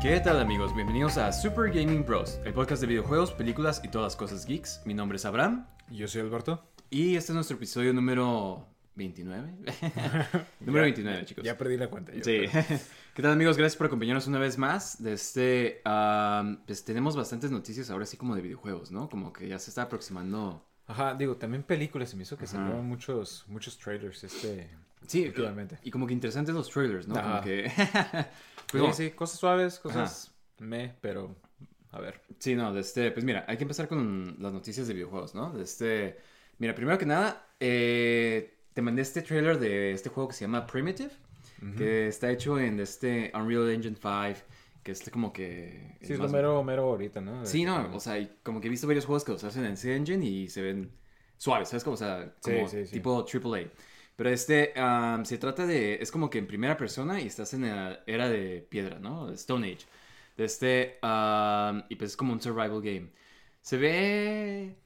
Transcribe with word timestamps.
¿Qué 0.00 0.20
tal 0.20 0.38
amigos? 0.40 0.74
Bienvenidos 0.74 1.16
a 1.18 1.32
Super 1.32 1.70
Gaming 1.72 2.04
Bros, 2.04 2.40
el 2.44 2.52
podcast 2.54 2.80
de 2.80 2.86
videojuegos, 2.86 3.32
películas 3.32 3.80
y 3.84 3.88
todas 3.88 4.14
cosas 4.16 4.46
geeks. 4.46 4.80
Mi 4.84 4.94
nombre 4.94 5.16
es 5.16 5.24
Abraham 5.24 5.66
Yo 5.90 6.06
soy 6.06 6.20
Alberto. 6.20 6.64
y 6.90 7.16
este 7.16 7.32
es 7.32 7.34
nuestro 7.34 7.56
episodio 7.56 7.92
número 7.92 8.66
29. 8.94 9.54
número 10.60 10.82
29 10.84 11.24
chicos. 11.24 11.44
Ya 11.44 11.56
perdí 11.58 11.76
la 11.76 11.88
cuenta. 11.88 12.12
yo, 12.12 12.22
Sí. 12.24 12.44
pero- 12.52 12.80
¿Qué 13.14 13.22
tal 13.22 13.32
amigos? 13.32 13.56
Gracias 13.56 13.76
por 13.76 13.86
acompañarnos 13.88 14.26
una 14.28 14.38
vez 14.38 14.56
más. 14.58 15.02
De 15.02 15.12
este, 15.14 15.80
am, 15.84 16.62
pues 16.66 16.84
tenemos 16.84 17.16
bastantes 17.16 17.50
noticias 17.50 17.90
ahora 17.90 18.06
sí 18.06 18.16
como 18.16 18.36
de 18.36 18.42
videojuegos, 18.42 18.92
¿no? 18.92 19.08
Como 19.08 19.32
que 19.32 19.48
ya 19.48 19.58
se 19.58 19.70
está 19.70 19.82
aproximando. 19.82 20.64
Ajá, 20.86 21.14
digo, 21.14 21.36
también 21.36 21.64
películas. 21.64 22.10
Se 22.10 22.16
me 22.16 22.22
hizo 22.22 22.36
que 22.38 22.46
salieron 22.46 22.86
muchos, 22.86 23.44
muchos 23.48 23.76
trailers 23.78 24.22
este... 24.22 24.70
Sí, 25.06 25.26
últimamente. 25.26 25.78
y 25.82 25.90
como 25.90 26.06
que 26.06 26.12
interesantes 26.12 26.54
los 26.54 26.68
trailers, 26.68 27.06
¿no? 27.08 27.14
Como 27.14 27.26
Ajá. 27.26 27.40
que... 27.42 27.70
Sí, 27.70 27.74
Pues, 28.78 28.96
sí, 28.96 29.10
cosas 29.12 29.38
suaves, 29.40 29.78
cosas 29.78 30.34
me, 30.58 30.94
pero... 31.00 31.34
A 31.90 32.00
ver. 32.00 32.20
Sí, 32.38 32.54
no, 32.54 32.72
de 32.74 32.80
este, 32.82 33.10
pues 33.12 33.24
mira, 33.24 33.46
hay 33.48 33.56
que 33.56 33.64
empezar 33.64 33.88
con 33.88 34.36
las 34.40 34.52
noticias 34.52 34.86
de 34.86 34.92
videojuegos, 34.92 35.34
¿no? 35.34 35.50
De 35.52 35.62
este, 35.62 36.18
mira, 36.58 36.74
primero 36.74 36.98
que 36.98 37.06
nada, 37.06 37.46
eh, 37.60 38.58
te 38.74 38.82
mandé 38.82 39.00
este 39.00 39.22
trailer 39.22 39.58
de 39.58 39.92
este 39.92 40.10
juego 40.10 40.28
que 40.28 40.34
se 40.34 40.44
llama 40.44 40.66
Primitive, 40.66 41.10
que 41.78 42.06
está 42.08 42.30
hecho 42.30 42.58
en 42.60 42.78
este 42.78 43.32
Unreal 43.34 43.70
Engine 43.70 43.96
5, 43.96 44.46
que 44.82 44.92
este 44.92 45.10
como 45.10 45.32
que... 45.32 45.96
Sí, 46.02 46.12
es 46.12 46.18
más- 46.18 46.30
lo 46.30 46.36
mero, 46.36 46.62
mero 46.62 46.82
ahorita, 46.90 47.22
¿no? 47.22 47.46
Sí, 47.46 47.64
no, 47.64 47.94
o 47.94 48.00
sea, 48.00 48.16
como 48.42 48.60
que 48.60 48.66
he 48.66 48.70
visto 48.70 48.86
varios 48.86 49.06
juegos 49.06 49.24
que 49.24 49.32
los 49.32 49.42
hacen 49.44 49.64
en 49.64 49.72
ese 49.72 49.96
engine 49.96 50.24
y 50.26 50.48
se 50.48 50.60
ven 50.60 50.92
suaves, 51.38 51.70
¿sabes? 51.70 51.84
Como, 51.84 51.94
o 51.94 51.96
sea, 51.96 52.34
Sí, 52.44 52.52
como 52.52 52.68
sí, 52.68 52.84
sí. 52.84 52.92
tipo 52.92 53.24
AAA. 53.26 53.70
Pero 54.18 54.30
este 54.30 54.74
am, 54.76 55.24
se 55.26 55.38
trata 55.38 55.66
de. 55.66 55.96
Es 56.02 56.12
como 56.12 56.30
que 56.30 56.38
en 56.40 56.48
primera 56.48 56.76
persona 56.78 57.20
y 57.22 57.28
estás 57.28 57.54
en 57.54 57.62
la 57.62 58.02
era 58.06 58.28
de 58.30 58.62
piedra, 58.70 59.00
¿no? 59.00 59.30
Stone 59.32 59.66
Age. 59.72 59.86
De 60.36 60.44
este. 60.46 60.98
y 61.90 61.96
pues 61.96 62.12
es 62.12 62.16
como 62.18 62.32
un 62.34 62.42
survival 62.42 62.82
game. 62.82 63.12
Se 63.62 63.76
ve. 63.78 64.76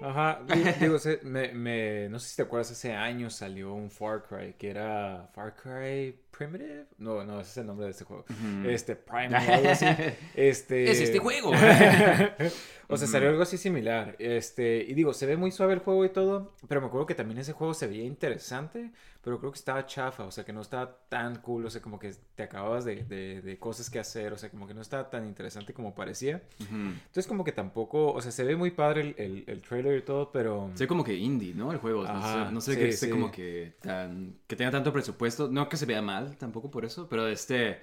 Ajá, 0.00 0.42
di- 0.46 0.64
digo, 0.80 0.98
me, 1.24 1.52
me- 1.52 2.08
no 2.10 2.18
sé 2.18 2.30
si 2.30 2.36
te 2.36 2.42
acuerdas, 2.42 2.70
hace 2.72 2.94
años 2.94 3.34
salió 3.34 3.74
un 3.74 3.90
Far 3.90 4.22
Cry 4.24 4.54
que 4.54 4.70
era 4.70 5.28
Far 5.34 5.54
Cry 5.56 6.18
Primitive. 6.36 6.86
No, 6.98 7.24
no, 7.24 7.40
ese 7.40 7.50
es 7.50 7.56
el 7.58 7.66
nombre 7.66 7.86
de 7.86 7.92
este 7.92 8.04
juego. 8.04 8.24
Este, 8.66 8.96
Prime 8.96 9.28
o 9.34 9.36
algo 9.52 9.68
así. 9.70 9.86
Este... 10.34 10.90
¡Es 10.90 11.00
este 11.00 11.18
juego! 11.18 11.50
o 12.88 12.96
sea, 12.96 13.08
salió 13.08 13.28
algo 13.28 13.42
así 13.42 13.56
similar. 13.58 14.16
Este, 14.18 14.84
y 14.86 14.94
digo, 14.94 15.12
se 15.12 15.26
ve 15.26 15.36
muy 15.36 15.50
suave 15.50 15.74
el 15.74 15.80
juego 15.80 16.04
y 16.04 16.08
todo, 16.10 16.54
pero 16.68 16.80
me 16.80 16.86
acuerdo 16.86 17.06
que 17.06 17.14
también 17.14 17.38
ese 17.38 17.52
juego 17.52 17.74
se 17.74 17.86
veía 17.86 18.04
interesante, 18.04 18.90
pero 19.22 19.38
creo 19.38 19.52
que 19.52 19.58
estaba 19.58 19.84
chafa, 19.86 20.24
o 20.24 20.30
sea, 20.30 20.44
que 20.44 20.52
no 20.52 20.62
estaba 20.62 20.96
tan 21.08 21.36
cool, 21.42 21.66
o 21.66 21.70
sea, 21.70 21.82
como 21.82 21.98
que 21.98 22.14
te 22.34 22.42
acababas 22.42 22.84
de, 22.86 23.04
de- 23.04 23.42
de 23.42 23.58
cosas 23.58 23.90
que 23.90 23.98
hacer, 23.98 24.32
o 24.32 24.38
sea, 24.38 24.50
como 24.50 24.66
que 24.66 24.72
no 24.74 24.80
estaba 24.80 25.10
tan 25.10 25.26
interesante 25.26 25.74
como 25.74 25.94
parecía. 25.94 26.42
Entonces, 26.58 27.26
como 27.26 27.44
que 27.44 27.52
tampoco, 27.52 28.12
o 28.12 28.20
sea, 28.22 28.32
se 28.32 28.44
ve 28.44 28.56
muy 28.56 28.70
padre 28.70 29.00
el, 29.02 29.14
el, 29.18 29.44
el 29.46 29.60
trailer 29.62 29.98
y 29.98 30.02
todo, 30.02 30.30
pero... 30.32 30.70
Se 30.74 30.84
ve 30.84 30.88
como 30.88 31.04
que 31.04 31.14
indie, 31.14 31.54
¿no? 31.54 31.70
El 31.72 31.78
juego. 31.78 32.02
no 32.04 32.08
Ajá, 32.08 32.46
sé, 32.46 32.52
no 32.52 32.60
sé 32.60 32.72
sí, 32.74 32.78
que 32.78 32.88
esté 32.88 33.06
sí. 33.06 33.12
como 33.12 33.30
que 33.30 33.74
tan. 33.82 34.36
Que 34.46 34.56
tenga 34.56 34.70
tanto 34.70 34.92
presupuesto. 34.92 35.48
No 35.48 35.68
que 35.68 35.76
se 35.76 35.84
vea 35.86 36.00
mal 36.00 36.19
tampoco 36.38 36.70
por 36.70 36.84
eso, 36.84 37.08
pero 37.08 37.26
este. 37.28 37.78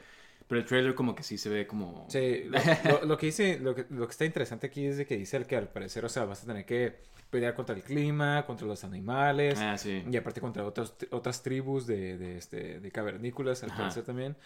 Pero 0.47 0.61
el 0.61 0.65
trailer 0.65 0.95
como 0.95 1.13
que 1.13 1.23
sí 1.23 1.37
se 1.37 1.49
ve 1.49 1.67
como. 1.67 2.05
Sí, 2.09 2.45
lo, 2.45 2.59
lo- 2.99 3.05
lo 3.05 3.17
que 3.17 3.25
dice, 3.25 3.59
lo 3.59 3.75
que, 3.75 3.85
lo 3.89 4.07
que 4.07 4.11
está 4.11 4.23
interesante 4.23 4.67
aquí 4.67 4.85
es 4.85 4.95
de 4.97 5.05
que 5.05 5.17
dice 5.17 5.35
el 5.37 5.45
que 5.45 5.57
al 5.57 5.67
parecer, 5.67 6.05
o 6.05 6.09
sea, 6.09 6.23
vas 6.23 6.41
a 6.43 6.45
tener 6.47 6.65
que 6.65 6.95
pelear 7.29 7.53
contra 7.53 7.75
el 7.75 7.83
clima, 7.83 8.45
contra 8.45 8.65
los 8.65 8.85
animales, 8.85 9.59
Ah, 9.61 9.77
sí. 9.77 10.03
y 10.09 10.15
aparte 10.15 10.39
contra 10.39 10.63
otras, 10.65 10.93
otras 11.11 11.43
tribus 11.43 11.85
de, 11.85 12.17
de, 12.17 12.37
este, 12.37 12.79
de 12.79 12.91
cavernícolas, 12.91 13.61
al 13.63 13.71
Ajá. 13.71 13.79
parecer 13.79 14.03
también. 14.05 14.37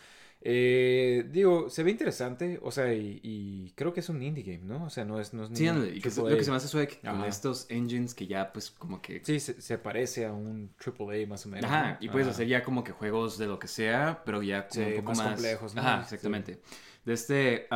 Eh, 0.43 1.27
digo, 1.29 1.69
se 1.69 1.83
ve 1.83 1.91
interesante, 1.91 2.59
o 2.63 2.71
sea, 2.71 2.91
y, 2.93 3.19
y 3.23 3.71
creo 3.75 3.93
que 3.93 3.99
es 3.99 4.09
un 4.09 4.21
indie 4.23 4.43
game, 4.43 4.65
¿no? 4.65 4.85
O 4.85 4.89
sea, 4.89 5.05
no 5.05 5.19
es, 5.19 5.33
no 5.33 5.43
es 5.43 5.51
Sí, 5.51 5.65
ni 5.65 5.97
y 5.97 6.01
que 6.01 6.09
lo 6.09 6.25
que 6.37 6.43
se 6.43 6.49
me 6.49 6.57
hace 6.57 6.67
suave 6.67 6.87
con 6.87 7.09
Ajá. 7.09 7.27
estos 7.27 7.67
engines 7.69 8.15
que 8.15 8.25
ya 8.25 8.51
pues 8.51 8.71
como 8.71 9.01
que 9.01 9.23
Sí, 9.23 9.39
se, 9.39 9.61
se 9.61 9.77
parece 9.77 10.25
a 10.25 10.33
un 10.33 10.73
AAA 10.79 11.27
más 11.27 11.45
o 11.45 11.49
menos. 11.49 11.69
Ajá, 11.69 11.97
y 12.01 12.09
puedes 12.09 12.27
Ajá. 12.27 12.35
hacer 12.35 12.47
ya 12.47 12.63
como 12.63 12.83
que 12.83 12.91
juegos 12.91 13.37
de 13.37 13.45
lo 13.47 13.59
que 13.59 13.67
sea, 13.67 14.23
pero 14.25 14.41
ya 14.41 14.67
como 14.67 14.83
Sí, 14.83 14.89
un 14.89 14.95
poco 14.95 15.09
más 15.11 15.17
más, 15.19 15.33
complejos, 15.33 15.75
¿no? 15.75 15.81
Ajá, 15.81 15.97
Sí. 15.99 16.03
exactamente. 16.03 16.61
De 17.05 17.13
este, 17.13 17.67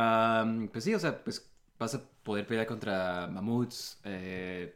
pues 0.72 0.84
sí, 0.84 0.94
o 0.94 0.98
sea, 0.98 1.22
pues 1.22 1.48
vas 1.78 1.94
a 1.94 2.02
poder 2.24 2.46
pelear 2.46 2.66
contra 2.66 3.26
mamuts, 3.28 4.00
eh, 4.04 4.74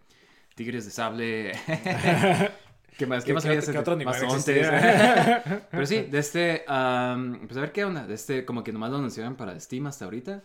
tigres 0.55 0.85
de 0.85 0.91
sable. 0.91 1.53
¿Qué 3.01 3.07
más? 3.07 3.25
¿Qué, 3.25 3.29
¿Qué- 3.29 3.35
más 3.35 3.43
qué- 3.45 3.49
había? 3.49 4.05
Masontes. 4.05 4.49
existía? 4.49 5.43
Pero 5.71 5.87
sí, 5.87 6.03
de 6.03 6.19
este, 6.19 6.63
pues 6.67 7.57
a 7.57 7.61
ver 7.61 7.73
qué 7.73 7.85
onda. 7.85 8.07
De 8.07 8.15
este, 8.15 8.45
como 8.45 8.63
que 8.63 8.73
nomás 8.73 8.91
lo 8.91 8.99
anunciaron 8.99 9.37
para 9.37 9.59
Steam 9.59 9.87
hasta 9.87 10.05
ahorita. 10.05 10.43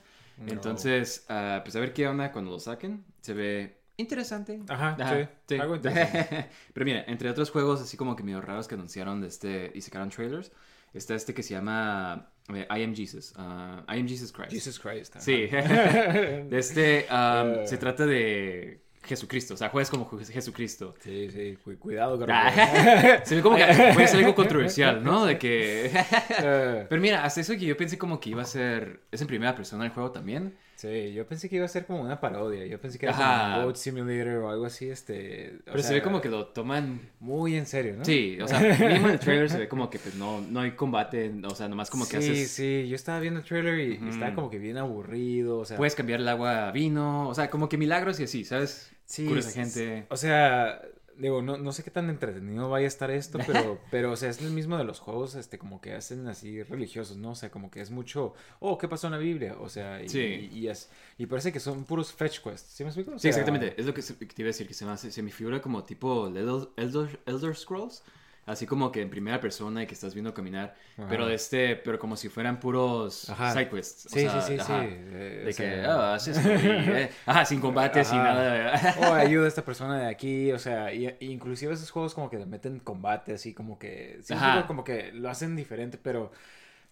Entonces, 0.47 1.25
ah, 1.29 1.61
pues 1.63 1.75
a 1.75 1.79
ver 1.79 1.93
qué 1.93 2.07
onda 2.07 2.31
cuando 2.31 2.51
lo 2.51 2.59
saquen. 2.59 3.03
Se 3.21 3.33
ve 3.33 3.77
interesante. 3.97 4.61
Ajá, 4.69 5.27
sí, 5.47 5.55
algo 5.57 5.75
interesante. 5.77 6.49
Pero 6.73 6.85
mira, 6.85 7.03
entre 7.07 7.29
otros 7.29 7.51
juegos 7.51 7.81
así 7.81 7.97
como 7.97 8.15
que 8.15 8.23
medio 8.23 8.41
raros 8.41 8.67
que 8.67 8.75
anunciaron 8.75 9.21
de 9.21 9.27
este 9.27 9.71
y 9.73 9.81
sacaron 9.81 10.09
trailers, 10.09 10.51
está 10.93 11.15
este 11.15 11.33
que 11.33 11.43
se 11.43 11.53
llama 11.53 12.29
eh, 12.53 12.67
I 12.69 12.83
Am 12.83 12.95
Jesus. 12.95 13.33
ah, 13.37 13.83
I 13.87 13.99
Am 13.99 14.07
Jesus 14.07 14.31
Christ. 14.31 14.51
Jesus 14.51 14.79
Christ. 14.79 15.15
ajá. 15.15 15.23
Sí. 15.25 15.47
de 15.47 16.47
este 16.57 17.05
um, 17.11 17.15
Eh. 17.61 17.67
se 17.67 17.77
trata 17.77 18.05
de 18.05 18.81
Jesucristo, 19.05 19.53
o 19.53 19.57
sea, 19.57 19.69
juegas 19.69 19.89
como 19.89 20.09
Je- 20.09 20.25
Jesucristo. 20.31 20.95
Sí, 20.99 21.29
sí, 21.31 21.57
cu- 21.63 21.77
cuidado, 21.77 22.19
Ah, 22.27 22.51
garbanzo. 22.51 23.23
se 23.25 23.35
ve 23.35 23.41
como 23.41 23.55
que 23.57 23.65
puede 23.93 24.07
ser 24.07 24.19
algo 24.19 24.35
controversial, 24.35 25.03
¿no? 25.03 25.25
De 25.25 25.37
que 25.37 25.91
Pero 26.89 27.01
mira, 27.01 27.23
hasta 27.23 27.41
eso 27.41 27.53
que 27.53 27.65
yo 27.65 27.77
pensé 27.77 27.97
como 27.97 28.19
que 28.19 28.29
iba 28.31 28.41
a 28.41 28.45
ser 28.45 29.01
es 29.11 29.21
en 29.21 29.27
primera 29.27 29.55
persona 29.55 29.85
el 29.85 29.91
juego 29.91 30.11
también. 30.11 30.55
Sí, 30.75 31.13
yo 31.13 31.25
pensé 31.25 31.47
que 31.49 31.55
iba 31.55 31.63
a 31.65 31.69
ser 31.69 31.85
como 31.85 32.01
una 32.01 32.19
parodia. 32.19 32.65
Yo 32.65 32.79
pensé 32.81 32.99
que 32.99 33.05
era 33.05 33.15
Ajá. 33.15 33.43
como 33.45 33.57
un 33.59 33.63
Boat 33.63 33.75
Simulator 33.77 34.37
o 34.43 34.49
algo 34.49 34.65
así, 34.65 34.89
este... 34.89 35.55
o 35.61 35.71
Pero 35.71 35.81
se 35.81 35.93
ve 35.93 36.01
como 36.01 36.19
que 36.19 36.27
lo 36.27 36.47
toman 36.47 36.99
Muy 37.21 37.55
en 37.55 37.65
serio, 37.65 37.95
¿no? 37.97 38.03
Sí, 38.03 38.37
o 38.41 38.47
sea, 38.47 38.59
mismo 38.59 39.07
en 39.07 39.13
el 39.13 39.19
trailer 39.19 39.49
se 39.49 39.57
ve 39.57 39.67
como 39.69 39.89
que 39.89 39.99
pues 39.99 40.15
no, 40.15 40.41
no 40.41 40.59
hay 40.59 40.71
combate, 40.71 41.31
o 41.45 41.55
sea, 41.55 41.69
nomás 41.69 41.89
como 41.89 42.05
que 42.07 42.21
sí, 42.21 42.31
haces... 42.31 42.51
sí, 42.51 42.87
yo 42.89 42.95
estaba 42.95 43.21
viendo 43.21 43.39
el 43.39 43.45
trailer 43.45 43.79
y, 43.79 44.09
estaba 44.09 44.35
como 44.35 44.49
que 44.49 44.59
bien 44.59 44.77
aburrido, 44.77 45.59
o 45.59 45.65
sea... 45.65 45.77
Puedes 45.77 45.95
cambiar 45.95 46.19
el 46.19 46.27
agua 46.27 46.67
a 46.67 46.71
vino, 46.71 47.29
o 47.29 47.33
sea, 47.33 47.49
como 47.49 47.69
que 47.69 47.77
milagros 47.77 48.19
y 48.19 48.23
así, 48.25 48.43
¿sabes? 48.43 48.91
Sí, 49.05 49.25
Curas 49.27 49.45
a 49.45 49.49
s- 49.49 49.59
gente. 49.59 50.07
O 50.09 50.17
sea, 50.17 50.81
digo, 51.17 51.41
no, 51.41 51.57
no 51.57 51.71
sé 51.71 51.83
qué 51.83 51.91
tan 51.91 52.09
entretenido 52.09 52.69
vaya 52.69 52.85
a 52.85 52.87
estar 52.87 53.09
esto, 53.11 53.37
pero, 53.47 53.79
pero, 53.91 54.11
o 54.11 54.15
sea, 54.17 54.29
es 54.29 54.41
el 54.41 54.51
mismo 54.51 54.77
de 54.77 54.83
los 54.83 54.99
juegos, 54.99 55.35
este, 55.35 55.57
como 55.57 55.79
que 55.79 55.93
hacen 55.93 56.27
así 56.27 56.61
religiosos, 56.63 57.15
¿no? 57.17 57.31
O 57.31 57.35
sea, 57.35 57.49
como 57.51 57.71
que 57.71 57.79
es 57.81 57.89
mucho, 57.91 58.33
oh, 58.59 58.77
¿qué 58.77 58.87
pasó 58.87 59.07
en 59.07 59.13
la 59.13 59.19
Biblia? 59.19 59.55
O 59.59 59.69
sea, 59.69 60.01
y, 60.03 60.09
Sí. 60.09 60.49
y, 60.51 60.59
y 60.59 60.67
es, 60.67 60.89
y 61.17 61.25
parece 61.25 61.53
que 61.53 61.59
son 61.61 61.85
puros 61.85 62.11
fetch 62.11 62.39
quests, 62.41 62.69
¿sí 62.73 62.83
me 62.83 62.89
explico? 62.89 63.11
O 63.11 63.19
Sí, 63.19 63.29
exactamente. 63.29 63.75
Es 63.79 63.85
lo 63.85 63.93
que 63.93 64.01
se- 64.01 64.17
que 64.17 64.25
te 64.25 64.41
iba 64.41 64.47
a 64.47 64.51
decir, 64.51 64.67
que 64.67 64.73
se 64.73 64.85
me, 64.85 64.91
hace, 64.91 65.11
se 65.11 65.21
me 65.23 65.31
figura 65.31 65.61
como 65.61 65.83
tipo 65.83 66.27
el 66.27 66.35
Elder, 66.37 66.67
Elder, 66.75 67.19
Elder 67.25 67.55
Scrolls. 67.55 68.03
Así 68.45 68.65
como 68.67 68.91
que 68.91 69.01
en 69.01 69.09
primera 69.09 69.39
persona 69.39 69.83
y 69.83 69.87
que 69.87 69.93
estás 69.93 70.13
viendo 70.13 70.33
caminar, 70.33 70.75
pero 71.07 71.25
de 71.27 71.35
este, 71.35 71.75
pero 71.75 71.99
como 71.99 72.15
si 72.17 72.29
fueran 72.29 72.59
puros 72.59 73.29
Ajá. 73.29 73.53
side 73.53 73.69
quests. 73.69 74.07
o 74.07 74.09
Sí, 74.09 74.19
sea, 74.19 74.41
sí, 74.41 74.41
sí, 74.41 74.59
ajá, 74.59 74.81
sí. 74.81 74.85
eh, 74.89 75.43
De 75.43 75.49
o 75.49 75.53
sea, 75.53 75.65
que, 75.67 75.81
ah, 75.85 76.13
haces 76.15 76.37
eh, 76.45 77.11
ajá, 77.25 77.45
sin 77.45 77.59
combate, 77.59 78.03
sin 78.03 78.23
nada. 78.23 78.95
O 78.97 79.13
ayuda 79.13 79.45
a 79.45 79.47
esta 79.47 79.65
persona 79.65 79.99
de 79.99 80.07
aquí, 80.07 80.51
o 80.51 80.59
sea, 80.59 80.93
y, 80.93 81.07
y 81.19 81.31
inclusive 81.31 81.73
esos 81.73 81.91
juegos 81.91 82.13
como 82.13 82.29
que 82.29 82.37
le 82.37 82.45
meten 82.45 82.79
combate, 82.79 83.33
así 83.33 83.53
como 83.53 83.77
que, 83.79 84.19
sí, 84.23 84.33
como 84.67 84.83
que 84.83 85.11
lo 85.13 85.29
hacen 85.29 85.55
diferente, 85.55 85.97
pero 85.97 86.31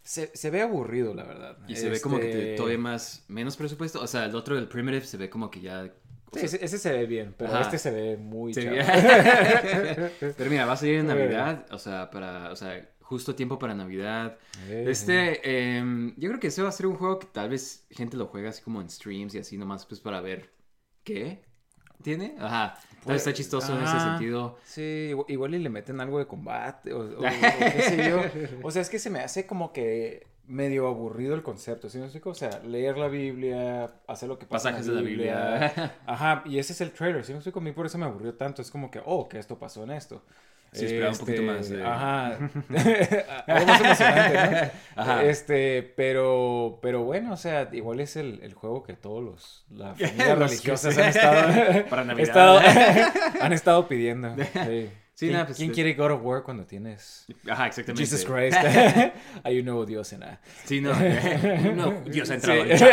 se, 0.03 0.31
se 0.35 0.49
ve 0.49 0.61
aburrido, 0.61 1.13
la 1.13 1.23
verdad. 1.23 1.57
Y 1.67 1.75
se 1.75 1.89
ve 1.89 2.01
como 2.01 2.19
que 2.19 2.29
Este, 2.29 2.55
todavía 2.55 2.77
más, 2.77 3.25
menos 3.27 3.57
presupuesto. 3.57 4.01
O 4.01 4.07
sea, 4.07 4.25
el 4.25 4.35
otro 4.35 4.55
del 4.55 4.67
Primitive 4.67 5.05
se 5.05 5.17
ve 5.17 5.29
como 5.29 5.49
que 5.51 5.61
ya... 5.61 5.91
sí, 6.39 6.45
ese, 6.45 6.63
ese 6.65 6.77
se 6.77 6.91
ve 6.91 7.05
bien, 7.05 7.33
pero 7.37 7.51
Ajá. 7.51 7.61
este 7.61 7.77
se 7.77 7.91
ve 7.91 8.17
muy 8.17 8.53
ve- 8.53 10.11
Pero 10.37 10.49
mira, 10.49 10.65
va 10.65 10.73
a 10.73 10.77
salir 10.77 10.95
en. 10.99 11.07
Navidad, 11.13 11.65
o 11.71 11.77
sea, 11.79 12.09
para, 12.09 12.51
o 12.51 12.55
sea, 12.55 12.89
justo 13.01 13.35
tiempo 13.35 13.59
para 13.59 13.73
Navidad. 13.75 14.37
Eh, 14.67 14.85
Este, 14.87 15.77
em, 15.77 16.13
yo 16.17 16.29
creo 16.29 16.39
que 16.39 16.47
ese 16.47 16.61
va 16.61 16.69
a 16.69 16.71
ser 16.71 16.87
un 16.87 16.95
juego 16.95 17.19
que 17.19 17.27
tal 17.27 17.49
vez 17.49 17.85
gente 17.91 18.17
lo 18.17 18.27
juega 18.27 18.49
así 18.49 18.61
como 18.61 18.81
en 18.81 18.89
streams 18.89 19.35
y 19.35 19.39
así 19.39 19.57
nomás 19.57 19.85
pues 19.85 19.99
para 19.99 20.21
ver 20.21 20.51
qué 21.03 21.43
tiene. 22.01 22.35
Ajá, 22.39 22.77
vez 23.05 23.17
está 23.17 23.33
chistoso 23.33 23.77
en 23.77 23.83
ese 23.83 23.99
sentido. 23.99 24.57
Sí, 24.65 24.81
igual, 25.09 25.25
igual 25.29 25.55
y 25.55 25.59
le 25.59 25.69
meten 25.69 26.01
algo 26.01 26.19
de 26.19 26.27
combate 26.27 26.91
o, 26.93 26.99
o- 26.99 27.19
o 27.19 27.21
qué 27.21 27.81
sé 27.81 28.09
yo. 28.09 28.21
O 28.63 28.71
sea, 28.71 28.81
es 28.81 28.89
que 28.89 28.99
se 28.99 29.09
me 29.09 29.19
hace 29.19 29.45
como 29.45 29.71
que 29.71 30.27
medio 30.47 30.87
aburrido 30.87 31.35
el 31.35 31.43
concepto, 31.43 31.89
¿sí 31.89 31.97
me 31.97 32.05
explico? 32.05 32.31
O 32.31 32.33
sea, 32.35 32.59
leer 32.65 32.97
la 32.97 33.07
Biblia, 33.07 33.89
hacer 34.07 34.27
lo 34.29 34.37
que 34.37 34.45
pasa 34.45 34.69
Pasajes 34.71 34.87
en 34.87 34.95
de 34.95 35.01
la 35.01 35.07
Biblia. 35.07 35.95
Ajá, 36.05 36.43
y 36.45 36.59
ese 36.59 36.73
es 36.73 36.81
el 36.81 36.91
trailer, 36.91 37.23
¿sí 37.23 37.31
me 37.31 37.37
explico? 37.39 37.59
A 37.59 37.63
mí 37.63 37.71
por 37.71 37.85
eso 37.85 37.97
me 37.97 38.05
aburrió 38.05 38.33
tanto. 38.35 38.61
Es 38.61 38.69
como 38.71 38.91
que, 38.91 39.01
oh, 39.05 39.27
que 39.29 39.39
esto 39.39 39.57
pasó 39.57 39.83
en 39.83 39.91
esto. 39.91 40.21
Sí, 40.73 40.85
esperaba 40.85 41.11
un 41.11 41.19
poquito 41.19 41.43
más 41.43 41.69
de- 41.69 41.83
Ajá. 41.85 42.27
Algo 43.47 43.65
más 43.67 43.81
emocionante, 43.81 44.71
¿no? 44.71 44.71
Ajá. 45.01 45.23
Este, 45.23 45.83
pero, 45.95 46.79
pero 46.81 47.03
bueno, 47.03 47.33
o 47.33 47.37
sea, 47.37 47.69
igual 47.73 47.99
es 47.99 48.15
el, 48.15 48.39
el 48.41 48.55
juego 48.55 48.81
que 48.83 48.93
todos 48.93 49.23
los, 49.23 49.65
las 49.69 49.99
familias 49.99 50.37
religiosas 50.39 50.97
han 50.97 51.09
estado, 51.09 51.85
Para 51.89 52.03
Navidad. 52.05 52.27
estado- 52.27 52.59
han 53.39 53.53
estado 53.53 53.87
pidiendo. 53.87 54.35
Sí. 54.65 54.89
Sí, 55.15 55.27
¿Quién, 55.27 55.33
nada, 55.33 55.45
pues, 55.45 55.57
quién 55.57 55.69
es- 55.69 55.75
quiere 55.75 55.93
God 55.93 56.11
of 56.11 56.21
War 56.23 56.41
cuando 56.43 56.65
tienes 56.65 57.25
Ajá, 57.47 57.67
exactamente. 57.67 58.03
Jesus 58.09 58.25
Christ? 58.29 58.57
Hay 59.43 59.59
un 59.59 59.65
nuevo 59.65 59.85
Dios 59.85 60.11
en 60.13 60.23
A. 60.23 60.39
Sí, 60.65 60.81
no, 60.81 60.91
no, 61.75 62.01
Dios 62.05 62.29
ha 62.31 62.35
entrado 62.35 62.63
Sí. 62.65 62.85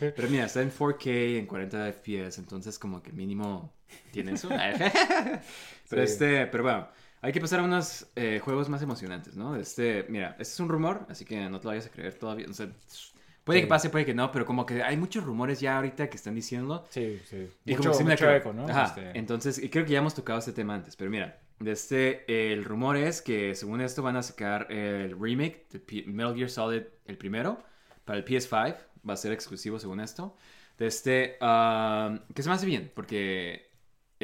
Pero 0.00 0.28
mira, 0.28 0.46
está 0.46 0.60
en 0.62 0.72
4K, 0.72 1.38
en 1.38 1.46
40 1.46 1.92
FPS, 1.92 2.38
entonces 2.40 2.78
como 2.78 3.02
que 3.02 3.12
mínimo 3.12 3.72
tiene 4.10 4.32
eso. 4.32 4.48
Pero 4.48 6.04
Sí. 6.06 6.12
este, 6.12 6.46
pero 6.48 6.64
bueno, 6.64 6.88
hay 7.22 7.32
que 7.32 7.40
pasar 7.40 7.60
a 7.60 7.62
unos 7.62 8.06
eh, 8.16 8.40
juegos 8.42 8.68
más 8.68 8.82
emocionantes, 8.82 9.36
¿no? 9.36 9.54
Este, 9.56 10.06
mira, 10.08 10.30
este 10.32 10.42
es 10.54 10.60
un 10.60 10.68
rumor, 10.68 11.06
así 11.08 11.24
que 11.24 11.48
no 11.48 11.60
te 11.60 11.64
lo 11.64 11.70
vayas 11.70 11.86
a 11.86 11.90
creer 11.90 12.14
todavía. 12.14 12.46
O 12.50 12.52
sea, 12.54 12.68
puede 13.44 13.58
Sí. 13.60 13.64
que 13.64 13.68
pase, 13.68 13.90
puede 13.90 14.04
que 14.04 14.14
no, 14.14 14.32
pero 14.32 14.44
como 14.46 14.64
que 14.66 14.82
hay 14.82 14.96
muchos 14.96 15.22
rumores 15.24 15.60
ya 15.60 15.76
ahorita 15.76 16.08
que 16.10 16.16
están 16.16 16.34
diciendo. 16.34 16.84
Sí, 16.90 17.20
sí. 17.28 17.48
Y 17.64 17.76
mucho, 17.76 17.90
como 17.92 17.98
que 17.98 18.04
mucho 18.12 18.30
eco, 18.30 18.52
¿no? 18.52 18.66
Ajá, 18.68 18.86
Este, 18.86 19.18
entonces, 19.18 19.58
y 19.62 19.68
creo 19.68 19.84
que 19.84 19.92
ya 19.92 19.98
hemos 19.98 20.14
tocado 20.14 20.38
este 20.38 20.52
tema 20.52 20.74
antes, 20.74 20.96
pero 20.96 21.10
mira, 21.10 21.38
de 21.60 21.70
este, 21.72 22.52
el 22.52 22.64
rumor 22.64 22.96
es 22.96 23.22
que 23.22 23.54
según 23.54 23.80
esto 23.80 24.02
van 24.02 24.16
a 24.16 24.22
sacar 24.22 24.70
el 24.72 25.16
remake 25.20 25.66
de 25.70 25.78
P- 25.78 26.04
Metal 26.06 26.34
Gear 26.34 26.50
Solid, 26.50 26.82
el 27.06 27.16
primero, 27.18 27.62
para 28.04 28.18
el 28.18 28.24
PS5, 28.24 28.76
va 29.08 29.12
a 29.14 29.16
ser 29.16 29.32
exclusivo 29.32 29.78
según 29.78 30.00
esto. 30.00 30.36
De 30.78 30.86
este, 30.88 31.36
ah, 31.40 32.18
que 32.34 32.42
se 32.42 32.48
me 32.48 32.54
hace 32.56 32.66
bien, 32.66 32.90
porque 32.94 33.70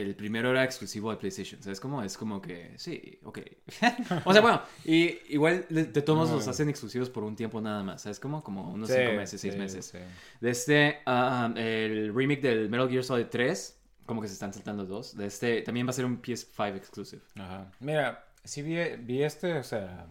el 0.00 0.14
primero 0.14 0.50
era 0.50 0.64
exclusivo 0.64 1.10
de 1.10 1.16
PlayStation, 1.16 1.62
¿sabes 1.62 1.80
cómo? 1.80 2.02
Es 2.02 2.16
como 2.16 2.40
que, 2.40 2.72
sí, 2.76 3.18
ok. 3.24 3.38
o 4.24 4.32
sea, 4.32 4.42
bueno, 4.42 4.62
y 4.84 5.18
igual 5.32 5.66
de, 5.68 5.84
de 5.84 6.02
todos 6.02 6.18
modos 6.18 6.32
los 6.32 6.48
hacen 6.48 6.68
exclusivos 6.68 7.10
por 7.10 7.24
un 7.24 7.36
tiempo 7.36 7.60
nada 7.60 7.82
más, 7.82 8.02
¿sabes 8.02 8.20
cómo? 8.20 8.42
Como 8.42 8.72
unos 8.72 8.88
sí, 8.88 8.96
cinco 8.96 9.12
meses, 9.12 9.40
seis 9.40 9.54
sí, 9.54 9.58
meses. 9.58 9.86
sí. 9.86 9.98
De 10.40 10.50
este, 10.50 10.98
ah, 11.06 11.52
el 11.56 12.14
remake 12.14 12.42
del 12.42 12.68
Metal 12.68 12.88
Gear 12.88 13.04
Solid 13.04 13.26
3, 13.26 13.80
como 14.06 14.20
que 14.20 14.28
se 14.28 14.34
están 14.34 14.52
saltando 14.52 14.84
dos. 14.84 15.16
De 15.16 15.26
este, 15.26 15.62
también 15.62 15.86
va 15.86 15.90
a 15.90 15.94
ser 15.94 16.04
un 16.04 16.20
PS5 16.20 16.76
exclusive. 16.76 17.22
Ajá. 17.36 17.70
Mira, 17.80 18.26
sí 18.44 18.62
vi, 18.62 18.76
vi 18.98 19.22
este, 19.22 19.54
o 19.54 19.62
sea, 19.62 20.06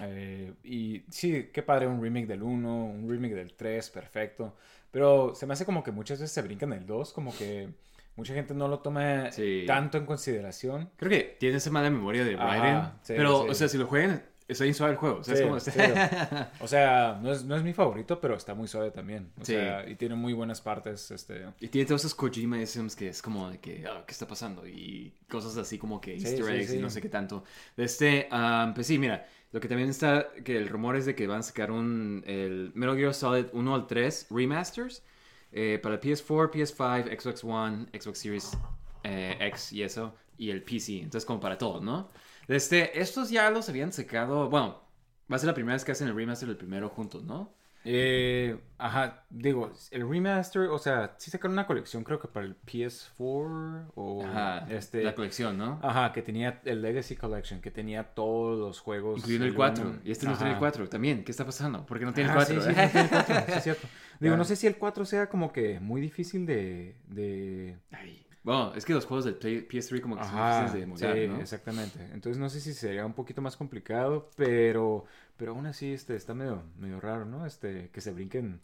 eh, 0.00 0.54
y 0.64 1.02
sí, 1.10 1.50
qué 1.52 1.62
padre 1.62 1.86
un 1.86 2.02
remake 2.02 2.26
del 2.26 2.42
1, 2.42 2.84
un 2.84 3.10
remake 3.10 3.34
del 3.34 3.54
3, 3.54 3.90
perfecto. 3.90 4.56
Pero 4.90 5.34
se 5.34 5.46
me 5.46 5.54
hace 5.54 5.64
como 5.64 5.82
que 5.82 5.90
muchas 5.90 6.20
veces 6.20 6.32
se 6.32 6.42
brincan 6.42 6.72
el 6.72 6.86
2, 6.86 7.12
como 7.12 7.36
que 7.36 7.70
mucha 8.16 8.34
gente 8.34 8.54
no 8.54 8.68
lo 8.68 8.80
toma 8.80 9.30
Sí. 9.32 9.64
tanto 9.66 9.98
en 9.98 10.06
consideración. 10.06 10.90
Creo 10.96 11.10
que 11.10 11.36
tiene 11.40 11.56
esa 11.56 11.70
mala 11.70 11.90
memoria 11.90 12.24
de 12.24 12.36
Raiden. 12.36 12.82
sí, 13.02 13.14
pero, 13.16 13.44
sí. 13.44 13.48
o 13.50 13.54
sea, 13.54 13.68
si 13.68 13.78
lo 13.78 13.86
juegan, 13.86 14.22
está 14.48 14.64
bien 14.64 14.74
suave 14.74 14.92
el 14.92 14.98
juego. 14.98 15.24
¿Sabes 15.24 15.40
Sí, 15.40 15.46
cómo? 15.46 15.60
sí, 15.60 15.70
o 16.60 16.66
sea, 16.68 17.18
no 17.22 17.32
es, 17.32 17.44
no 17.44 17.56
es 17.56 17.62
mi 17.62 17.72
favorito, 17.72 18.20
pero 18.20 18.34
está 18.34 18.54
muy 18.54 18.68
suave 18.68 18.90
también. 18.90 19.30
O 19.40 19.44
Sí. 19.44 19.52
sea, 19.54 19.88
y 19.88 19.94
tiene 19.96 20.14
muy 20.14 20.32
buenas 20.34 20.60
partes, 20.60 21.10
este... 21.10 21.46
Y 21.60 21.68
tiene 21.68 21.86
todos 21.86 22.02
esos 22.02 22.14
Kojima-isms 22.14 22.94
que 22.96 23.08
es 23.08 23.22
como 23.22 23.50
de 23.50 23.58
que, 23.58 23.84
ah, 23.86 24.04
¿qué 24.06 24.12
está 24.12 24.26
pasando? 24.26 24.66
Y 24.66 25.14
cosas 25.28 25.56
así 25.56 25.78
como 25.78 26.00
que 26.00 26.14
easter 26.14 26.48
eggs 26.54 26.74
y 26.74 26.78
no 26.78 26.90
sé 26.90 27.00
qué 27.00 27.08
tanto. 27.08 27.44
Este, 27.76 28.28
ah, 28.30 28.72
pues 28.74 28.86
sí, 28.86 28.98
mira, 28.98 29.26
lo 29.52 29.60
que 29.60 29.68
también 29.68 29.88
está, 29.90 30.28
que 30.44 30.56
el 30.56 30.68
rumor 30.68 30.96
es 30.96 31.06
de 31.06 31.14
que 31.14 31.26
van 31.26 31.40
a 31.40 31.42
sacar 31.42 31.70
un, 31.70 32.22
el 32.26 32.72
Metal 32.74 32.96
Gear 32.96 33.14
Solid 33.14 33.46
1 33.52 33.74
al 33.74 33.86
3 33.86 34.26
remasters 34.30 35.02
eh, 35.52 35.78
para 35.82 35.96
el 35.96 36.00
PS4, 36.00 36.50
PS5, 36.50 37.20
Xbox 37.20 37.44
One, 37.44 37.86
Xbox 37.98 38.18
Series 38.18 38.58
eh, 39.04 39.36
X 39.40 39.72
y 39.72 39.82
eso, 39.82 40.14
y 40.38 40.50
el 40.50 40.62
PC. 40.62 40.98
Entonces 40.98 41.24
como 41.24 41.40
para 41.40 41.58
todos, 41.58 41.82
¿no? 41.82 42.10
Este, 42.48 43.00
estos 43.00 43.30
ya 43.30 43.50
los 43.50 43.68
habían 43.68 43.92
sacado, 43.92 44.48
bueno, 44.50 44.82
va 45.30 45.36
a 45.36 45.38
ser 45.38 45.46
la 45.48 45.54
primera 45.54 45.74
vez 45.74 45.84
que 45.84 45.92
hacen 45.92 46.08
el 46.08 46.14
remaster 46.14 46.48
del 46.48 46.56
primero 46.56 46.88
juntos, 46.88 47.22
¿no? 47.22 47.54
Eh, 47.84 48.56
ajá, 48.78 49.24
digo, 49.28 49.72
el 49.90 50.08
remaster, 50.08 50.62
o 50.68 50.78
sea, 50.78 51.14
sí 51.18 51.30
sacaron 51.30 51.52
una 51.54 51.66
colección 51.66 52.04
creo 52.04 52.20
que 52.20 52.28
para 52.28 52.46
el 52.46 52.54
PS4 52.60 53.90
o 53.94 54.24
Ajá, 54.24 54.66
este... 54.70 55.02
la 55.02 55.14
colección, 55.14 55.58
¿no? 55.58 55.80
Ajá, 55.82 56.12
que 56.12 56.22
tenía 56.22 56.60
el 56.64 56.80
Legacy 56.82 57.16
Collection, 57.16 57.60
que 57.60 57.70
tenía 57.70 58.04
todos 58.14 58.58
los 58.58 58.78
juegos. 58.80 59.18
Incluyendo 59.18 59.46
el 59.46 59.50
uno- 59.52 59.56
4. 59.58 59.94
Y 60.04 60.12
este 60.12 60.26
no 60.26 60.32
tiene 60.34 60.50
el 60.50 60.56
Ajá. 60.56 60.60
4 60.60 60.88
también. 60.88 61.24
¿Qué 61.24 61.32
está 61.32 61.44
pasando? 61.44 61.84
¿Por 61.86 61.98
qué 61.98 62.04
no 62.04 62.12
tiene 62.12 62.30
el 62.30 62.36
Ah, 62.38 62.44
4? 62.46 62.60
sí, 62.62 62.68
sí, 62.68 62.76
no 62.76 62.88
tiene 62.90 63.00
el 63.02 63.08
4, 63.10 63.34
sí, 63.46 63.52
es 63.56 63.62
cierto. 63.64 63.88
Digo, 64.20 64.36
no 64.36 64.44
sé 64.44 64.54
si 64.56 64.66
el 64.68 64.76
4 64.76 65.04
sea 65.04 65.28
como 65.28 65.52
que 65.52 65.80
muy 65.80 66.00
difícil 66.00 66.46
de... 66.46 66.94
de... 67.08 67.76
Ay, 67.90 68.24
Bueno, 68.44 68.72
es 68.76 68.84
que 68.84 68.92
los 68.94 69.04
juegos 69.06 69.24
del 69.24 69.34
Play- 69.34 69.66
PS3 69.68 70.00
como 70.00 70.16
que 70.16 70.24
son 70.24 70.36
difíciles 70.36 70.72
de 70.72 70.82
emular, 70.82 71.16
sí, 71.16 71.28
¿no? 71.28 71.40
exactamente. 71.40 71.98
Entonces 72.12 72.38
no 72.38 72.48
sé 72.48 72.60
si 72.60 72.72
sería 72.72 73.04
un 73.04 73.14
poquito 73.14 73.42
más 73.42 73.56
complicado, 73.56 74.30
pero, 74.36 75.04
pero 75.42 75.54
aún 75.54 75.66
así 75.66 75.92
este, 75.92 76.14
está 76.14 76.34
medio, 76.34 76.62
medio 76.78 77.00
raro, 77.00 77.24
¿no? 77.24 77.44
Este, 77.46 77.90
que 77.92 78.00
se 78.00 78.12
brinquen, 78.12 78.60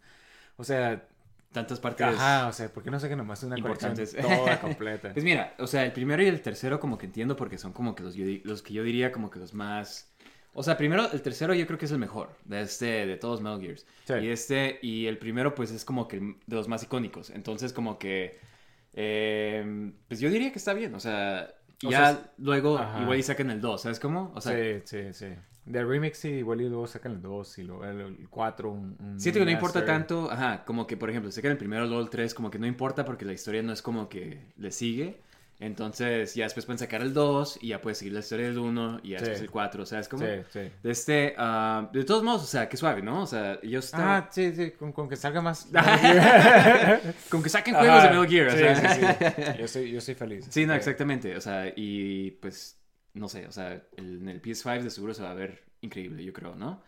o 0.57 0.63
sea, 0.63 1.09
Tantas 1.51 1.81
partes 1.81 2.07
ajá, 2.07 2.47
o 2.47 2.53
sea, 2.53 2.73
¿por 2.73 2.85
qué 2.85 2.91
no 2.93 3.01
saquen 3.01 3.19
nomás 3.19 3.43
una 3.43 3.57
colección 3.61 3.99
importantes. 3.99 4.15
toda 4.15 4.61
completa? 4.61 5.13
Pues 5.13 5.25
mira, 5.25 5.55
o 5.59 5.67
sea, 5.67 5.85
el 5.85 5.91
primero 5.91 6.23
y 6.23 6.27
el 6.27 6.41
tercero 6.41 6.79
como 6.79 6.97
que 6.97 7.06
entiendo 7.06 7.35
porque 7.35 7.58
son 7.58 7.73
como 7.73 7.97
que 7.97 8.05
los, 8.05 8.15
los 8.44 8.63
que 8.63 8.75
yo 8.75 8.85
diría 8.85 9.11
como 9.11 9.29
que 9.29 9.41
los 9.41 9.55
más... 9.55 10.13
O 10.55 10.63
sea, 10.63 10.77
primero, 10.77 11.11
el 11.11 11.20
tercero 11.20 11.53
yo 11.53 11.67
creo 11.67 11.81
que 11.81 11.87
es 11.87 11.91
el 11.91 11.99
mejor 11.99 12.31
de 12.44 12.61
este, 12.61 13.06
de 13.06 13.17
todos 13.17 13.41
Metal 13.41 13.61
Gears. 13.61 13.85
Sí. 14.05 14.15
Y 14.15 14.29
este, 14.29 14.79
y 14.81 15.06
el 15.06 15.19
primero 15.19 15.56
pues 15.56 15.73
es 15.73 15.85
como 15.85 16.06
que 16.06 16.20
de 16.20 16.56
los 16.56 16.69
más 16.69 16.85
icónicos. 16.85 17.31
Entonces 17.31 17.73
como 17.73 17.99
que, 17.99 18.39
eh, 18.93 19.91
pues 20.06 20.20
yo 20.20 20.31
diría 20.31 20.53
que 20.53 20.58
está 20.61 20.75
bien. 20.75 20.94
O 20.94 21.01
sea, 21.01 21.51
O 21.85 21.91
ya 21.91 22.15
sea, 22.15 22.32
luego 22.37 22.79
ajá. 22.79 23.03
igual 23.03 23.19
y 23.19 23.23
sacan 23.25 23.51
el 23.51 23.61
2, 23.61 23.82
¿sabes 23.82 23.99
cómo? 23.99 24.31
O 24.37 24.41
sea, 24.41 24.53
sí, 24.55 24.82
sí, 24.85 25.13
sí. 25.13 25.27
De 25.69 25.84
remix 25.84 26.19
sí, 26.19 26.29
igual 26.29 26.60
y 26.60 26.69
luego 26.69 26.87
sacan 26.87 27.13
el 27.13 27.22
2 27.22 27.58
y 27.58 27.63
luego 27.65 27.84
el 27.84 28.29
4, 28.31 28.70
un, 28.70 28.96
un 28.98 29.20
Siento 29.20 29.41
que 29.41 29.44
no 29.44 29.51
importa 29.51 29.84
tanto, 29.84 30.31
ajá, 30.31 30.65
como 30.65 30.87
que 30.87 30.96
por 30.96 31.10
ejemplo, 31.10 31.31
en 31.34 31.51
el 31.51 31.58
primero 31.58 31.87
luego 31.87 32.03
el 32.03 32.10
3 32.10 32.34
como 32.34 32.51
que 32.51 32.58
no 32.58 32.67
importa 32.67 33.05
porque 33.05 33.25
la 33.25 33.32
historia 33.32 33.63
no 33.63 33.72
es 33.72 33.82
como 33.82 34.08
que 34.08 34.39
le 34.56 34.70
sigue. 34.70 35.20
Entonces 35.60 36.37
ya 36.37 36.44
después 36.44 36.67
pueden 36.67 36.79
sacar 36.79 37.03
el 37.03 37.13
2 37.13 37.58
y 37.63 37.69
ya 37.69 37.81
puedes 37.81 37.98
seguir 37.98 38.13
la 38.13 38.20
historia 38.20 38.46
del 38.46 38.58
1 38.58 39.01
y 39.03 39.10
ya 39.10 39.19
Sí. 39.19 39.25
después 39.25 39.41
el 39.41 39.51
4, 39.51 39.82
o 39.82 39.87
sea, 39.87 39.98
es 39.98 40.08
como... 40.08 40.25
Sí, 40.25 40.32
sí. 40.53 40.60
De 40.84 40.91
este, 40.93 41.34
ah, 41.37 41.91
de 41.93 42.05
todos 42.05 42.22
modos, 42.22 42.44
o 42.44 42.46
sea, 42.46 42.69
qué 42.69 42.77
suave, 42.77 43.03
¿no? 43.03 43.22
O 43.22 43.27
sea, 43.27 43.60
yo 43.63 43.81
estaba... 43.81 44.19
Ah, 44.19 44.29
sí, 44.31 44.53
sí, 44.55 44.70
con, 44.70 44.93
con 44.93 45.08
que 45.08 45.17
salga 45.17 45.43
más. 45.43 45.67
Con 47.29 47.43
que 47.43 47.48
saquen 47.48 47.75
juegos 47.75 48.03
de 48.03 48.08
Ajá, 48.08 48.20
Metal 48.20 48.29
Gear, 48.29 48.46
o 48.46 48.51
sea. 48.53 49.56
Yo 49.58 49.67
soy, 49.67 49.91
yo 49.91 50.01
soy 50.01 50.15
feliz. 50.15 50.46
Sí, 50.48 50.65
no, 50.65 50.75
exactamente. 50.75 51.37
O 51.37 51.41
sea, 51.41 51.72
y 51.75 52.31
pues, 52.41 52.78
no 53.19 53.29
sé, 53.29 53.46
o 53.46 53.53
sea, 53.53 53.72
el- 53.96 54.22
en 54.22 54.29
el 54.29 54.41
PS5 54.41 54.84
de 54.84 54.91
seguro 54.91 55.15
se 55.15 55.22
va 55.22 55.31
a 55.31 55.34
ver 55.34 55.65
increíble, 55.81 56.25
yo 56.25 56.32
creo, 56.32 56.55
¿no? 56.56 56.82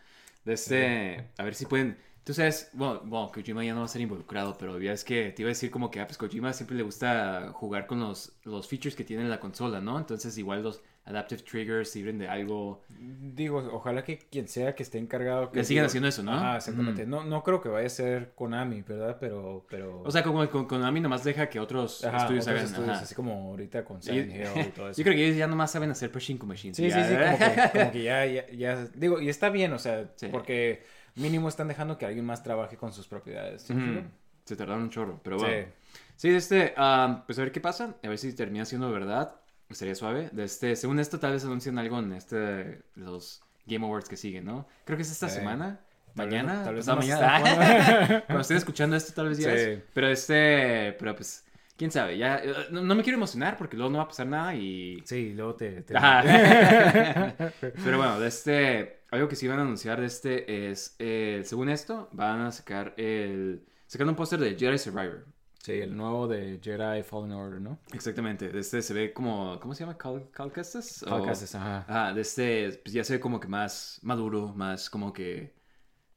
De 0.45 0.53
este, 0.53 1.29
a 1.37 1.43
ver 1.43 1.55
si 1.55 1.65
pueden. 1.65 1.97
Tú 2.23 2.33
sabes, 2.33 2.69
bueno, 2.73 3.01
bueno, 3.03 3.31
Kojima 3.33 3.63
ya 3.65 3.73
no 3.73 3.79
va 3.79 3.85
a 3.85 3.89
ser 3.89 4.01
involucrado, 4.01 4.55
pero 4.57 4.79
ya 4.79 4.93
es 4.93 5.03
que 5.03 5.31
te 5.31 5.41
iba 5.41 5.47
a 5.49 5.53
decir 5.53 5.71
como 5.71 5.89
que, 5.89 5.99
ah, 5.99 6.05
pues 6.07 6.17
Kojima 6.17 6.53
siempre 6.53 6.77
le 6.77 6.83
gusta 6.83 7.51
jugar 7.53 7.87
con 7.87 7.99
los, 7.99 8.33
los 8.43 8.67
features 8.67 8.95
que 8.95 9.03
tiene 9.03 9.25
la 9.27 9.39
consola, 9.39 9.81
¿no? 9.81 9.97
Entonces 9.97 10.37
igual 10.37 10.61
los 10.63 10.81
adaptive 11.05 11.41
triggers 11.41 11.89
sirven 11.89 12.19
de 12.19 12.27
algo. 12.27 12.83
Digo, 12.99 13.57
ojalá 13.73 14.03
que 14.03 14.19
quien 14.19 14.47
sea 14.47 14.75
que 14.75 14.83
esté 14.83 14.97
encargado... 14.99 15.51
Que 15.51 15.59
Le 15.59 15.65
sigan 15.65 15.81
digo- 15.83 15.87
haciendo 15.87 16.07
eso, 16.09 16.23
¿no? 16.23 16.33
Ajá, 16.33 16.57
exactamente. 16.57 17.05
No, 17.05 17.23
no 17.23 17.43
creo 17.43 17.59
que 17.61 17.69
vaya 17.69 17.87
a 17.87 17.89
ser 17.89 18.33
Konami, 18.35 18.81
¿verdad? 18.83 19.17
Pero... 19.19 19.65
pero... 19.69 20.01
O 20.03 20.11
sea, 20.11 20.21
como 20.23 20.47
con 20.49 20.65
Konami 20.67 20.99
nomás 21.01 21.23
deja 21.23 21.49
que 21.49 21.59
otros 21.59 22.03
Ajá, 22.05 22.17
estudios 22.17 22.43
otros 22.45 22.59
hagan. 22.59 22.69
estudios, 22.71 22.95
ajá. 22.95 23.03
así 23.03 23.15
como 23.15 23.33
ahorita 23.49 23.83
con 23.83 24.01
Silent 24.01 24.31
Hill 24.35 24.61
y 24.67 24.69
todo 24.71 24.89
eso. 24.89 24.97
Yo 24.99 25.03
creo 25.03 25.15
que 25.15 25.25
ellos 25.25 25.37
ya 25.37 25.47
nomás 25.47 25.71
saben 25.71 25.89
hacer 25.91 26.11
Pachinko 26.11 26.45
Machines. 26.45 26.77
Sí, 26.77 26.83
sí, 26.91 26.97
ya. 26.97 27.05
sí, 27.07 27.15
como 27.15 27.37
que, 27.55 27.69
como 27.79 27.91
que 27.91 28.03
ya, 28.03 28.25
ya, 28.25 28.49
ya- 28.51 28.85
digo, 28.93 29.19
y 29.19 29.29
está 29.29 29.49
bien, 29.49 29.73
o 29.73 29.79
sea, 29.79 30.11
Sí. 30.15 30.27
porque 30.31 30.83
mínimo 31.15 31.49
están 31.49 31.67
dejando 31.67 31.97
que 31.97 32.05
alguien 32.05 32.25
más 32.25 32.43
trabaje 32.43 32.77
con 32.77 32.93
sus 32.93 33.07
propiedades. 33.07 33.63
¿sí? 33.63 33.73
Ujú. 33.73 34.03
Se 34.45 34.55
tardaron 34.55 34.83
un 34.83 34.89
chorro, 34.91 35.19
pero 35.23 35.39
Sí. 35.39 35.45
bueno. 35.45 35.67
Sí, 36.15 36.29
de 36.29 36.37
este, 36.37 36.73
ah, 36.77 37.23
pues 37.25 37.39
a 37.39 37.41
ver 37.41 37.51
qué 37.51 37.59
pasa, 37.59 37.95
a 38.03 38.07
ver 38.07 38.17
si 38.19 38.31
termina 38.35 38.63
siendo 38.65 38.91
verdad, 38.91 39.40
estaría 39.73 39.95
suave. 39.95 40.29
De 40.31 40.43
este, 40.43 40.75
según 40.75 40.99
esto, 40.99 41.19
tal 41.19 41.33
vez 41.33 41.43
anuncian 41.45 41.77
algo 41.77 41.99
en 41.99 42.13
este, 42.13 42.81
los 42.95 43.41
Game 43.65 43.85
Awards 43.85 44.09
que 44.09 44.17
siguen, 44.17 44.45
¿no? 44.45 44.67
Creo 44.85 44.97
que 44.97 45.03
es 45.03 45.11
esta 45.11 45.29
semana, 45.29 45.79
Tal 46.15 46.27
mañana, 46.27 46.63
tal 46.63 46.75
vez 46.75 46.87
no 46.87 46.95
mañana. 46.97 48.23
Cuando 48.27 48.41
estén 48.41 48.57
escuchando 48.57 48.95
esto, 48.95 49.13
tal 49.13 49.29
vez 49.29 49.37
ya 49.37 49.51
Sí. 49.51 49.57
es. 49.57 49.79
Pero 49.93 50.07
este, 50.09 50.93
pero 50.99 51.15
pues, 51.15 51.45
quién 51.77 51.89
sabe, 51.91 52.17
ya, 52.17 52.37
eh, 52.37 52.53
no, 52.71 52.81
no 52.81 52.95
me 52.95 53.03
quiero 53.03 53.17
emocionar 53.17 53.57
porque 53.57 53.77
luego 53.77 53.91
no 53.91 53.99
va 53.99 54.03
a 54.03 54.07
pasar 54.07 54.27
nada 54.27 54.53
y... 54.55 55.01
Sí, 55.05 55.33
luego 55.33 55.55
te... 55.55 55.83
Pero 57.83 57.97
bueno, 57.97 58.19
de 58.19 58.27
este, 58.27 58.99
algo 59.09 59.27
que 59.27 59.35
sí 59.35 59.47
van 59.47 59.59
a 59.59 59.61
anunciar 59.63 59.99
de 59.99 60.07
este 60.07 60.69
es, 60.69 60.95
eh, 60.99 61.41
según 61.45 61.69
esto, 61.69 62.09
van 62.11 62.41
a 62.41 62.51
sacar 62.51 62.93
el, 62.97 63.63
sacar 63.87 64.07
un 64.07 64.15
póster 64.15 64.39
de 64.39 64.55
Jedi 64.55 64.77
Survivor. 64.77 65.25
Sí, 65.63 65.73
el 65.73 65.95
nuevo 65.95 66.27
de 66.27 66.59
Jedi 66.61 67.03
Fallen 67.03 67.31
Order, 67.33 67.61
¿no? 67.61 67.77
Exactamente, 67.93 68.49
este 68.57 68.81
se 68.81 68.93
ve 68.93 69.13
como, 69.13 69.59
¿cómo 69.59 69.75
se 69.75 69.81
llama? 69.83 69.95
Cal 69.97 70.27
Cal 70.31 70.51
Kestis? 70.51 71.03
O- 71.03 71.05
Cal 71.07 71.23
Kestis, 71.27 71.53
ajá. 71.55 72.13
De 72.13 72.21
este, 72.21 72.79
pues 72.83 72.93
ya 72.93 73.03
se 73.03 73.13
ve 73.13 73.19
como 73.19 73.39
que 73.39 73.47
más 73.47 73.99
maduro, 74.01 74.53
más 74.55 74.89
como 74.89 75.13
que, 75.13 75.53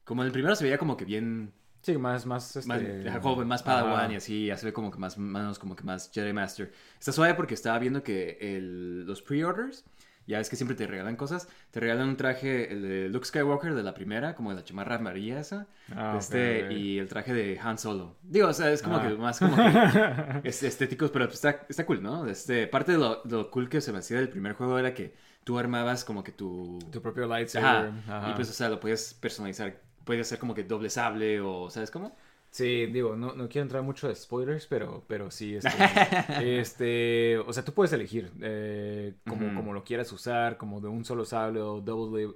como 0.03 0.23
en 0.23 0.27
el 0.27 0.31
primero 0.31 0.55
se 0.55 0.63
veía 0.63 0.77
como 0.77 0.97
que 0.97 1.05
bien, 1.05 1.53
Sí, 1.81 1.95
más, 1.99 2.25
más, 2.25 2.55
este... 2.55 3.03
más 3.03 3.21
joven, 3.21 3.47
padawan 3.63 4.05
Ajá. 4.05 4.13
y 4.13 4.15
así, 4.15 4.45
ya 4.47 4.57
se 4.57 4.65
ve 4.65 4.73
como 4.73 4.89
que 4.89 4.97
más, 4.97 5.19
menos 5.19 5.59
como 5.59 5.75
que 5.75 5.83
más 5.83 6.09
Jedi 6.11 6.33
Master. 6.33 6.73
Está 6.99 7.11
suave 7.11 7.35
porque 7.35 7.53
estaba 7.53 7.77
viendo 7.77 8.01
que 8.01 8.39
el, 8.41 9.05
los 9.05 9.21
pre-orders, 9.21 9.85
ya 10.27 10.39
es 10.39 10.49
que 10.49 10.55
siempre 10.55 10.75
te 10.75 10.87
regalan 10.87 11.15
cosas, 11.15 11.47
te 11.71 11.79
regalan 11.79 12.09
un 12.09 12.17
traje, 12.17 12.71
el 12.71 12.81
de 12.81 13.09
Luke 13.09 13.25
Skywalker 13.25 13.73
de 13.75 13.83
la 13.83 13.93
primera, 13.93 14.35
como 14.35 14.49
de 14.49 14.55
la 14.57 14.63
chamarra 14.63 14.95
amarilla 14.95 15.39
esa, 15.39 15.67
Ah, 15.95 16.15
este, 16.17 16.73
y 16.73 16.97
el 16.99 17.07
traje 17.07 17.33
de 17.33 17.59
Han 17.59 17.77
Solo. 17.77 18.17
Digo, 18.23 18.47
o 18.47 18.53
sea, 18.53 18.71
es 18.71 18.81
como 18.81 18.97
Ah. 18.97 19.07
que 19.07 19.13
más 19.15 19.39
como 19.39 19.55
que 19.55 19.61
es 20.49 20.63
estéticos, 20.63 21.11
pero 21.11 21.25
pues 21.25 21.35
está, 21.35 21.65
está 21.69 21.85
cool, 21.85 22.01
¿no? 22.01 22.25
Este, 22.27 22.67
parte 22.67 22.93
de 22.93 22.97
lo, 22.97 23.21
de 23.23 23.35
lo 23.37 23.51
cool 23.51 23.69
que 23.69 23.81
se 23.81 23.91
me 23.91 23.99
hacía 23.99 24.17
del 24.17 24.29
primer 24.29 24.53
juego 24.53 24.77
era 24.79 24.93
que 24.93 25.13
tú 25.43 25.59
armabas 25.59 26.03
como 26.03 26.23
que 26.23 26.31
tu... 26.31 26.79
Tu 26.91 27.01
propio 27.01 27.27
lightsaber. 27.27 27.91
Ajá. 28.07 28.17
ajá. 28.17 28.31
Y 28.31 28.33
pues, 28.33 28.49
o 28.49 28.53
sea, 28.53 28.67
lo 28.69 28.79
podías 28.79 29.13
personalizar. 29.13 29.79
Puedes 30.03 30.27
hacer 30.27 30.39
como 30.39 30.53
que 30.55 30.63
doble 30.63 30.89
sable 30.89 31.39
o, 31.41 31.69
¿sabes 31.69 31.91
cómo? 31.91 32.15
Sí, 32.55 32.85
digo, 32.85 33.17
no, 33.17 33.33
no 33.35 33.49
quiero 33.49 33.63
entrar 33.63 33.83
mucho 33.83 34.07
de 34.07 34.15
spoilers, 34.15 34.65
pero, 34.67 35.03
pero 35.07 35.29
sí, 35.29 35.55
este, 35.57 36.61
este, 36.61 37.37
o 37.37 37.51
sea, 37.51 37.65
tú 37.65 37.73
puedes 37.73 37.91
elegir 37.91 38.31
eh, 38.41 39.13
como, 39.27 39.53
como 39.53 39.73
lo 39.73 39.83
quieras 39.83 40.09
usar, 40.13 40.55
como 40.57 40.79
de 40.79 40.87
un 40.87 41.03
solo 41.03 41.25
sable 41.25 41.59
o 41.59 41.81
double, 41.81 42.29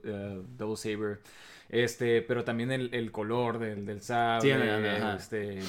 double 0.57 0.75
saber, 0.75 1.21
este, 1.69 2.21
pero 2.21 2.43
también 2.43 2.69
el, 2.73 2.93
el 2.93 3.13
color 3.13 3.59
del, 3.59 3.85
del 3.85 4.01
sable, 4.01 4.41
Sí, 4.41 4.49
este, 5.15 5.59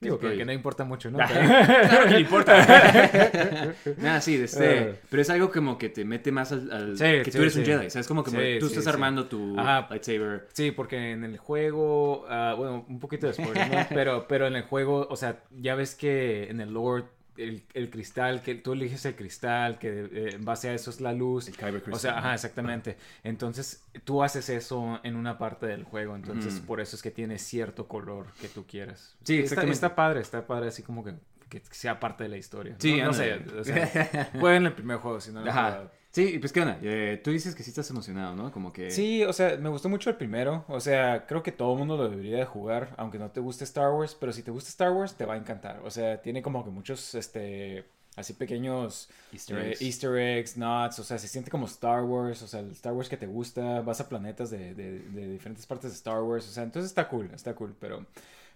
digo, 0.00 0.18
que, 0.18 0.44
no 0.44 0.52
importa 0.52 0.84
mucho, 0.84 1.10
¿no? 1.10 1.18
claro 1.26 2.06
que 2.08 2.14
le 2.14 2.20
importa. 2.20 3.72
Nada, 3.98 4.20
sí, 4.20 4.36
de 4.36 4.44
este, 4.44 4.78
Eh. 4.90 4.94
pero 5.08 5.22
es 5.22 5.30
algo 5.30 5.50
como 5.50 5.78
que 5.78 5.88
te 5.88 6.04
mete 6.04 6.30
más 6.32 6.52
al... 6.52 6.70
al- 6.70 6.98
Sí, 6.98 7.04
que 7.22 7.24
sí, 7.26 7.30
tú 7.32 7.42
eres 7.42 7.56
un. 7.56 7.64
Jedi, 7.64 7.90
¿sabes? 7.90 8.06
Como 8.06 8.22
que 8.22 8.30
Sí, 8.30 8.36
tú 8.60 8.66
sí, 8.66 8.72
estás 8.72 8.84
sí. 8.84 8.90
armando 8.90 9.26
tu 9.26 9.58
Ajá. 9.58 9.86
lightsaber. 9.90 10.48
Sí, 10.52 10.70
porque 10.72 11.12
en 11.12 11.24
el 11.24 11.38
juego, 11.38 12.26
ah, 12.28 12.54
bueno, 12.56 12.84
un 12.88 13.00
poquito 13.00 13.26
de 13.26 13.32
spoiler, 13.34 13.68
¿no? 13.70 13.86
pero, 13.94 14.26
pero 14.28 14.46
en 14.46 14.56
el 14.56 14.62
juego, 14.64 15.06
o 15.08 15.16
sea, 15.16 15.42
ya 15.50 15.74
ves 15.74 15.94
que 15.94 16.48
en 16.50 16.60
el 16.60 16.72
lore, 16.74 17.04
el, 17.36 17.62
el 17.74 17.90
cristal, 17.90 18.42
que 18.42 18.54
tú 18.54 18.72
eliges 18.72 19.04
el 19.06 19.14
cristal, 19.16 19.78
que 19.78 19.88
eh, 20.12 20.30
en 20.34 20.44
base 20.44 20.68
a 20.68 20.74
eso 20.74 20.90
es 20.90 21.00
la 21.00 21.12
luz. 21.12 21.48
El 21.48 21.56
Kyber 21.56 21.76
O 21.76 21.82
Crystal. 21.82 22.00
sea, 22.00 22.18
ajá, 22.18 22.34
exactamente. 22.34 22.96
Entonces, 23.22 23.82
tú 24.04 24.22
haces 24.22 24.48
eso 24.48 25.00
en 25.02 25.16
una 25.16 25.38
parte 25.38 25.66
del 25.66 25.84
juego, 25.84 26.14
entonces 26.16 26.56
Ujú. 26.56 26.66
por 26.66 26.80
eso 26.80 26.96
es 26.96 27.02
que 27.02 27.10
tiene 27.10 27.38
cierto 27.38 27.88
color 27.88 28.26
que 28.40 28.48
tú 28.48 28.64
quieras. 28.66 29.16
Sí, 29.24 29.34
Está- 29.34 29.42
exactamente. 29.42 29.74
Está, 29.74 29.94
padre, 29.94 30.20
está 30.20 30.46
padre 30.46 30.68
así 30.68 30.82
como 30.82 31.04
que, 31.04 31.14
que 31.48 31.62
sea 31.70 31.98
parte 32.00 32.24
de 32.24 32.30
la 32.30 32.36
historia. 32.36 32.76
Sí, 32.78 32.98
no, 32.98 33.06
no 33.06 33.12
sé, 33.12 33.32
ándale. 33.34 33.60
o 33.60 33.64
sea, 33.64 34.30
jueguen 34.40 34.66
el 34.66 34.72
primer 34.72 34.98
juego, 34.98 35.20
si 35.20 35.30
no 35.32 35.40
jugado. 35.40 35.90
Sí, 36.14 36.34
y 36.34 36.38
pues 36.38 36.52
qué 36.52 36.60
onda, 36.60 36.78
Eh, 36.80 37.20
tú 37.24 37.32
dices 37.32 37.56
que 37.56 37.64
sí 37.64 37.70
estás 37.70 37.90
emocionado, 37.90 38.36
¿no? 38.36 38.52
Como 38.52 38.72
que... 38.72 38.88
Sí, 38.92 39.24
o 39.24 39.32
sea, 39.32 39.56
me 39.56 39.68
gustó 39.68 39.88
mucho 39.88 40.10
el 40.10 40.16
primero. 40.16 40.64
O 40.68 40.78
sea, 40.78 41.26
creo 41.26 41.42
que 41.42 41.50
todo 41.50 41.72
el 41.72 41.78
mundo 41.80 41.96
lo 41.96 42.08
debería 42.08 42.36
de 42.36 42.44
jugar, 42.44 42.94
aunque 42.98 43.18
no 43.18 43.32
te 43.32 43.40
guste 43.40 43.64
Star 43.64 43.90
Wars, 43.90 44.16
pero 44.18 44.32
si 44.32 44.44
te 44.44 44.52
gusta 44.52 44.70
Star 44.70 44.92
Wars, 44.92 45.14
te 45.14 45.24
va 45.24 45.34
a 45.34 45.36
encantar. 45.36 45.80
O 45.84 45.90
sea, 45.90 46.22
tiene 46.22 46.40
como 46.40 46.64
que 46.64 46.70
muchos, 46.70 47.16
este, 47.16 47.84
así 48.14 48.32
pequeños 48.34 49.10
Easter 49.32 49.58
eh, 49.58 49.70
eggs. 49.70 49.82
easter 49.82 50.16
eggs, 50.16 50.56
nods, 50.56 51.00
o 51.00 51.02
sea, 51.02 51.18
se 51.18 51.26
siente 51.26 51.50
como 51.50 51.66
Star 51.66 52.04
Wars, 52.04 52.42
o 52.42 52.46
sea, 52.46 52.60
el 52.60 52.70
Star 52.70 52.92
Wars 52.92 53.08
que 53.08 53.16
te 53.16 53.26
gusta, 53.26 53.80
vas 53.80 54.00
a 54.00 54.08
planetas 54.08 54.50
de, 54.50 54.72
de, 54.72 55.00
de 55.00 55.28
diferentes 55.32 55.66
partes 55.66 55.90
de 55.90 55.96
Star 55.96 56.22
Wars, 56.22 56.48
o 56.48 56.52
sea, 56.52 56.62
entonces 56.62 56.92
está 56.92 57.08
cool, 57.08 57.28
está 57.34 57.54
cool, 57.56 57.74
pero... 57.80 58.06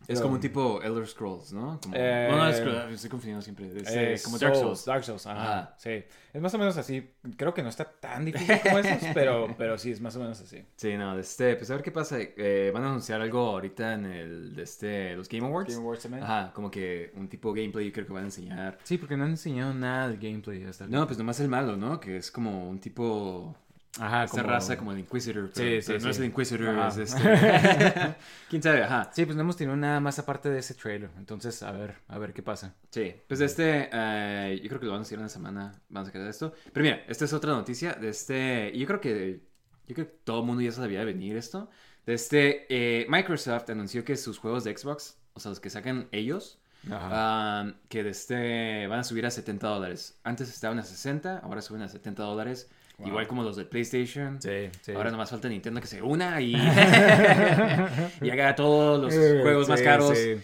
Es 0.06 0.20
como 0.20 0.34
un 0.34 0.40
tipo 0.40 0.80
Elder 0.82 1.06
Scrolls, 1.06 1.52
¿no? 1.52 1.78
Como... 1.82 1.94
Eh, 1.96 2.28
no, 2.30 2.36
no, 2.44 2.52
Scrolls, 2.52 2.94
estoy 2.94 3.10
confundiendo 3.10 3.42
siempre. 3.42 3.66
Es, 3.76 3.90
eh, 3.90 4.14
Eh, 4.14 4.20
como 4.24 4.38
Dark 4.38 4.56
Souls. 4.56 4.84
Dark 4.84 5.04
Souls, 5.04 5.26
ajá, 5.26 5.42
Ajá. 5.42 5.74
sí. 5.76 6.02
Es 6.32 6.40
más 6.42 6.54
o 6.54 6.58
menos 6.58 6.76
así, 6.76 7.10
creo 7.36 7.52
que 7.52 7.62
no 7.62 7.68
está 7.68 7.84
tan 7.84 8.24
difícil 8.24 8.58
como 8.62 8.78
esos, 8.78 8.98
pero, 9.14 9.54
pero 9.58 9.76
sí, 9.76 9.90
es 9.90 10.00
más 10.00 10.14
o 10.16 10.20
menos 10.20 10.40
así. 10.40 10.64
Sí, 10.76 10.96
no, 10.96 11.14
de 11.14 11.22
este, 11.22 11.56
pues 11.56 11.70
a 11.70 11.74
ver 11.74 11.82
qué 11.82 11.90
pasa. 11.90 12.16
Eh, 12.20 12.70
van 12.72 12.84
a 12.84 12.88
anunciar 12.88 13.20
algo 13.20 13.40
ahorita 13.40 13.94
en 13.94 14.06
el, 14.06 14.54
de 14.54 14.62
este, 14.62 15.16
los 15.16 15.28
Game 15.28 15.46
Awards. 15.46 15.70
Game 15.72 15.82
Awards 15.82 16.02
también. 16.02 16.22
Ajá, 16.22 16.52
como 16.54 16.70
que 16.70 17.12
un 17.16 17.28
tipo 17.28 17.52
gameplay 17.52 17.90
creo 17.92 18.06
que 18.06 18.12
van 18.12 18.22
a 18.22 18.26
enseñar. 18.26 18.78
Sí, 18.84 18.98
porque 18.98 19.16
no 19.16 19.24
han 19.24 19.30
enseñado 19.30 19.74
nada 19.74 20.08
de 20.08 20.16
gameplay 20.16 20.64
hasta 20.64 20.86
No, 20.86 21.06
pues 21.06 21.18
nomás 21.18 21.40
el 21.40 21.48
malo, 21.48 21.76
¿no? 21.76 21.98
Que 22.00 22.16
es 22.18 22.30
como 22.30 22.68
un 22.68 22.78
tipo... 22.78 23.56
Ajá, 23.96 24.24
Esta 24.24 24.42
raza 24.42 24.76
como 24.76 24.92
el 24.92 24.98
Inquisitor. 25.00 25.50
Sí, 25.54 25.80
Pero, 25.80 25.82
sí, 25.82 25.86
pero 25.86 25.98
no 26.00 26.04
sí. 26.04 26.10
es 26.10 26.18
el 26.18 26.24
Inquisitor, 26.26 26.68
Ajá. 26.68 26.88
es 26.88 26.96
este... 27.14 28.16
¿Quién 28.48 28.62
sabe? 28.62 28.82
Ajá. 28.84 29.10
Sí, 29.12 29.24
pues 29.24 29.34
no 29.34 29.42
hemos 29.42 29.56
tenido 29.56 29.76
nada 29.76 29.98
más 30.00 30.18
aparte 30.18 30.50
de 30.50 30.58
ese 30.60 30.74
trailer. 30.74 31.10
Entonces, 31.18 31.62
a 31.62 31.72
ver, 31.72 31.96
a 32.06 32.18
ver 32.18 32.32
qué 32.32 32.42
pasa. 32.42 32.74
Sí, 32.90 33.14
pues 33.26 33.40
de 33.40 33.46
este, 33.46 33.88
eh, 33.92 34.60
yo 34.62 34.68
creo 34.68 34.80
que 34.80 34.86
lo 34.86 34.92
van 34.92 35.00
a 35.00 35.02
hacer 35.02 35.18
una 35.18 35.28
semana, 35.28 35.72
van 35.88 36.02
a 36.02 36.06
sacar 36.06 36.22
esto. 36.22 36.52
Pero 36.72 36.84
mira, 36.84 37.02
esta 37.08 37.24
es 37.24 37.32
otra 37.32 37.52
noticia 37.52 37.94
de 37.94 38.10
este, 38.10 38.72
yo 38.76 38.86
creo 38.86 39.00
que, 39.00 39.40
yo 39.86 39.94
creo 39.94 40.06
que 40.06 40.12
todo 40.24 40.40
el 40.40 40.46
mundo 40.46 40.62
ya 40.62 40.70
sabía 40.72 41.00
de 41.00 41.04
venir 41.06 41.36
esto. 41.36 41.68
De 42.06 42.14
este, 42.14 42.66
eh, 42.68 43.06
Microsoft 43.08 43.68
anunció 43.70 44.04
que 44.04 44.16
sus 44.16 44.38
juegos 44.38 44.64
de 44.64 44.76
Xbox, 44.76 45.18
o 45.32 45.40
sea, 45.40 45.50
los 45.50 45.60
que 45.60 45.70
sacan 45.70 46.08
ellos, 46.12 46.60
ah, 46.90 47.72
que 47.88 48.04
de 48.04 48.10
este, 48.10 48.86
van 48.86 49.00
a 49.00 49.04
subir 49.04 49.26
a 49.26 49.30
70 49.30 49.66
dólares. 49.66 50.18
Antes 50.24 50.48
estaban 50.48 50.78
a 50.78 50.84
60, 50.84 51.38
ahora 51.38 51.62
suben 51.62 51.82
a 51.82 51.88
70 51.88 52.22
dólares. 52.22 52.70
Igual 53.04 53.26
como 53.28 53.42
los 53.44 53.56
de 53.56 53.64
PlayStation. 53.64 54.40
Sí, 54.42 54.70
sí. 54.82 54.92
Ahora 54.92 55.10
nomás 55.10 55.30
falta 55.30 55.48
Nintendo 55.48 55.80
que 55.80 55.86
se 55.86 56.02
una 56.02 56.40
y, 56.40 56.52
y 58.22 58.30
haga 58.30 58.54
todos 58.56 59.00
los 59.00 59.14
Eh, 59.14 59.38
juegos 59.42 59.68
más 59.68 59.80
caros. 59.82 60.16
sí. 60.18 60.36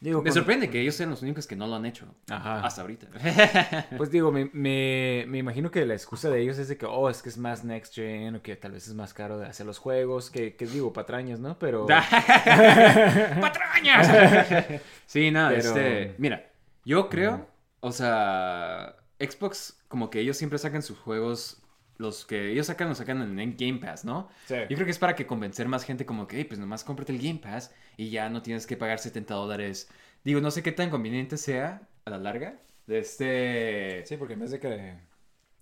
Digo, 0.00 0.20
Me 0.20 0.30
sorprende 0.32 0.68
que 0.68 0.78
ellos 0.82 0.94
sean 0.94 1.08
los 1.08 1.22
únicos 1.22 1.46
que 1.46 1.56
no 1.56 1.66
lo 1.66 1.76
han 1.76 1.86
hecho. 1.86 2.04
Ajá. 2.28 2.60
Hasta 2.60 2.82
ahorita. 2.82 3.06
Pues 3.96 4.10
digo, 4.10 4.30
me, 4.30 4.50
me, 4.52 5.24
me 5.28 5.38
imagino 5.38 5.70
que 5.70 5.86
la 5.86 5.94
excusa 5.94 6.28
de 6.28 6.42
ellos 6.42 6.58
es 6.58 6.68
de 6.68 6.76
que, 6.76 6.84
oh, 6.84 7.08
es 7.08 7.22
que 7.22 7.30
es 7.30 7.38
más 7.38 7.64
next 7.64 7.94
gen 7.94 8.34
o 8.34 8.42
que 8.42 8.54
tal 8.56 8.72
vez 8.72 8.86
es 8.86 8.92
más 8.92 9.14
caro 9.14 9.38
de 9.38 9.46
hacer 9.46 9.64
los 9.64 9.78
juegos, 9.78 10.30
que, 10.30 10.56
que 10.56 10.66
digo, 10.66 10.92
patrañas, 10.92 11.40
¿no? 11.40 11.58
Pero... 11.58 11.86
¡Patrañas! 13.40 14.08
sí, 15.06 15.30
nada, 15.30 15.48
Pero- 15.50 15.68
este. 15.68 16.14
Mira, 16.18 16.50
yo 16.84 17.08
creo, 17.08 17.48
o 17.80 17.90
sea, 17.92 18.96
Xbox, 19.18 19.78
como 19.88 20.10
que 20.10 20.20
ellos 20.20 20.36
siempre 20.36 20.58
sacan 20.58 20.82
sus 20.82 20.98
juegos. 20.98 21.62
Los 22.04 22.24
que 22.26 22.50
ellos 22.52 22.66
sacan, 22.66 22.88
los 22.88 22.98
sacan 22.98 23.22
en, 23.22 23.38
en 23.40 23.56
Game 23.56 23.78
Pass, 23.80 24.04
¿no? 24.04 24.28
Sí. 24.46 24.54
Yo 24.68 24.76
creo 24.76 24.84
que 24.84 24.90
es 24.90 24.98
para 24.98 25.14
que 25.14 25.26
convencer 25.26 25.66
más 25.68 25.84
gente 25.84 26.04
como 26.04 26.26
que, 26.26 26.36
"Hey, 26.36 26.44
pues 26.44 26.60
nomás 26.60 26.84
cómprate 26.84 27.12
el 27.12 27.18
Game 27.18 27.40
Pass 27.40 27.72
y 27.96 28.10
ya 28.10 28.28
no 28.28 28.42
tienes 28.42 28.66
que 28.66 28.76
pagar 28.76 28.98
70 28.98 29.34
dólares. 29.34 29.88
Digo, 30.24 30.40
no 30.40 30.50
sé 30.50 30.62
qué 30.62 30.72
tan 30.72 30.90
conveniente 30.90 31.36
sea 31.36 31.82
a 32.04 32.10
la 32.10 32.18
larga. 32.18 32.58
De 32.86 32.98
este... 32.98 34.04
Sí, 34.06 34.16
porque 34.16 34.34
en 34.34 34.40
vez 34.40 34.50
de 34.50 34.60
que... 34.60 34.94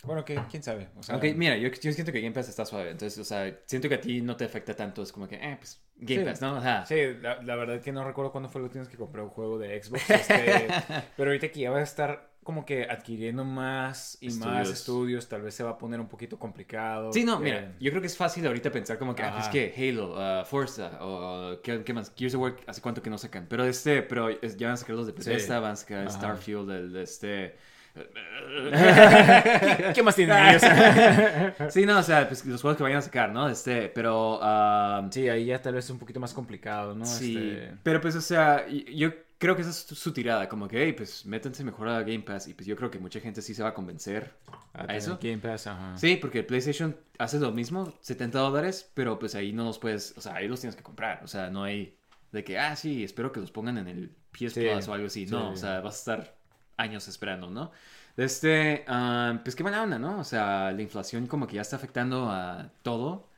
Bueno, 0.05 0.25
que 0.25 0.37
quién 0.51 0.65
sabe. 0.65 0.89
O 0.97 1.03
sea, 1.05 1.15
Ok, 1.17 1.27
mira, 1.37 1.57
yo, 1.57 1.69
yo 1.69 1.93
siento 1.93 2.11
que 2.11 2.21
Game 2.21 2.35
Pass 2.35 2.49
está 2.49 2.65
suave. 2.67 2.91
Entonces, 2.91 3.17
o 3.21 3.25
sea, 3.25 3.57
siento 3.67 3.89
que 3.89 3.95
a 3.95 4.01
ti 4.01 4.21
no 4.21 4.35
te 4.37 4.45
afecta 4.45 4.75
tanto. 4.75 5.01
Es 5.03 5.13
como 5.13 5.29
que, 5.29 5.37
eh, 5.37 5.57
pues, 5.57 5.81
Game 5.95 6.23
Sí. 6.23 6.29
Pass, 6.29 6.41
¿no? 6.43 6.57
Ajá. 6.57 6.85
Sí, 6.87 6.97
la, 7.21 7.41
la 7.41 7.55
verdad 7.55 7.81
que 7.81 7.93
no 7.93 8.03
recuerdo 8.03 8.33
cuándo 8.33 8.49
fue 8.49 8.61
lo 8.61 8.69
tienes 8.69 8.89
que 8.89 8.97
comprar 8.97 9.23
un 9.25 9.31
juego 9.31 9.61
de 9.61 9.81
Xbox. 9.81 10.11
este, 10.11 10.67
pero 11.17 11.31
ahorita 11.31 11.51
que 11.53 11.61
ya 11.61 11.71
va 11.71 11.79
a 11.79 11.83
estar 11.83 12.32
como 12.43 12.65
que 12.65 12.85
adquiriendo 12.85 13.45
más 13.45 14.19
y 14.21 14.31
más 14.31 14.69
Estudios. 14.69 15.29
tal 15.29 15.43
vez 15.43 15.55
se 15.55 15.63
va 15.65 15.71
a 15.71 15.79
poner 15.79 16.01
un 16.01 16.09
poquito 16.09 16.39
complicado. 16.39 17.13
Sí, 17.13 17.25
no, 17.25 17.37
Eh, 17.37 17.41
mira, 17.43 17.73
yo 17.81 17.91
creo 17.91 18.01
que 18.01 18.07
es 18.09 18.17
fácil 18.17 18.47
ahorita 18.47 18.71
pensar 18.73 18.99
como 18.99 19.15
que, 19.15 19.23
ah, 19.23 19.39
Ajá. 19.39 19.51
que 19.51 19.73
Halo, 19.77 20.43
uh, 20.43 20.45
Forza, 20.45 20.99
o 21.01 21.61
¿qué, 21.63 21.83
qué 21.85 21.93
más? 21.95 22.13
Gears 22.17 22.35
of 22.35 22.41
War, 22.43 22.57
¿hace 22.67 22.81
cuánto 22.81 23.03
que 23.03 23.11
no 23.11 23.19
sacan? 23.19 23.47
Pero 23.49 23.65
este, 23.65 24.03
pero 24.03 24.29
es- 24.29 24.57
ya 24.57 24.69
van 24.69 24.75
a 24.75 24.77
sacar 24.77 24.97
los 24.97 25.07
de 25.07 25.13
Bethesda, 25.13 25.61
van 25.61 25.73
a 25.73 25.77
sacar 25.77 26.07
Ajá. 26.07 26.11
Starfield, 26.19 26.71
el 26.71 26.93
de 26.93 27.03
este... 27.03 27.57
¿Qué 29.95 30.03
más 30.03 30.15
tienen 30.17 30.37
ellos? 30.49 30.63
sí, 31.73 31.85
no, 31.87 31.99
o 31.99 32.03
sea, 32.03 32.27
pues 32.29 32.45
los 32.47 32.61
juegos 32.61 32.77
que 32.77 32.83
vayan 32.83 32.99
a 32.99 33.03
sacar, 33.03 33.31
¿no? 33.31 33.49
Este, 33.49 33.89
pero... 33.89 34.39
ah, 34.43 35.07
sí, 35.11 35.29
ahí 35.29 35.47
ya 35.47 35.61
tal 35.61 35.75
vez 35.75 35.85
es 35.85 35.91
un 35.91 35.99
poquito 35.99 36.21
más 36.21 36.33
complicado, 36.33 36.95
¿no? 36.95 37.05
Sí, 37.05 37.37
Este, 37.37 37.75
pero 37.83 38.01
pues, 38.01 38.17
o 38.17 38.21
sea, 38.21 38.67
yo 38.69 39.11
creo 39.43 39.57
que 39.57 39.63
esa 39.63 39.73
es 39.73 39.79
su, 39.79 40.13
tirada, 40.13 40.49
como 40.49 40.69
que, 40.69 40.85
hey, 40.85 40.93
pues 40.93 41.27
métanse 41.27 41.65
mejor 41.65 41.89
a 41.89 42.01
Game 42.03 42.21
Pass, 42.21 42.47
y 42.47 42.55
pues 42.55 42.65
yo 42.65 42.77
creo 42.77 42.93
que 42.93 43.01
mucha 43.01 43.19
gente 43.19 43.43
sí 43.43 43.55
se 43.55 43.63
va 43.65 43.71
a 43.71 43.75
convencer 43.75 44.37
a, 44.73 44.83
tener 44.83 44.97
eso. 44.97 45.19
Game 45.21 45.39
Pass, 45.39 45.67
ajá. 45.67 45.99
Sí, 45.99 46.15
porque 46.15 46.45
PlayStation 46.45 46.97
hace 47.19 47.41
lo 47.41 47.51
mismo, 47.51 47.93
70 48.03 48.39
dólares, 48.39 48.89
pero 48.95 49.19
pues 49.19 49.35
ahí 49.35 49.53
no 49.53 49.65
los 49.65 49.81
puedes, 49.81 50.17
o 50.17 50.21
sea, 50.21 50.37
ahí 50.37 50.47
los 50.47 50.61
tienes 50.61 50.77
que 50.77 50.85
comprar, 50.85 51.25
o 51.25 51.27
sea, 51.27 51.51
no 51.51 51.65
hay 51.65 51.99
de 52.31 52.45
que, 52.45 52.57
ah, 52.57 52.77
sí, 52.77 53.03
espero 53.03 53.33
que 53.33 53.41
los 53.41 53.51
pongan 53.51 53.79
en 53.79 53.89
el 53.89 54.11
PS 54.31 54.55
Sí, 54.55 54.61
Plus 54.61 54.87
o 54.87 54.95
algo 54.95 55.09
así, 55.09 55.27
no, 55.27 55.49
sí. 55.49 55.55
o 55.55 55.57
sea, 55.57 55.81
vas 55.81 55.97
a 55.97 55.99
estar 55.99 56.37
años 56.77 57.09
esperando, 57.09 57.51
¿no? 57.51 57.73
Este, 58.17 58.85
ah, 58.87 59.41
pues 59.43 59.57
qué 59.57 59.65
mala 59.65 59.83
onda, 59.83 59.99
¿no? 59.99 60.21
O 60.21 60.25
sea, 60.25 60.71
la 60.71 60.83
inflación 60.83 61.27
como 61.27 61.49
que 61.49 61.57
ya 61.57 61.63
está 61.63 61.75
afectando 61.75 62.31
a 62.31 62.71
todo. 62.83 63.29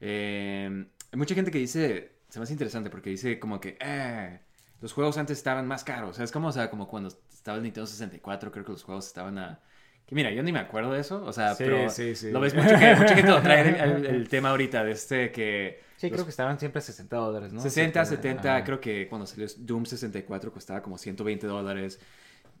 Eh, 0.00 0.86
hay 1.12 1.18
mucha 1.18 1.34
gente 1.34 1.50
que 1.50 1.58
dice, 1.58 2.12
se 2.30 2.38
me 2.38 2.44
hace 2.44 2.54
interesante 2.54 2.88
porque 2.88 3.10
dice 3.10 3.38
como 3.38 3.60
que, 3.60 3.76
eh, 3.78 4.40
los 4.80 4.92
juegos 4.92 5.18
antes 5.18 5.38
estaban 5.38 5.66
más 5.66 5.84
caros. 5.84 6.10
O 6.10 6.14
sea, 6.14 6.24
es 6.24 6.32
como, 6.32 6.48
o 6.48 6.52
sea, 6.52 6.70
como 6.70 6.88
cuando 6.88 7.08
estaba 7.32 7.56
el 7.56 7.62
Nintendo 7.62 7.86
64, 7.86 8.50
creo 8.50 8.64
que 8.64 8.72
los 8.72 8.82
juegos 8.82 9.06
estaban 9.06 9.38
a... 9.38 9.60
Que 10.06 10.14
mira, 10.14 10.30
yo 10.32 10.42
ni 10.42 10.50
me 10.50 10.58
acuerdo 10.58 10.92
de 10.92 11.00
eso, 11.00 11.22
o 11.24 11.32
sea, 11.32 11.54
Sí, 11.54 11.64
pero 11.64 11.88
sí, 11.88 12.16
sí. 12.16 12.30
lo 12.32 12.40
ves 12.40 12.54
mucho 12.54 12.76
que 12.76 12.96
mucha 12.96 13.14
gente 13.14 13.30
lo 13.30 13.40
trae 13.40 13.80
el, 13.80 14.28
tema 14.30 14.50
ahorita 14.50 14.82
de 14.82 14.92
este 14.92 15.30
que... 15.30 15.80
Sí, 15.96 16.08
los 16.08 16.16
creo 16.16 16.24
que 16.24 16.30
estaban 16.30 16.58
siempre 16.58 16.80
a 16.80 16.82
60 16.82 17.16
dólares, 17.16 17.52
¿no? 17.52 17.60
60, 17.60 18.04
Siempre, 18.04 18.30
70, 18.30 18.56
ajá. 18.56 18.64
creo 18.64 18.80
que 18.80 19.06
cuando 19.08 19.26
salió 19.26 19.46
Doom 19.58 19.84
64 19.84 20.52
costaba 20.52 20.82
como 20.82 20.98
120 20.98 21.46
dólares. 21.46 22.00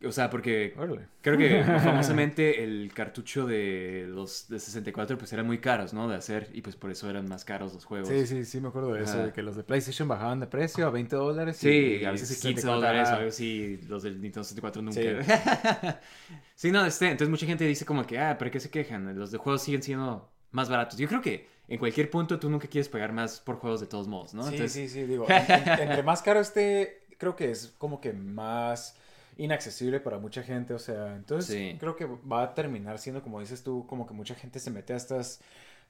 O 0.02 0.12
sea, 0.12 0.30
porque 0.30 0.74
creo 1.20 1.36
que 1.36 1.62
famosamente 1.84 2.64
el 2.64 2.90
cartucho 2.94 3.46
de 3.46 4.06
los 4.08 4.48
de 4.48 4.58
64 4.58 5.18
pues 5.18 5.30
eran 5.34 5.46
muy 5.46 5.58
caros, 5.58 5.92
¿no? 5.92 6.08
De 6.08 6.16
hacer 6.16 6.48
y 6.54 6.62
pues 6.62 6.74
por 6.76 6.90
eso 6.90 7.10
eran 7.10 7.28
más 7.28 7.44
caros 7.44 7.74
los 7.74 7.84
juegos. 7.84 8.08
Sí, 8.08 8.26
sí, 8.26 8.44
sí, 8.46 8.60
me 8.60 8.68
acuerdo 8.68 8.94
de 8.94 9.02
eso, 9.02 9.18
de 9.26 9.32
que 9.32 9.42
los 9.42 9.56
de 9.56 9.62
PlayStation 9.64 10.08
bajaban 10.08 10.40
de 10.40 10.46
precio 10.46 10.86
a 10.86 10.90
20 10.90 11.16
dólares. 11.16 11.58
Sí, 11.58 11.98
y 12.00 12.04
a 12.06 12.12
veces 12.12 12.28
15 12.30 12.62
64, 12.62 12.74
dólares 12.74 13.08
o 13.10 13.14
algo 13.16 13.28
así, 13.28 13.78
los 13.88 14.02
del 14.02 14.14
Nintendo 14.20 14.44
64 14.44 14.82
nunca. 14.82 15.00
Sí. 15.00 15.90
Sí. 16.54 16.70
no, 16.70 16.84
este, 16.84 17.06
entonces 17.06 17.30
mucha 17.30 17.46
gente 17.46 17.64
dice 17.66 17.84
como 17.84 18.06
que, 18.06 18.18
ah, 18.18 18.36
¿pero 18.38 18.50
qué 18.50 18.60
se 18.60 18.70
quejan? 18.70 19.18
Los 19.18 19.30
de 19.30 19.38
juegos 19.38 19.62
siguen 19.62 19.82
siendo 19.82 20.30
más 20.50 20.68
baratos. 20.68 20.98
Yo 20.98 21.08
creo 21.08 21.20
que 21.22 21.48
en 21.68 21.78
cualquier 21.78 22.10
punto 22.10 22.38
tú 22.38 22.50
nunca 22.50 22.68
quieres 22.68 22.88
pagar 22.88 23.12
más 23.12 23.40
por 23.40 23.56
juegos 23.56 23.80
de 23.80 23.86
todos 23.86 24.08
modos, 24.08 24.34
¿no? 24.34 24.42
Sí, 24.44 24.54
Entonces, 24.54 24.72
sí, 24.72 24.88
sí, 25.00 25.04
digo, 25.06 25.26
en- 25.28 25.50
en- 25.52 25.68
entre 25.80 26.02
más 26.02 26.20
caro 26.22 26.40
esté, 26.40 27.06
creo 27.18 27.34
que 27.36 27.50
es 27.50 27.74
como 27.78 28.00
que 28.00 28.12
más 28.12 28.96
inaccesible 29.44 30.00
para 30.00 30.18
mucha 30.18 30.42
gente, 30.42 30.74
o 30.74 30.78
sea, 30.78 31.16
entonces 31.16 31.46
Sí. 31.54 31.76
creo 31.80 31.96
que 31.96 32.06
va 32.06 32.42
a 32.42 32.54
terminar 32.54 32.98
siendo, 32.98 33.22
como 33.22 33.40
dices 33.40 33.62
tú, 33.64 33.86
como 33.86 34.06
que 34.06 34.14
mucha 34.14 34.34
gente 34.34 34.58
se 34.60 34.70
mete 34.70 34.92
a 34.92 34.96
estas 34.96 35.40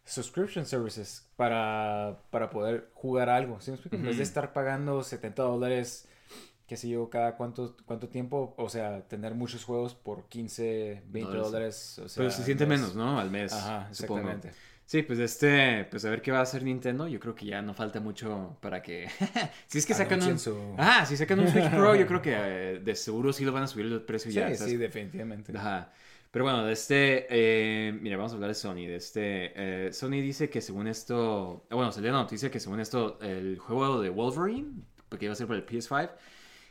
subscription 0.04 0.64
services 0.66 1.26
para, 1.36 2.18
para 2.30 2.50
poder 2.50 2.90
jugar 2.94 3.28
algo, 3.28 3.60
¿sí 3.60 3.70
me 3.70 3.76
explico? 3.76 3.96
En 3.96 4.04
vez 4.04 4.16
de 4.16 4.22
estar 4.22 4.52
pagando 4.52 5.02
70 5.02 5.42
dólares, 5.42 6.08
qué 6.66 6.76
sé 6.76 6.88
yo, 6.88 7.10
cada 7.10 7.36
cuánto, 7.36 7.76
cuánto 7.86 8.08
tiempo, 8.08 8.54
o 8.56 8.68
sea, 8.68 9.02
tener 9.08 9.34
muchos 9.34 9.64
juegos 9.64 9.94
por 9.94 10.24
15, 10.28 11.02
20 11.08 11.36
Dólares. 11.36 11.52
dólares, 11.52 11.98
o 11.98 12.08
sea, 12.08 12.20
Pero 12.22 12.30
se 12.30 12.44
siente 12.44 12.66
menos, 12.66 12.94
¿no? 12.94 13.18
Al 13.18 13.30
mes. 13.30 13.52
Ajá, 13.52 13.92
supongo. 13.92 14.30
Sí, 14.90 15.02
pues 15.04 15.20
este, 15.20 15.84
pues 15.88 16.04
a 16.04 16.10
ver 16.10 16.20
qué 16.20 16.32
va 16.32 16.40
a 16.40 16.42
hacer 16.42 16.64
Nintendo. 16.64 17.06
Yo 17.06 17.20
creo 17.20 17.32
que 17.32 17.46
ya 17.46 17.62
no 17.62 17.72
falta 17.74 18.00
mucho 18.00 18.56
para 18.60 18.82
que. 18.82 19.06
si 19.68 19.78
es 19.78 19.86
que 19.86 19.94
sacan 19.94 20.20
un. 20.20 20.36
Su- 20.36 20.74
Ah, 20.76 21.06
si 21.06 21.16
sacan 21.16 21.38
un 21.38 21.46
Switch 21.46 21.70
Pro, 21.70 21.94
yo 21.94 22.08
creo 22.08 22.20
que 22.26 22.32
eh, 22.36 22.80
de 22.80 22.96
seguro 22.96 23.32
sí 23.32 23.44
lo 23.44 23.52
van 23.52 23.62
a 23.62 23.66
subir 23.68 23.86
el 23.86 24.02
precio 24.02 24.32
Sí, 24.32 24.38
ya. 24.38 24.48
sí, 24.48 24.56
¿sabes? 24.56 24.80
definitivamente. 24.80 25.56
Ajá. 25.56 25.92
Pero 26.32 26.44
bueno, 26.44 26.64
de 26.64 26.72
este, 26.72 27.26
eh, 27.30 27.92
mira, 28.02 28.16
vamos 28.16 28.32
a 28.32 28.34
hablar 28.34 28.48
de 28.48 28.54
Sony. 28.56 28.86
De 28.88 28.96
este, 28.96 29.52
eh, 29.54 29.92
Sony 29.92 30.20
dice 30.22 30.50
que 30.50 30.60
según 30.60 30.88
esto, 30.88 31.64
bueno, 31.70 31.92
salió 31.92 32.10
la 32.10 32.18
noticia 32.18 32.50
que 32.50 32.58
según 32.58 32.80
esto, 32.80 33.16
el 33.22 33.60
juego 33.60 34.00
de 34.00 34.10
Wolverine, 34.10 34.72
porque 35.08 35.26
iba 35.26 35.34
a 35.34 35.36
ser 35.36 35.46
para 35.46 35.60
el 35.60 35.66
PS5, 35.66 36.10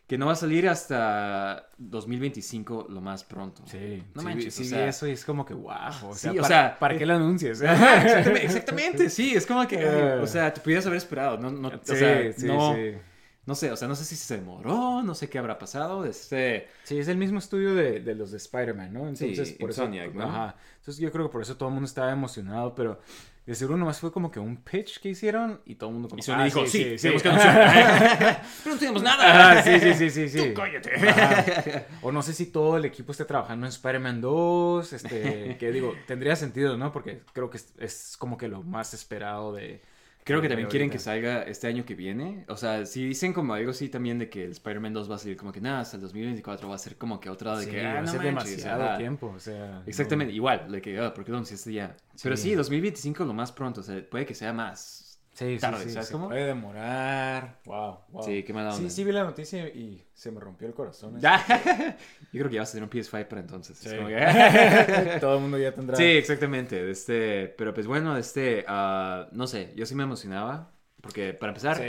que 0.10 0.18
no 0.18 0.26
va 0.28 0.34
a 0.34 0.36
salir 0.36 0.68
hasta 0.68 1.70
2025 1.78 2.88
lo 2.90 3.02
más 3.02 3.24
pronto. 3.24 3.64
Sí, 3.66 4.04
no 4.16 4.24
sí, 4.24 4.26
manches, 4.26 4.56
sí 4.56 4.64
o 4.64 4.66
sea, 4.66 4.88
eso 4.90 5.08
y 5.08 5.12
es 5.12 5.24
como 5.26 5.46
que 5.46 5.54
wow, 5.54 5.74
o 6.10 6.18
Sí, 6.18 6.20
sea, 6.20 6.36
o 6.36 6.44
para, 6.44 6.48
sea, 6.48 6.80
¿para 6.80 6.96
eh, 6.96 6.98
qué 6.98 7.06
lo 7.06 7.16
anuncias? 7.16 7.62
Ajá, 7.62 8.04
exactamente, 8.04 8.46
exactamente, 8.46 9.10
sí, 9.10 9.36
es 9.36 9.46
como 9.46 9.68
que, 9.68 9.78
Eh. 9.82 10.20
o 10.20 10.28
sea, 10.28 10.54
te 10.54 10.62
pudieras 10.62 10.86
haber 10.88 10.98
esperado, 10.98 11.38
no, 11.38 11.52
no, 11.52 11.70
o 11.70 11.96
Sí, 11.96 11.96
sea, 11.96 12.34
sí, 12.34 12.48
no, 12.48 12.76
sí. 12.76 12.98
no 13.46 13.56
sé, 13.56 13.72
o 13.72 13.76
sea, 13.78 13.88
no 13.88 13.96
sé 13.96 14.06
si 14.06 14.16
se 14.16 14.38
demoró, 14.38 15.02
no 15.04 15.16
sé 15.16 15.30
qué 15.30 15.40
habrá 15.40 15.58
pasado, 15.60 16.06
este, 16.06 16.68
Sí, 16.84 17.00
es 17.00 17.08
el 17.08 17.18
mismo 17.18 17.40
estudio 17.40 17.76
de, 17.76 18.00
de 18.02 18.16
los 18.16 18.32
de 18.32 18.38
Spider-Man, 18.38 18.94
¿no? 18.94 19.08
Entonces, 19.10 19.50
Sí, 19.50 19.56
por 19.60 19.70
eso, 19.72 19.84
Insomniac, 19.84 20.14
¿no? 20.14 20.24
Ajá. 20.24 20.56
Entonces, 20.80 20.98
yo 21.02 21.12
creo 21.12 21.28
que 21.28 21.32
por 21.32 21.42
eso 21.42 21.58
todo 21.58 21.70
el 21.70 21.74
mundo 21.76 21.88
estaba 21.88 22.12
emocionado, 22.12 22.76
pero 22.76 23.00
de 23.46 23.56
seguro 23.56 23.78
nomás 23.78 24.00
fue 24.00 24.12
como 24.12 24.30
que 24.30 24.40
un 24.40 24.58
pitch 24.58 25.00
que 25.00 25.10
hicieron 25.10 25.62
y 25.66 25.76
todo 25.76 25.90
el 25.90 25.94
mundo 25.96 26.10
como 26.10 26.20
y 26.20 26.24
Sony 26.24 26.36
"Ah, 26.38 26.44
dijo, 26.46 26.68
sí, 26.68 26.98
sí, 26.98 26.98
sí". 27.00 27.08
anunciar, 27.08 28.44
pero 28.64 28.76
no 28.76 28.80
tenemos 28.80 29.02
nada, 29.02 29.60
Ah, 29.60 29.64
sí, 29.64 29.80
sí, 29.80 29.94
sí, 29.96 30.10
sí, 30.10 30.30
sí. 30.30 30.50
Tú 30.50 30.54
cállate. 30.54 30.94
Ajá. 31.10 31.86
O 32.02 32.12
no 32.12 32.22
sé 32.22 32.34
si 32.34 32.48
todo 32.48 32.78
el 32.78 32.86
equipo 32.86 33.12
esté 33.12 33.26
trabajando 33.26 33.66
en 33.66 33.70
Spider-Man 33.72 34.22
2, 34.22 34.94
este, 34.94 35.58
que 35.58 35.72
digo, 35.72 35.96
tendría 36.06 36.36
sentido, 36.36 36.78
¿no? 36.78 36.92
Porque 36.92 37.22
creo 37.34 37.50
que 37.50 37.58
es, 37.58 37.74
es 37.80 38.16
como 38.18 38.38
que 38.38 38.48
lo 38.48 38.62
más 38.64 38.94
esperado 38.94 39.54
de... 39.54 39.82
Creo 40.24 40.42
que 40.42 40.48
también 40.48 40.68
quieren 40.70 40.90
que 40.92 41.00
salga 41.00 41.42
este 41.44 41.68
año 41.68 41.86
que 41.86 41.96
viene. 41.96 42.46
O 42.50 42.56
sea, 42.56 42.86
si 42.86 43.08
dicen 43.08 43.34
como 43.34 43.54
algo 43.56 43.72
así 43.72 43.90
también 43.90 44.20
de 44.20 44.30
que 44.30 44.44
el 44.44 44.52
Spider-Man 44.52 44.94
2 44.94 45.10
va 45.10 45.16
a 45.16 45.18
salir 45.18 45.36
como 45.38 45.52
que 45.52 45.60
nada, 45.62 45.80
hasta 45.80 45.96
el 45.98 46.02
2024 46.04 46.70
va 46.70 46.76
a 46.76 46.78
ser 46.78 46.98
como 46.98 47.20
que 47.20 47.30
otra 47.30 47.58
de 47.58 47.66
Sí, 47.66 47.72
que 47.72 47.84
va 47.84 47.94
ah, 47.94 47.98
a 47.98 48.02
no 48.02 48.08
ser 48.12 48.22
manches, 48.22 48.58
demasiado 48.58 48.98
tiempo, 48.98 49.34
o 49.36 49.40
sea... 49.40 49.82
Exactamente, 49.88 50.32
no- 50.32 50.36
igual, 50.36 50.72
de 50.72 50.82
que, 50.82 51.00
ah, 51.00 51.14
¿por 51.14 51.26
qué 51.26 51.32
lo 51.32 51.38
anunciaste 51.38 51.74
ya? 51.74 51.96
Pero 52.22 52.38
Sí. 52.38 52.50
sí, 52.50 52.56
2025 52.56 53.26
lo 53.26 53.34
más 53.34 53.52
pronto, 53.52 53.82
o 53.82 53.84
sea, 53.84 54.08
puede 54.08 54.26
que 54.28 54.36
sea 54.36 54.54
más. 54.54 55.09
Sí, 55.40 55.56
sí, 55.56 55.60
tarde, 55.60 55.84
sí, 55.86 55.92
¿sabes 55.92 56.08
se 56.08 56.14
cómo? 56.14 56.28
puede 56.28 56.46
demorar. 56.46 57.60
Wow, 57.66 58.00
wow. 58.10 58.24
Sí, 58.24 58.44
qué 58.44 58.54
mala 58.54 58.74
onda. 58.76 58.90
Sí, 58.90 58.96
sí 58.96 59.04
vi 59.04 59.12
la 59.12 59.24
noticia 59.24 59.68
y 59.70 60.06
se 60.14 60.32
me 60.32 60.40
rompió 60.40 60.68
el 60.68 60.74
corazón. 60.74 61.20
Ya. 61.20 61.46
Yo 62.34 62.40
creo 62.40 62.50
que 62.50 62.56
ya 62.56 62.62
vas 62.62 62.70
a 62.70 62.74
tener 62.74 62.84
un 62.84 62.90
PS5 62.90 63.26
para 63.28 63.42
entonces. 63.42 63.84
Es 63.86 63.92
Sí. 63.92 63.96
como 63.98 64.08
que- 65.14 65.18
Todo 65.20 65.36
el 65.36 65.42
mundo 65.42 65.58
ya 65.58 65.74
tendrá. 65.74 65.96
Sí, 65.96 66.04
exactamente. 66.04 66.90
Este, 66.92 67.48
pero 67.58 67.74
pues 67.74 67.88
bueno, 67.88 68.18
este, 68.18 68.66
ah, 68.68 69.30
no 69.32 69.48
sé, 69.48 69.74
yo 69.76 69.86
sí 69.86 69.96
me 69.96 70.04
emocionaba. 70.04 70.74
Porque 71.02 71.34
para 71.34 71.52
empezar, 71.52 71.78
Sí, 71.78 71.82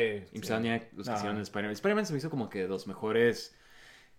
los 0.95 1.09
que 1.09 1.15
hicieron 1.15 1.41
Spider-Man. 1.41 1.73
Spider-Man 1.73 2.07
se 2.07 2.13
me 2.13 2.19
hizo 2.21 2.31
como 2.31 2.49
que 2.49 2.69
los 2.69 2.87
mejores. 2.87 3.57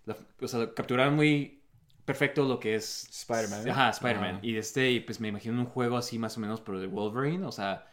la- 0.05 0.17
o 0.41 0.47
sea, 0.47 0.73
capturaron 0.73 1.15
muy 1.15 1.63
perfecto 2.05 2.43
lo 2.43 2.59
que 2.59 2.75
es 2.75 3.07
Spider-Man, 3.09 3.67
¿eh? 3.67 3.71
Ajá, 3.71 3.89
Spider-Man. 3.91 4.39
Y 4.41 4.57
este, 4.57 4.91
y 4.91 4.99
pues 4.99 5.19
me 5.21 5.29
imagino 5.29 5.57
un 5.59 5.65
juego 5.67 5.95
así 5.95 6.19
más 6.19 6.35
o 6.37 6.41
menos, 6.41 6.59
pero 6.59 6.79
de 6.81 6.87
Wolverine. 6.87 7.45
O 7.45 7.51
sea, 7.53 7.87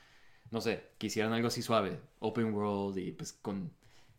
no 0.51 0.61
sé, 0.61 0.85
que 0.99 1.07
hicieran 1.09 1.33
algo 1.33 1.49
así 1.49 1.63
suave. 1.63 1.99
Open 2.21 2.53
world 2.55 2.99
y 2.99 3.13
pues 3.13 3.33
con 3.33 3.71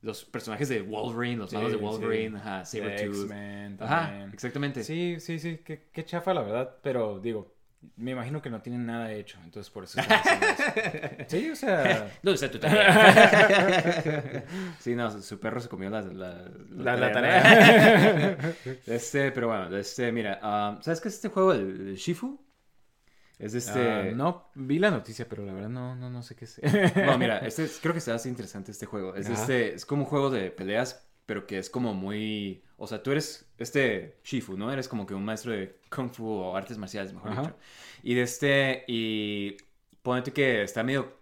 los 0.02 0.24
personajes 0.26 0.70
de 0.70 0.82
Wolverine, 0.82 1.38
los 1.38 1.50
Sí, 1.50 1.56
malos 1.58 1.72
de 1.74 1.78
sí. 1.78 1.84
Wolverine, 1.84 2.38
ajá, 2.38 2.66
Sabretooth. 2.66 3.16
X-Men 3.24 3.78
Ajá, 3.82 4.08
también. 4.08 4.30
exactamente. 4.34 4.84
Sí, 4.84 5.18
sí, 5.20 5.40
sí. 5.40 5.60
Qué, 5.66 5.90
qué 5.92 6.06
chafa, 6.06 6.34
la 6.34 6.42
verdad. 6.42 6.78
Pero 6.82 7.20
digo, 7.20 7.54
me 7.98 8.12
imagino 8.12 8.42
que 8.42 8.50
no 8.50 8.62
tienen 8.62 8.86
nada 8.86 9.12
hecho. 9.12 9.38
Entonces 9.44 9.70
por 9.72 9.84
eso. 9.84 10.00
sí, 11.28 11.50
o 11.50 11.56
sea. 11.56 12.12
¿Dónde 12.24 12.36
está 12.36 12.50
tu 12.52 12.60
tarea? 12.60 14.46
sí, 14.80 14.96
no, 14.96 15.22
su, 15.22 15.40
perro 15.40 15.60
se 15.60 15.68
comió 15.70 15.90
la, 15.90 16.02
la, 16.02 16.46
La, 16.72 16.96
la 16.96 17.08
¿no? 17.08 17.14
tarea. 17.14 18.38
Este, 18.86 19.32
pero 19.32 19.48
bueno, 19.48 19.76
este, 19.78 20.12
mira, 20.12 20.40
um, 20.44 20.82
¿sabes 20.82 21.02
qué 21.02 21.08
es 21.10 21.16
este 21.16 21.28
juego, 21.30 21.54
el, 21.54 21.90
el 21.90 21.96
Shifu? 21.96 22.40
Es 23.40 23.54
de 23.54 23.60
este... 23.60 23.80
Ah, 23.80 24.04
no, 24.14 24.52
vi 24.56 24.80
la 24.80 24.92
noticia, 24.92 25.28
pero 25.30 25.46
la 25.46 25.54
verdad 25.54 25.70
no, 25.70 25.96
no, 25.96 26.10
no 26.12 26.22
sé 26.24 26.36
qué 26.36 26.46
es. 26.46 26.62
No, 27.06 27.18
mira, 27.18 27.40
este, 27.48 27.64
es- 27.66 27.80
creo 27.82 27.94
que 27.94 28.02
se 28.02 28.12
hace 28.12 28.30
interesante 28.30 28.72
este 28.72 28.86
juego. 28.86 29.16
Es, 29.16 29.30
Ajá. 29.30 29.42
este, 29.42 29.74
es 29.76 29.86
como 29.86 30.04
un 30.04 30.10
juego 30.10 30.30
de 30.30 30.52
peleas, 30.52 31.10
pero 31.26 31.48
que 31.48 31.58
es 31.60 31.70
como 31.70 31.94
muy... 31.94 32.64
O 32.78 32.88
sea, 32.88 33.02
tú 33.04 33.12
eres 33.12 33.50
este 33.58 34.20
Shifu, 34.24 34.58
¿no? 34.58 34.72
Eres 34.72 34.88
como 34.90 35.06
que 35.06 35.14
un 35.14 35.26
maestro 35.26 35.54
de 35.54 35.80
Kung 35.90 36.10
Fu 36.12 36.28
o 36.28 36.56
artes 36.56 36.78
marciales, 36.78 37.14
mejor 37.14 37.32
Ajá. 37.32 37.42
dicho. 37.42 37.56
Y 38.04 38.14
de 38.16 38.22
este... 38.24 38.84
Y 38.88 39.58
ponete 40.02 40.34
que 40.34 40.64
está 40.64 40.84
medio... 40.84 41.18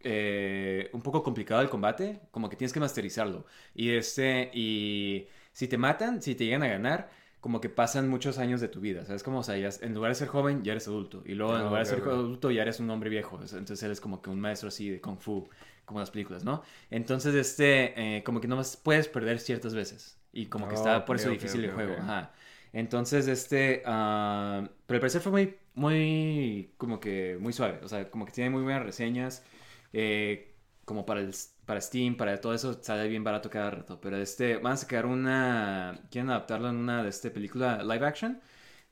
eh, 0.00 0.90
un 0.92 1.02
poco 1.02 1.22
complicado 1.22 1.62
el 1.62 1.68
combate, 1.70 2.20
como 2.30 2.48
que 2.48 2.56
tienes 2.56 2.72
que 2.72 2.80
masterizarlo. 2.80 3.46
Y 3.74 3.88
de 3.88 3.98
este... 3.98 4.50
Y 4.54 5.28
si 5.52 5.68
te 5.68 5.78
matan, 5.78 6.22
si 6.22 6.34
te 6.36 6.44
llegan 6.44 6.62
a 6.62 6.68
ganar... 6.68 7.25
Como 7.46 7.60
que 7.60 7.68
pasan 7.68 8.08
muchos 8.08 8.38
años 8.38 8.60
de 8.60 8.66
tu 8.68 8.80
vida, 8.80 9.04
¿sabes? 9.04 9.22
Como, 9.22 9.38
o 9.38 9.42
sea, 9.44 9.56
ya- 9.56 9.70
en 9.80 9.94
lugar 9.94 10.10
de 10.10 10.16
ser 10.16 10.26
joven, 10.28 10.64
ya 10.64 10.72
eres 10.72 10.88
adulto. 10.88 11.22
Y 11.24 11.34
luego, 11.34 11.54
en 11.56 11.60
Ah, 11.60 11.64
lugar 11.66 11.80
de 11.82 11.86
ser 11.86 12.02
adulto, 12.04 12.50
ya 12.50 12.62
eres 12.62 12.80
un 12.80 12.90
hombre 12.90 13.08
viejo. 13.08 13.36
Entonces 13.40 13.80
eres 13.84 14.00
como 14.00 14.20
que 14.20 14.30
un 14.30 14.40
maestro 14.40 14.68
así 14.68 14.90
de 14.90 15.00
Kung 15.00 15.18
Fu 15.20 15.48
como 15.84 16.00
las 16.00 16.10
películas, 16.10 16.44
¿no? 16.44 16.62
Entonces, 16.90 17.34
este, 17.36 18.16
eh, 18.18 18.24
como 18.24 18.40
que 18.40 18.48
no 18.48 18.60
puedes 18.82 19.06
perder 19.08 19.38
ciertas 19.38 19.74
veces. 19.74 20.18
Y 20.32 20.46
como 20.46 20.66
que 20.68 20.74
está 20.74 21.04
por 21.04 21.16
eso 21.16 21.28
difícil 21.30 21.62
el 21.64 21.70
juego. 21.70 22.00
Ajá. 22.00 22.32
Entonces, 22.72 23.28
este, 23.28 23.82
ah, 23.86 24.68
pero 24.86 24.96
al 24.96 25.00
parecer 25.00 25.20
fue 25.22 25.32
muy, 25.32 25.56
muy, 25.74 26.72
como 26.78 26.98
que 27.00 27.38
muy 27.40 27.52
suave. 27.52 27.78
O 27.84 27.88
sea, 27.88 28.10
como 28.10 28.26
que 28.26 28.32
tiene 28.32 28.50
muy 28.50 28.62
buenas 28.62 28.82
reseñas. 28.84 29.44
eh, 29.92 30.52
como 30.86 31.04
para 31.04 31.20
el, 31.20 31.34
para 31.66 31.80
Steam, 31.80 32.16
para 32.16 32.40
todo 32.40 32.54
eso, 32.54 32.80
sale 32.82 33.08
bien 33.08 33.24
barato 33.24 33.50
cada 33.50 33.70
rato. 33.70 34.00
Pero 34.00 34.16
este, 34.16 34.56
van 34.56 34.74
a 34.74 34.76
sacar 34.78 35.04
una, 35.04 36.00
quieren 36.10 36.30
adaptarlo 36.30 36.70
en 36.70 36.76
una 36.76 37.02
de 37.02 37.10
este 37.10 37.30
película 37.30 37.82
live 37.82 38.06
action, 38.06 38.40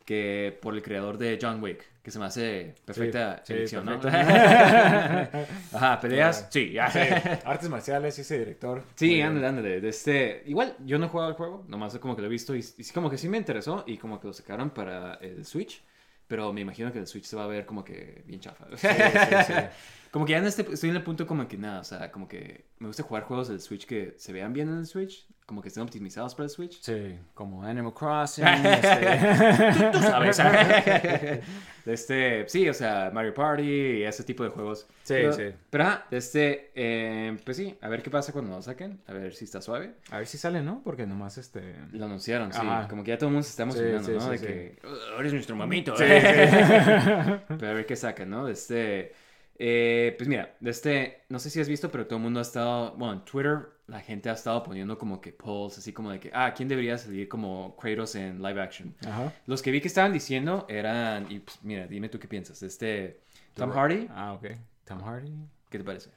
que 0.05 0.59
por 0.61 0.75
el 0.75 0.83
creador 0.83 1.17
de 1.17 1.39
John 1.41 1.63
Wick, 1.63 1.85
que 2.03 2.11
se 2.11 2.19
me 2.19 2.27
hace 2.27 2.75
perfecta 2.85 3.43
sí, 3.45 3.53
elección, 3.55 3.87
¿no? 3.87 4.01
perfecto. 4.01 5.39
Ajá, 5.77 6.01
peleas, 6.01 6.49
sí, 6.51 6.73
ya. 6.73 6.91
Sí, 6.91 6.99
artes 7.45 7.71
marciales, 7.71 8.19
ese 8.19 8.41
director. 8.41 8.83
Sí, 8.97 9.21
ándale, 9.23 9.47
ándale. 9.47 9.81
De 9.81 9.89
este, 9.89 10.43
igual, 10.47 10.77
yo 10.85 10.99
no 10.99 11.07
he 11.07 11.09
jugado 11.09 11.31
al 11.31 11.37
juego, 11.37 11.65
nomás 11.69 11.97
como 11.99 12.17
que 12.17 12.23
lo 12.23 12.27
he 12.27 12.31
visto 12.31 12.57
y, 12.57 12.59
y 12.59 12.63
sí, 12.63 12.93
como 12.93 13.09
que 13.09 13.17
sí 13.17 13.29
me 13.29 13.39
interesó 13.39 13.85
y 13.87 13.99
como 13.99 14.21
que 14.21 14.27
lo 14.27 14.33
sacaron 14.33 14.71
para 14.71 15.15
el 15.15 15.47
Switch, 15.47 15.81
pero 16.27 16.53
me 16.53 16.63
imagino 16.63 16.93
que 16.93 16.99
el 16.99 17.07
Switch 17.07 17.25
se 17.25 17.37
va 17.37 17.45
a 17.45 17.47
ver 17.47 17.65
como 17.65 17.85
que 17.85 18.25
bien 18.27 18.41
chafa. 18.41 18.67
Sí, 18.77 18.89
sí, 18.89 19.37
sí. 19.47 19.53
Como 20.14 20.27
que 20.27 20.31
ya 20.31 20.38
en 20.38 20.46
este, 20.46 20.64
estoy 20.72 20.90
en 20.90 20.96
el 20.96 21.03
punto 21.03 21.27
como 21.27 21.48
que 21.48 21.57
nada, 21.59 21.81
o 21.81 21.83
sea, 21.83 22.12
como 22.12 22.29
que 22.29 22.66
me 22.79 22.87
gusta 22.87 23.03
jugar 23.03 23.24
juegos 23.24 23.48
del 23.48 23.61
Switch 23.61 23.85
que 23.85 24.14
se 24.16 24.33
vean 24.33 24.53
bien 24.53 24.68
en 24.68 24.79
el 24.79 24.87
Switch, 24.87 25.27
como 25.44 25.61
que 25.61 25.66
estén 25.66 25.83
optimizados 25.83 26.37
para 26.37 26.44
el 26.44 26.50
Switch. 26.50 26.81
Sí, 26.81 27.18
como 27.35 27.64
Animal 27.64 27.92
Crossing. 27.92 28.44
este, 28.46 29.90
Tú 29.90 29.98
sabes. 29.98 30.40
Este, 31.85 32.48
sí, 32.48 32.66
o 32.66 32.72
sea, 32.72 33.11
Mario 33.12 33.35
Party 33.35 33.62
y 33.62 34.03
ese 34.05 34.22
tipo 34.24 34.42
de 34.42 34.48
juegos. 34.50 34.87
Sí, 35.03 35.14
pero, 35.14 35.33
sí. 35.35 35.42
Pero, 35.68 35.85
de 36.11 36.16
este, 36.16 36.70
eh, 36.74 37.37
pues 37.44 37.59
sí, 37.59 37.77
a 37.83 37.88
ver 37.88 38.03
qué 38.03 38.09
pasa 38.09 38.33
cuando 38.33 38.53
lo 38.53 38.62
saquen, 38.62 39.00
a 39.07 39.12
ver 39.12 39.35
si 39.35 39.44
está 39.44 39.61
suave. 39.61 39.94
A 40.11 40.18
ver 40.18 40.27
si 40.27 40.38
sale, 40.38 40.62
¿no? 40.62 40.81
Porque 40.83 41.07
nomás 41.07 41.37
este. 41.37 41.74
Lo 41.92 42.07
anunciaron, 42.07 42.53
sí. 42.53 42.61
Ajá. 42.62 42.88
Como 42.88 43.03
que 43.05 43.11
ya 43.11 43.18
todo 43.18 43.29
el 43.29 43.33
mundo 43.35 43.44
se 43.44 43.50
está 43.50 43.64
emocionando, 43.64 44.00
Sí, 44.03 44.12
sí, 44.12 44.18
¿no? 44.18 44.24
sí, 44.24 44.31
de 44.31 44.46
que 44.46 44.79
"Oh, 44.87 45.20
eres 45.20 45.33
nuestro 45.35 45.57
mamito. 45.57 45.94
Sí, 45.96 46.05
Pero 47.48 47.68
a 47.68 47.74
ver 47.74 47.85
qué 47.85 47.96
sacan, 47.96 48.31
¿no? 48.31 48.46
De 48.46 48.53
este. 48.53 49.24
Eh, 49.57 50.14
pues 50.19 50.29
mira, 50.29 50.55
de 50.61 50.71
este. 50.71 51.23
No 51.29 51.38
sé 51.38 51.51
si 51.51 51.61
has 51.61 51.69
visto, 51.69 51.90
pero 51.90 52.07
todo 52.07 52.17
el 52.19 52.23
mundo 52.23 52.40
ha 52.40 52.43
estado. 52.43 52.95
Bueno, 52.97 53.14
en 53.14 53.25
Twitter 53.25 53.69
la 53.87 54.01
gente 54.01 54.31
ha 54.31 54.33
estado 54.33 54.62
poniendo 54.62 54.97
como 54.99 55.21
que 55.21 55.33
polls, 55.33 55.77
así 55.79 55.93
como 55.93 56.11
de 56.11 56.19
que, 56.19 56.31
ah, 56.35 56.55
¿quién 56.57 56.69
debería 56.69 56.97
salir 56.99 57.29
como 57.29 57.77
Kratos 57.77 58.14
en 58.14 58.43
live 58.43 58.61
action? 58.62 58.95
Ajá. 59.07 59.33
Los 59.47 59.61
que 59.62 59.71
vi 59.71 59.81
que 59.81 59.88
estaban 59.88 60.12
diciendo 60.12 60.67
eran. 60.69 61.31
Y 61.31 61.40
pues, 61.40 61.59
mira, 61.62 61.87
dime 61.87 62.09
tú 62.09 62.19
qué 62.19 62.27
piensas. 62.29 62.62
Este. 62.62 63.21
Tom 63.55 63.71
Hardy, 63.71 64.09
Ah, 64.11 64.33
ok. 64.33 64.47
Tom 64.85 65.01
Hardy. 65.03 65.33
¿qué 65.71 65.79
te 65.79 65.85
parece? 65.85 66.11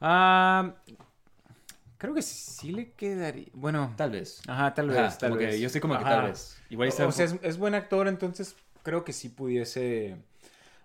Ah, 0.00 0.74
creo 1.98 2.14
que 2.14 2.22
sí 2.22 2.72
le 2.72 2.92
quedaría. 2.92 3.46
Bueno, 3.52 3.92
Tal 3.96 4.10
vez. 4.10 4.40
ajá, 4.48 4.74
tal 4.74 4.88
vez. 4.88 4.98
Ajá, 4.98 5.18
tal 5.18 5.36
vez. 5.38 5.60
yo 5.60 5.66
estoy 5.66 5.80
como 5.80 5.96
que 5.98 6.04
tal 6.04 6.26
vez. 6.26 6.60
Igual 6.70 6.88
O, 6.88 7.06
o 7.08 7.12
sea, 7.12 7.24
es, 7.26 7.36
es 7.42 7.58
buen 7.58 7.74
actor, 7.74 8.08
entonces 8.08 8.56
creo 8.82 9.04
que 9.04 9.12
sí 9.12 9.28
pudiese 9.28 10.16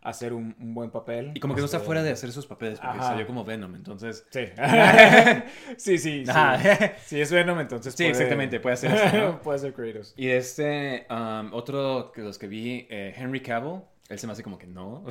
hacer 0.06 0.34
un, 0.34 0.56
un 0.60 0.74
buen 0.74 0.92
papel. 0.92 1.32
Y 1.34 1.40
como 1.40 1.56
que 1.56 1.62
no 1.62 1.66
está 1.66 1.80
fuera 1.80 2.04
de 2.04 2.12
hacer 2.12 2.32
sus 2.32 2.46
papeles, 2.46 2.80
porque 2.80 2.98
Ajá. 2.98 3.10
salió 3.10 3.26
como 3.26 3.44
Venom, 3.44 3.76
entonces. 3.76 4.26
Sí. 4.30 4.46
sí, 5.78 5.98
sí. 5.98 6.24
Sí, 7.06 7.22
es 7.22 7.32
Venom, 7.32 7.60
entonces 7.60 7.94
Sí, 7.94 8.04
puede- 8.04 8.12
exactamente, 8.12 8.60
puede 8.60 8.74
hacer 8.76 8.92
eso, 8.94 9.18
¿no? 9.18 9.42
puede 9.42 9.60
ser 9.60 9.74
Kratos. 9.74 10.14
Y 10.16 10.30
este, 10.30 11.08
um, 11.10 11.54
otro 11.54 12.12
que 12.14 12.22
los 12.22 12.38
que 12.38 12.48
vi, 12.48 12.88
eh, 12.90 13.14
Henry 13.18 13.42
Cavill, 13.42 13.82
él 14.08 14.20
se 14.20 14.28
me 14.28 14.34
hace 14.34 14.44
como 14.44 14.58
que 14.58 14.68
no. 14.68 15.04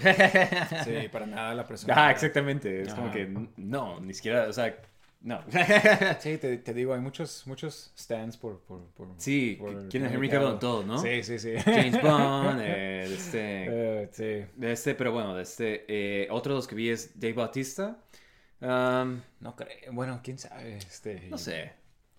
Sí, 0.85 1.09
para 1.11 1.27
nada 1.27 1.55
la 1.55 1.67
persona. 1.67 1.95
ah, 1.97 2.11
exactamente. 2.11 2.83
Es 2.83 2.95
como 2.95 3.11
que 3.11 3.27
no, 3.57 4.01
ni 4.01 4.15
siquiera, 4.15 4.49
o 4.49 4.53
sea, 4.53 4.77
no. 5.25 5.41
Sí, 6.21 6.39
te, 6.39 6.59
te 6.59 6.73
digo, 6.75 6.95
hay 6.95 7.01
muchos, 7.01 7.47
muchos 7.47 7.93
stands 7.99 8.37
por... 8.37 8.61
por, 8.61 8.85
por 8.93 9.09
Sí, 9.17 9.57
por 9.59 9.89
quieren 9.89 10.13
Henry 10.13 10.29
Cavill 10.29 10.59
todo, 10.61 10.85
¿no? 10.85 10.99
Sí, 10.99 11.23
sí, 11.25 11.39
sí. 11.39 11.55
James 11.65 12.01
Bond, 12.01 12.61
eh, 12.63 13.07
de 13.09 13.15
este, 13.15 13.65
Eh, 13.67 14.09
sí. 14.13 14.53
de 14.55 14.73
este, 14.73 14.95
pero 14.95 15.11
bueno, 15.13 15.35
de 15.35 15.43
este, 15.43 15.85
eh, 15.89 16.29
otro 16.31 16.53
de 16.53 16.59
los 16.59 16.69
que 16.69 16.75
vi 16.77 16.91
es 16.91 17.19
Dave 17.19 17.35
Bautista. 17.35 17.99
Um, 18.61 19.21
No 19.41 19.57
creo. 19.57 19.93
Bueno, 19.93 20.21
quién 20.23 20.39
sabe. 20.39 20.77
Este, 20.77 21.27
no 21.29 21.39
sé. 21.39 21.73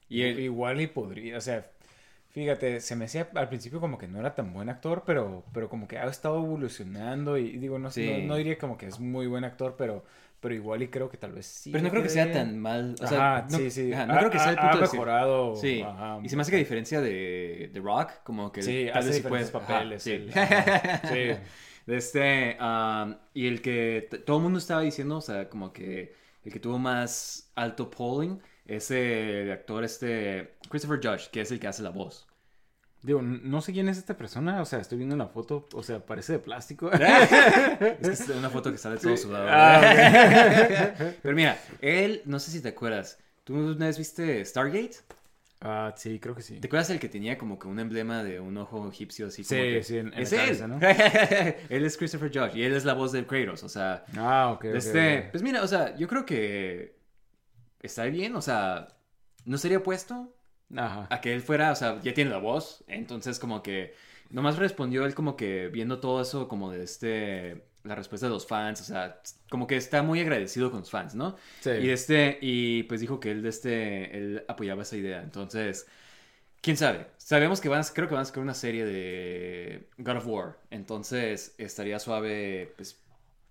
Y 0.10 0.24
Igual 0.24 0.82
y 0.82 0.88
podría, 0.88 1.38
o 1.38 1.42
sea, 1.42 1.72
fíjate, 2.36 2.82
se 2.82 2.98
me 2.98 3.06
hacía 3.06 3.30
al 3.34 3.48
principio 3.48 3.80
como 3.80 3.98
que 3.98 4.10
no 4.10 4.20
era 4.20 4.36
tan 4.36 4.52
buen 4.54 4.68
actor, 4.68 5.04
pero, 5.06 5.46
pero 5.54 5.70
como 5.70 5.88
que 5.88 5.98
ha 5.98 6.06
estado 6.06 6.36
evolucionando 6.44 7.38
y 7.38 7.58
digo, 7.58 7.80
no, 7.80 7.90
Sí. 7.90 8.06
no, 8.24 8.28
no 8.28 8.36
diría 8.36 8.58
como 8.58 8.78
que 8.78 8.88
es 8.88 9.00
muy 9.00 9.26
buen 9.26 9.46
actor, 9.46 9.76
pero, 9.78 10.04
pero 10.42 10.54
igual 10.54 10.82
y 10.84 10.90
creo 10.90 11.10
que 11.10 11.16
tal 11.18 11.32
vez 11.32 11.46
sí. 11.46 11.72
pero 11.72 11.82
no 11.86 11.90
creo 11.90 12.04
que 12.04 12.10
sea 12.10 12.30
tan 12.34 12.60
mal. 12.60 12.96
O 13.02 13.08
sea, 13.08 13.38
Ajá, 13.38 13.48
no, 13.50 13.58
sí, 13.58 13.72
sí. 13.72 13.94
ajá, 13.94 14.06
no 14.06 14.14
Ha- 14.16 14.18
creo 14.20 14.32
que 14.32 14.40
sea 14.40 14.50
el 14.50 14.58
punto 14.58 14.70
ha 14.72 14.76
de 14.76 14.82
mejorado. 14.82 15.56
Sí, 15.56 15.82
ajá, 15.82 16.20
y 16.24 16.28
se 16.30 16.36
me 16.36 16.42
hace 16.42 16.52
que 16.52 16.58
a 16.58 16.60
diferencia 16.60 17.00
de, 17.00 17.70
de 17.74 17.80
Rock, 17.80 18.12
como 18.26 18.52
que 18.52 18.62
Sí, 18.62 18.88
tal 18.92 18.98
hace 19.00 19.08
vez 19.08 19.18
sí 19.18 19.24
puede- 19.24 19.46
papeles, 19.48 20.04
sí. 20.04 20.12
el- 20.12 20.34
sí. 21.04 21.40
De 21.86 21.98
este, 21.98 22.58
um, 22.60 23.16
y 23.34 23.48
el 23.48 23.62
que 23.62 24.10
todo 24.26 24.38
el 24.38 24.44
mundo 24.44 24.60
estaba 24.60 24.82
diciendo, 24.82 25.18
o 25.18 25.22
sea, 25.22 25.48
como 25.50 25.72
que 25.72 26.14
el 26.44 26.52
que 26.52 26.60
tuvo 26.60 26.78
más 26.80 27.50
alto 27.56 27.90
polling 27.90 28.40
es 28.66 28.92
el 28.92 29.52
actor 29.52 29.84
este, 29.84 30.56
Christopher 30.70 31.00
Judge, 31.04 31.30
que 31.32 31.42
es 31.42 31.52
el 31.52 31.60
que 31.60 31.68
hace 31.68 31.84
la 31.84 31.90
voz. 31.92 32.28
Digo, 33.02 33.22
no 33.22 33.62
sé 33.62 33.72
quién 33.72 33.88
es 33.88 34.00
esta 34.00 34.18
persona, 34.18 34.62
o 34.62 34.66
sea, 34.66 34.80
estoy 34.80 34.98
viendo 34.98 35.16
la 35.16 35.28
foto, 35.28 35.68
o 35.74 35.84
sea, 35.84 36.04
parece 36.04 36.34
de 36.34 36.40
plástico. 36.40 36.90
Es 36.92 38.08
que 38.08 38.10
es 38.14 38.30
una 38.30 38.50
foto 38.50 38.72
que 38.72 38.80
sale 38.80 38.98
todo 38.98 39.16
sudado. 39.16 39.46
Ah, 39.48 39.80
Pero 41.22 41.36
mira, 41.36 41.60
él, 41.82 42.24
no 42.26 42.40
sé 42.40 42.50
si 42.50 42.62
te 42.62 42.70
acuerdas, 42.70 43.20
¿tú 43.44 43.54
una 43.56 43.86
vez 43.86 44.00
viste 44.00 44.44
Stargate? 44.44 44.96
Ah, 45.62 45.94
sí, 45.96 46.20
creo 46.20 46.34
que 46.36 46.42
sí. 46.42 46.60
¿Te 46.60 46.68
acuerdas 46.68 46.90
el 46.90 47.00
que 47.00 47.10
tenía 47.10 47.38
como 47.38 47.58
que 47.60 47.68
un 47.68 47.80
emblema 47.80 48.24
de 48.24 48.40
un 48.40 48.58
ojo 48.58 48.88
egipcio 48.90 49.28
así 49.28 49.44
como 49.44 49.50
Sí, 49.62 49.68
que... 49.74 49.84
sí, 49.84 49.98
en- 50.00 50.14
en 50.14 50.20
es 50.20 50.32
la 50.32 50.38
él. 50.44 50.46
cabeza, 50.46 50.68
¿no? 50.68 50.80
él 51.70 51.86
es 51.86 51.98
Christopher 51.98 52.30
Judge 52.34 52.58
y 52.58 52.64
él 52.64 52.74
es 52.74 52.86
la 52.86 52.94
voz 52.94 53.12
de 53.12 53.26
Kratos, 53.26 53.64
o 53.64 53.70
sea... 53.70 54.04
Ah, 54.18 54.52
ok. 54.56 54.66
este, 54.66 55.20
ok. 55.20 55.26
Pues 55.32 55.44
mira, 55.44 55.64
o 55.64 55.68
sea, 55.68 55.96
yo 55.96 56.08
creo 56.08 56.26
que 56.26 56.96
está 57.86 58.06
bien, 58.06 58.36
o 58.36 58.42
sea, 58.42 58.90
no 59.46 59.58
sería 59.58 59.80
opuesto 59.80 60.36
Ajá. 60.76 61.08
a 61.10 61.22
que 61.22 61.34
él 61.34 61.42
fuera, 61.42 61.72
o 61.72 61.76
sea, 61.76 62.02
ya 62.02 62.14
tiene 62.14 62.32
la 62.32 62.38
voz, 62.38 62.84
entonces 62.88 63.40
como 63.40 63.62
que 63.64 63.94
nomás 64.30 64.58
respondió 64.58 65.06
él 65.06 65.14
como 65.16 65.36
que 65.36 65.68
viendo 65.68 66.00
todo 66.00 66.22
eso 66.22 66.48
como 66.48 66.72
de 66.72 66.84
este, 66.84 67.66
la 67.84 67.96
respuesta 67.96 68.28
de 68.28 68.34
los 68.34 68.48
fans, 68.48 68.82
o 68.82 68.84
sea, 68.84 69.22
como 69.50 69.68
que 69.68 69.78
está 69.78 70.02
muy 70.02 70.20
agradecido 70.20 70.72
con 70.72 70.82
los 70.82 70.90
fans, 70.90 71.16
¿no? 71.16 71.36
Sí. 71.62 71.72
Y 71.72 71.90
este, 71.90 72.38
y 72.42 72.84
pues 72.84 73.02
dijo 73.02 73.20
que 73.20 73.32
él 73.32 73.42
de 73.44 73.50
este, 73.50 74.18
él 74.18 74.46
apoyaba 74.48 74.82
esa 74.82 74.98
idea, 74.98 75.22
entonces, 75.22 75.88
quién 76.62 76.78
sabe, 76.78 77.08
sabemos 77.18 77.62
que 77.62 77.70
van 77.70 77.82
a, 77.82 77.86
creo 77.86 78.08
que 78.08 78.16
van 78.16 78.24
a 78.24 78.26
sacar 78.26 78.44
una 78.44 78.56
serie 78.56 78.86
de 78.86 79.90
God 79.98 80.18
of 80.18 80.28
War, 80.28 80.58
entonces 80.72 81.56
estaría 81.58 82.00
suave, 82.00 82.74
pues, 82.76 83.05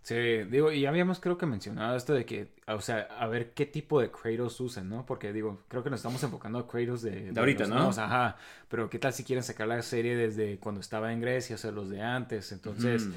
Sí, 0.05 0.15
digo, 0.51 0.71
y 0.71 0.83
ya 0.83 0.91
habíamos 0.91 1.19
creo 1.19 1.39
que 1.39 1.47
mencionado 1.47 1.97
esto 1.97 2.13
de 2.13 2.27
que, 2.27 2.49
o 2.67 2.79
sea, 2.83 3.09
a 3.19 3.27
ver 3.27 3.55
qué 3.55 3.65
tipo 3.65 4.03
de 4.03 4.11
Kratos 4.11 4.61
usan, 4.61 4.91
¿no? 4.91 5.07
Porque 5.07 5.33
digo, 5.33 5.63
creo 5.67 5.83
que 5.83 5.89
nos 5.89 6.01
estamos 6.01 6.23
enfocando 6.23 6.59
a 6.59 6.69
Kratos 6.69 7.01
de, 7.01 7.33
De 7.33 7.41
ahorita, 7.41 7.67
¿no? 7.67 7.77
nuevos, 7.77 7.97
ajá, 7.97 8.37
pero 8.69 8.91
qué 8.91 8.99
tal 8.99 9.15
si 9.15 9.25
quieren 9.25 9.43
sacar 9.43 9.67
la 9.67 9.81
serie 9.81 10.15
desde 10.15 10.59
cuando 10.59 10.83
estaba 10.83 11.11
en 11.11 11.23
Grecia, 11.23 11.57
o 11.57 11.59
sea, 11.59 11.71
los 11.71 11.89
de 11.89 12.03
antes, 12.03 12.53
entonces... 12.53 13.05
Ujú. 13.05 13.15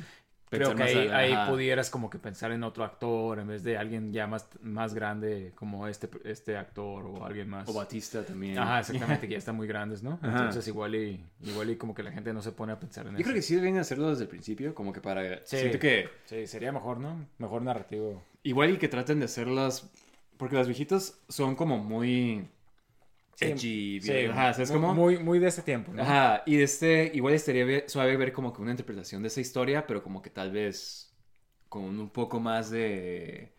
Creo 0.50 0.74
que 0.76 0.84
ahí, 0.84 1.36
pudieras 1.50 1.90
como 1.90 2.10
que 2.10 2.20
pensar 2.20 2.52
en 2.52 2.64
otro 2.64 2.84
actor 2.86 3.40
en 3.40 3.48
vez 3.48 3.64
de 3.64 3.78
alguien 3.78 4.14
ya 4.14 4.28
más, 4.28 4.48
más 4.62 4.94
grande 4.94 5.52
como 5.56 5.88
este, 5.88 6.10
este 6.24 6.56
actor 6.56 7.06
o 7.06 7.26
alguien 7.26 7.50
más. 7.50 7.68
O 7.68 7.74
Batista 7.74 8.24
también. 8.24 8.58
Ajá, 8.58 8.80
exactamente, 8.82 9.28
que 9.28 9.34
ya 9.34 9.38
están 9.40 9.56
muy 9.58 9.68
grandes, 9.68 10.04
¿no? 10.04 10.20
Ajá. 10.22 10.38
Entonces 10.38 10.68
igual 10.68 10.96
y, 10.96 11.22
igual 11.44 11.70
y 11.70 11.76
como 11.76 11.94
que 11.94 12.02
la 12.04 12.12
gente 12.12 12.34
no 12.34 12.42
se 12.42 12.54
pone 12.54 12.72
a 12.72 12.80
pensar 12.80 13.06
en 13.08 13.14
Yo 13.14 13.18
eso. 13.18 13.24
creo 13.26 13.36
que 13.36 13.42
sí 13.42 13.56
deben 13.56 13.78
hacerlo 13.78 14.10
desde 14.10 14.24
el 14.24 14.30
principio, 14.30 14.74
como 14.74 14.94
que 14.94 15.02
para... 15.02 15.38
Sí. 15.46 15.58
Siento 15.58 15.80
que 15.80 16.10
Sí, 16.26 16.48
sería 16.48 16.72
mejor, 16.72 17.00
¿no? 17.00 17.26
Mejor 17.40 17.62
narrativo. 17.62 18.24
igual 18.44 18.72
y 18.72 18.78
que 18.78 18.88
traten 18.88 19.20
de 19.20 19.26
hacerlas... 19.26 19.90
Porque 20.38 20.56
las 20.56 20.68
viejitas 20.68 21.20
son 21.28 21.56
como 21.56 21.78
muy... 21.80 22.48
Edgy, 23.40 24.00
Sí, 24.00 24.26
ajá, 24.28 24.54
¿sabes 24.54 24.72
muy, 24.72 24.80
cómo? 24.80 24.94
Muy, 24.94 25.20
muy 25.20 25.40
de 25.40 25.48
ese 25.48 25.62
tiempo, 25.64 25.94
¿no? 25.94 26.04
Ajá, 26.04 26.44
y 26.46 26.58
de 26.58 26.64
este, 26.64 27.12
igual 27.14 27.34
estaría 27.34 27.66
ve- 27.66 27.86
suave 27.88 28.18
ver 28.18 28.34
como 28.34 28.54
que 28.54 28.62
una 28.62 28.72
interpretación 28.72 29.22
de 29.24 29.30
esa 29.30 29.42
historia, 29.42 29.88
pero 29.88 30.04
como 30.04 30.22
que 30.22 30.30
tal 30.30 30.52
vez 30.52 31.16
con 31.70 31.84
un 32.00 32.10
poco 32.12 32.40
más 32.40 32.70
de... 32.72 33.57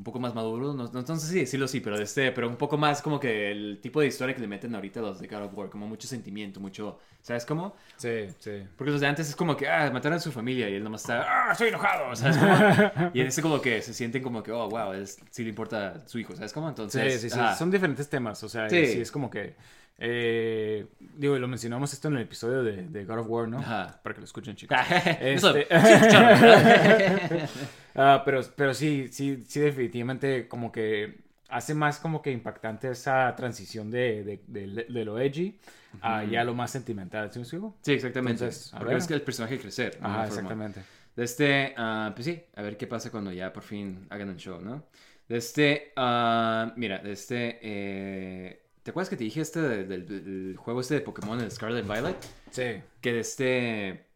Un 0.00 0.04
poco 0.04 0.18
más 0.18 0.34
maduro, 0.34 0.72
no, 0.72 0.90
no, 0.90 1.16
sé 1.18 1.26
si 1.26 1.40
decirlo 1.40 1.66
así, 1.66 1.80
pero 1.80 1.98
de 1.98 2.04
este, 2.04 2.32
pero 2.32 2.48
un 2.48 2.56
poco 2.56 2.78
más 2.78 3.02
como 3.02 3.20
que 3.20 3.50
el 3.50 3.80
tipo 3.82 4.00
de 4.00 4.06
historia 4.06 4.34
que 4.34 4.40
le 4.40 4.46
meten 4.48 4.74
ahorita 4.74 5.02
los 5.02 5.20
de 5.20 5.26
God 5.26 5.42
of 5.42 5.54
War, 5.54 5.68
como 5.68 5.86
mucho 5.86 6.08
sentimiento, 6.08 6.58
mucho, 6.58 6.98
¿sabes 7.20 7.44
cómo? 7.44 7.76
Sí, 7.98 8.28
sí. 8.38 8.62
Porque 8.78 8.92
los 8.92 9.02
de 9.02 9.06
antes 9.08 9.28
es 9.28 9.36
como 9.36 9.54
que, 9.58 9.68
ah, 9.68 9.90
mataron 9.92 10.16
a 10.16 10.20
su 10.20 10.32
familia 10.32 10.70
y 10.70 10.74
él 10.76 10.82
nomás 10.82 11.02
está, 11.02 11.26
ah, 11.28 11.52
estoy 11.52 11.68
enojado, 11.68 12.16
¿sabes 12.16 12.38
cómo? 12.38 13.10
y 13.12 13.20
en 13.20 13.26
ese 13.26 13.42
como 13.42 13.60
que 13.60 13.82
se 13.82 13.92
sienten 13.92 14.22
como 14.22 14.42
que, 14.42 14.52
oh, 14.52 14.70
wow, 14.70 14.94
él 14.94 15.06
sí 15.06 15.42
le 15.42 15.50
importa 15.50 16.00
su 16.08 16.18
hijo, 16.18 16.34
¿sabes 16.34 16.54
cómo? 16.54 16.68
Sí, 16.68 16.70
Entonces, 16.70 17.20
sí, 17.20 17.28
sí. 17.28 17.38
ajá. 17.38 17.54
Son 17.56 17.70
diferentes 17.70 18.08
temas, 18.08 18.42
o 18.42 18.48
sea, 18.48 18.70
Sí. 18.70 18.86
sí, 18.86 19.00
es 19.02 19.12
como 19.12 19.28
que... 19.28 19.54
eh, 20.00 20.86
digo, 20.98 21.38
lo 21.38 21.46
mencionamos 21.48 21.92
esto 21.92 22.08
en 22.08 22.16
el 22.16 22.22
episodio 22.22 22.62
de, 22.62 22.88
de 22.88 23.04
God 23.04 23.18
of 23.20 23.26
War, 23.28 23.48
¿no? 23.48 23.58
Ajá. 23.58 24.00
Para 24.02 24.14
que 24.14 24.20
lo 24.20 24.24
escuchen, 24.24 24.56
chicos. 24.56 24.78
Eso, 25.20 25.54
Este-. 25.56 25.68
Ah, 27.94 28.22
pero, 28.24 28.40
pero 28.56 28.72
sí, 28.72 29.08
sí, 29.10 29.44
sí, 29.48 29.60
definitivamente 29.60 30.46
como 30.48 30.70
que 30.70 31.20
hace 31.48 31.74
más 31.74 31.98
como 31.98 32.22
que 32.22 32.30
impactante 32.30 32.88
esa 32.90 33.34
transición 33.36 33.90
de, 33.90 34.22
de, 34.24 34.40
de- 34.88 35.04
lo 35.04 35.18
edgy 35.18 35.58
a 36.00 36.22
ya 36.24 36.44
lo 36.44 36.54
más 36.54 36.70
sentimental, 36.70 37.32
¿sí 37.32 37.40
me 37.40 37.42
explico? 37.42 37.76
Sí, 37.82 37.92
exactamente. 37.92 38.44
Entonces, 38.44 38.72
a 38.72 38.78
Porque 38.78 38.90
ver. 38.92 39.00
ves 39.00 39.08
que 39.08 39.14
el 39.14 39.22
personaje 39.22 39.58
crecer. 39.58 39.98
Ajá, 40.00 40.26
exactamente. 40.28 40.80
De 41.16 41.24
este, 41.24 41.74
ah, 41.76 42.12
pues 42.14 42.24
sí, 42.26 42.40
a 42.54 42.62
ver 42.62 42.76
qué 42.76 42.86
pasa 42.86 43.10
cuando 43.10 43.32
ya 43.32 43.52
por 43.52 43.64
fin 43.64 44.06
hagan 44.08 44.28
el 44.30 44.36
show, 44.36 44.60
¿no? 44.60 44.84
De 45.28 45.36
este, 45.38 45.92
ah, 45.96 46.72
mira, 46.76 46.98
de 47.00 47.12
este, 47.12 47.58
eh, 47.60 48.62
¿te 48.90 48.92
acuerdas 48.92 49.08
que 49.10 49.16
te 49.16 49.22
dije 49.24 49.40
este 49.40 49.60
de- 49.60 49.84
del, 49.84 50.06
del 50.06 50.56
juego 50.56 50.80
este 50.80 50.94
de 50.94 51.00
Pokémon, 51.00 51.40
el 51.40 51.50
Scarlet 51.50 51.86
Violet? 51.86 52.16
Sí. 52.50 52.82
Que 53.00 53.12
de 53.12 53.20
este, 53.20 54.06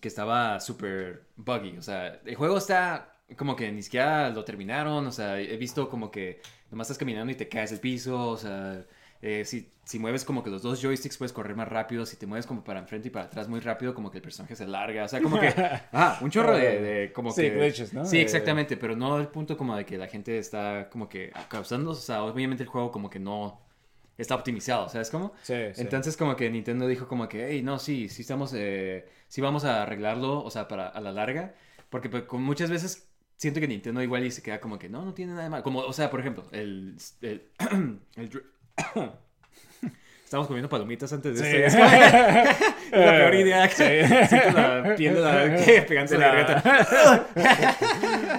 que 0.00 0.08
estaba 0.08 0.58
súper 0.60 1.26
buggy, 1.36 1.76
o 1.78 1.82
sea, 1.82 2.20
el 2.24 2.34
juego 2.34 2.58
está 2.58 3.08
como 3.36 3.54
que 3.56 3.70
ni 3.72 3.82
siquiera 3.82 4.30
lo 4.30 4.44
terminaron, 4.44 5.06
o 5.06 5.12
sea, 5.12 5.38
he 5.40 5.56
visto 5.56 5.88
como 5.88 6.10
que 6.10 6.40
nomás 6.70 6.86
estás 6.86 6.98
caminando 6.98 7.32
y 7.32 7.36
te 7.36 7.48
caes 7.48 7.72
el 7.72 7.80
piso, 7.80 8.28
o 8.30 8.36
sea, 8.36 8.84
eh, 9.22 9.44
si, 9.44 9.70
si 9.84 9.98
mueves 10.00 10.24
como 10.24 10.42
que 10.42 10.50
los 10.50 10.62
dos 10.62 10.82
joysticks 10.82 11.16
puedes 11.16 11.32
correr 11.32 11.54
más 11.56 11.68
rápido, 11.68 12.04
si 12.04 12.16
te 12.16 12.26
mueves 12.26 12.44
como 12.46 12.64
para 12.64 12.80
enfrente 12.80 13.08
y 13.08 13.10
para 13.12 13.26
atrás 13.26 13.48
muy 13.48 13.60
rápido, 13.60 13.94
como 13.94 14.10
que 14.10 14.18
el 14.18 14.22
personaje 14.22 14.56
se 14.56 14.66
larga, 14.66 15.04
o 15.04 15.08
sea, 15.08 15.22
como 15.22 15.38
que, 15.40 15.48
ah, 15.92 16.18
un 16.20 16.30
chorro 16.30 16.56
de, 16.56 16.80
de 16.80 17.12
como 17.12 17.30
Sí, 17.30 17.42
que... 17.42 17.50
glitches, 17.50 17.94
¿no? 17.94 18.04
Sí, 18.04 18.16
De- 18.18 18.22
exactamente, 18.24 18.76
pero 18.76 18.96
no 18.96 19.14
al 19.14 19.28
punto 19.30 19.56
como 19.56 19.76
de 19.76 19.86
que 19.86 19.96
la 19.96 20.08
gente 20.08 20.36
está 20.38 20.88
como 20.90 21.08
que 21.08 21.32
causando, 21.48 21.92
o 21.92 21.94
sea, 21.94 22.24
obviamente 22.24 22.64
el 22.64 22.68
juego 22.68 22.90
como 22.90 23.08
que 23.08 23.20
no 23.20 23.61
está 24.22 24.34
optimizado, 24.34 24.88
¿sabes 24.88 25.10
cómo? 25.10 25.32
Sí, 25.42 25.54
sí. 25.74 25.82
Entonces 25.82 26.16
como 26.16 26.36
que 26.36 26.50
Nintendo 26.50 26.86
dijo 26.86 27.06
como 27.08 27.28
que, 27.28 27.48
hey, 27.50 27.62
no, 27.62 27.78
sí, 27.78 28.08
sí 28.08 28.22
estamos, 28.22 28.52
eh, 28.54 29.06
sí 29.28 29.40
vamos 29.40 29.64
a 29.64 29.82
arreglarlo, 29.82 30.42
o 30.42 30.50
sea, 30.50 30.68
para 30.68 30.88
a 30.88 31.00
la 31.00 31.12
larga, 31.12 31.54
porque 31.90 32.08
pues, 32.08 32.24
con 32.24 32.42
muchas 32.42 32.70
veces 32.70 33.08
siento 33.36 33.60
que 33.60 33.68
Nintendo 33.68 34.02
igual 34.02 34.24
y 34.24 34.30
se 34.30 34.42
queda 34.42 34.60
como 34.60 34.78
que, 34.78 34.88
no, 34.88 35.04
no 35.04 35.14
tiene 35.14 35.32
nada 35.32 35.44
de 35.44 35.50
malo, 35.50 35.62
como, 35.62 35.80
o 35.80 35.92
sea, 35.92 36.10
por 36.10 36.20
ejemplo, 36.20 36.44
el, 36.52 36.96
el, 37.20 37.50
el 38.16 38.30
dr- 38.30 38.44
Estamos 40.32 40.46
comiendo 40.46 40.70
palomitas 40.70 41.12
antes 41.12 41.38
de 41.38 41.44
Sí. 41.50 41.56
este. 41.58 41.66
Es 41.66 41.74
como- 41.76 41.86
es 42.92 43.06
la 43.06 43.12
peor 43.18 43.34
idea. 43.34 43.68
que 43.68 44.02
la 44.54 44.94
piel 44.96 45.14
de 45.16 45.20
la 45.20 45.56
que 45.62 45.82
pegante 45.82 46.14
en 46.14 46.20
la 46.20 46.34
garganta. 46.34 47.26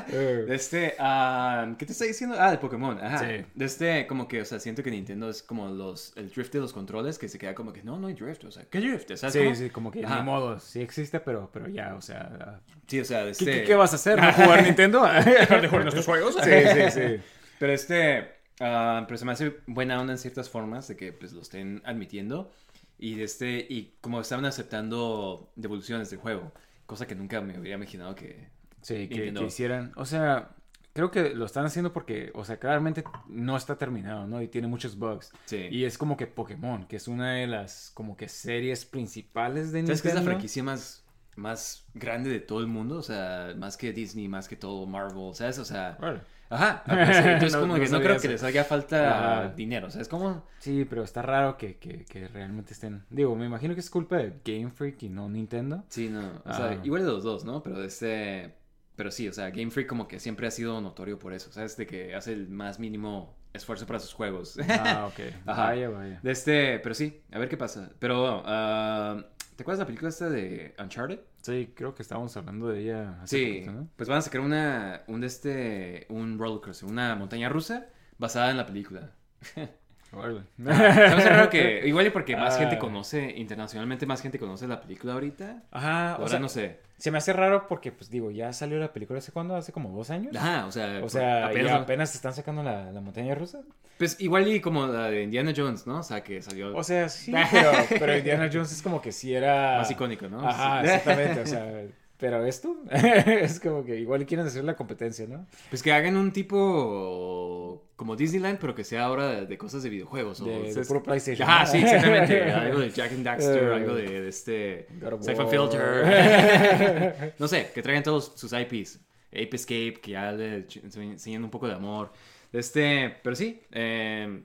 De 0.07 0.55
este, 0.55 0.95
ah, 0.97 1.67
¿qué 1.77 1.85
te 1.85 1.91
está 1.91 2.05
diciendo? 2.05 2.35
Ah, 2.39 2.49
de 2.49 2.57
Pokémon. 2.57 2.97
Ajá. 2.99 3.19
Sí. 3.19 3.45
De 3.53 3.65
este, 3.65 4.07
como 4.07 4.27
que, 4.27 4.41
o 4.41 4.45
sea, 4.45 4.59
siento 4.59 4.81
que 4.81 4.89
Nintendo 4.89 5.29
es 5.29 5.43
como 5.43 5.67
los, 5.69 6.13
el 6.17 6.31
drift 6.31 6.51
de 6.53 6.61
los 6.61 6.73
controles 6.73 7.19
que 7.19 7.29
se 7.29 7.37
queda 7.37 7.53
como 7.53 7.71
que 7.71 7.83
no, 7.83 7.99
no 7.99 8.07
hay 8.07 8.15
drift. 8.15 8.43
O 8.45 8.51
sea, 8.51 8.63
¿qué 8.71 8.79
drift? 8.79 9.11
¿Sabes 9.15 9.33
Sí, 9.33 9.39
cómo? 9.43 9.55
sí, 9.55 9.69
como 9.69 9.91
que 9.91 10.03
Ajá. 10.03 10.15
ni 10.15 10.23
modo, 10.23 10.59
sí 10.59 10.81
existe, 10.81 11.19
pero, 11.19 11.51
pero 11.53 11.67
ya, 11.67 11.93
o 11.93 12.01
sea... 12.01 12.59
Sí, 12.87 13.01
o 13.01 13.05
sea, 13.05 13.19
de 13.19 13.25
¿Qué, 13.25 13.29
este. 13.31 13.45
qué- 13.45 13.63
qué 13.65 13.75
vas 13.75 13.93
a 13.93 13.97
hacer? 13.97 14.19
¿No 14.19 14.33
jugar 14.33 14.63
Nintendo? 14.63 15.03
¿Dejar 15.03 15.61
de 15.61 15.67
jugar 15.67 15.83
nuestros 15.83 16.05
juegos? 16.07 16.35
Sí, 16.43 16.49
sí, 16.73 16.91
sí. 16.91 17.21
Pero 17.59 17.71
este, 17.71 18.32
ah, 18.59 19.03
pero 19.07 19.17
se 19.17 19.25
me 19.25 19.31
hace 19.31 19.57
buena 19.67 19.99
onda 19.99 20.13
en 20.13 20.19
ciertas 20.19 20.49
formas 20.49 20.87
de 20.87 20.95
que 20.97 21.13
pues 21.13 21.33
lo 21.33 21.41
estén 21.41 21.81
admitiendo 21.85 22.51
y 22.97 23.15
de 23.15 23.23
este 23.23 23.65
y 23.69 23.95
como 24.01 24.21
estaban 24.21 24.45
aceptando 24.45 25.51
devoluciones 25.55 26.09
del 26.09 26.19
juego, 26.19 26.51
cosa 26.85 27.07
que 27.07 27.15
nunca 27.15 27.41
me 27.41 27.57
hubiera 27.59 27.75
imaginado 27.77 28.15
que 28.15 28.51
Sí, 28.81 29.07
que, 29.07 29.15
Nintendo. 29.15 29.41
que 29.41 29.47
hicieran. 29.47 29.93
O 29.95 30.05
sea, 30.05 30.55
creo 30.93 31.09
que 31.11 31.29
lo 31.33 31.45
están 31.45 31.65
haciendo 31.65 31.93
porque, 31.93 32.31
o 32.35 32.43
sea, 32.43 32.59
claramente 32.59 33.03
no 33.27 33.55
está 33.55 33.77
terminado, 33.77 34.27
¿no? 34.27 34.41
Y 34.41 34.47
tiene 34.49 34.67
muchos 34.67 34.97
bugs. 34.97 35.31
Sí. 35.45 35.67
Y 35.71 35.85
es 35.85 35.97
como 35.97 36.17
que 36.17 36.27
Pokémon, 36.27 36.85
que 36.87 36.97
es 36.97 37.07
una 37.07 37.33
de 37.35 37.47
las 37.47 37.91
como 37.93 38.17
que 38.17 38.27
series 38.27 38.85
principales 38.85 39.71
de 39.71 39.85
¿Sabes 39.85 40.01
que 40.01 40.09
es 40.09 40.13
la 40.13 40.19
Nintendo. 40.21 40.37
franquicia 40.37 40.63
más 40.63 40.99
más 41.35 41.87
grande 41.95 42.29
de 42.29 42.39
todo 42.41 42.59
el 42.59 42.67
mundo? 42.67 42.97
O 42.97 43.01
sea, 43.01 43.53
más 43.57 43.77
que 43.77 43.91
Disney, 43.93 44.27
más 44.27 44.47
que 44.47 44.55
todo 44.55 44.85
Marvel, 44.85 45.33
¿sabes? 45.33 45.57
O 45.59 45.65
sea, 45.65 45.97
Órale. 45.99 46.21
Ajá, 46.49 46.83
entonces 47.33 47.53
No- 47.53 47.61
como 47.61 47.77
no 47.77 47.83
que 47.83 47.89
no 47.89 48.01
creo 48.01 48.15
eso. 48.15 48.21
que 48.21 48.27
les 48.29 48.43
haga 48.43 48.63
falta 48.63 49.43
Ajá. 49.43 49.49
dinero, 49.55 49.89
¿sabes? 49.89 50.07
Como 50.07 50.45
Sí, 50.59 50.85
pero 50.85 51.03
está 51.03 51.21
raro 51.21 51.57
que, 51.57 51.77
que, 51.77 52.05
que 52.05 52.27
realmente 52.27 52.73
estén... 52.73 53.03
Digo, 53.09 53.35
me 53.35 53.45
imagino 53.45 53.73
que 53.73 53.81
es 53.81 53.89
culpa 53.89 54.17
de 54.17 54.39
Game 54.45 54.71
Freak 54.71 55.03
y 55.03 55.09
no 55.09 55.27
Nintendo. 55.29 55.83
Sí, 55.89 56.09
no, 56.09 56.41
o 56.45 56.53
sea, 56.53 56.79
igual 56.83 57.05
de 57.05 57.11
los 57.11 57.23
dos, 57.23 57.43
¿no? 57.43 57.61
Pero 57.63 57.79
de 57.79 57.87
este, 57.87 58.55
pero 58.95 59.11
sí, 59.11 59.27
o 59.27 59.33
sea, 59.33 59.49
Game 59.49 59.71
Freak 59.71 59.87
como 59.87 60.07
que 60.07 60.19
siempre 60.19 60.47
ha 60.47 60.51
sido 60.51 60.79
notorio 60.79 61.19
por 61.19 61.33
eso, 61.33 61.51
¿sabes? 61.51 61.75
De 61.77 61.85
que 61.87 62.15
hace 62.15 62.33
el 62.33 62.47
más 62.49 62.79
mínimo 62.79 63.35
esfuerzo 63.53 63.85
para 63.85 63.99
sus 63.99 64.13
juegos. 64.13 64.57
Ah, 64.69 65.07
ok. 65.11 65.19
Ajá. 65.45 65.65
Vaya, 65.65 65.89
vaya. 65.89 66.19
De 66.23 66.31
este, 66.31 66.79
pero 66.79 66.95
sí, 66.95 67.21
a 67.31 67.39
ver 67.39 67.49
qué 67.49 67.57
pasa. 67.57 67.91
Pero, 67.99 68.41
ah, 68.45 69.25
¿te 69.63 69.71
acuerdas 69.71 69.79
de 69.79 69.83
la 69.83 69.87
película 69.87 70.09
esta 70.09 70.29
de 70.29 70.75
Uncharted? 70.79 71.19
Sí, 71.41 71.73
creo 71.75 71.93
que 71.93 72.01
estábamos 72.03 72.35
hablando 72.37 72.67
de 72.69 72.79
ella 72.81 73.21
hace 73.21 73.37
Sí, 73.37 73.39
poquito, 73.39 73.71
¿no? 73.71 73.89
pues 73.95 74.07
van 74.09 74.19
a 74.19 74.21
sacar 74.21 74.41
una, 74.41 75.03
un 75.07 75.21
de 75.21 75.27
este, 75.27 76.05
un 76.09 76.37
roller 76.37 76.61
coaster, 76.61 76.89
una 76.89 77.15
montaña 77.15 77.49
rusa 77.49 77.87
basada 78.17 78.51
en 78.51 78.57
la 78.57 78.65
película. 78.65 79.15
Raro 80.57 81.49
que, 81.49 81.81
igual 81.87 82.07
y 82.07 82.09
porque 82.09 82.35
más 82.35 82.57
gente 82.57 82.75
Ah. 82.75 82.79
conoce, 82.79 83.33
internacionalmente 83.37 84.05
más 84.05 84.21
gente 84.21 84.39
conoce 84.39 84.67
la 84.67 84.79
película 84.81 85.13
ahorita. 85.13 85.63
Ajá, 85.71 86.17
o 86.19 86.27
sea, 86.27 86.39
no 86.39 86.49
sé. 86.49 86.79
se 86.97 87.11
me 87.11 87.17
hace 87.17 87.33
raro 87.33 87.67
porque, 87.67 87.91
pues 87.91 88.09
digo, 88.09 88.31
ya 88.31 88.53
salió 88.53 88.77
la 88.79 88.93
película 88.93 89.19
hace 89.19 89.31
cuándo, 89.31 89.55
hace 89.55 89.71
como 89.71 89.89
dos 89.95 90.09
años. 90.09 90.35
Ajá, 90.35 90.65
o 90.65 90.71
sea, 90.71 91.01
O 91.03 91.09
sea, 91.09 91.47
apenas 91.47 91.71
ya 91.71 91.77
apenas 91.77 92.15
están 92.15 92.33
sacando 92.33 92.63
la, 92.63 92.91
la 92.91 93.01
montaña 93.01 93.35
rusa. 93.35 93.61
Pues 93.97 94.19
igual 94.19 94.47
y 94.47 94.59
como 94.59 94.87
la 94.87 95.09
de 95.09 95.23
Indiana 95.23 95.53
Jones, 95.55 95.85
¿no? 95.85 95.99
O 95.99 96.03
sea, 96.03 96.23
que 96.23 96.41
salió 96.41 96.75
O 96.75 96.83
sea, 96.83 97.09
sí, 97.09 97.31
pero, 97.51 97.71
pero 97.99 98.17
Indiana 98.17 98.49
Jones 98.51 98.71
es 98.71 98.81
como 98.81 99.01
que 99.01 99.11
sí 99.11 99.33
era... 99.33 99.77
más 99.77 99.91
icónico, 99.91 100.27
¿no? 100.29 100.47
Ajá, 100.47 100.81
Sí. 100.81 100.87
exactamente, 100.87 101.41
o 101.41 101.45
sea, 101.45 101.71
pero 102.17 102.45
esto 102.45 102.77
es 102.91 103.59
como 103.59 103.83
que 103.83 103.97
igual 103.99 104.25
quieren 104.25 104.47
hacer 104.47 104.63
la 104.63 104.75
competencia, 104.75 105.27
¿no? 105.27 105.45
Pues 105.69 105.83
que 105.83 105.91
hagan 105.91 106.15
un 106.17 106.31
tipo 106.31 107.83
como 107.95 108.15
Disneyland, 108.15 108.57
pero 108.59 108.73
que 108.75 108.83
sea 108.83 109.03
ahora 109.05 109.27
de, 109.27 109.45
de 109.45 109.57
cosas 109.57 109.83
de 109.83 109.89
videojuegos. 109.89 110.41
O, 110.41 110.45
De, 110.45 110.73
de 110.73 110.85
puro 110.85 111.01
PlayStation. 111.03 111.47
Ajá, 111.49 111.65
sí, 111.65 111.77
exactamente. 111.77 112.43
algo 112.51 112.79
de 112.79 112.89
Jack 112.89 113.11
and 113.11 113.23
Daxter, 113.23 113.63
Eh, 113.63 113.73
algo 113.75 113.95
de, 113.95 114.21
de 114.21 114.27
este... 114.29 114.87
Siphon. 115.21 115.49
Filter. 115.49 117.33
no 117.39 117.47
sé, 117.47 117.71
que 117.73 117.81
traigan 117.81 118.03
todos 118.03 118.33
sus 118.35 118.51
IPs. 118.53 118.99
Ape 119.31 119.49
Escape, 119.55 119.99
que 120.01 120.11
ya 120.11 120.31
le 120.31 120.65
enseñan 120.83 121.43
un 121.43 121.49
poco 121.49 121.67
de 121.67 121.73
amor. 121.73 122.11
Este, 122.51 123.15
pero 123.23 123.35
sí, 123.35 123.61
eh, 123.71 124.41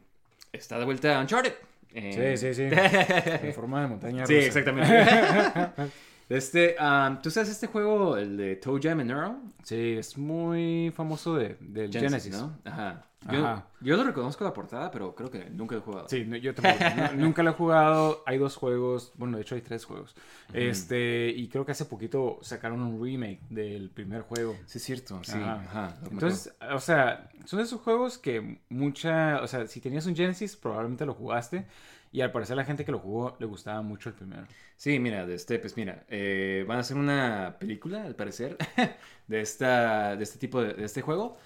está 0.52 0.78
de 0.78 0.84
vuelta 0.84 1.20
Uncharted. 1.20 1.52
Eh, 1.92 2.37
Sí, 2.37 2.54
sí, 2.54 2.54
sí. 2.54 2.68
En 3.42 3.52
forma 3.54 3.82
de 3.82 3.88
montaña 3.88 4.26
Sí, 4.26 4.34
rusa. 4.34 4.46
exactamente. 4.46 5.92
Este, 6.28 6.76
um, 6.78 7.20
¿tú 7.22 7.30
sabes 7.30 7.48
este 7.48 7.66
juego, 7.68 8.18
el 8.18 8.37
de 8.37 8.56
Toe 8.56 8.78
Jam 8.82 9.00
and 9.00 9.11
Earl? 9.11 9.37
Sí, 9.62 9.96
es 9.98 10.18
muy 10.18 10.92
famoso 10.94 11.34
de, 11.37 11.56
del 11.61 11.90
Genesis. 11.90 12.32
¿no? 12.38 12.58
Ajá. 12.64 13.04
Yo, 13.31 13.62
yo 13.81 13.96
lo 13.96 14.04
reconozco 14.04 14.44
la 14.44 14.54
portada, 14.54 14.90
pero 14.90 15.14
creo 15.14 15.31
que 15.31 15.50
nunca 15.50 15.74
lo 15.74 15.81
he 15.81 15.85
jugado. 15.85 16.09
Sí, 16.09 16.24
no, 16.24 16.37
yo 16.37 16.54
tampoco. 16.54 16.85
nu- 16.96 17.16
nunca 17.26 17.42
lo 17.42 17.50
he 17.50 17.52
jugado. 17.52 18.22
Hay 18.26 18.38
dos 18.38 18.57
juegos. 18.57 19.12
Bueno, 19.16 19.37
de 19.37 19.42
hecho 19.42 19.54
hay 19.54 19.61
tres 19.61 19.85
juegos. 19.85 20.14
Este, 20.52 21.28
y 21.28 21.48
creo 21.48 21.66
que 21.66 21.72
hace 21.72 21.85
poquito 21.85 22.38
sacaron 22.42 22.81
un 22.81 23.02
remake 23.02 23.40
del 23.50 23.90
primer 23.90 24.22
juego. 24.22 24.57
Sí, 24.66 24.78
es 24.78 24.85
cierto, 24.85 25.22
sí. 25.24 25.33
Ajá. 25.33 25.54
Ajá. 25.62 25.96
lo 26.04 26.11
Entonces, 26.12 26.54
o 26.72 26.81
sea, 26.81 27.28
son 27.44 27.61
esos 27.61 27.81
juegos 27.81 28.18
que 28.18 28.61
mucha, 28.68 29.42
o 29.42 29.48
sea, 29.48 29.66
si 29.66 29.81
tenías 29.81 30.07
un 30.07 30.16
Genesis, 30.16 30.57
probablemente 30.57 31.04
lo 31.04 31.14
jugaste. 31.14 31.66
Y 32.11 32.22
al 32.22 32.33
parecer 32.33 32.54
a 32.54 32.57
la 32.57 32.64
gente 32.64 32.87
que 32.87 32.92
lo 32.92 33.00
jugó 33.00 33.37
le 33.38 33.44
gustaba 33.44 33.83
mucho 33.83 34.09
el 34.09 34.14
primero. 34.14 34.46
Sí, 34.76 34.98
mira, 34.98 35.26
de 35.26 35.35
este, 35.35 35.59
pues 35.59 35.76
mira, 35.76 36.04
eh, 36.09 36.64
van 36.66 36.78
a 36.78 36.81
hacer 36.81 36.96
una 36.96 37.57
película, 37.61 38.04
al 38.04 38.14
parecer, 38.14 38.57
de, 39.26 39.40
esta, 39.42 40.16
de 40.16 40.22
este 40.24 40.38
tipo 40.38 40.62
de, 40.62 40.72
de 40.72 40.85
este 40.87 41.02
juego 41.02 41.37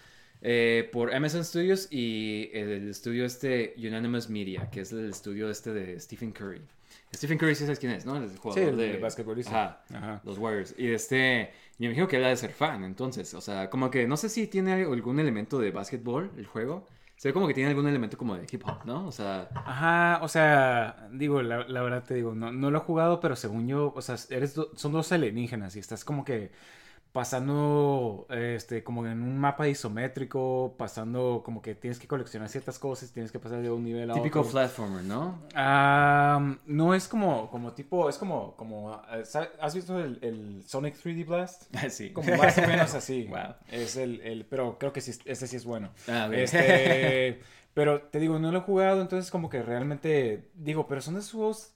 eh, 0.43 0.89
por 0.93 1.15
Amazon 1.15 1.45
Studios 1.45 1.89
y 1.91 2.51
el 2.53 2.89
estudio 2.91 3.25
este 3.25 3.75
Unanimous 3.79 4.29
Media, 4.29 4.69
que 4.71 4.81
es 4.81 4.93
el 4.93 5.09
estudio 5.11 5.49
este 5.51 5.73
de 5.73 5.99
Stephen 6.01 6.33
Curry. 6.33 6.61
Stephen 7.15 7.39
Curry 7.39 7.55
sí 7.55 7.65
sabes 7.65 7.79
quién 7.79 7.93
es, 7.93 8.07
¿no? 8.07 8.17
El 8.17 8.37
jugador 8.39 8.71
el 8.71 8.77
de 8.77 8.93
de 8.95 8.99
basquetbolista. 8.99 9.83
Ajá, 9.91 9.97
Ajá. 9.97 10.21
los 10.25 10.39
Warriors. 10.39 10.75
Y 10.79 10.89
este, 10.89 11.51
yo 11.79 11.81
me 11.81 11.87
imagino 11.87 12.09
que 12.09 12.17
él 12.17 12.25
ha 12.25 12.29
de 12.29 12.37
ser 12.37 12.53
fan, 12.53 12.85
entonces, 12.85 13.35
o 13.35 13.41
sea, 13.41 13.69
como 13.71 13.91
que 13.91 14.07
no 14.07 14.17
sé 14.17 14.29
si 14.29 14.47
tiene 14.47 14.73
algún 14.85 15.21
elemento 15.21 15.59
de 15.59 15.71
básquetbol 15.71 16.31
el 16.37 16.47
juego. 16.47 16.89
Se 17.17 17.29
ve 17.29 17.35
como 17.35 17.47
que 17.47 17.55
tiene 17.55 17.69
algún 17.71 17.87
elemento 17.87 18.19
como 18.19 18.35
de 18.37 18.47
hip 18.51 18.63
hop, 18.67 18.85
¿no? 18.85 19.07
O 19.07 19.13
sea, 19.13 19.49
Ajá, 19.55 20.19
o 20.25 20.29
sea, 20.29 21.09
digo, 21.13 21.41
la, 21.43 21.69
la 21.69 21.83
verdad 21.83 22.03
te 22.03 22.15
digo, 22.15 22.35
no, 22.35 22.51
no 22.51 22.71
lo 22.71 22.79
he 22.79 22.81
jugado, 22.81 23.21
pero 23.21 23.37
según 23.37 23.69
yo, 23.69 23.93
o 23.95 24.03
sea, 24.03 24.17
eres 24.31 24.55
do- 24.55 24.73
son 24.75 24.91
dos 24.93 25.13
alienígenas 25.13 25.77
y 25.77 25.79
estás 25.79 26.05
como 26.05 26.25
que 26.25 26.51
pasando, 27.13 28.27
este, 28.31 28.83
como 28.83 29.07
en 29.07 29.23
un 29.23 29.39
mapa 29.39 29.69
isométrico, 29.69 30.75
pasando 30.79 31.43
como 31.45 31.61
que 31.61 31.75
tienes 31.75 31.99
que 31.99 32.09
coleccionar 32.09 32.49
ciertas 32.49 32.79
cosas, 32.79 33.13
tienes 33.13 33.31
que 33.31 33.39
pasar 33.39 33.61
de 33.61 33.71
un 33.71 33.85
nivel 33.85 34.11
a 34.11 34.15
típico 34.15 34.41
otro. 34.41 34.53
platformer, 34.53 35.05
¿no? 35.05 35.39
No 36.67 36.95
es 36.95 37.09
como, 37.09 37.51
como 37.51 37.73
tipo, 37.73 38.09
es 38.09 38.17
como, 38.17 38.57
como, 38.57 39.03
eh. 39.13 39.25
¿has 39.61 39.75
visto 39.75 39.99
el, 39.99 40.19
el 40.23 40.65
Sonic 40.67 40.97
3D 40.97 41.27
Blast? 41.27 41.65
sí. 41.91 42.11
Como 42.13 42.35
más 42.37 42.57
o 42.59 42.63
menos 42.63 42.95
así. 42.95 43.29
Wow. 43.33 43.55
Es 43.71 43.97
el, 43.97 44.21
el, 44.23 44.45
pero 44.45 44.79
creo 44.79 44.93
que 44.93 45.01
sí, 45.01 45.13
ese 45.25 45.47
sí 45.47 45.57
es 45.57 45.65
bueno. 45.65 45.91
Ah, 46.09 46.27
ok. 46.29 46.35
Este, 46.35 47.41
pero 47.75 48.03
te 48.03 48.19
digo, 48.19 48.39
no 48.39 48.53
lo 48.53 48.59
he 48.59 48.63
jugado, 48.63 49.01
entonces 49.01 49.31
como 49.31 49.49
que 49.49 49.63
realmente, 49.63 50.51
digo, 50.55 50.87
pero 50.87 51.01
son 51.01 51.15
de 51.15 51.21
esos 51.21 51.33
juegos 51.33 51.73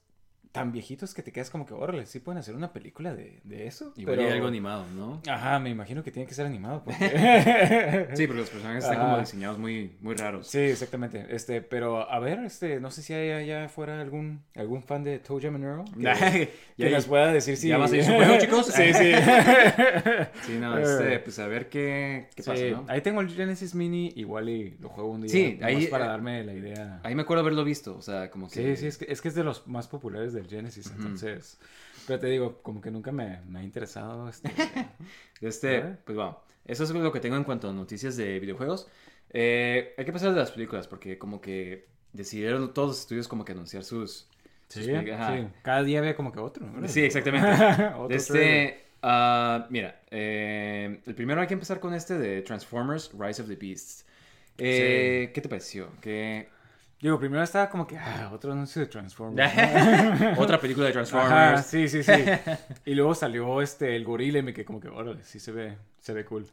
tan 0.56 0.72
viejitos 0.72 1.12
que 1.12 1.22
te 1.22 1.32
quedas 1.32 1.50
como 1.50 1.66
que, 1.66 1.74
órale, 1.74 2.06
sí 2.06 2.18
pueden 2.18 2.38
hacer 2.38 2.54
una 2.54 2.72
película 2.72 3.14
de, 3.14 3.40
de 3.44 3.66
eso. 3.66 3.92
Igual 3.94 4.16
pero... 4.16 4.28
hay 4.28 4.34
algo 4.34 4.46
animado, 4.46 4.86
¿no? 4.96 5.20
Ajá, 5.28 5.58
me 5.58 5.68
imagino 5.68 6.02
que 6.02 6.10
tiene 6.10 6.26
que 6.26 6.32
ser 6.32 6.46
animado. 6.46 6.82
Porque... 6.82 8.06
Sí, 8.14 8.26
porque 8.26 8.40
los 8.40 8.48
personajes 8.48 8.84
están 8.84 8.98
Ajá. 8.98 9.06
como 9.06 9.20
diseñados 9.20 9.58
muy, 9.58 9.92
muy 10.00 10.14
raros. 10.14 10.46
Sí, 10.46 10.60
exactamente. 10.60 11.26
Este, 11.28 11.60
pero 11.60 12.10
a 12.10 12.18
ver, 12.20 12.38
este, 12.38 12.80
no 12.80 12.90
sé 12.90 13.02
si 13.02 13.12
hay 13.12 13.32
allá 13.32 13.66
afuera 13.66 14.00
algún, 14.00 14.44
algún 14.54 14.82
fan 14.82 15.04
de 15.04 15.18
Toe 15.18 15.46
and 15.46 15.62
Earl 15.62 15.84
que, 15.84 16.50
que 16.78 16.90
nos 16.90 17.04
pueda 17.04 17.30
decir 17.30 17.58
si... 17.58 17.68
¿Ya 17.68 17.76
vas 17.76 17.92
a 17.92 17.96
ir 17.96 18.04
su 18.06 18.12
juego, 18.12 18.38
chicos? 18.38 18.66
sí, 18.66 18.94
sí. 18.94 19.12
Sí, 20.46 20.58
no, 20.58 20.78
este, 20.78 21.18
pues 21.18 21.38
a 21.38 21.46
ver 21.48 21.68
qué, 21.68 22.28
qué 22.34 22.42
pasa, 22.42 22.64
¿no? 22.64 22.86
Ahí 22.88 23.02
tengo 23.02 23.20
el 23.20 23.28
Genesis 23.28 23.74
Mini, 23.74 24.14
igual 24.16 24.48
y 24.48 24.70
lo 24.80 24.88
juego 24.88 25.10
un 25.10 25.20
día. 25.20 25.30
Sí, 25.30 25.58
ahí, 25.62 25.86
para 25.88 26.06
eh, 26.06 26.08
darme 26.08 26.44
la 26.44 26.54
idea. 26.54 27.00
Ahí 27.02 27.14
me 27.14 27.22
acuerdo 27.22 27.42
haberlo 27.42 27.62
visto, 27.62 27.94
o 27.94 28.02
sea, 28.02 28.30
como 28.30 28.48
que... 28.48 28.76
Sí, 28.76 28.80
sí, 28.80 28.86
es 28.86 28.96
que, 28.96 29.12
es 29.12 29.20
que 29.20 29.28
es 29.28 29.34
de 29.34 29.44
los 29.44 29.66
más 29.66 29.86
populares 29.86 30.32
del 30.32 30.45
Genesis, 30.48 30.90
entonces... 30.96 31.58
Pero 32.06 32.20
te 32.20 32.28
digo, 32.28 32.62
como 32.62 32.80
que 32.80 32.90
nunca 32.90 33.10
me, 33.10 33.40
me 33.48 33.60
ha 33.60 33.62
interesado. 33.62 34.28
Este... 34.28 34.50
Este, 35.40 35.82
pues 36.04 36.16
bueno, 36.16 36.40
eso 36.64 36.84
es 36.84 36.90
lo 36.90 37.12
que 37.12 37.20
tengo 37.20 37.36
en 37.36 37.44
cuanto 37.44 37.68
a 37.68 37.72
noticias 37.72 38.16
de 38.16 38.40
videojuegos. 38.40 38.88
Eh, 39.30 39.94
hay 39.98 40.04
que 40.04 40.12
pasar 40.12 40.30
de 40.30 40.40
las 40.40 40.50
películas, 40.50 40.88
porque 40.88 41.18
como 41.18 41.40
que 41.40 41.88
decidieron 42.12 42.72
todos 42.72 42.88
los 42.88 43.00
estudios 43.00 43.28
como 43.28 43.44
que 43.44 43.52
anunciar 43.52 43.84
sus... 43.84 44.28
Sí, 44.68 44.82
sus 44.82 44.86
sí. 44.86 45.48
Cada 45.62 45.82
día 45.82 45.98
había 46.00 46.16
como 46.16 46.32
que 46.32 46.40
otro. 46.40 46.66
¿verdad? 46.72 46.88
Sí, 46.88 47.04
exactamente. 47.04 47.48
Otro 47.96 48.16
este, 48.16 48.86
ah, 49.02 49.66
mira, 49.70 50.00
eh, 50.10 51.00
el 51.06 51.14
primero 51.14 51.40
hay 51.40 51.46
que 51.46 51.54
empezar 51.54 51.78
con 51.78 51.94
este 51.94 52.18
de 52.18 52.42
Transformers 52.42 53.12
Rise 53.16 53.42
of 53.42 53.48
the 53.48 53.54
Beasts. 53.54 54.04
Eh, 54.58 55.30
¿Qué 55.34 55.40
te 55.40 55.48
pareció? 55.48 55.90
¿Qué... 56.00 56.48
Digo, 57.00 57.18
primero 57.18 57.42
estaba 57.42 57.68
como 57.68 57.86
que, 57.86 57.98
ah, 57.98 58.30
otro 58.32 58.52
anuncio 58.52 58.80
de 58.80 58.86
Transformers. 58.88 59.52
¿no? 59.54 60.32
Otra 60.42 60.58
película 60.58 60.86
de 60.86 60.92
Transformers. 60.92 61.30
Ajá, 61.32 61.62
sí, 61.62 61.88
sí, 61.88 62.02
sí. 62.02 62.12
Y 62.86 62.94
luego 62.94 63.14
salió 63.14 63.60
este, 63.60 63.94
el 63.96 64.04
gorila 64.04 64.38
y 64.38 64.42
me 64.42 64.54
quedé 64.54 64.64
como 64.64 64.80
que, 64.80 64.88
órale, 64.88 65.22
sí 65.22 65.38
se 65.38 65.52
ve, 65.52 65.76
se 66.00 66.14
ve 66.14 66.24
cool. 66.24 66.46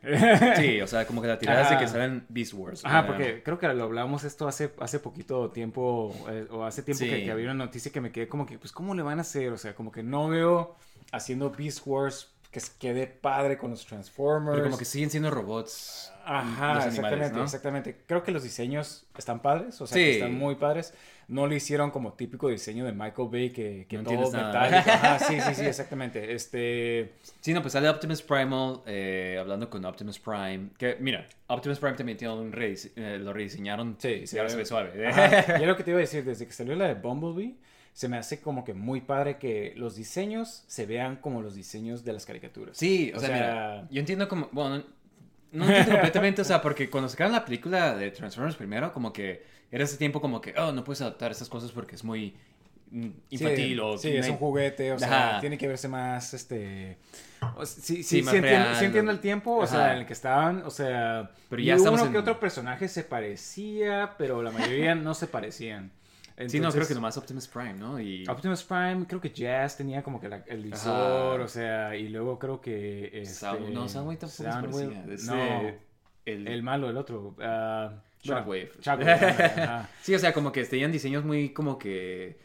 Sí, 0.57 0.81
o 0.81 0.87
sea, 0.87 1.07
como 1.07 1.21
que 1.21 1.29
la 1.29 1.39
tirada 1.39 1.69
de 1.69 1.77
que 1.77 1.87
salen 1.87 2.25
Beast 2.27 2.53
Wars. 2.53 2.83
Ajá, 2.83 3.07
porque 3.07 3.41
creo 3.41 3.57
que 3.57 3.67
lo 3.69 3.83
hablamos 3.85 4.25
esto 4.25 4.45
hace, 4.45 4.73
hace 4.81 4.99
poquito 4.99 5.49
tiempo, 5.49 6.13
eh, 6.29 6.45
o 6.51 6.65
hace 6.65 6.83
tiempo 6.83 7.05
Sí. 7.05 7.09
que, 7.09 7.23
que 7.23 7.31
había 7.31 7.45
una 7.45 7.65
noticia 7.65 7.91
que 7.93 8.01
me 8.01 8.11
quedé 8.11 8.27
como 8.27 8.45
que, 8.45 8.59
pues, 8.59 8.73
¿cómo 8.73 8.93
le 8.95 9.01
van 9.01 9.19
a 9.19 9.21
hacer? 9.21 9.53
O 9.53 9.57
sea, 9.57 9.73
como 9.75 9.93
que 9.93 10.03
no 10.03 10.27
veo 10.27 10.75
haciendo 11.13 11.51
Beast 11.51 11.83
Wars 11.85 12.32
que 12.53 12.59
se 12.59 12.71
quede 12.79 13.07
padre 13.07 13.57
con 13.57 13.71
los 13.71 13.83
Transformers. 13.85 14.53
Pero 14.55 14.63
como 14.65 14.77
que 14.77 14.85
siguen 14.85 15.09
siendo 15.09 15.31
robots. 15.31 16.13
Ajá, 16.23 16.75
los 16.75 16.85
animales, 16.85 16.85
exactamente, 16.87 17.37
¿no? 17.37 17.43
exactamente. 17.43 17.97
Creo 18.07 18.23
que 18.23 18.31
los 18.31 18.43
diseños 18.43 19.05
están 19.17 19.41
padres, 19.41 19.81
o 19.81 19.87
sea, 19.87 19.97
Sí. 19.97 20.03
que 20.03 20.13
están 20.13 20.35
muy 20.35 20.55
padres. 20.55 20.93
No 21.27 21.47
lo 21.47 21.55
hicieron 21.55 21.89
como 21.89 22.13
típico 22.13 22.49
diseño 22.49 22.85
de 22.85 22.91
Michael 22.91 23.29
Bay, 23.31 23.49
que, 23.49 23.87
que 23.89 23.97
No 23.97 24.03
todo 24.03 24.31
metálico. 24.31 24.89
Ajá, 24.91 25.19
sí, 25.19 25.41
sí, 25.41 25.55
sí, 25.55 25.65
exactamente. 25.65 26.33
Este... 26.33 27.13
Sí, 27.41 27.53
no, 27.53 27.61
pues 27.61 27.73
sale 27.73 27.89
Optimus 27.89 28.21
Primal, 28.21 28.81
eh, 28.85 29.37
hablando 29.39 29.67
con 29.69 29.83
Optimus 29.83 30.19
Prime. 30.19 30.69
Que, 30.77 30.95
mira, 30.99 31.27
Optimus 31.47 31.79
Prime 31.79 31.95
también 31.95 32.17
tiene 32.19 32.33
un 32.35 32.51
redise- 32.53 32.91
eh, 32.95 33.17
lo 33.19 33.33
rediseñaron. 33.33 33.95
Sí, 33.97 34.25
y 34.31 34.37
ahora 34.37 34.49
se 34.51 34.57
ve 34.57 34.65
suave. 34.65 35.07
Ajá. 35.07 35.57
Y 35.59 35.61
es 35.63 35.67
lo 35.67 35.75
que 35.75 35.83
te 35.83 35.89
iba 35.91 35.97
a 35.97 36.01
decir, 36.01 36.23
desde 36.23 36.45
que 36.45 36.53
salió 36.53 36.75
la 36.75 36.87
de 36.87 36.93
Bumblebee, 36.93 37.55
se 37.93 38.07
me 38.07 38.17
hace 38.17 38.41
como 38.41 38.65
que 38.65 38.73
muy 38.73 39.01
padre 39.01 39.37
que 39.37 39.73
los 39.77 39.95
diseños 39.95 40.63
se 40.67 40.85
vean 40.85 41.17
como 41.17 41.41
los 41.41 41.53
diseños 41.55 42.03
de 42.03 42.13
las 42.13 42.25
caricaturas. 42.25 42.75
Sí, 42.75 43.11
o, 43.15 43.19
sea, 43.19 43.29
mira, 43.29 43.87
yo 43.91 43.99
entiendo 43.99 44.27
como, 44.27 44.49
bueno, 44.51 44.83
no, 45.51 45.65
entiendo 45.65 45.91
completamente, 45.91 46.41
o 46.41 46.45
sea, 46.45 46.61
porque 46.61 46.89
cuando 46.89 47.07
sacaron 47.07 47.33
la 47.33 47.45
película 47.45 47.95
de 47.95 48.09
Transformers 48.09 48.55
primero, 48.55 48.91
como 48.91 49.13
que 49.13 49.43
era 49.71 49.83
ese 49.83 49.97
tiempo 49.97 50.19
como 50.21 50.41
que, 50.41 50.55
oh, 50.57 50.71
no 50.71 50.83
puedes 50.83 51.01
adaptar 51.01 51.31
estas 51.31 51.49
cosas 51.49 51.71
porque 51.71 51.95
es 51.95 52.03
muy 52.03 52.35
infantil 53.29 53.73
sí, 53.75 53.79
o... 53.79 53.97
sí, 53.97 54.15
es 54.15 54.29
un 54.29 54.37
juguete, 54.37 54.91
o 54.91 54.99
sea, 54.99 55.37
tiene 55.39 55.57
que 55.57 55.67
verse 55.67 55.87
más, 55.87 56.33
este... 56.33 56.97
o- 57.55 57.65
sí, 57.65 58.03
sí, 58.03 58.23
Sí, 58.23 58.35
entiendo, 58.35 58.75
sí 58.75 58.85
entiendo 58.85 59.11
el 59.11 59.19
tiempo, 59.19 59.55
o 59.57 59.67
sea, 59.67 59.93
en 59.93 59.99
el 59.99 60.05
que 60.07 60.13
estaban, 60.13 60.63
o 60.65 60.71
sea... 60.71 61.31
Pero 61.49 61.61
y 61.61 61.65
ya 61.65 61.75
estamos 61.75 61.99
uno 61.99 62.07
en- 62.07 62.13
que 62.13 62.19
otro 62.19 62.39
personaje 62.39 62.87
se 62.87 63.03
parecía, 63.03 64.15
pero 64.17 64.41
la 64.41 64.49
mayoría 64.51 64.95
no 64.95 65.13
se 65.13 65.27
parecían. 65.27 65.91
Sí, 66.35 66.43
no, 66.43 66.49
creo 66.49 66.65
Entonces, 66.65 66.87
que 66.87 66.93
nomás 66.95 67.15
Optimus 67.17 67.47
Prime, 67.47 67.73
¿no? 67.75 67.99
Y... 67.99 68.27
Optimus 68.27 68.63
Prime, 68.63 69.05
creo 69.07 69.21
que 69.21 69.29
Jazz 69.31 69.77
tenía 69.77 70.01
como 70.01 70.19
que 70.19 70.29
la- 70.29 70.43
el 70.47 70.63
visor, 70.63 71.35
Ajá. 71.35 71.43
o 71.43 71.47
sea, 71.47 71.95
y 71.95 72.09
luego 72.09 72.39
creo 72.39 72.59
que... 72.59 73.11
Este, 73.21 73.45
Sound- 73.45 73.69
no, 73.71 73.87
Soundwave 73.87 74.17
tampoco 74.17 74.43
Soundwave-. 74.43 75.13
Este, 75.13 75.27
No, 75.31 75.71
el, 76.25 76.47
el 76.47 76.63
malo, 76.63 76.89
el 76.89 76.97
otro. 76.97 77.35
ah, 77.39 77.93
Shockwave. 78.21 78.71
Shockwave. 78.81 79.85
Sí, 80.01 80.15
o 80.15 80.19
sea, 80.19 80.33
como 80.33 80.51
que 80.51 80.63
tenían 80.65 80.91
diseños 80.91 81.23
muy 81.23 81.49
como 81.53 81.77
que... 81.77 82.39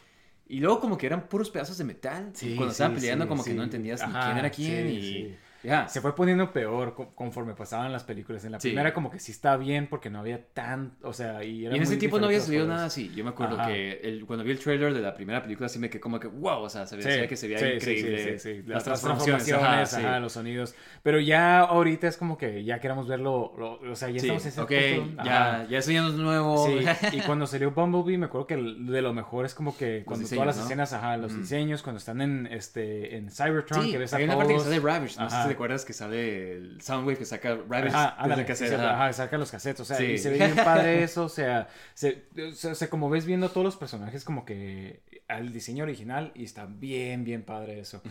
Y 0.49 0.61
luego 0.61 0.81
como 0.81 0.97
que 0.99 1.07
eran 1.07 1.29
puros 1.29 1.51
pedazos 1.51 1.79
de 1.79 1.85
metal. 1.85 2.31
Sí, 2.35 2.57
cuando 2.57 2.73
sí, 2.73 2.77
estaban 2.77 2.95
peleando 2.95 3.25
sí, 3.25 3.29
como 3.29 3.45
que 3.45 3.55
no 3.55 3.63
entendías 3.63 4.07
ni 4.07 4.13
quién 4.13 4.37
era 4.39 4.51
quién 4.51 4.89
sí, 4.89 4.95
y... 4.95 5.37
sí. 5.63 5.69
Ya. 5.69 5.89
Se 5.89 6.01
fue 6.01 6.15
poniendo 6.15 6.53
peor 6.53 6.95
co- 6.95 7.15
conforme 7.15 7.55
pasaban 7.55 7.93
las 7.93 8.05
películas. 8.05 8.45
En 8.45 8.53
la 8.53 8.61
Sí. 8.61 8.69
primera 8.69 8.93
como 8.95 9.11
que 9.11 9.19
sí 9.19 9.33
está 9.33 9.57
bien 9.57 9.87
porque 9.89 10.11
no 10.11 10.21
había 10.21 10.45
tan, 10.53 10.97
o 11.03 11.13
sea, 11.13 11.43
y, 11.45 11.65
era 11.67 11.75
Y 11.75 11.77
en 11.79 11.83
ese 11.83 11.97
tiempo 11.97 12.19
no 12.19 12.27
había 12.27 12.41
salido 12.41 12.67
nada 12.67 12.87
así. 12.87 13.13
Yo 13.15 13.25
me 13.25 13.31
acuerdo 13.31 13.59
Ajá. 13.61 13.69
que 13.69 14.01
el- 14.03 14.25
cuando 14.27 14.45
vi 14.45 14.53
el 14.53 14.59
trailer 14.59 14.95
de 14.95 15.01
la 15.01 15.15
primera 15.15 15.43
película 15.43 15.69
sí 15.69 15.79
me 15.79 15.91
quedé 15.91 16.01
como 16.01 16.19
que, 16.21 16.29
wow, 16.29 16.61
o 16.63 16.69
sea, 16.69 16.87
se 16.87 16.97
veía 16.97 17.27
que 17.27 17.37
se 17.37 17.49
veía 17.49 17.59
sí, 17.59 17.65
sí, 17.67 17.75
increíble. 17.77 18.19
sí, 18.19 18.39
sí, 18.39 18.39
sí. 18.39 18.63
Las, 18.67 18.69
Las, 18.77 18.85
transformaciones, 18.85 19.45
transformaciones, 19.45 19.95
ajá, 19.95 20.07
ajá, 20.09 20.17
sí. 20.17 20.23
los 20.23 20.33
sonidos. 20.33 20.75
Pero 21.03 21.21
ya 21.21 21.61
ahorita 21.61 22.07
es 22.09 22.17
como 22.17 22.39
que 22.39 22.65
ya 22.65 22.81
queremos 22.81 23.09
verlo, 23.09 23.53
lo- 23.59 23.81
o 23.91 23.97
sea, 23.97 24.09
ya 24.11 24.21
Sí, 24.21 24.27
estamos 24.27 24.43
en 24.45 24.49
ese 24.49 24.61
ok, 24.61 24.73
punto. 25.07 25.25
ya, 25.25 25.67
ya 25.69 25.79
eso 25.79 25.91
ya 25.93 26.03
no 26.03 26.09
es 26.09 26.15
nuevo. 26.15 26.67
Sí, 26.67 26.73
y 27.13 27.21
cuando 27.23 27.47
salió 27.47 27.71
Bumblebee, 27.73 28.17
me 28.19 28.27
acuerdo 28.27 28.47
que 28.47 28.57
de 28.57 29.03
lo 29.03 29.13
mejor 29.13 29.45
es 29.45 29.55
como 29.55 29.77
que 29.77 30.03
cuando 30.05 30.23
diseños, 30.23 30.43
todas 30.43 30.57
las 30.57 30.57
¿no? 30.59 30.65
escenas, 30.65 30.93
ajá, 30.93 31.17
los 31.17 31.37
diseños, 31.37 31.83
cuando 31.83 31.99
están 31.99 32.21
en 32.21 32.47
este 32.51 33.17
en 33.17 33.31
Cybertron, 33.31 33.83
Sí, 33.85 33.91
que 33.93 33.99
ves 33.99 34.13
a 34.13 34.17
hay 34.19 34.25
una 34.25 34.37
parte 34.37 34.55
que 34.55 34.61
sale 34.61 34.81
Ravage, 34.81 35.17
no 35.19 35.27
Ajá. 35.27 35.48
Si 35.49 35.53
te 35.53 35.55
acuerdas 35.55 35.85
que 35.85 35.93
sale 35.93 36.53
el 36.53 36.81
Soundwave 36.81 37.19
que 37.19 37.25
saca 37.25 37.59
Ajá, 37.71 38.29
desde 38.29 38.45
cassette, 38.47 38.69
sí, 38.69 38.75
ajá. 38.75 38.95
ajá, 39.05 39.13
saca 39.13 39.39
los 39.39 39.51
cassettes, 39.51 39.81
o 39.81 39.85
sea, 39.85 39.97
Sí. 39.97 40.05
y 40.05 40.19
se 40.19 40.31
ve 40.31 40.37
bien 40.37 40.57
padre 40.57 41.03
eso, 41.03 41.25
o 41.25 41.29
sea, 41.29 41.69
se, 41.95 42.25
o 42.49 42.53
sea, 42.53 42.73
o 42.73 42.91
como 42.91 43.11
ves 43.11 43.27
viendo 43.27 43.49
todos 43.49 43.65
los 43.65 43.77
personajes 43.77 44.25
como 44.25 44.45
que 44.45 45.01
al 45.29 45.53
diseño 45.53 45.85
original 45.85 46.33
y 46.35 46.45
está 46.45 46.67
bien, 46.67 47.25
bien 47.25 47.43
padre 47.43 47.81
eso. 47.81 48.03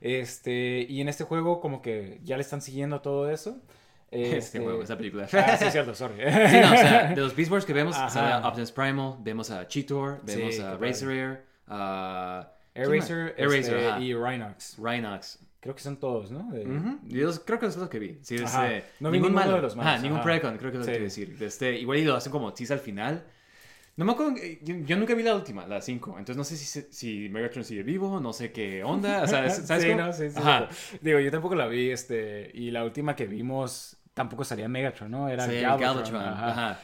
Este, 0.00 0.86
y 0.88 1.00
en 1.00 1.08
este 1.08 1.24
juego 1.24 1.60
como 1.60 1.82
que 1.82 2.20
ya 2.22 2.36
le 2.36 2.42
están 2.42 2.60
siguiendo 2.60 3.00
todo 3.00 3.30
eso. 3.30 3.60
Este 4.10 4.60
juego, 4.60 4.82
esa 4.82 4.96
película. 4.96 5.26
Ah, 5.32 5.56
sí, 5.58 5.64
es 5.64 5.72
cierto, 5.72 5.94
sorry. 5.94 6.14
Sí, 6.18 6.60
no, 6.60 6.72
o 6.72 6.76
sea, 6.76 7.12
de 7.12 7.20
los 7.20 7.34
Beast 7.34 7.50
Wars 7.50 7.64
que 7.64 7.72
vemos, 7.72 7.96
a 7.96 8.48
Optimus 8.48 8.70
Primal, 8.70 9.16
vemos 9.18 9.50
a 9.50 9.66
Cheetor, 9.66 10.20
vemos 10.24 10.58
a. 10.60 10.76
Razor 10.76 11.10
Air, 11.12 11.44
a... 11.66 12.52
Eraser, 12.72 13.34
¿quién 13.34 13.48
más? 13.48 13.56
este, 13.56 14.00
y 14.00 14.14
Rhinox. 14.14 14.76
Rhinox. 14.78 15.38
Creo 15.66 15.74
que 15.74 15.82
son 15.82 15.96
todos, 15.98 16.30
¿no? 16.30 16.50
De- 16.52 16.64
Ujú. 16.66 16.98
Yo 17.08 17.30
creo 17.44 17.58
que 17.58 17.66
es 17.66 17.76
lo 17.76 17.88
que 17.90 17.98
vi. 17.98 18.18
Sí, 18.22 18.36
este, 18.36 18.84
No 19.00 19.10
vi 19.10 19.18
ningún 19.18 19.32
ninguno 19.32 19.34
malo. 19.34 19.56
de 19.56 19.62
los 19.62 19.76
malos, 19.76 19.92
Ajá, 19.94 20.02
ningún. 20.02 20.22
Precon, 20.22 20.56
creo 20.58 20.70
que 20.70 20.78
es 20.78 20.80
lo 20.80 20.84
Sí. 20.84 20.90
que 20.92 20.92
quiero 20.92 21.04
decir. 21.04 21.36
Este, 21.42 21.78
igual 21.78 21.98
y 21.98 22.04
lo 22.04 22.14
hacen 22.14 22.30
como 22.32 22.52
tease 22.54 22.72
al 22.72 22.78
final. 22.80 23.24
No 23.96 24.04
me 24.04 24.12
acuerdo, 24.12 24.36
eh, 24.36 24.58
yo, 24.62 24.74
yo 24.76 24.96
nunca 24.96 25.14
vi 25.14 25.22
la 25.22 25.34
última, 25.34 25.66
la 25.66 25.80
5. 25.80 26.10
Entonces 26.18 26.36
no 26.36 26.44
sé 26.44 26.56
si, 26.56 26.82
si 26.90 27.28
Megatron 27.30 27.64
sigue 27.64 27.82
vivo, 27.82 28.20
no 28.20 28.32
sé 28.32 28.52
qué 28.52 28.84
onda. 28.84 29.22
O 29.22 29.26
sea, 29.26 29.48
¿sabes 29.50 29.82
sí, 29.84 29.90
cómo? 29.90 30.02
no, 30.02 30.12
sí, 30.12 30.30
sí, 30.30 30.36
Ajá. 30.38 30.68
Digo, 31.00 31.18
yo 31.18 31.30
tampoco 31.30 31.54
la 31.54 31.66
vi, 31.66 31.90
este, 31.90 32.50
y 32.54 32.70
la 32.70 32.84
última 32.84 33.16
que 33.16 33.26
vimos 33.26 33.96
tampoco 34.14 34.44
salía 34.44 34.68
Megatron, 34.68 35.10
¿no? 35.10 35.28
Era 35.28 35.46
Sí, 35.46 35.60
Galvatron, 35.60 36.12
Galvatron, 36.12 36.22
ajá. 36.22 36.50
ajá. 36.50 36.80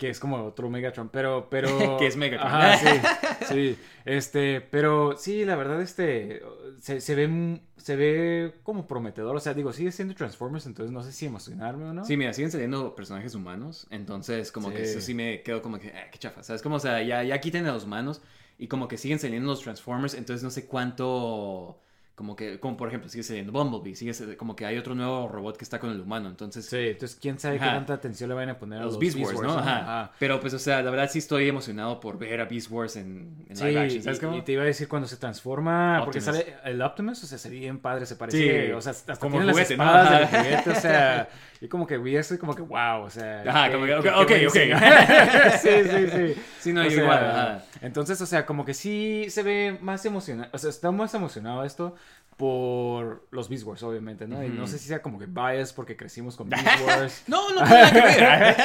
Que 0.00 0.08
es 0.08 0.18
como 0.18 0.42
otro 0.42 0.70
Megatron, 0.70 1.10
pero, 1.10 1.48
pero... 1.50 1.98
Que 1.98 2.06
es 2.06 2.16
Megatron. 2.16 2.50
Ajá, 2.50 2.78
sí, 2.78 3.44
sí. 3.48 3.78
Este, 4.06 4.62
pero 4.62 5.14
sí, 5.18 5.44
la 5.44 5.56
verdad, 5.56 5.82
este, 5.82 6.42
se, 6.80 7.02
se 7.02 7.14
ve, 7.14 7.60
se 7.76 7.96
ve 7.96 8.54
como 8.62 8.86
prometedor. 8.86 9.36
O 9.36 9.40
sea, 9.40 9.52
digo, 9.52 9.74
sigue 9.74 9.92
siendo 9.92 10.14
Transformers, 10.14 10.64
entonces 10.64 10.90
no 10.90 11.02
sé 11.02 11.12
si 11.12 11.26
emocionarme 11.26 11.84
o 11.84 11.92
no. 11.92 12.06
Sí, 12.06 12.16
mira, 12.16 12.32
siguen 12.32 12.50
saliendo 12.50 12.94
personajes 12.96 13.34
humanos, 13.34 13.86
entonces 13.90 14.50
como 14.50 14.70
que 14.70 14.84
eso 14.84 15.02
sí 15.02 15.12
me 15.12 15.42
quedo 15.42 15.60
como 15.60 15.78
que, 15.78 15.88
ah, 15.88 16.10
qué 16.10 16.18
chafa, 16.18 16.42
¿sabes? 16.42 16.62
Como, 16.62 16.76
o 16.76 16.80
sea, 16.80 17.02
ya, 17.02 17.22
ya 17.22 17.38
quiten 17.38 17.66
a 17.66 17.72
los 17.72 17.84
humanos 17.84 18.22
y 18.56 18.68
como 18.68 18.88
que 18.88 18.96
siguen 18.96 19.18
saliendo 19.18 19.50
los 19.50 19.60
Transformers, 19.60 20.14
entonces 20.14 20.42
no 20.42 20.50
sé 20.50 20.64
cuánto, 20.64 21.78
como 22.20 22.36
que, 22.36 22.60
como 22.60 22.76
por 22.76 22.88
ejemplo, 22.88 23.08
sigue 23.08 23.22
saliendo 23.24 23.50
Bumblebee, 23.50 23.96
sigue 23.96 24.12
sal- 24.12 24.36
como 24.36 24.54
que 24.54 24.66
hay 24.66 24.76
otro 24.76 24.94
nuevo 24.94 25.26
robot 25.26 25.56
que 25.56 25.64
está 25.64 25.78
con 25.80 25.88
el 25.90 25.98
humano, 25.98 26.28
entonces... 26.28 26.66
Sí, 26.66 26.76
entonces 26.90 27.16
quién 27.18 27.38
sabe 27.38 27.56
qué 27.58 27.64
Ajá. 27.64 27.76
tanta 27.76 27.94
atención 27.94 28.28
le 28.28 28.34
van 28.34 28.50
a 28.50 28.58
poner 28.58 28.80
a 28.80 28.84
Los 28.84 28.92
los, 28.92 29.00
Beast 29.00 29.16
Wars, 29.18 29.40
¿no? 29.40 29.54
Ajá. 29.58 29.78
Ajá. 29.80 30.12
Pero 30.18 30.38
pues, 30.38 30.52
o 30.52 30.58
sea, 30.58 30.82
la 30.82 30.90
verdad 30.90 31.08
sí 31.10 31.18
estoy 31.20 31.48
emocionado 31.48 31.98
por 31.98 32.18
ver 32.18 32.42
a 32.42 32.44
Beast 32.44 32.70
Wars 32.70 32.96
en, 32.96 33.46
en 33.48 33.56
Sí, 33.56 33.64
live 33.64 33.80
action, 33.80 34.02
¿sabes 34.02 34.18
y, 34.18 34.20
cómo? 34.20 34.36
y 34.36 34.42
te 34.42 34.52
iba 34.52 34.62
a 34.62 34.66
decir 34.66 34.86
cuando 34.86 35.08
se 35.08 35.16
transforma, 35.16 36.02
porque 36.04 36.18
Optimus. 36.18 36.36
sale 36.42 36.56
el 36.64 36.82
Optimus, 36.82 37.24
o 37.24 37.26
sea, 37.26 37.38
se 37.38 37.48
ve 37.48 37.56
bien 37.58 37.78
padre, 37.78 38.04
se 38.04 38.16
parece, 38.16 38.66
Sí, 38.66 38.72
o 38.72 38.80
sea, 38.82 38.90
hasta 38.92 39.16
como 39.16 39.38
tiene 39.38 39.50
juguete, 39.52 39.76
¿no? 39.78 39.84
las 39.84 39.94
espadas 39.94 40.10
del 40.10 40.22
Ajá. 40.24 40.38
juguete, 40.44 40.70
o 40.70 40.74
sea, 40.74 41.28
y 41.62 41.68
como 41.68 41.86
que 41.86 41.96
vi 41.96 42.16
eso 42.16 42.34
y 42.34 42.38
como 42.38 42.54
que 42.54 42.62
wow, 42.62 43.02
o 43.02 43.10
sea. 43.10 43.42
Ajá, 43.46 43.66
qué- 43.68 43.72
como 43.74 43.86
que, 43.86 43.92
qué- 44.02 44.10
ok, 44.10 44.26
qué 44.26 44.34
ok, 44.46 44.52
diseño. 44.52 44.76
ok. 44.76 44.82
sí, 45.62 45.68
sí, 45.84 46.10
sí. 46.34 46.42
Sí, 46.60 46.72
no, 46.74 46.82
O 46.82 46.90
sea, 46.90 47.02
igual, 47.02 47.24
ajá. 47.24 47.64
Entonces, 47.80 48.20
o 48.20 48.26
sea, 48.26 48.44
como 48.44 48.64
que 48.66 48.74
sí 48.74 49.26
se 49.30 49.42
ve 49.42 49.78
más 49.80 50.04
emocionado, 50.04 50.50
o 50.52 50.58
sea, 50.58 50.68
está 50.70 50.90
más 50.90 51.14
emocionado 51.14 51.64
esto, 51.64 51.94
por 52.40 53.26
los 53.32 53.50
Beast 53.50 53.64
Wars, 53.66 53.82
obviamente, 53.82 54.26
¿no? 54.26 54.42
Y 54.42 54.48
no 54.48 54.66
sé 54.66 54.78
si 54.78 54.88
sea 54.88 55.02
como 55.02 55.18
que 55.18 55.26
bias 55.26 55.74
porque 55.74 55.94
crecimos 55.94 56.36
con 56.36 56.48
Beast 56.48 56.64
Wars. 56.86 57.22
No, 57.26 57.52
no 57.52 57.62
tiene 57.66 57.90
que 57.92 58.20
ver. 58.20 58.56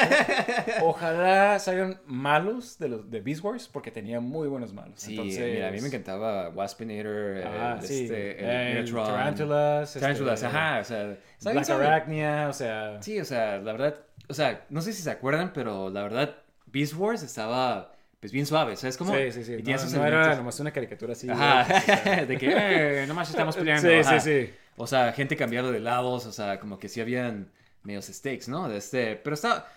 Ojalá 0.82 1.58
salgan 1.58 2.00
malos 2.06 2.78
de 2.78 2.88
los 2.88 3.10
de 3.10 3.20
Beast 3.20 3.44
Wars 3.44 3.68
porque 3.70 3.90
tenía 3.90 4.18
muy 4.18 4.48
buenos 4.48 4.72
malos. 4.72 4.94
Sí, 4.98 5.12
Entonces, 5.12 5.52
mira, 5.54 5.68
a 5.68 5.70
mí 5.70 5.80
me 5.82 5.88
encantaba 5.88 6.48
Waspinator, 6.48 7.42
Ah, 7.46 7.78
el, 7.82 7.86
sí. 7.86 8.04
este, 8.04 8.70
el 8.70 8.76
El. 8.78 8.92
Tarantulas, 8.94 9.88
este, 9.90 10.00
Tarantulas, 10.00 10.42
ajá, 10.42 10.78
o 10.80 10.84
sea, 10.84 11.18
Black. 11.42 11.68
Arachnia, 11.70 12.48
o 12.48 12.52
sea... 12.54 13.02
Sí, 13.02 13.20
o 13.20 13.24
sea, 13.26 13.58
la 13.58 13.72
verdad, 13.72 13.96
o 14.28 14.32
sea, 14.32 14.64
no 14.70 14.80
sé 14.80 14.94
si 14.94 15.02
se 15.02 15.10
acuerdan, 15.10 15.52
pero 15.52 15.90
la 15.90 16.02
verdad, 16.02 16.36
Beast 16.64 16.94
Wars 16.94 17.22
estaba, 17.22 17.92
pues, 18.26 18.32
bien 18.32 18.46
suave, 18.46 18.76
¿sabes 18.76 18.96
cómo? 18.96 19.14
Sí, 19.14 19.32
sí, 19.32 19.44
sí. 19.44 19.52
Y 19.54 19.56
No, 19.58 19.62
tiene 19.62 19.78
sus 19.78 19.92
no 19.92 20.04
era 20.06 20.34
nomás 20.36 20.58
una 20.60 20.70
caricatura 20.72 21.12
así. 21.12 21.28
Ajá, 21.30 22.24
de 22.26 22.36
que, 22.38 23.02
eh, 23.02 23.06
nomás 23.06 23.30
estamos 23.30 23.56
peleando. 23.58 23.88
Sí, 23.88 23.94
ajá. 23.96 24.20
sí, 24.20 24.46
sí. 24.46 24.52
O 24.76 24.86
sea, 24.86 25.12
gente 25.12 25.36
cambiando 25.36 25.72
de 25.72 25.80
lados, 25.80 26.26
o 26.26 26.32
sea, 26.32 26.58
como 26.60 26.78
que 26.78 26.88
sí 26.88 27.00
habían 27.00 27.50
medios 27.82 28.06
stakes, 28.06 28.48
¿no? 28.48 28.68
De 28.68 28.78
este, 28.78 29.16
pero 29.16 29.34
estaba, 29.34 29.68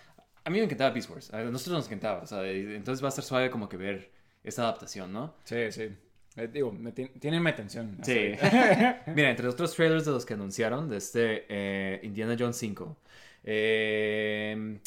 a 0.44 0.50
mí 0.50 0.58
me 0.58 0.64
encantaba 0.64 0.90
Beast 0.90 1.08
Wars, 1.10 1.32
a 1.32 1.42
nosotros 1.42 1.78
nos 1.78 1.86
encantaba, 1.86 2.22
o 2.22 2.26
sea, 2.26 2.44
entonces 2.46 3.02
va 3.02 3.08
a 3.08 3.10
estar 3.10 3.24
suave 3.24 3.50
como 3.50 3.68
que 3.68 3.76
ver 3.76 4.10
esta 4.44 4.62
adaptación, 4.62 5.12
¿no? 5.12 5.34
Sí, 5.44 5.70
sí. 5.72 5.88
Eh, 6.36 6.48
digo, 6.52 6.70
me 6.72 6.92
ti- 6.92 7.08
tienen 7.18 7.42
mi 7.42 7.50
atención. 7.50 7.98
Sí. 8.02 8.32
Mira, 9.14 9.30
entre 9.30 9.48
otros 9.48 9.74
trailers 9.74 10.04
de 10.04 10.12
los 10.12 10.24
que 10.26 10.34
anunciaron, 10.34 10.88
de 10.88 10.96
este 10.98 11.46
eh, 11.48 12.00
Indiana 12.02 12.36
Jones 12.38 12.56
5, 12.56 12.96
eh, 13.44 14.78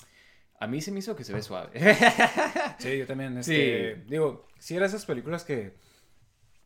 a 0.63 0.67
mí 0.67 0.81
se 0.81 0.91
me 0.91 0.99
hizo 0.99 1.15
que 1.15 1.23
se 1.23 1.33
ve 1.33 1.41
suave. 1.41 1.69
sí, 2.79 2.97
yo 2.97 3.05
también. 3.07 3.37
Este, 3.37 3.95
Sí. 3.95 4.01
Digo, 4.07 4.47
si 4.59 4.75
eran 4.75 4.87
esas 4.87 5.05
películas 5.05 5.43
que 5.43 5.75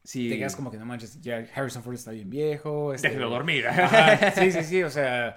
sí. 0.04 0.30
te 0.30 0.38
quedas 0.38 0.56
como 0.56 0.72
que 0.72 0.78
no 0.78 0.86
manches, 0.86 1.22
ya 1.22 1.46
Harrison 1.54 1.84
Ford 1.84 1.96
está 1.96 2.12
bien 2.12 2.30
viejo. 2.30 2.94
Este, 2.94 3.10
Déjelo 3.10 3.30
dormir. 3.30 3.68
Ajá, 3.68 4.32
sí, 4.32 4.52
sí, 4.52 4.64
sí, 4.64 4.84
o 4.84 4.90
sea. 4.90 5.36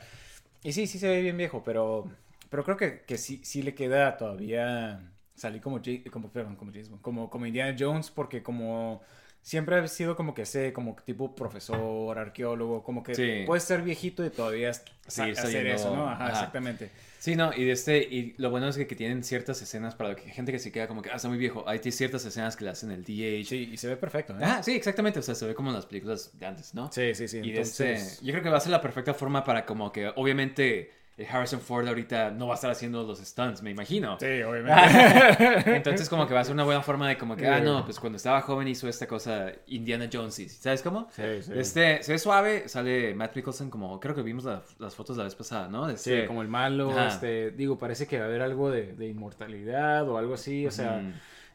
Y 0.63 0.73
sí, 0.73 0.87
sí 0.87 0.99
se 0.99 1.09
ve 1.09 1.23
bien 1.23 1.37
viejo, 1.37 1.63
pero. 1.65 2.11
Pero 2.51 2.65
creo 2.65 2.77
que, 2.77 3.03
que 3.03 3.17
sí, 3.17 3.41
sí 3.45 3.63
le 3.63 3.75
queda 3.75 4.17
todavía 4.17 5.13
salir 5.35 5.63
como, 5.63 5.79
Ja- 5.83 6.11
como, 6.11 6.31
perdón, 6.33 6.57
como 6.57 6.73
James 6.73 6.89
Bond, 6.91 7.01
como, 7.03 7.31
como 7.31 7.47
Indiana 7.47 7.77
Jones, 7.79 8.11
porque 8.11 8.43
como 8.43 9.03
siempre 9.43 9.77
ha 9.79 9.89
sido 9.89 10.17
como 10.17 10.35
que 10.35 10.43
ese, 10.43 10.73
como 10.73 10.97
tipo 11.05 11.35
profesor, 11.35 12.19
arqueólogo, 12.19 12.83
como 12.83 13.03
que 13.03 13.15
Sí. 13.15 13.43
puedes 13.47 13.65
ser 13.65 13.83
viejito 13.83 14.25
y 14.25 14.31
todavía 14.31 14.73
Sí, 14.75 15.23
hacer 15.23 15.67
eso, 15.67 15.95
¿no? 15.95 16.09
Ajá, 16.09 16.25
ajá. 16.25 16.33
exactamente. 16.33 16.91
Sí, 17.19 17.37
no, 17.37 17.53
y 17.53 17.65
de 17.65 17.73
este, 17.73 17.99
y 17.99 18.35
lo 18.39 18.49
bueno 18.51 18.69
es 18.69 18.77
que, 18.79 18.87
que 18.87 18.97
tienen 18.97 19.23
ciertas 19.25 19.61
escenas 19.61 19.95
para 19.95 20.17
que 20.17 20.31
gente 20.31 20.53
que 20.53 20.59
se 20.59 20.73
queda 20.73 20.89
como 20.89 21.03
que, 21.03 21.11
ah, 21.11 21.17
está 21.17 21.29
muy 21.29 21.37
viejo. 21.37 21.65
Hay 21.69 21.79
ciertas 21.81 22.25
escenas 22.25 22.57
que 22.57 22.65
le 22.65 22.71
hacen 22.71 22.91
el 22.91 23.03
DH. 23.05 23.45
Sí, 23.49 23.69
y 23.73 23.77
se 23.77 23.89
ve 23.89 23.97
perfecto, 23.97 24.33
¿eh? 24.35 24.43
Ah, 24.43 24.63
sí, 24.63 24.73
exactamente. 24.75 25.19
O 25.19 25.23
sea, 25.23 25.35
se 25.35 25.47
ve 25.47 25.55
como 25.55 25.69
en 25.69 25.75
las 25.77 25.85
películas 25.85 26.31
de 26.39 26.47
antes, 26.47 26.73
¿no? 26.75 26.91
Sí, 26.91 27.15
sí, 27.15 27.29
sí. 27.29 27.39
Y 27.39 27.53
de 27.53 27.61
este, 27.61 27.91
Entonces, 27.93 28.21
yo 28.23 28.33
creo 28.33 28.43
que 28.43 28.49
va 28.49 28.57
a 28.57 28.61
ser 28.61 28.71
la 28.73 28.81
perfecta 28.81 29.13
forma 29.13 29.45
para 29.45 29.67
como 29.67 29.93
que, 29.93 30.11
obviamente, 30.17 30.91
Harrison 31.29 31.61
Ford 31.61 31.87
ahorita 31.89 32.31
no 32.31 32.47
va 32.47 32.55
a 32.55 32.57
estar 32.57 32.71
haciendo 32.71 33.03
los 33.05 33.19
stunts, 33.19 33.63
me 33.63 33.71
imagino. 33.71 34.17
sí, 34.21 34.43
obviamente. 34.43 35.67
Entonces 35.77 36.09
como 36.09 36.27
que 36.27 36.35
va 36.35 36.41
a 36.41 36.45
ser 36.45 36.55
una 36.55 36.65
buena 36.65 36.83
forma 36.83 37.09
de 37.09 37.17
como 37.19 37.37
que, 37.37 37.47
ah, 37.49 37.61
no, 37.61 37.85
pues 37.85 37.99
cuando 38.01 38.17
estaba 38.17 38.41
joven 38.43 38.69
hizo 38.69 38.89
esta 38.89 39.07
cosa 39.07 39.53
Indiana 39.67 40.09
Jones, 40.13 40.59
¿sabes 40.61 40.83
cómo? 40.83 41.09
Sí, 41.15 41.23
sí. 41.43 41.53
Este, 41.55 42.03
se 42.03 42.13
ve 42.13 42.19
suave, 42.19 42.69
sale 42.69 43.15
Matt 43.15 43.35
Mickelson 43.37 43.71
como, 43.71 43.99
creo 44.01 44.15
que 44.15 44.23
vimos 44.23 44.45
la- 44.45 44.63
las 44.79 44.95
fotos 44.95 45.17
la 45.17 45.25
vez 45.25 45.35
pasada, 45.35 45.69
¿no? 45.69 45.87
Sí, 45.89 45.95
Este, 45.95 46.27
como 46.27 46.43
el 46.43 46.49
malo, 46.49 46.91
Ajá. 46.91 47.09
este, 47.09 47.51
digo, 47.53 47.79
parece 47.79 48.07
que 48.07 48.19
va 48.19 48.25
a 48.25 48.29
haber 48.29 48.43
algo 48.43 48.71
de, 48.71 48.93
de 48.95 49.09
inmortalidad 49.09 50.09
o 50.09 50.19
algo 50.19 50.35
así, 50.35 50.67
o 50.67 50.71
sea. 50.71 51.03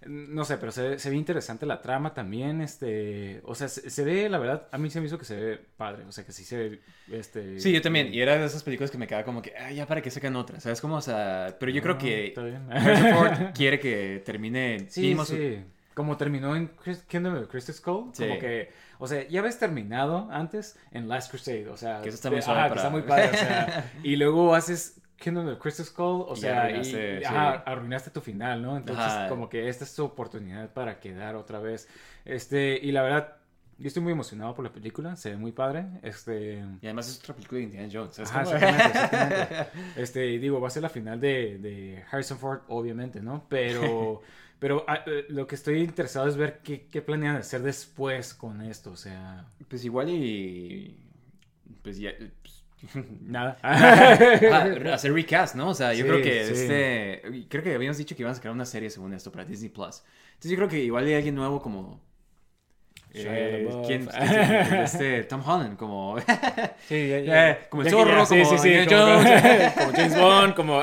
No 0.05 0.45
sé, 0.45 0.57
pero 0.57 0.71
se, 0.71 0.89
ve- 0.89 0.99
se 0.99 1.09
ve 1.09 1.15
interesante 1.15 1.65
la 1.65 1.81
trama 1.81 2.13
también, 2.13 2.61
este, 2.61 3.41
o 3.43 3.55
sea, 3.55 3.67
se, 3.67 3.89
se 3.89 4.03
ve, 4.03 4.29
la 4.29 4.37
verdad, 4.37 4.67
a 4.71 4.77
mí 4.77 4.89
se 4.89 4.99
me 4.99 5.07
hizo 5.07 5.17
que 5.17 5.25
se 5.25 5.35
ve 5.35 5.59
padre, 5.77 6.03
o 6.05 6.11
sea, 6.11 6.23
que 6.25 6.31
sí 6.31 6.43
se 6.43 6.57
ve, 6.57 6.81
este... 7.11 7.59
Sí, 7.59 7.71
yo 7.71 7.81
también, 7.81 8.13
y 8.13 8.19
era 8.21 8.37
de 8.37 8.45
esas 8.45 8.61
películas 8.63 8.91
que 8.91 8.97
me 8.97 9.07
quedaba 9.07 9.25
como 9.25 9.41
que, 9.41 9.53
ah, 9.57 9.71
ya 9.71 9.87
para 9.87 10.01
que 10.01 10.11
sacan 10.11 10.35
otra, 10.35 10.59
¿sabes 10.59 10.79
cómo? 10.81 10.95
O 10.95 11.01
sea, 11.01 11.55
pero 11.59 11.71
yo 11.71 11.81
creo 11.81 11.95
Ah, 11.95 11.97
que 11.97 12.33
bien. 12.35 12.71
Harrison 12.71 13.13
Ford 13.17 13.33
quiere 13.55 13.79
que 13.79 14.21
termine 14.25 14.85
Sí, 14.89 15.01
mínimo 15.01 15.25
su- 15.25 15.35
sí. 15.35 15.59
Como 15.95 16.17
terminó 16.17 16.55
en 16.57 16.67
Chris- 16.83 17.03
Kingdom 17.07 17.35
of 17.37 17.47
Crystal 17.47 17.73
Skull, 17.73 18.09
Sí. 18.13 18.27
como 18.27 18.37
que, 18.39 18.69
o 18.99 19.07
sea, 19.07 19.25
ya 19.29 19.39
habías 19.39 19.57
terminado 19.57 20.27
antes 20.29 20.77
en 20.91 21.07
Last 21.07 21.31
Crusade, 21.31 21.69
o 21.69 21.77
sea, 21.77 22.01
Que 22.01 22.09
eso 22.09 22.15
está 22.17 22.29
muy 22.29 22.39
que 22.41 22.45
para- 22.45 22.75
está 22.75 22.89
muy 22.89 23.01
padre, 23.03 23.29
o 23.29 23.37
sea, 23.37 23.91
y 24.03 24.17
luego 24.17 24.53
haces 24.55 24.97
Kingdom 25.17 25.47
of 25.47 25.59
Crystal 25.59 25.85
Skull, 25.85 26.25
o 26.27 26.35
Y 26.35 26.37
sea, 26.37 26.63
arruinaste, 26.63 27.19
y, 27.19 27.23
sí. 27.23 27.23
ajá, 27.23 27.53
arruinaste 27.65 28.11
tu 28.11 28.21
final, 28.21 28.61
¿no? 28.61 28.77
Entonces, 28.77 29.15
Ajá. 29.15 29.27
como 29.27 29.49
que 29.49 29.69
esta 29.69 29.83
es 29.85 29.95
tu 29.95 30.03
oportunidad 30.05 30.73
para 30.73 30.99
quedar 30.99 31.35
otra 31.35 31.59
vez, 31.59 31.87
este, 32.25 32.77
y 32.81 32.91
la 32.91 33.01
verdad, 33.03 33.37
yo 33.77 33.87
estoy 33.87 34.03
muy 34.03 34.13
emocionado 34.13 34.53
por 34.55 34.63
la 34.65 34.71
película, 34.71 35.15
se 35.15 35.31
ve 35.31 35.37
muy 35.37 35.51
padre, 35.51 35.85
este... 36.01 36.63
Y 36.81 36.85
además 36.87 37.09
es 37.09 37.19
otra 37.19 37.35
película 37.35 37.59
de 37.59 37.63
Indiana 37.65 37.89
Jones, 37.91 38.15
¿sabes 38.15 38.31
Ajá, 38.31 38.41
exactamente, 38.43 38.85
exactamente. 38.87 39.67
Este, 39.95 40.27
y 40.27 40.37
digo, 40.39 40.61
va 40.61 40.67
a 40.67 40.71
ser 40.71 40.83
la 40.83 40.89
final 40.89 41.19
de, 41.19 41.57
de 41.59 42.03
Harrison 42.11 42.37
Ford, 42.39 42.61
obviamente, 42.67 43.21
¿no? 43.21 43.45
Pero, 43.49 44.21
pero 44.59 44.85
ah, 44.87 45.03
eh, 45.05 45.25
lo 45.29 45.47
que 45.47 45.55
estoy 45.55 45.81
interesado 45.81 46.27
es 46.27 46.37
ver 46.37 46.59
qué, 46.63 46.87
qué 46.87 47.01
planean 47.01 47.35
hacer 47.37 47.61
después 47.63 48.33
con 48.33 48.61
esto, 48.61 48.91
o 48.91 48.95
sea, 48.97 49.45
Pues 49.67 49.83
igual 49.85 50.09
y... 50.09 50.97
Pues 51.81 51.97
ya... 51.99 52.11
pues, 52.41 52.54
nada. 53.21 53.57
Ah, 53.63 54.93
hacer 54.93 55.13
recast, 55.13 55.55
¿no? 55.55 55.69
O 55.69 55.73
sea, 55.73 55.93
yo 55.93 56.03
Sí, 56.03 56.09
creo 56.09 56.21
que 56.21 56.45
sí. 56.45 56.53
este. 56.53 57.47
Creo 57.49 57.63
que 57.63 57.73
habíamos 57.75 57.97
dicho 57.97 58.15
que 58.15 58.21
iban 58.23 58.31
a 58.31 58.35
sacar 58.35 58.51
una 58.51 58.65
serie 58.65 58.89
según 58.89 59.13
esto 59.13 59.31
para 59.31 59.45
Disney 59.45 59.69
Plus. 59.69 60.03
Entonces 60.33 60.51
yo 60.51 60.57
creo 60.57 60.69
que 60.69 60.79
igual 60.83 61.05
hay 61.05 61.15
alguien 61.15 61.35
nuevo 61.35 61.61
como. 61.61 62.01
Eh. 63.17 63.67
¿quién? 63.85 64.05
quién- 64.07 64.73
este, 64.83 65.23
Tom 65.23 65.41
Holland, 65.47 65.77
como. 65.77 66.17
Sí, 66.87 67.09
ya, 67.09 67.19
ya. 67.19 67.49
Eh, 67.51 67.57
como 67.69 67.81
el 67.83 67.89
zorro, 67.89 68.25
sí, 68.25 68.41
como 68.43 68.57
sí, 68.57 68.69
sí, 68.69 68.85
como, 68.87 69.05
como 69.75 69.91
James 69.93 70.17
Bond, 70.19 70.53
como... 70.55 70.81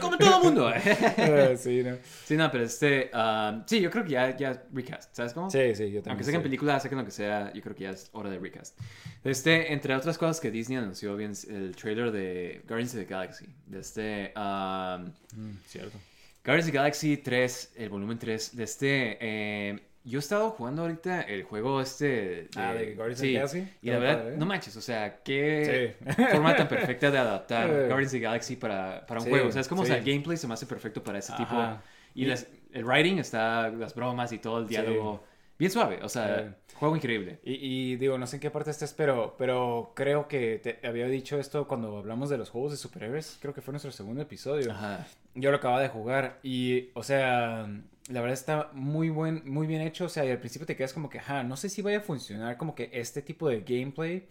Como, 0.00 0.16
todo 0.18 0.38
el 0.38 0.44
mundo. 0.44 0.68
Ah, 0.68 1.56
sí, 1.56 1.82
¿no? 1.82 1.96
sí, 2.24 2.36
no, 2.36 2.50
pero 2.50 2.64
este. 2.64 3.10
um, 3.14 3.62
sí, 3.66 3.80
yo 3.80 3.90
creo 3.90 4.04
que 4.04 4.10
ya, 4.10 4.36
ya 4.36 4.62
recast, 4.72 5.14
¿sabes 5.14 5.32
cómo? 5.32 5.50
Sí, 5.50 5.74
sí, 5.74 5.90
yo 5.90 6.00
también. 6.00 6.10
Aunque 6.10 6.24
saquen 6.24 6.42
películas, 6.42 6.82
saquen 6.82 6.98
lo 6.98 7.04
que 7.04 7.10
sea, 7.10 7.52
yo 7.52 7.62
creo 7.62 7.74
que 7.74 7.84
ya 7.84 7.90
es 7.90 8.10
hora 8.12 8.30
de 8.30 8.38
recast. 8.38 8.78
Este, 9.24 9.72
entre 9.72 9.94
otras 9.94 10.18
cosas 10.18 10.40
que 10.40 10.50
Disney 10.50 10.78
anunció 10.78 11.16
bien 11.16 11.32
el 11.48 11.74
trailer 11.74 12.12
de 12.12 12.62
Guardians 12.68 12.94
of 12.94 13.00
the 13.00 13.06
Galaxy. 13.06 13.46
De 13.66 13.80
este. 13.80 14.32
um, 14.36 15.10
Mm, 15.36 15.58
cierto. 15.66 15.98
Guardians 16.44 16.66
of 16.68 16.72
the 16.72 16.78
Galaxy 16.78 17.16
3, 17.16 17.72
el 17.76 17.88
volumen 17.88 18.18
3 18.18 18.56
de 18.56 18.62
este... 18.64 19.18
eh, 19.20 19.80
yo 20.04 20.18
he 20.18 20.20
estado 20.20 20.50
jugando 20.50 20.82
ahorita 20.82 21.22
el 21.22 21.42
juego 21.44 21.80
este... 21.80 22.04
De, 22.06 22.48
Ah, 22.56 22.74
de 22.74 22.94
Guardians 22.94 23.18
of 23.20 23.22
the 23.22 23.26
sí, 23.26 23.32
Galaxy. 23.34 23.68
Y 23.82 23.90
la 23.90 23.98
verdad, 23.98 24.22
padre, 24.24 24.36
no 24.36 24.46
manches, 24.46 24.76
o 24.76 24.80
sea, 24.82 25.22
qué 25.22 25.96
Sí. 26.06 26.12
forma 26.30 26.54
tan 26.54 26.68
perfecta 26.68 27.10
de 27.10 27.18
adaptar. 27.26 27.68
Guardians 27.68 28.06
of 28.06 28.12
the 28.12 28.20
Galaxy 28.20 28.56
para, 28.56 29.06
para 29.06 29.20
un 29.20 29.24
Sí, 29.24 29.30
juego. 29.30 29.48
O 29.48 29.52
sea, 29.52 29.60
es 29.62 29.68
como, 29.68 29.82
o 29.82 29.86
sea, 29.86 29.94
sí. 29.96 30.00
el 30.00 30.12
gameplay 30.14 30.36
se 30.36 30.46
me 30.46 30.54
hace 30.54 30.66
perfecto 30.66 31.02
para 31.02 31.18
ese 31.18 31.32
tipo. 31.32 31.54
Ajá. 31.54 31.82
Y 32.14 32.26
las- 32.26 32.46
el 32.72 32.84
writing 32.84 33.18
está, 33.18 33.70
las 33.70 33.94
bromas 33.94 34.30
y 34.32 34.38
todo 34.38 34.58
el 34.58 34.66
diálogo, 34.68 35.24
bien 35.58 35.70
suave. 35.70 36.00
O 36.02 36.08
sea, 36.08 36.54
juego 36.74 36.96
increíble. 36.96 37.38
Y, 37.44 37.54
y 37.92 37.96
digo, 37.96 38.18
no 38.18 38.26
sé 38.26 38.36
en 38.36 38.40
qué 38.40 38.50
parte 38.50 38.70
estés, 38.72 38.92
pero, 38.92 39.36
pero 39.38 39.92
creo 39.96 40.28
que 40.28 40.58
te 40.62 40.86
había 40.86 41.06
dicho 41.06 41.38
esto 41.38 41.66
cuando 41.68 41.96
hablamos 41.98 42.28
de 42.30 42.36
los 42.38 42.50
juegos 42.50 42.72
de 42.72 42.76
superhéroes. 42.76 43.38
Creo 43.40 43.54
que 43.54 43.62
fue 43.62 43.72
nuestro 43.72 43.90
segundo 43.92 44.20
episodio. 44.22 44.72
Ajá. 44.72 45.06
Yo 45.34 45.50
lo 45.50 45.56
acababa 45.56 45.80
de 45.80 45.88
jugar 45.88 46.38
y, 46.42 46.90
o 46.94 47.02
sea, 47.04 47.68
la 48.08 48.20
verdad 48.20 48.34
está 48.34 48.70
muy 48.72 49.08
buen, 49.08 49.42
muy 49.50 49.66
bien 49.66 49.80
hecho. 49.82 50.04
O 50.06 50.08
sea, 50.08 50.24
y 50.24 50.30
al 50.30 50.38
principio 50.38 50.66
te 50.66 50.76
quedas 50.76 50.92
como 50.92 51.08
que, 51.08 51.18
ajá, 51.18 51.42
no 51.42 51.56
sé 51.56 51.68
si 51.68 51.82
vaya 51.82 51.98
a 51.98 52.00
funcionar 52.00 52.56
como 52.56 52.74
que 52.74 52.90
este 52.92 53.22
tipo 53.22 53.48
de 53.48 53.60
gameplay. 53.60 54.26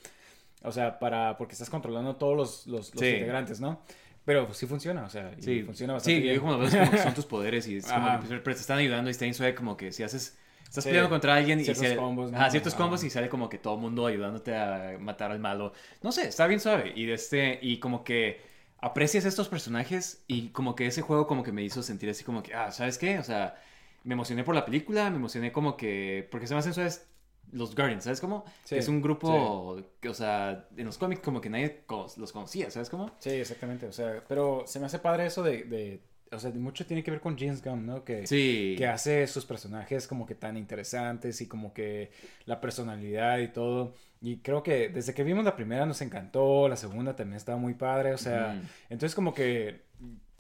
O 0.64 0.72
sea, 0.72 0.98
para, 1.00 1.38
porque 1.38 1.54
estás 1.54 1.70
controlando 1.70 2.16
todos 2.16 2.38
los, 2.38 2.68
los, 2.68 2.96
los 2.96 3.02
Sí. 3.02 3.08
integrantes, 3.10 3.60
¿no? 3.60 3.82
Pero 4.26 4.46
pues, 4.46 4.58
sí 4.58 4.66
funciona, 4.68 5.04
o 5.04 5.10
sea, 5.10 5.34
Sí, 5.40 5.64
funciona 5.64 5.94
bastante 5.94 6.16
sí, 6.18 6.22
bien. 6.22 6.40
como 6.40 6.58
ves 6.58 6.74
como 6.74 6.90
que 6.92 6.98
son 6.98 7.14
tus 7.14 7.26
poderes 7.34 7.68
y 7.68 7.78
es 7.78 7.86
como 7.86 8.20
que 8.22 8.28
pero 8.28 8.44
te 8.56 8.62
están 8.62 8.78
ayudando 8.80 9.10
y 9.10 9.12
está 9.12 9.32
suave 9.34 9.54
como 9.54 9.76
que 9.76 9.92
si 9.92 10.02
haces 10.04 10.38
estás 10.64 10.86
Sí. 10.86 10.90
peleando 10.92 11.10
contra 11.10 11.36
alguien 11.36 11.60
y 11.60 11.66
Ciertos 11.66 11.88
se- 11.88 11.96
combos, 11.98 12.32
¿no? 12.32 12.38
ajá, 12.38 12.50
ciertos 12.50 12.74
Ajá. 12.74 12.82
combos 12.84 13.04
y 13.04 13.10
sale 13.10 13.28
como 13.28 13.50
que 13.50 13.58
todo 13.58 13.76
el 13.76 13.82
mundo 13.82 14.08
ayudándote 14.08 14.56
a 14.56 14.98
matar 15.00 15.32
al 15.32 15.40
malo. 15.40 15.74
No 16.02 16.14
sé, 16.14 16.30
está 16.30 16.48
bien 16.48 16.62
suave 16.62 16.94
y 16.96 17.06
de 17.06 17.14
este 17.16 17.60
y 17.62 17.80
como 17.80 18.06
que 18.06 18.40
aprecias 18.84 19.24
estos 19.24 19.48
personajes 19.48 20.26
y 20.28 20.50
como 20.50 20.76
que 20.76 20.86
ese 20.86 21.02
juego 21.02 21.26
como 21.26 21.42
que 21.42 21.54
me 21.54 21.64
hizo 21.64 21.82
sentir 21.82 22.10
así 22.10 22.26
como 22.26 22.44
que 22.44 22.54
ah, 22.54 22.70
¿sabes 22.74 22.98
qué? 22.98 23.18
O 23.18 23.24
sea, 23.24 23.56
me 24.04 24.14
emocioné 24.14 24.44
por 24.44 24.54
la 24.54 24.66
película, 24.66 25.10
me 25.10 25.16
emocioné 25.16 25.54
como 25.54 25.78
que 25.78 26.28
porque 26.30 26.48
se 26.48 26.54
me 26.54 26.60
hacen 26.60 26.74
suaves 26.74 27.08
los 27.54 27.76
Guardians, 27.76 28.04
¿sabes 28.04 28.20
cómo? 28.20 28.44
Sí, 28.66 28.76
es 28.76 28.90
un 28.90 29.02
grupo 29.02 29.78
que, 30.02 30.10
o 30.10 30.14
sea, 30.14 30.68
en 30.76 30.86
los 30.86 30.98
cómics 30.98 31.22
como 31.22 31.40
que 31.40 31.50
nadie 31.50 31.86
los 32.18 32.34
conocía, 32.34 32.70
¿sabes 32.72 32.90
cómo? 32.90 33.10
Sí, 33.20 33.30
exactamente, 33.30 33.86
o 33.86 33.94
sea, 33.94 34.22
pero 34.28 34.64
se 34.66 34.82
me 34.82 34.88
hace 34.88 35.00
padre 35.00 35.28
eso 35.28 35.44
de, 35.44 35.64
de 35.64 36.02
o 36.34 36.40
sea, 36.40 36.52
mucho 36.52 36.86
tiene 36.86 37.04
que 37.04 37.12
ver 37.12 37.20
con 37.22 37.38
James 37.38 37.64
Gunn, 37.64 37.86
¿no? 37.86 38.04
Que, 38.04 38.26
Sí. 38.28 38.76
que 38.78 38.88
hace 38.88 39.28
sus 39.28 39.46
personajes 39.46 40.08
como 40.08 40.26
que 40.26 40.36
tan 40.36 40.58
interesantes 40.58 41.42
y 41.42 41.48
como 41.48 41.74
que 41.74 42.12
la 42.46 42.60
personalidad 42.62 43.40
y 43.40 43.48
todo. 43.50 43.94
Y 44.22 44.38
creo 44.38 44.64
que 44.64 44.90
desde 44.90 45.14
que 45.14 45.24
vimos 45.24 45.44
la 45.44 45.56
primera 45.56 45.86
nos 45.86 46.02
encantó, 46.02 46.68
la 46.70 46.78
segunda 46.78 47.16
también 47.16 47.38
estaba 47.38 47.58
muy 47.58 47.74
padre, 47.74 48.14
o 48.14 48.18
sea, 48.18 48.62
entonces 48.90 49.16
como 49.16 49.34
que 49.34 49.82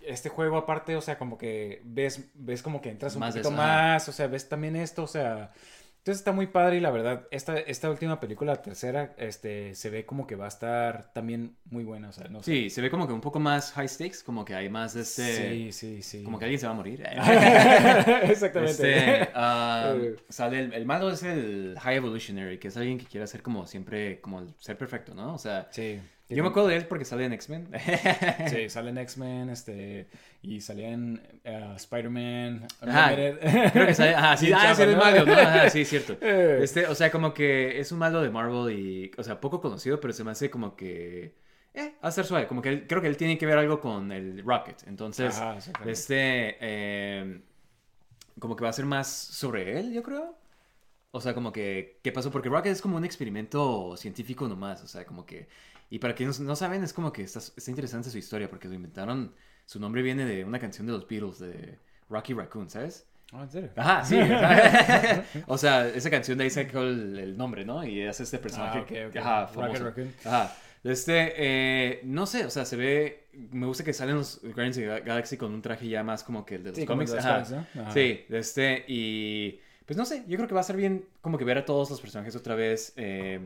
este 0.06 0.30
juego 0.30 0.58
aparte, 0.58 0.96
o 0.96 1.02
sea, 1.02 1.18
como 1.18 1.38
que 1.38 1.82
ves, 1.84 2.30
ves 2.34 2.62
como 2.62 2.82
que 2.82 2.90
entras 2.90 3.16
un 3.16 3.22
Más 3.22 3.34
poquito 3.34 3.52
más, 3.52 4.08
o 4.10 4.12
sea, 4.12 4.28
ves 4.28 4.48
también 4.48 4.76
esto, 4.76 5.04
o 5.04 5.08
sea, 5.08 5.52
Entonces 6.04 6.20
está 6.20 6.34
muy 6.34 6.48
padre 6.48 6.76
y 6.76 6.80
la 6.82 6.92
verdad, 6.92 7.28
esta, 7.32 7.58
esta 7.58 7.90
última 7.90 8.20
película, 8.20 8.52
la 8.56 8.62
tercera, 8.62 9.14
este, 9.18 9.74
se 9.74 9.90
ve 9.90 10.06
como 10.06 10.28
que 10.28 10.36
va 10.36 10.44
a 10.44 10.50
estar 10.50 11.14
también 11.14 11.56
muy 11.64 11.86
buena, 11.86 12.10
o 12.10 12.12
sea, 12.12 12.28
no 12.28 12.44
sé. 12.44 12.52
Sí, 12.52 12.70
se 12.70 12.82
ve 12.82 12.90
como 12.90 13.08
que 13.08 13.14
un 13.14 13.22
poco 13.22 13.40
más 13.40 13.72
high 13.72 13.88
stakes, 13.88 14.18
como 14.26 14.44
que 14.44 14.54
hay 14.54 14.68
más 14.68 14.96
de 14.96 15.02
este... 15.04 15.24
Sí, 15.24 15.72
sí, 15.72 16.02
sí. 16.02 16.24
Como 16.24 16.38
que 16.40 16.44
alguien 16.44 16.60
se 16.60 16.66
va 16.66 16.74
a 16.74 16.76
morir. 16.76 17.04
Exactamente. 18.24 18.72
Este, 18.72 19.30
ah, 19.34 19.94
Eh. 20.04 20.16
sale 20.28 20.60
el, 20.60 20.74
el 20.74 20.86
malo 20.86 21.10
es 21.10 21.24
el 21.24 21.78
High 21.80 21.96
Evolutionary, 21.96 22.58
que 22.58 22.68
es 22.68 22.76
alguien 22.76 22.98
que 22.98 23.06
quiere 23.06 23.24
hacer 23.24 23.42
como 23.42 23.66
siempre, 23.66 24.20
como 24.20 24.40
el 24.40 24.54
ser 24.60 24.78
perfecto, 24.78 25.14
¿no? 25.14 25.34
O 25.34 25.38
sea, 25.38 25.70
Sí. 25.72 26.02
Yo 26.30 26.42
me 26.44 26.50
acuerdo 26.50 26.70
de 26.70 26.78
él 26.78 26.88
porque 26.88 27.06
sale 27.06 27.26
en 27.26 27.34
X-Men. 27.34 27.70
Sí, 28.50 28.70
sale 28.70 28.90
en 28.90 28.98
X-Men, 28.98 29.50
este, 29.50 30.08
y 30.42 30.62
salía 30.62 30.90
en 30.90 31.22
eh, 31.44 31.74
Spider-Man. 31.76 32.68
Creo 32.80 33.88
que 33.88 33.94
sale, 33.94 34.16
ajá, 34.16 34.38
sí, 34.38 34.52
ah, 34.56 34.74
sí, 34.76 34.86
¿no? 34.86 34.98
malo, 34.98 35.26
¿no? 35.26 35.34
Ajá, 35.34 35.70
sí, 35.70 35.86
cierto. 35.86 36.18
Eh. 36.22 36.60
Este, 36.64 36.88
o 36.88 36.96
sea, 36.96 37.12
como 37.12 37.34
que 37.34 37.80
es 37.80 37.92
un 37.92 38.00
malo 38.00 38.22
de 38.22 38.30
Marvel 38.30 38.78
y, 38.78 39.12
o 39.18 39.24
sea, 39.24 39.40
poco 39.40 39.62
conocido, 39.62 40.00
pero 40.00 40.14
se 40.14 40.24
me 40.24 40.32
hace 40.32 40.50
como 40.50 40.76
que, 40.76 41.36
eh, 41.74 41.96
va 42.04 42.10
a 42.10 42.12
ser 42.12 42.26
suave, 42.26 42.48
como 42.48 42.62
que 42.62 42.70
él- 42.70 42.88
creo 42.88 43.02
que 43.02 43.08
él 43.08 43.18
tiene 43.18 43.38
que 43.38 43.46
ver 43.46 43.58
algo 43.58 43.80
con 43.80 44.12
el 44.12 44.44
Rocket, 44.44 44.84
entonces, 44.88 45.38
Ajá, 45.38 45.58
este, 45.86 46.58
eh, 46.60 47.42
como 48.40 48.56
que 48.56 48.64
va 48.64 48.70
a 48.70 48.74
ser 48.74 48.86
más 48.86 49.08
sobre 49.10 49.80
él, 49.80 49.94
yo 49.94 50.04
creo. 50.04 50.36
O 51.12 51.22
sea, 51.22 51.34
como 51.36 51.52
que, 51.52 52.00
¿qué 52.04 52.12
pasó? 52.12 52.32
Porque 52.32 52.50
Rocket 52.50 52.72
es 52.72 52.82
como 52.82 52.98
un 52.98 53.06
experimento 53.06 53.96
científico 53.98 54.48
nomás, 54.48 54.84
o 54.84 54.88
sea, 54.88 55.06
como 55.06 55.26
que... 55.26 55.48
Y 55.94 56.00
para 56.00 56.16
quienes 56.16 56.40
no 56.40 56.56
saben, 56.56 56.84
es 56.84 56.92
como 56.92 57.14
que 57.14 57.22
está, 57.22 57.38
está 57.38 57.70
interesante 57.70 58.10
su 58.10 58.18
historia, 58.18 58.50
porque 58.50 58.68
lo 58.68 58.74
inventaron, 58.74 59.32
su 59.64 59.80
nombre 59.80 60.02
viene 60.02 60.26
de 60.26 60.44
una 60.44 60.58
canción 60.58 60.88
de 60.88 60.94
los 60.94 61.08
Beatles, 61.08 61.38
de 61.38 61.78
Rocky 62.10 62.34
Raccoon, 62.34 62.68
¿sabes? 62.68 63.06
Ah, 63.32 63.44
¿en 63.44 63.52
serio? 63.52 63.70
Ajá, 63.76 64.04
sí. 64.04 64.18
o 65.46 65.56
sea, 65.56 65.88
esa 65.88 66.10
canción 66.10 66.40
de 66.40 66.46
ahí 66.46 66.50
sacó 66.50 66.82
el, 66.82 67.20
el 67.20 67.38
nombre, 67.38 67.64
¿no? 67.64 67.86
Y 67.86 68.02
es 68.02 68.20
este 68.20 68.40
personaje. 68.40 68.80
Ah, 68.80 68.82
ok, 68.82 69.10
ok. 69.12 69.16
Ajá, 69.18 69.48
famoso. 69.48 69.84
Raccoon. 69.84 70.12
Ajá. 70.26 70.56
Este, 70.84 71.34
eh, 71.38 72.02
no 72.06 72.26
sé, 72.26 72.44
o 72.46 72.50
sea, 72.50 72.66
se 72.66 72.76
ve. 72.76 73.28
Me 73.52 73.68
gusta 73.68 73.84
que 73.84 73.94
salen 73.94 74.16
los 74.16 74.42
Guardians 74.42 74.78
of 74.80 74.84
the 74.86 75.02
Galaxy 75.02 75.38
con 75.38 75.54
un 75.54 75.62
traje 75.62 75.88
ya 75.88 76.04
más 76.04 76.24
como 76.24 76.44
que 76.44 76.56
el 76.56 76.64
de 76.64 76.70
los 76.72 76.80
Sí, 76.80 76.88
cómics. 76.88 77.12
de 77.12 77.18
los 77.18 77.26
Ajá. 77.26 77.44
cómics, 77.44 77.52
¿no? 77.76 77.82
Ajá. 77.84 77.92
Sí, 77.92 78.26
de 78.30 78.40
este, 78.40 78.84
y. 78.88 79.60
Pues 79.86 79.96
no 79.96 80.06
sé, 80.06 80.24
yo 80.28 80.38
creo 80.38 80.48
que 80.48 80.56
va 80.56 80.62
a 80.62 80.64
ser 80.64 80.76
bien 80.76 81.06
como 81.22 81.38
que 81.38 81.46
ver 81.46 81.60
a 81.60 81.66
todos 81.66 81.92
los 81.92 82.02
personajes 82.02 82.36
otra 82.36 82.56
vez. 82.56 82.94
Eh, 82.96 83.42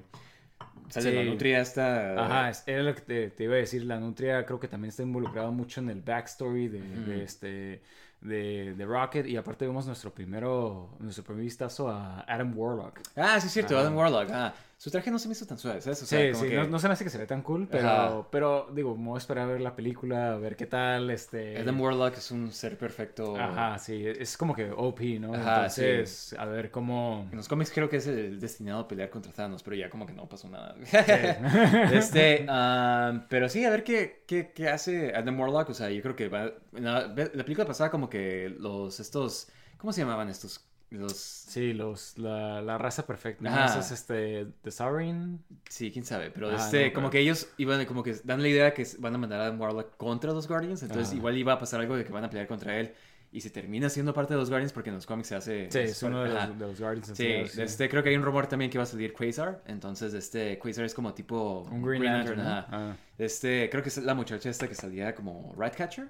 sale 0.90 1.10
Sí. 1.12 1.16
la 1.16 1.24
nutria 1.24 1.60
esta. 1.62 2.26
Ajá, 2.26 2.50
es- 2.50 2.64
era 2.68 2.84
lo 2.84 2.94
que 2.96 3.02
te, 3.02 3.30
te 3.30 3.44
iba 3.46 3.54
a 3.56 3.58
decir. 3.58 3.84
La 3.86 4.00
Nutria 4.00 4.46
creo 4.46 4.60
que 4.60 4.68
también 4.68 4.90
está 4.90 5.04
involucrado 5.04 5.52
mucho 5.52 5.82
en 5.82 5.90
el 5.90 6.02
backstory 6.02 6.68
de, 6.68 6.82
de 6.82 7.24
este 7.24 7.82
de, 8.22 8.74
de 8.76 8.86
Rocket. 8.86 9.28
Y 9.28 9.38
aparte 9.38 9.66
vemos 9.68 9.86
nuestro 9.86 10.12
primero, 10.14 10.90
nuestro 11.00 11.24
primer 11.24 11.44
vistazo 11.44 11.88
a 11.90 12.22
Adam 12.22 12.58
Warlock. 12.58 13.00
Ah, 13.16 13.40
sí, 13.40 13.48
es 13.48 13.54
cierto. 13.54 13.78
Adam 13.78 13.96
Warlock. 13.96 14.30
Ah, 14.32 14.54
su 14.80 14.92
traje 14.92 15.10
no 15.10 15.18
se 15.18 15.28
me 15.28 15.32
hizo 15.32 15.48
tan 15.48 15.58
suave, 15.58 15.82
¿sabes? 15.82 16.04
O 16.04 16.06
sea, 16.06 16.20
sí, 16.22 16.32
como 16.32 16.44
sí, 16.44 16.50
que- 16.52 16.56
no, 16.56 16.68
no 16.68 16.78
se 16.80 16.88
me 16.88 16.94
hace 16.94 17.04
que 17.04 17.10
se 17.10 17.18
ve 17.18 17.26
tan 17.26 17.42
cool, 17.42 17.68
pero, 17.68 17.90
Ajá. 17.90 18.28
pero 18.30 18.70
digo, 18.74 18.96
me 18.96 19.08
voy 19.08 19.16
a 19.16 19.18
esperar 19.18 19.46
a 19.46 19.52
ver 19.54 19.62
la 19.62 19.76
película, 19.76 20.34
a 20.34 20.38
ver 20.38 20.56
qué 20.56 20.68
tal, 20.68 21.10
este... 21.10 21.58
Adam 21.58 21.82
Warlock 21.82 22.16
es 22.18 22.30
un 22.30 22.52
ser 22.52 22.78
perfecto. 22.78 23.36
Ajá, 23.36 23.80
sí, 23.80 24.06
es 24.06 24.38
como 24.38 24.54
que 24.54 24.70
OP, 24.72 25.20
¿no? 25.20 25.34
Ajá, 25.34 25.56
Entonces, 25.56 26.36
a 26.38 26.46
ver 26.46 26.70
cómo... 26.70 27.28
En 27.32 27.38
los 27.38 27.48
cómics 27.48 27.72
creo 27.74 27.90
que 27.90 27.98
es 27.98 28.06
el 28.06 28.40
destinado 28.40 28.82
a 28.82 28.88
pelear 28.88 29.10
contra 29.10 29.34
Thanos, 29.34 29.64
pero 29.64 29.76
ya 29.76 29.90
como 29.90 30.06
que 30.06 30.14
no 30.14 30.30
pasó 30.30 30.48
nada. 30.48 30.76
este, 31.92 32.46
ah, 32.50 33.26
pero 33.30 33.50
sí, 33.50 33.66
a 33.66 33.72
ver 33.72 33.84
qué, 33.84 34.24
qué, 34.28 34.52
qué 34.54 34.70
hace 34.70 35.16
Adam 35.16 35.40
Warlock. 35.40 35.70
O 35.70 35.74
sea, 35.74 35.90
yo 35.90 36.02
creo 36.02 36.16
que 36.16 36.30
va. 36.30 36.52
La, 36.74 37.08
la 37.08 37.44
película 37.44 37.66
pasada, 37.66 37.90
como 37.90 38.10
que 38.10 38.54
los 38.60 39.00
estos. 39.00 39.50
¿Cómo 39.78 39.92
se 39.94 40.02
llamaban 40.02 40.30
estos? 40.30 40.64
Los. 40.90 41.18
Sí, 41.18 41.74
los, 41.74 42.18
la, 42.18 42.62
la 42.62 42.78
raza 42.78 43.06
perfecta. 43.06 43.44
¿no? 43.44 43.50
Ajá. 43.50 43.66
Ese 43.66 43.80
es 43.80 43.92
este, 43.92 44.48
The 44.62 44.72
Saurin. 44.72 45.44
Sí, 45.70 45.92
quién 45.92 46.06
sabe. 46.06 46.32
Pero 46.32 46.50
Ah, 46.50 46.56
este, 46.56 46.88
no, 46.88 46.94
como 46.94 47.08
pero- 47.08 47.12
que 47.12 47.20
ellos 47.20 47.50
iban, 47.58 47.84
como 47.86 48.04
que 48.04 48.14
dan 48.24 48.42
la 48.42 48.48
idea 48.48 48.74
que 48.74 48.88
van 49.00 49.14
a 49.16 49.18
mandar 49.18 49.42
a 49.42 49.52
Warlock 49.52 49.98
contra 49.98 50.32
los 50.32 50.48
Guardians. 50.48 50.82
Entonces, 50.84 51.10
Ajá. 51.10 51.18
igual 51.18 51.38
iba 51.38 51.54
a 51.54 51.60
pasar 51.60 51.82
algo 51.82 51.98
de 51.98 52.06
que 52.06 52.12
van 52.12 52.24
a 52.24 52.30
pelear 52.30 52.48
contra 52.48 52.78
él. 52.80 52.94
Y 53.30 53.42
se 53.42 53.50
termina 53.50 53.90
siendo 53.90 54.14
parte 54.14 54.34
de 54.34 54.40
los 54.40 54.50
Guardians 54.50 54.72
porque 54.72 54.90
en 54.90 54.96
los 54.96 55.06
cómics 55.06 55.28
se 55.28 55.36
hace. 55.36 55.70
Sí, 55.70 55.80
es 55.80 56.02
uno 56.02 56.24
de 56.24 56.30
los, 56.30 56.58
de 56.60 56.66
los 56.68 56.80
Guardians. 56.80 57.08
Sí, 57.14 57.46
sí. 57.50 57.62
este, 57.62 57.90
creo 57.90 58.02
que 58.02 58.08
hay 58.10 58.16
un 58.16 58.24
rumor 58.24 58.48
también 58.48 58.72
que 58.72 58.78
va 58.78 58.86
a 58.86 58.88
salir 58.88 59.12
Quasar. 59.14 59.62
Entonces, 59.68 60.14
este, 60.14 60.58
Quasar 60.58 60.86
es 60.86 60.94
como 60.94 61.14
tipo. 61.14 61.64
Un 61.70 61.82
Green 61.82 62.06
Lantern, 62.06 62.38
¿no? 62.42 62.44
Ah. 62.48 62.96
Este, 63.18 63.70
creo 63.70 63.84
que 63.84 63.90
es 63.90 63.98
la 63.98 64.14
muchacha 64.16 64.50
esta 64.50 64.70
que 64.70 64.76
salía 64.76 65.14
como 65.14 65.54
Ratcatcher. 65.58 66.08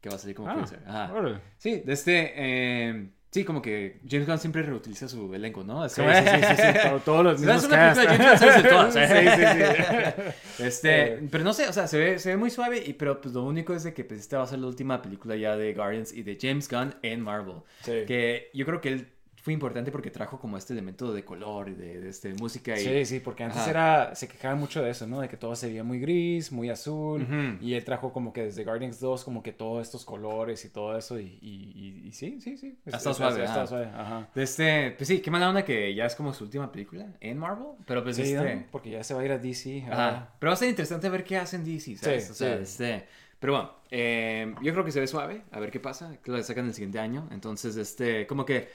Que 0.00 0.08
va 0.08 0.14
a 0.16 0.18
salir 0.18 0.34
como 0.34 0.48
Ah, 0.48 0.54
Quasar. 0.54 0.82
Ajá. 0.86 1.40
Sí, 1.58 1.82
de 1.84 1.92
este. 1.92 2.32
eh, 2.34 3.10
sí, 3.40 3.44
como 3.44 3.60
que 3.60 3.98
James 4.08 4.26
Gunn 4.26 4.38
siempre 4.38 4.62
reutiliza 4.62 5.08
su 5.08 5.32
elenco, 5.34 5.62
¿no? 5.62 5.84
Es 5.84 5.92
Sí, 5.92 6.00
como- 6.00 6.12
sí, 6.14 6.20
sí, 6.24 6.46
sí, 6.48 6.62
sí, 6.62 6.78
todo- 6.88 6.98
todos 7.00 7.24
los 7.24 7.40
mismos 7.40 7.64
una 7.64 7.92
película 7.94 8.12
de 8.12 8.18
cast. 8.18 8.42
James 8.44 8.62
Gunn, 8.62 8.62
sabes 8.62 8.62
de 8.62 8.68
todas. 8.68 8.96
¿eh? 8.96 9.08
Sí, 9.08 10.16
sí, 10.16 10.22
sí. 10.56 10.62
Este, 10.64 11.18
pero 11.30 11.44
no 11.44 11.52
sé, 11.52 11.68
o 11.68 11.72
sea, 11.72 11.86
se 11.86 11.98
ve, 11.98 12.18
se 12.18 12.30
ve 12.30 12.36
muy 12.38 12.50
suave, 12.50 12.82
y, 12.84 12.94
pero 12.94 13.20
pues 13.20 13.34
lo 13.34 13.42
único 13.44 13.74
es 13.74 13.84
de 13.84 13.92
que 13.92 14.04
pues, 14.04 14.20
esta 14.20 14.38
va 14.38 14.44
a 14.44 14.46
ser 14.46 14.58
la 14.58 14.66
última 14.68 15.02
película 15.02 15.36
ya 15.36 15.54
de 15.56 15.74
Guardians 15.74 16.12
y 16.14 16.22
de 16.22 16.38
James 16.40 16.68
Gunn 16.68 16.94
en 17.02 17.20
Marvel. 17.20 17.56
Sí. 17.82 18.04
Que 18.06 18.50
yo 18.54 18.64
creo 18.64 18.80
que 18.80 18.88
él 18.88 19.08
fue 19.46 19.52
importante 19.52 19.92
porque 19.92 20.10
trajo 20.10 20.40
como 20.40 20.56
este 20.56 20.72
elemento 20.72 21.12
de 21.14 21.24
color 21.24 21.68
y 21.68 21.74
de, 21.74 22.00
de 22.00 22.08
este, 22.08 22.34
música. 22.34 22.74
Y, 22.76 22.80
Sí, 22.82 23.04
sí, 23.04 23.20
porque 23.20 23.44
antes 23.44 23.60
Ajá. 23.60 23.70
era, 23.70 24.14
se 24.16 24.26
quejaban 24.26 24.58
mucho 24.58 24.82
de 24.82 24.90
eso, 24.90 25.06
¿no? 25.06 25.20
De 25.20 25.28
que 25.28 25.36
todo 25.36 25.54
se 25.54 25.68
veía 25.68 25.84
muy 25.84 26.00
gris, 26.00 26.50
muy 26.50 26.68
azul, 26.68 27.22
Ujú. 27.22 27.64
y 27.64 27.74
él 27.74 27.84
trajo 27.84 28.12
como 28.12 28.32
que 28.32 28.42
desde 28.42 28.64
Guardians 28.64 28.98
2 28.98 29.22
como 29.22 29.44
que 29.44 29.52
todos 29.52 29.86
estos 29.86 30.04
colores 30.04 30.64
y 30.64 30.70
todo 30.70 30.98
eso, 30.98 31.20
y, 31.20 31.38
y, 31.40 31.72
y- 31.76 32.08
y 32.08 32.12
sí, 32.12 32.40
sí, 32.40 32.56
sí. 32.56 32.76
Ha 32.92 32.96
estado 32.96 33.14
suave, 33.14 33.42
Ha 33.42 33.44
estado 33.44 33.60
ajá. 33.60 33.66
suave, 33.68 33.86
ajá. 33.86 34.28
De 34.34 34.42
este, 34.42 34.90
pues 34.96 35.06
sí, 35.06 35.20
qué 35.20 35.30
mala 35.30 35.48
onda 35.48 35.64
que 35.64 35.94
ya 35.94 36.06
es 36.06 36.16
como 36.16 36.34
su 36.34 36.42
última 36.42 36.72
película 36.72 37.06
en 37.20 37.38
Marvel, 37.38 37.68
pero 37.86 38.02
pues 38.02 38.16
Sí, 38.16 38.22
este... 38.22 38.56
¿no? 38.56 38.64
Porque 38.72 38.90
ya 38.90 39.04
se 39.04 39.14
va 39.14 39.20
a 39.20 39.24
ir 39.24 39.30
a 39.30 39.38
DC. 39.38 39.84
Ajá. 39.86 39.92
ahora. 40.06 40.34
Pero 40.40 40.50
va 40.50 40.54
a 40.54 40.56
ser 40.56 40.68
interesante 40.70 41.08
ver 41.08 41.22
qué 41.22 41.36
hacen 41.36 41.64
DC, 41.64 41.94
¿sabes? 41.98 42.24
Sí, 42.24 42.32
o 42.32 42.34
sea, 42.34 42.56
sí. 42.56 42.62
este... 42.64 43.06
Pero 43.38 43.52
bueno, 43.52 43.70
eh, 43.90 44.54
yo 44.62 44.72
creo 44.72 44.82
que 44.82 44.90
se 44.90 44.98
ve 44.98 45.06
suave, 45.06 45.42
a 45.52 45.60
ver 45.60 45.70
qué 45.70 45.78
pasa, 45.78 46.16
que 46.24 46.30
lo 46.32 46.42
sacan 46.42 46.64
el 46.66 46.72
siguiente 46.74 46.98
año. 46.98 47.28
Entonces, 47.30 47.76
este, 47.76 48.26
como 48.26 48.46
que 48.46 48.68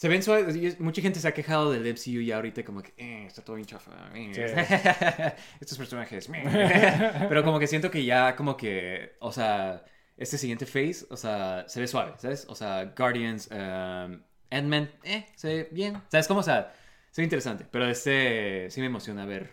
se 0.00 0.08
ven 0.08 0.22
suaves. 0.22 0.56
y 0.56 0.64
es- 0.66 0.80
Mucha 0.80 1.02
gente 1.02 1.20
se 1.20 1.28
ha 1.28 1.34
quejado 1.34 1.70
del 1.70 1.86
MCU 1.86 2.22
ya 2.22 2.36
ahorita, 2.36 2.64
como 2.64 2.82
que 2.82 2.94
eh, 2.96 3.26
está 3.26 3.42
todo 3.44 3.56
bien 3.56 3.66
chafa. 3.66 3.92
eh, 4.14 4.32
Estos 5.60 5.76
personajes. 5.76 6.26
Pero 7.28 7.44
como 7.44 7.58
que 7.58 7.66
siento 7.66 7.90
que 7.90 8.02
ya, 8.04 8.34
como 8.34 8.56
que, 8.56 9.16
o 9.20 9.30
sea, 9.30 9.84
este 10.16 10.38
siguiente 10.38 10.64
phase, 10.64 11.04
o 11.10 11.16
sea, 11.18 11.64
se 11.68 11.80
ve 11.80 11.86
suave, 11.86 12.14
¿sabes? 12.16 12.46
O 12.48 12.54
sea, 12.54 12.94
Guardians, 12.96 13.48
um, 13.52 14.22
Ant-Man, 14.50 14.90
eh, 15.04 15.26
se 15.36 15.48
ve 15.48 15.68
bien. 15.70 16.00
¿Sabes 16.08 16.26
cómo? 16.28 16.40
O 16.40 16.42
sea, 16.42 16.72
se 17.10 17.20
ve 17.20 17.24
interesante. 17.24 17.66
Pero 17.70 17.86
este, 17.86 18.70
sí 18.70 18.80
me 18.80 18.86
emociona 18.86 19.26
ver 19.26 19.50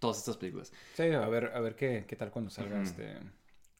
todas 0.00 0.18
estas 0.18 0.36
películas. 0.36 0.70
Sí, 0.94 1.04
a 1.04 1.28
ver, 1.28 1.50
a 1.54 1.60
ver 1.60 1.76
qué, 1.76 2.04
qué 2.06 2.14
tal 2.16 2.30
cuando 2.30 2.50
salga 2.50 2.74
Ujú. 2.76 2.82
este. 2.82 3.14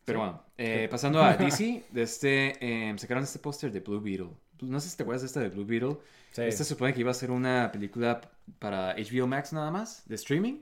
Pero 0.07 0.19
Sí. 0.21 0.25
bueno, 0.25 0.45
eh, 0.57 0.89
pasando 0.91 1.23
a 1.23 1.37
DC, 1.37 1.85
de 1.91 2.03
este, 2.03 2.89
em, 2.89 2.97
sacaron 2.97 3.25
este 3.25 3.39
póster 3.41 3.71
de 3.71 3.81
Blue 3.81 4.01
Beetle. 4.01 4.31
No 4.63 4.81
sé 4.81 4.89
si 4.89 4.97
te 4.97 5.03
acuerdas 5.03 5.23
de 5.23 5.27
esta 5.27 5.41
de 5.41 5.49
Blue 5.51 5.65
Beetle. 5.67 5.97
Sí. 6.33 6.43
Esta 6.43 6.65
se 6.65 6.71
supone 6.71 6.95
que 6.95 7.01
iba 7.01 7.11
a 7.11 7.15
ser 7.15 7.31
una 7.31 7.71
película 7.73 8.21
para 8.59 8.95
HBO 8.97 9.27
Max 9.27 9.53
nada 9.53 9.71
más, 9.71 10.03
de 10.09 10.15
streaming. 10.15 10.61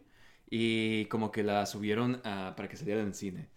Y 0.48 1.04
como 1.06 1.30
que 1.30 1.42
la 1.44 1.64
subieron 1.66 2.20
a- 2.24 2.54
para 2.56 2.68
que 2.68 2.76
saliera 2.76 3.00
en 3.00 3.14
cine. 3.14 3.48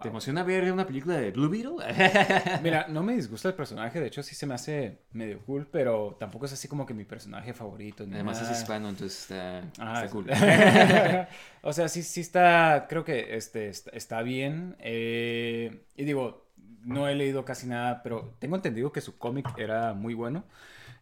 ¿Te 0.00 0.08
emociona 0.08 0.42
ver 0.42 0.72
una 0.72 0.86
película 0.86 1.16
de 1.18 1.30
Blue 1.32 1.50
Beetle? 1.50 1.74
Mira, 2.62 2.86
no 2.88 3.02
me 3.02 3.14
disgusta 3.14 3.48
el 3.48 3.54
personaje, 3.54 4.00
de 4.00 4.06
hecho 4.06 4.22
sí 4.22 4.34
se 4.34 4.46
me 4.46 4.54
hace 4.54 5.02
medio 5.12 5.38
cool, 5.44 5.68
pero 5.70 6.16
tampoco 6.18 6.46
es 6.46 6.52
así 6.54 6.66
como 6.66 6.86
que 6.86 6.94
mi 6.94 7.04
personaje 7.04 7.52
favorito. 7.52 8.06
ni 8.06 8.14
Además 8.14 8.40
es 8.40 8.58
hispano, 8.58 8.88
entonces 8.88 9.20
está, 9.20 9.58
Ah, 9.78 10.02
está 10.02 10.08
cool. 10.10 10.26
o 11.62 11.72
sea, 11.74 11.88
sí, 11.88 12.02
sí 12.02 12.22
está, 12.22 12.86
creo 12.88 13.04
que 13.04 13.36
este, 13.36 13.68
está, 13.68 13.90
está 13.90 14.22
bien. 14.22 14.76
eh, 14.80 15.84
y 15.94 16.04
digo, 16.04 16.46
no 16.84 17.08
he 17.08 17.14
leído 17.14 17.44
casi 17.44 17.66
nada, 17.66 18.02
pero 18.02 18.34
tengo 18.38 18.56
entendido 18.56 18.92
que 18.92 19.00
su 19.00 19.16
cómic 19.18 19.46
era 19.58 19.94
muy 19.94 20.14
bueno. 20.14 20.44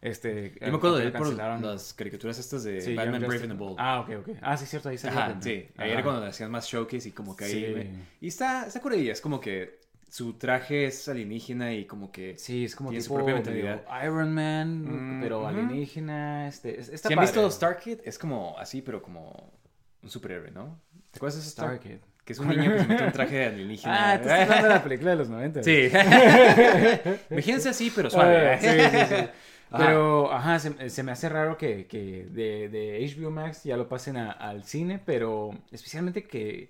Este, 0.01 0.55
Yo 0.59 0.71
me 0.71 0.77
acuerdo 0.77 0.97
de 0.97 1.05
él 1.05 1.11
por 1.11 1.31
las 1.33 1.93
caricaturas 1.93 2.39
estas 2.39 2.63
de 2.63 2.81
Sí, 2.81 2.95
Batman 2.95 3.21
Brave 3.21 3.43
and 3.43 3.51
the 3.51 3.53
Bold. 3.57 3.75
Ah, 3.79 3.99
ok, 3.99 4.09
ok. 4.21 4.29
Ah, 4.41 4.57
sí, 4.57 4.65
cierto, 4.65 4.89
ahí 4.89 4.97
salió. 4.97 5.19
Ajá, 5.19 5.37
sí. 5.41 5.67
Ajá. 5.75 5.83
Ayer 5.83 6.03
cuando 6.03 6.25
hacían 6.25 6.49
más 6.49 6.65
showcase 6.67 7.09
y 7.09 7.11
como 7.11 7.35
que 7.35 7.45
ahí... 7.45 7.51
Sí. 7.51 7.73
me- 7.75 8.05
Y 8.19 8.27
está, 8.27 8.65
está 8.65 8.81
curiosa, 8.81 9.11
es 9.11 9.21
como 9.21 9.39
que 9.39 9.79
su 10.09 10.33
traje 10.33 10.85
es 10.85 11.07
alienígena 11.07 11.73
y 11.75 11.85
como 11.85 12.11
que... 12.11 12.35
Sí, 12.37 12.65
es 12.65 12.75
como 12.75 12.89
Tiene 12.89 13.03
su 13.03 13.09
tipo 13.09 13.15
propia 13.23 13.35
medio 13.35 13.63
mentalidad. 13.65 14.03
Iron 14.03 14.33
Man, 14.33 15.17
Mm, 15.17 15.21
pero 15.21 15.39
ujú. 15.41 15.47
alienígena. 15.49 16.47
Este, 16.47 16.79
es- 16.79 16.89
está 16.89 17.09
Si 17.09 17.13
han 17.13 17.17
padre. 17.19 17.31
visto 17.31 17.51
Starkid, 17.51 17.99
es 18.03 18.17
como 18.17 18.57
así, 18.57 18.81
pero 18.81 19.03
como 19.03 19.53
un 20.01 20.09
superhéroe, 20.09 20.49
¿no? 20.49 20.79
¿Te 21.11 21.17
acuerdas 21.19 21.43
de 21.43 21.49
Starkid? 21.49 21.97
Que 22.25 22.33
es 22.33 22.39
un 22.39 22.49
niño 22.49 22.71
que 22.71 22.79
se 22.79 22.87
mete 22.87 23.03
un 23.03 23.11
traje 23.11 23.35
de 23.35 23.45
alienígena. 23.47 24.11
Ah, 24.13 24.17
te 24.17 24.23
estás 24.23 24.41
hablando 24.41 24.67
de 24.67 24.73
la 24.75 24.83
película 24.83 25.11
de 25.11 25.17
los 25.17 25.29
90. 25.29 25.63
Sí. 25.63 25.89
Imagínense 27.31 27.69
así, 27.69 27.91
pero 27.95 28.09
suave. 28.09 28.53
Ah, 28.53 28.59
sí, 28.59 28.67
sí, 28.67 29.05
sí. 29.15 29.15
Ajá. 29.73 29.85
Pero, 29.85 30.31
ajá, 30.33 30.59
se, 30.59 30.89
se 30.89 31.01
me 31.03 31.11
hace 31.13 31.29
raro 31.29 31.57
que, 31.57 31.87
que 31.87 32.27
de, 32.29 32.67
de 32.69 33.13
HBO 33.17 33.31
Max 33.31 33.63
ya 33.63 33.77
lo 33.77 33.87
pasen 33.87 34.17
a- 34.17 34.31
al 34.31 34.63
cine, 34.65 34.99
pero 35.03 35.51
especialmente 35.71 36.27
que 36.27 36.69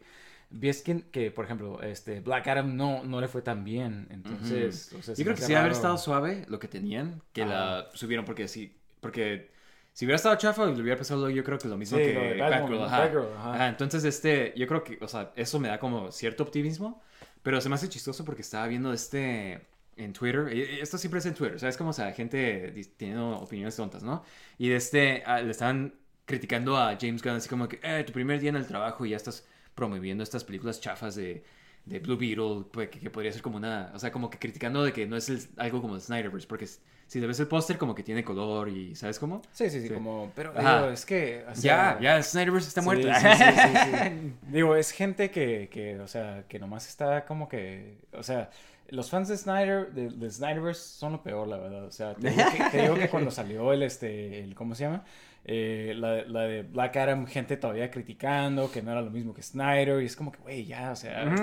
ves 0.51 0.83
que, 0.83 1.01
que, 1.11 1.31
por 1.31 1.45
ejemplo, 1.45 1.81
este 1.81 2.19
Black 2.19 2.47
Adam 2.47 2.75
no, 2.75 3.03
no 3.03 3.19
le 3.19 3.27
fue 3.27 3.41
tan 3.41 3.63
bien, 3.63 4.07
entonces... 4.11 4.93
o 4.93 5.01
sea, 5.01 5.15
se 5.15 5.21
Yo 5.21 5.25
creo 5.25 5.35
que 5.35 5.41
sí 5.41 5.53
haber 5.53 5.63
raro. 5.69 5.75
estado 5.75 5.97
suave 5.97 6.45
lo 6.47 6.59
que 6.59 6.67
tenían, 6.67 7.21
que 7.33 7.41
Ajá. 7.41 7.51
la 7.51 7.87
subieron 7.93 8.23
porque 8.25 8.47
sí. 8.47 8.75
porque 8.99 9.49
si 9.93 10.05
hubiera 10.05 10.15
estado 10.15 10.35
chafa, 10.37 10.65
le 10.67 10.81
hubiera 10.81 10.97
pasado 10.97 11.29
yo 11.29 11.43
creo 11.43 11.57
que 11.59 11.67
lo 11.67 11.77
mismo 11.77 11.97
Sí, 11.97 12.03
que 12.05 12.37
Batgirl, 12.39 12.83
ajá. 12.83 12.99
Batgirl, 13.01 13.27
ajá. 13.37 13.53
Ajá, 13.53 13.67
Entonces, 13.69 14.03
este, 14.05 14.53
yo 14.55 14.67
creo 14.67 14.83
que, 14.83 14.97
o 15.01 15.07
sea, 15.07 15.31
eso 15.35 15.59
me 15.59 15.67
da 15.67 15.79
como 15.79 16.11
cierto 16.11 16.43
optimismo, 16.43 17.01
pero 17.43 17.59
se 17.61 17.69
me 17.69 17.75
hace 17.75 17.89
chistoso 17.89 18.23
porque 18.25 18.41
estaba 18.41 18.67
viendo 18.67 18.93
este 18.93 19.67
en 19.97 20.13
Twitter, 20.13 20.49
y- 20.55 20.77
y 20.77 20.79
esto 20.79 20.97
siempre 20.97 21.19
es 21.19 21.25
en 21.25 21.33
Twitter, 21.35 21.59
¿sabes? 21.59 21.77
Como, 21.77 21.89
o 21.91 21.93
sea, 21.93 22.11
gente 22.13 22.73
teniendo 22.97 23.37
opiniones 23.39 23.75
tontas, 23.75 24.01
¿no? 24.03 24.23
Y 24.57 24.69
de 24.69 24.77
este, 24.77 25.23
ah, 25.25 25.41
le 25.41 25.51
estaban 25.51 25.93
criticando 26.25 26.77
a 26.77 26.97
James 26.99 27.21
Gunn 27.21 27.33
así 27.35 27.49
como 27.49 27.67
que, 27.67 27.79
eh, 27.83 28.03
tu 28.05 28.13
primer 28.13 28.39
día 28.39 28.49
en 28.49 28.55
el 28.55 28.65
trabajo 28.67 29.05
y 29.05 29.09
ya 29.11 29.17
estás 29.17 29.45
promoviendo 29.75 30.23
estas 30.23 30.43
películas 30.43 30.79
chafas 30.81 31.15
de, 31.15 31.43
de 31.85 31.99
Blue 31.99 32.17
Beetle, 32.17 32.65
pues, 32.71 32.89
que, 32.89 32.99
que 32.99 33.09
podría 33.09 33.31
ser 33.31 33.41
como 33.41 33.57
una, 33.57 33.91
o 33.93 33.99
sea, 33.99 34.11
como 34.11 34.29
que 34.29 34.37
criticando 34.37 34.83
de 34.83 34.93
que 34.93 35.05
no 35.07 35.17
es 35.17 35.29
el- 35.29 35.47
algo 35.57 35.81
como 35.81 35.95
el 35.95 36.01
Snyderverse, 36.01 36.47
porque 36.47 36.67
si 37.07 37.19
le 37.19 37.27
ves 37.27 37.39
el 37.41 37.47
póster 37.47 37.77
como 37.77 37.93
que 37.95 38.03
tiene 38.03 38.23
color 38.23 38.69
y, 38.69 38.95
¿sabes 38.95 39.19
cómo? 39.19 39.41
Sí, 39.51 39.69
sí, 39.69 39.81
sí, 39.81 39.87
Sí. 39.89 39.93
como... 39.93 40.31
Pero 40.35 40.53
digo, 40.53 40.89
es 40.89 41.05
que... 41.05 41.43
o 41.49 41.55
sea, 41.55 41.97
ya, 41.97 42.01
ya, 42.01 42.17
el 42.17 42.23
Snyderverse 42.23 42.67
está 42.69 42.81
Sí, 42.81 42.85
muerto. 42.85 43.07
sí. 43.13 44.33
Digo, 44.47 44.75
es 44.75 44.91
gente 44.91 45.31
que, 45.31 45.69
que, 45.71 45.99
o 45.99 46.07
sea, 46.07 46.45
que 46.47 46.59
nomás 46.59 46.87
está 46.87 47.25
como 47.25 47.49
que, 47.49 47.97
o 48.13 48.23
sea, 48.23 48.49
los 48.89 49.09
fans 49.09 49.27
de 49.29 49.37
Snyder, 49.37 49.91
de, 49.91 50.09
de 50.09 50.29
Snyderverse 50.29 50.81
son 50.99 51.13
lo 51.13 51.23
peor, 51.23 51.47
la 51.47 51.57
verdad. 51.57 51.85
O 51.85 51.91
sea, 51.91 52.13
te 52.15 52.29
digo 52.29 52.43
que, 52.51 52.63
te 52.71 52.81
digo 52.83 52.95
que 52.95 53.09
cuando 53.09 53.31
salió 53.31 53.73
el, 53.73 53.83
este, 53.83 54.39
el, 54.43 54.53
¿cómo 54.55 54.75
se 54.75 54.83
llama? 54.83 55.03
Eh, 55.43 55.93
la, 55.97 56.23
la 56.25 56.41
de 56.41 56.61
Black 56.61 56.95
Adam, 56.97 57.25
gente 57.25 57.57
todavía 57.57 57.89
criticando 57.89 58.71
que 58.71 58.83
no 58.83 58.91
era 58.91 59.01
lo 59.01 59.09
mismo 59.09 59.33
que 59.33 59.41
Snyder, 59.41 60.01
y 60.01 60.05
es 60.05 60.15
como 60.15 60.31
que, 60.31 60.37
güey, 60.39 60.65
ya, 60.65 60.91
o 60.91 60.95
sea, 60.95 61.33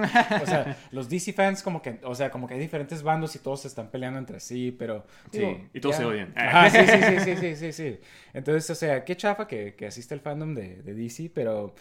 o 0.40 0.46
sea, 0.46 0.76
los 0.92 1.08
DC 1.08 1.32
fans 1.32 1.64
como 1.64 1.82
que, 1.82 1.98
o 2.04 2.14
sea, 2.14 2.30
como 2.30 2.46
que 2.46 2.54
hay 2.54 2.60
diferentes 2.60 3.02
bandos 3.02 3.34
y 3.34 3.40
todos 3.40 3.62
se 3.62 3.68
están 3.68 3.90
peleando 3.90 4.20
entre 4.20 4.38
sí, 4.38 4.70
pero... 4.78 5.04
Sí, 5.32 5.38
digo, 5.38 5.60
y 5.74 5.80
todos 5.80 5.96
ya- 5.96 6.02
se 6.02 6.04
odian. 6.06 6.32
Ajá, 6.36 6.70
sí, 6.70 6.78
sí, 6.86 7.02
sí, 7.02 7.18
sí, 7.24 7.36
sí, 7.36 7.56
sí, 7.56 7.72
sí. 7.72 8.00
Entonces, 8.34 8.70
o 8.70 8.74
sea, 8.76 9.04
qué 9.04 9.16
chafa 9.16 9.48
que, 9.48 9.74
que 9.74 9.86
asiste 9.86 10.14
el 10.14 10.20
fandom 10.20 10.54
de, 10.54 10.76
de 10.82 10.94
DC, 10.94 11.30
pero, 11.34 11.74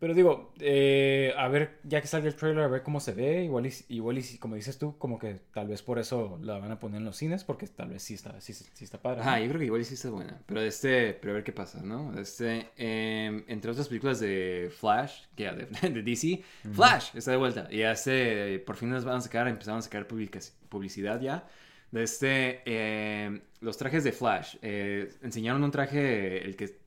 pero 0.00 0.14
digo, 0.14 0.52
eh, 0.60 1.34
a 1.36 1.48
ver, 1.48 1.80
ya 1.82 2.00
que 2.00 2.06
salga 2.06 2.28
el 2.28 2.36
trailer, 2.36 2.62
a 2.62 2.68
ver 2.68 2.82
cómo 2.84 3.00
se 3.00 3.12
ve, 3.12 3.44
igual 3.44 3.66
y, 3.66 3.72
igual 3.88 4.18
y 4.18 4.38
como 4.38 4.54
dices 4.54 4.78
tú, 4.78 4.96
como 4.96 5.18
que 5.18 5.40
tal 5.52 5.66
vez 5.66 5.82
por 5.82 5.98
eso 5.98 6.38
la 6.40 6.58
van 6.58 6.70
a 6.70 6.78
poner 6.78 6.98
en 6.98 7.04
los 7.04 7.16
cines, 7.16 7.42
porque 7.42 7.66
tal 7.66 7.88
vez 7.88 8.02
sí 8.04 8.14
está, 8.14 8.40
sí, 8.40 8.52
sí 8.52 8.84
está 8.84 9.02
padre. 9.02 9.18
¿no? 9.18 9.22
Ajá, 9.22 9.40
yo 9.40 9.48
creo 9.48 9.58
que 9.58 9.64
igual 9.64 9.84
sí 9.84 9.94
está 9.94 10.10
buena. 10.10 10.40
Pero 10.46 10.60
este, 10.60 11.14
pero 11.14 11.32
a 11.32 11.34
ver 11.34 11.44
qué 11.44 11.52
pasa, 11.52 11.82
¿no? 11.82 12.16
Este, 12.18 12.68
em, 12.76 13.44
entre 13.48 13.72
otras 13.72 13.88
películas 13.88 14.20
de 14.20 14.70
Flash, 14.78 15.22
que 15.34 15.42
ya, 15.44 15.54
de, 15.54 15.66
de 15.90 16.02
DC, 16.02 16.42
Flash 16.72 17.16
está 17.16 17.32
de 17.32 17.36
vuelta. 17.36 17.66
Y 17.68 17.82
este, 17.82 18.60
por 18.60 18.76
fin 18.76 18.90
nos 18.90 19.04
van 19.04 19.16
a 19.16 19.20
sacar, 19.20 19.48
empezaron 19.48 19.80
a 19.80 19.82
sacar 19.82 20.06
publicidad 20.06 21.20
ya. 21.20 21.48
De 21.90 22.04
este, 22.04 22.62
em, 22.66 23.40
los 23.60 23.76
trajes 23.76 24.04
de 24.04 24.12
Flash. 24.12 24.56
Eh, 24.62 25.12
enseñaron 25.22 25.64
un 25.64 25.72
traje, 25.72 26.44
el 26.44 26.54
que 26.54 26.78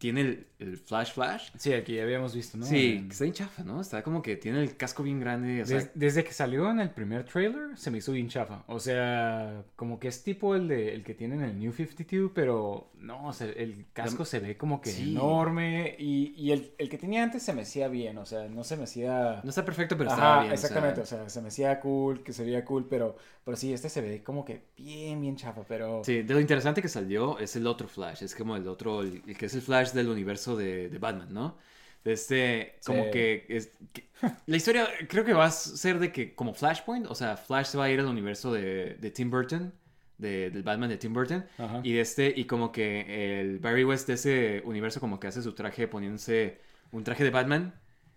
tiene 0.00 0.22
el, 0.22 0.46
el 0.58 0.76
Flash 0.78 1.12
Flash. 1.12 1.50
Sí, 1.58 1.72
aquí 1.74 1.94
ya 1.94 2.02
habíamos 2.02 2.34
visto, 2.34 2.56
¿no? 2.56 2.64
Sí, 2.66 2.96
En- 2.98 3.10
está 3.10 3.24
bien 3.24 3.34
chafa, 3.34 3.62
¿no? 3.62 3.80
Está 3.80 4.02
como 4.02 4.22
que 4.22 4.34
tiene 4.36 4.60
el 4.62 4.76
casco 4.76 5.02
bien 5.02 5.20
grande. 5.20 5.62
O 5.62 5.66
sea, 5.66 5.76
Des- 5.76 5.90
desde 5.94 6.24
que 6.24 6.32
salió 6.32 6.70
en 6.70 6.80
el 6.80 6.90
primer 6.90 7.24
trailer 7.24 7.76
se 7.76 7.90
me 7.90 7.98
hizo 7.98 8.12
bien 8.12 8.28
chafa. 8.28 8.64
O 8.66 8.80
sea, 8.80 9.62
como 9.76 10.00
que 10.00 10.08
es 10.08 10.24
tipo 10.24 10.54
el 10.54 10.66
de 10.68 10.94
el 10.94 11.04
que 11.04 11.14
tiene 11.14 11.34
en 11.36 11.42
el 11.42 11.58
New 11.58 11.72
52, 11.72 12.32
pero 12.34 12.90
no, 12.98 13.28
o 13.28 13.32
sea, 13.32 13.46
el 13.48 13.86
casco 13.92 14.24
se 14.24 14.40
ve 14.40 14.56
como 14.56 14.80
que 14.80 14.90
Sí. 14.90 15.12
enorme 15.12 15.94
y, 15.98 16.34
y 16.36 16.52
el, 16.52 16.72
el 16.78 16.88
que 16.88 16.98
tenía 16.98 17.22
antes 17.22 17.42
se 17.42 17.52
me 17.52 17.62
hacía 17.62 17.88
bien, 17.88 18.18
o 18.18 18.26
sea, 18.26 18.48
no 18.48 18.64
se 18.64 18.76
me 18.76 18.84
hacía... 18.84 19.40
no 19.44 19.48
está 19.50 19.64
perfecto, 19.64 19.96
pero 19.96 20.10
Ajá, 20.10 20.16
está 20.16 20.40
bien. 20.40 20.52
o 20.52 20.56
sea, 20.56 20.66
exactamente, 20.68 21.00
o 21.02 21.06
sea, 21.06 21.28
se 21.28 21.40
me 21.42 21.48
hacía 21.48 21.78
cool, 21.80 22.22
que 22.22 22.32
se 22.32 22.44
veía 22.44 22.64
cool, 22.64 22.86
pero, 22.88 23.16
pero 23.44 23.56
sí, 23.56 23.72
este 23.72 23.88
se 23.88 24.00
ve 24.02 24.22
como 24.22 24.44
que 24.44 24.62
bien, 24.76 25.20
bien 25.20 25.36
chafa, 25.36 25.62
pero... 25.66 26.02
Sí, 26.04 26.22
de 26.22 26.34
lo 26.34 26.40
interesante 26.40 26.82
que 26.82 26.88
salió 26.88 27.38
es 27.38 27.56
el 27.56 27.66
otro 27.66 27.88
Flash, 27.88 28.22
es 28.22 28.34
como 28.34 28.56
el 28.56 28.66
otro, 28.68 29.00
el, 29.02 29.22
el 29.26 29.36
que 29.36 29.46
es 29.46 29.54
el 29.54 29.62
Flash 29.62 29.89
del 29.94 30.08
universo 30.08 30.56
de, 30.56 30.88
de 30.88 30.98
Batman, 30.98 31.32
¿no? 31.32 31.58
De 32.04 32.12
este, 32.14 32.78
como 32.86 33.04
Sí. 33.04 33.10
que, 33.10 33.46
es, 33.48 33.72
que- 33.92 34.08
La 34.46 34.56
historia 34.56 34.88
creo 35.08 35.24
que 35.24 35.32
va 35.34 35.46
a 35.46 35.50
ser 35.50 35.98
de 35.98 36.12
que, 36.12 36.34
como 36.34 36.54
Flashpoint, 36.54 37.06
o 37.06 37.14
sea, 37.14 37.36
Flash 37.36 37.66
se 37.66 37.78
va 37.78 37.84
a 37.84 37.90
ir 37.90 38.00
al 38.00 38.06
universo 38.06 38.52
de, 38.52 38.94
de 39.00 39.10
Tim 39.10 39.30
Burton, 39.30 39.72
de, 40.18 40.50
del 40.50 40.62
Batman 40.62 40.88
de 40.90 40.96
Tim 40.98 41.12
Burton, 41.12 41.44
Ajá. 41.58 41.80
y 41.82 41.92
de 41.92 42.00
este, 42.00 42.32
y 42.34 42.44
como 42.44 42.72
que 42.72 43.40
el 43.40 43.58
Barry 43.58 43.84
West 43.84 44.06
de 44.06 44.14
ese 44.14 44.62
universo 44.64 45.00
como 45.00 45.18
que 45.20 45.26
hace 45.28 45.42
su 45.42 45.52
traje 45.54 45.88
poniéndose 45.88 46.60
un 46.92 47.04
traje 47.04 47.24
de 47.24 47.30
Batman, 47.30 47.74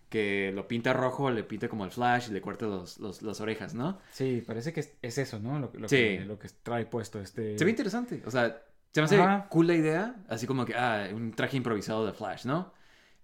que 0.09 0.51
lo 0.53 0.67
pinta 0.67 0.93
rojo, 0.93 1.31
le 1.31 1.43
pinta 1.43 1.67
como 1.67 1.85
el 1.85 1.91
Flash 1.91 2.29
y 2.29 2.33
le 2.33 2.41
corta 2.41 2.65
los, 2.67 2.99
los- 2.99 3.21
las 3.21 3.41
orejas, 3.41 3.73
¿no? 3.73 3.99
Sí, 4.11 4.43
parece 4.45 4.71
que 4.71 4.81
es, 4.81 4.93
es 5.01 5.17
eso, 5.17 5.39
¿no? 5.39 5.59
Lo, 5.59 5.71
lo 5.73 5.89
Sí. 5.89 5.95
que, 5.95 6.19
lo 6.25 6.37
que 6.37 6.49
trae 6.61 6.85
puesto 6.85 7.19
este... 7.19 7.57
Se 7.57 7.65
ve 7.65 7.71
interesante. 7.71 8.21
O 8.25 8.31
sea, 8.31 8.61
se 8.93 9.01
me 9.01 9.05
hace 9.05 9.19
Ajá. 9.21 9.47
cool 9.49 9.67
la 9.67 9.73
idea. 9.75 10.15
Así 10.29 10.47
como 10.47 10.65
que, 10.65 10.75
ah, 10.75 11.07
un 11.13 11.33
traje 11.33 11.57
improvisado 11.57 12.05
de 12.05 12.13
Flash, 12.13 12.45
¿no? 12.45 12.71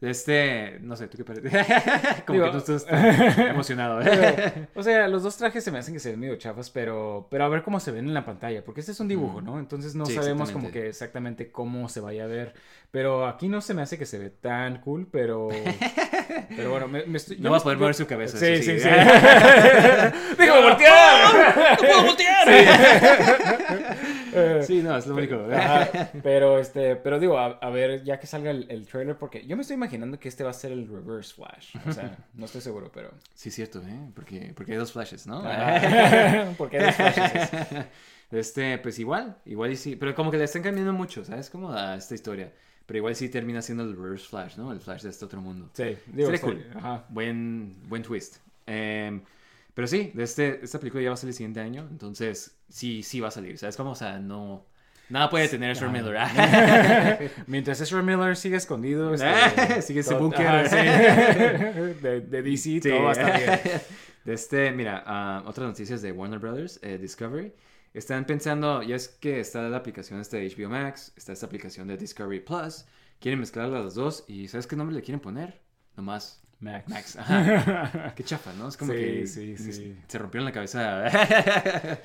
Este, 0.01 0.79
no 0.81 0.95
sé, 0.95 1.09
¿tú 1.09 1.17
qué 1.17 1.25
parece? 1.25 1.49
como 2.25 2.39
Digo- 2.39 2.45
que 2.45 2.51
tú 2.61 2.73
estás 2.73 2.85
emocionado. 3.37 3.99
Pero, 4.01 4.67
o 4.73 4.81
sea, 4.81 5.09
los 5.09 5.23
dos 5.23 5.35
trajes 5.35 5.61
se 5.61 5.71
me 5.71 5.79
hacen 5.79 5.93
que 5.93 5.99
se 5.99 6.11
ven 6.11 6.21
medio 6.21 6.37
chafas, 6.37 6.69
pero, 6.69 7.27
pero 7.29 7.43
a 7.43 7.49
ver 7.49 7.63
cómo 7.63 7.81
se 7.81 7.91
ven 7.91 8.07
en 8.07 8.13
la 8.13 8.23
pantalla, 8.23 8.63
porque 8.63 8.79
este 8.79 8.93
es 8.93 8.99
un 9.01 9.09
dibujo, 9.09 9.41
¿no? 9.41 9.59
Entonces 9.59 9.95
no 9.95 10.05
Sí, 10.05 10.15
sabemos 10.15 10.51
como 10.51 10.71
que 10.71 10.87
exactamente 10.87 11.51
cómo 11.51 11.89
se 11.89 11.99
vaya 11.99 12.23
a 12.23 12.27
ver. 12.27 12.53
Pero 12.91 13.27
aquí 13.27 13.49
no 13.49 13.59
se 13.59 13.73
me 13.73 13.81
hace 13.81 13.97
que 13.97 14.05
se 14.05 14.17
ve 14.19 14.29
tan 14.29 14.79
cool, 14.79 15.05
pero... 15.11 15.49
Pero 16.55 16.71
bueno, 16.71 16.87
me, 16.87 17.05
me 17.05 17.17
estoy... 17.17 17.37
No 17.37 17.51
va 17.51 17.57
a 17.57 17.59
poder 17.59 17.77
mover 17.77 17.93
su 17.93 18.07
cabeza, 18.07 18.37
Sí, 18.37 18.57
sí, 18.57 18.63
sí. 18.63 18.79
sí. 18.79 18.89
¡Déjame 18.89 20.61
voltear! 20.63 21.55
¡No 21.71 21.77
puedo 21.87 22.03
voltear! 22.05 22.47
Sí, 22.47 24.08
no, 24.83 24.97
es 24.97 25.07
lo 25.07 25.15
único. 25.15 25.35
Ajá, 25.51 26.11
pero 26.23 26.59
este, 26.59 26.95
pero 26.95 27.19
digo, 27.19 27.37
a, 27.37 27.47
a 27.47 27.69
ver, 27.69 28.03
ya 28.03 28.19
que 28.19 28.27
salga 28.27 28.51
el, 28.51 28.65
el 28.69 28.87
trailer, 28.87 29.17
porque 29.17 29.45
yo 29.45 29.55
me 29.55 29.61
estoy 29.61 29.75
imaginando 29.75 30.19
que 30.19 30.29
este 30.29 30.43
va 30.43 30.51
a 30.51 30.53
ser 30.53 30.71
el 30.71 30.87
Reverse 30.87 31.33
Flash. 31.33 31.75
O 31.87 31.93
sea, 31.93 32.17
no 32.33 32.45
estoy 32.45 32.61
seguro, 32.61 32.91
pero. 32.93 33.11
Sí, 33.33 33.51
cierto, 33.51 33.79
¿eh? 33.79 34.11
Porque, 34.13 34.53
porque 34.55 34.73
hay 34.73 34.77
dos 34.77 34.91
flashes, 34.91 35.27
¿no? 35.27 35.41
Porque 36.57 36.77
hay 36.79 36.85
dos 36.85 36.95
flashes. 36.95 37.49
Este, 38.31 38.77
pues 38.77 38.99
igual, 38.99 39.37
igual 39.45 39.71
y 39.71 39.75
sí. 39.75 39.95
Pero 39.95 40.13
como 40.13 40.31
que 40.31 40.37
le 40.37 40.43
están 40.43 40.61
cambiando 40.61 40.93
mucho, 40.93 41.25
¿sabes? 41.25 41.49
Como 41.49 41.71
a 41.71 41.95
esta 41.95 42.13
historia. 42.13 42.53
Pero 42.85 42.97
igual 42.97 43.15
sí 43.15 43.29
termina 43.29 43.61
siendo 43.61 43.83
el 43.83 43.95
reverse 43.95 44.27
flash, 44.27 44.57
¿no? 44.57 44.71
El 44.71 44.79
flash 44.79 45.03
de 45.03 45.09
este 45.09 45.25
otro 45.25 45.41
mundo. 45.41 45.69
Sí, 45.73 45.97
digo, 46.07 46.29
Sería 46.29 46.41
cool. 46.41 46.65
Ajá. 46.75 47.05
Buen, 47.09 47.87
buen 47.87 48.03
twist. 48.03 48.37
Em, 48.65 49.21
pero 49.79 49.87
sí, 49.87 50.11
de 50.13 50.23
este, 50.23 50.59
esta 50.61 50.77
película 50.77 51.01
ya 51.01 51.09
va 51.11 51.13
a 51.13 51.15
salir 51.15 51.29
el 51.29 51.35
siguiente 51.37 51.61
año. 51.61 51.87
Entonces, 51.89 52.59
sí, 52.67 53.01
sí 53.01 53.21
va 53.21 53.29
a 53.29 53.31
salir. 53.31 53.57
¿Sabes 53.57 53.77
cómo? 53.77 53.91
O 53.91 53.95
sea, 53.95 54.19
no. 54.19 54.65
Nada 55.07 55.29
puede 55.29 55.47
tener 55.47 55.69
a 55.69 55.71
Ezra 55.71 55.87
Miller. 55.87 56.17
Mientras 57.47 57.79
Ezra 57.79 58.01
Miller 58.01 58.35
sigue 58.35 58.57
escondido, 58.57 59.13
este, 59.13 59.81
Sigue 59.81 60.01
ese 60.01 60.15
búnker, 60.15 60.67
sí. 60.67 60.75
de, 60.75 62.25
de 62.29 62.41
DC, 62.41 62.61
Sí. 62.61 62.81
todo 62.81 63.03
va 63.03 63.11
a 63.11 63.13
estar 63.13 63.37
bien. 63.37 63.81
De 64.25 64.33
este, 64.33 64.71
mira, 64.73 65.01
ah, 65.07 65.43
otras 65.45 65.69
noticias 65.69 66.01
de 66.01 66.11
Warner 66.11 66.39
Brothers, 66.39 66.81
eh, 66.83 66.97
Discovery. 66.97 67.53
Están 67.93 68.25
pensando, 68.25 68.83
ya 68.83 68.97
es 68.97 69.07
que 69.07 69.39
está 69.39 69.61
la 69.69 69.77
aplicación 69.77 70.19
esta 70.19 70.35
de 70.35 70.53
HBO 70.53 70.67
Max, 70.67 71.13
está 71.15 71.31
esta 71.31 71.45
aplicación 71.45 71.87
de 71.87 71.95
Discovery 71.95 72.41
Plus. 72.41 72.83
Quieren 73.21 73.39
mezclar 73.39 73.69
las 73.69 73.95
dos 73.95 74.25
y 74.27 74.49
¿sabes 74.49 74.67
qué 74.67 74.75
nombre 74.75 74.93
le 74.93 75.01
quieren 75.03 75.21
poner? 75.21 75.61
Nomás 75.95 76.41
Max. 76.59 76.89
Max. 76.89 77.15
Ajá. 77.17 78.13
Qué 78.15 78.23
chafa, 78.23 78.51
¿no? 78.53 78.67
Es 78.67 78.77
como 78.77 78.91
Sí, 78.93 78.99
que 78.99 79.27
sí, 79.27 79.57
sí. 79.57 79.95
se 80.07 80.17
rompieron 80.17 80.45
la 80.45 80.51
cabeza. 80.51 81.05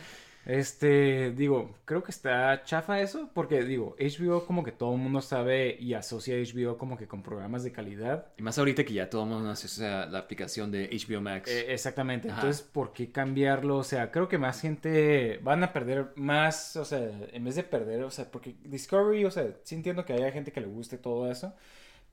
Este, 0.46 1.30
digo, 1.30 1.74
creo 1.86 2.02
que 2.02 2.10
está 2.10 2.62
chafa 2.64 3.00
eso, 3.00 3.30
porque 3.32 3.62
digo, 3.64 3.96
HBO 3.98 4.44
como 4.44 4.62
que 4.62 4.72
todo 4.72 4.92
el 4.94 5.00
mundo 5.00 5.22
sabe 5.22 5.74
y 5.80 5.94
asocia 5.94 6.34
HBO 6.36 6.76
como 6.76 6.98
que 6.98 7.08
con 7.08 7.22
programas 7.22 7.64
de 7.64 7.72
calidad. 7.72 8.26
y 8.36 8.42
más 8.42 8.58
ahorita 8.58 8.84
que 8.84 8.92
ya 8.92 9.08
todo 9.08 9.22
el 9.22 9.30
mundo 9.30 9.48
asocia 9.48 10.04
la 10.04 10.18
aplicación 10.18 10.70
de 10.70 10.90
HBO 10.90 11.22
Max. 11.22 11.50
Eh, 11.50 11.72
exactamente, 11.72 12.28
Ajá. 12.28 12.42
entonces, 12.42 12.60
¿por 12.62 12.92
qué 12.92 13.10
cambiarlo? 13.10 13.78
O 13.78 13.84
sea, 13.84 14.10
creo 14.10 14.28
que 14.28 14.36
más 14.36 14.60
gente 14.60 15.40
van 15.42 15.64
a 15.64 15.72
perder 15.72 16.08
más, 16.16 16.76
o 16.76 16.84
sea, 16.84 17.00
en 17.32 17.42
vez 17.42 17.54
de 17.56 17.62
perder, 17.62 18.02
o 18.04 18.10
sea, 18.10 18.30
porque 18.30 18.54
Discovery, 18.64 19.24
o 19.24 19.30
sea, 19.30 19.46
sí 19.62 19.76
entiendo 19.76 20.04
que 20.04 20.12
haya 20.12 20.30
gente 20.30 20.52
que 20.52 20.60
le 20.60 20.66
guste 20.66 20.98
todo 20.98 21.30
eso, 21.30 21.54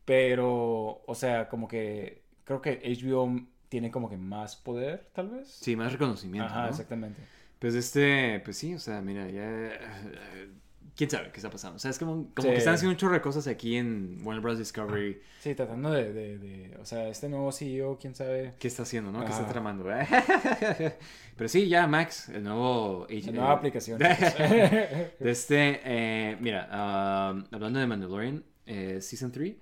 pero, 0.06 1.02
o 1.06 1.16
sea, 1.16 1.50
como 1.50 1.68
que 1.68 2.21
creo 2.60 2.62
que 2.62 2.94
HBO 2.94 3.40
tiene 3.70 3.92
como 3.92 4.10
que 4.10 4.18
más 4.18 4.56
poder, 4.56 5.10
tal 5.14 5.30
vez. 5.30 5.48
sí, 5.48 5.76
más 5.76 5.92
reconocimiento. 5.92 6.50
Ajá, 6.50 6.64
¿no? 6.64 6.70
exactamente. 6.70 7.22
Pues 7.60 7.76
este, 7.76 8.42
pues 8.44 8.58
sí, 8.58 8.74
o 8.74 8.80
sea, 8.80 9.02
mira, 9.02 9.30
ya. 9.30 9.44
eh, 9.44 10.50
¿Quién 10.96 11.10
sabe 11.10 11.32
qué 11.32 11.38
está 11.38 11.50
pasando? 11.50 11.78
O 11.78 11.80
sea, 11.80 11.90
es 11.90 11.98
como, 11.98 12.28
como 12.36 12.42
Sí. 12.42 12.50
que 12.50 12.58
están 12.58 12.74
haciendo 12.74 12.92
un 12.92 12.98
chorro 12.98 13.14
de 13.14 13.22
cosas 13.22 13.48
aquí 13.48 13.78
en 13.78 14.20
Warner 14.24 14.42
Bros. 14.42 14.58
Discovery. 14.60 15.22
Sí, 15.40 15.56
tratando 15.56 15.90
de, 15.90 16.12
de, 16.12 16.38
de- 16.38 16.78
o 16.82 16.86
sea, 16.86 17.08
este 17.08 17.30
nuevo 17.30 17.52
CEO, 17.52 17.98
quién 18.00 18.14
sabe. 18.14 18.56
¿Qué 18.60 18.68
está 18.68 18.84
haciendo, 18.84 19.12
no? 19.12 19.22
¿Qué 19.22 19.32
está 19.32 19.44
Ajá. 19.44 19.52
tramando? 19.52 19.86
Pero 21.38 21.48
sí, 21.48 21.68
ya 21.70 21.88
Max, 21.88 22.30
el 22.30 22.44
nuevo... 22.44 23.08
La 23.10 23.16
eh, 23.16 23.32
nueva 23.32 23.54
aplicación. 23.54 24.00
de 24.00 25.10
este, 25.20 25.80
eh, 25.86 26.38
mira, 26.42 26.68
ah, 26.70 27.42
hablando 27.52 27.80
de 27.80 27.88
Mandalorian, 27.88 28.44
eh, 28.66 29.00
Season 29.02 29.32
3, 29.32 29.56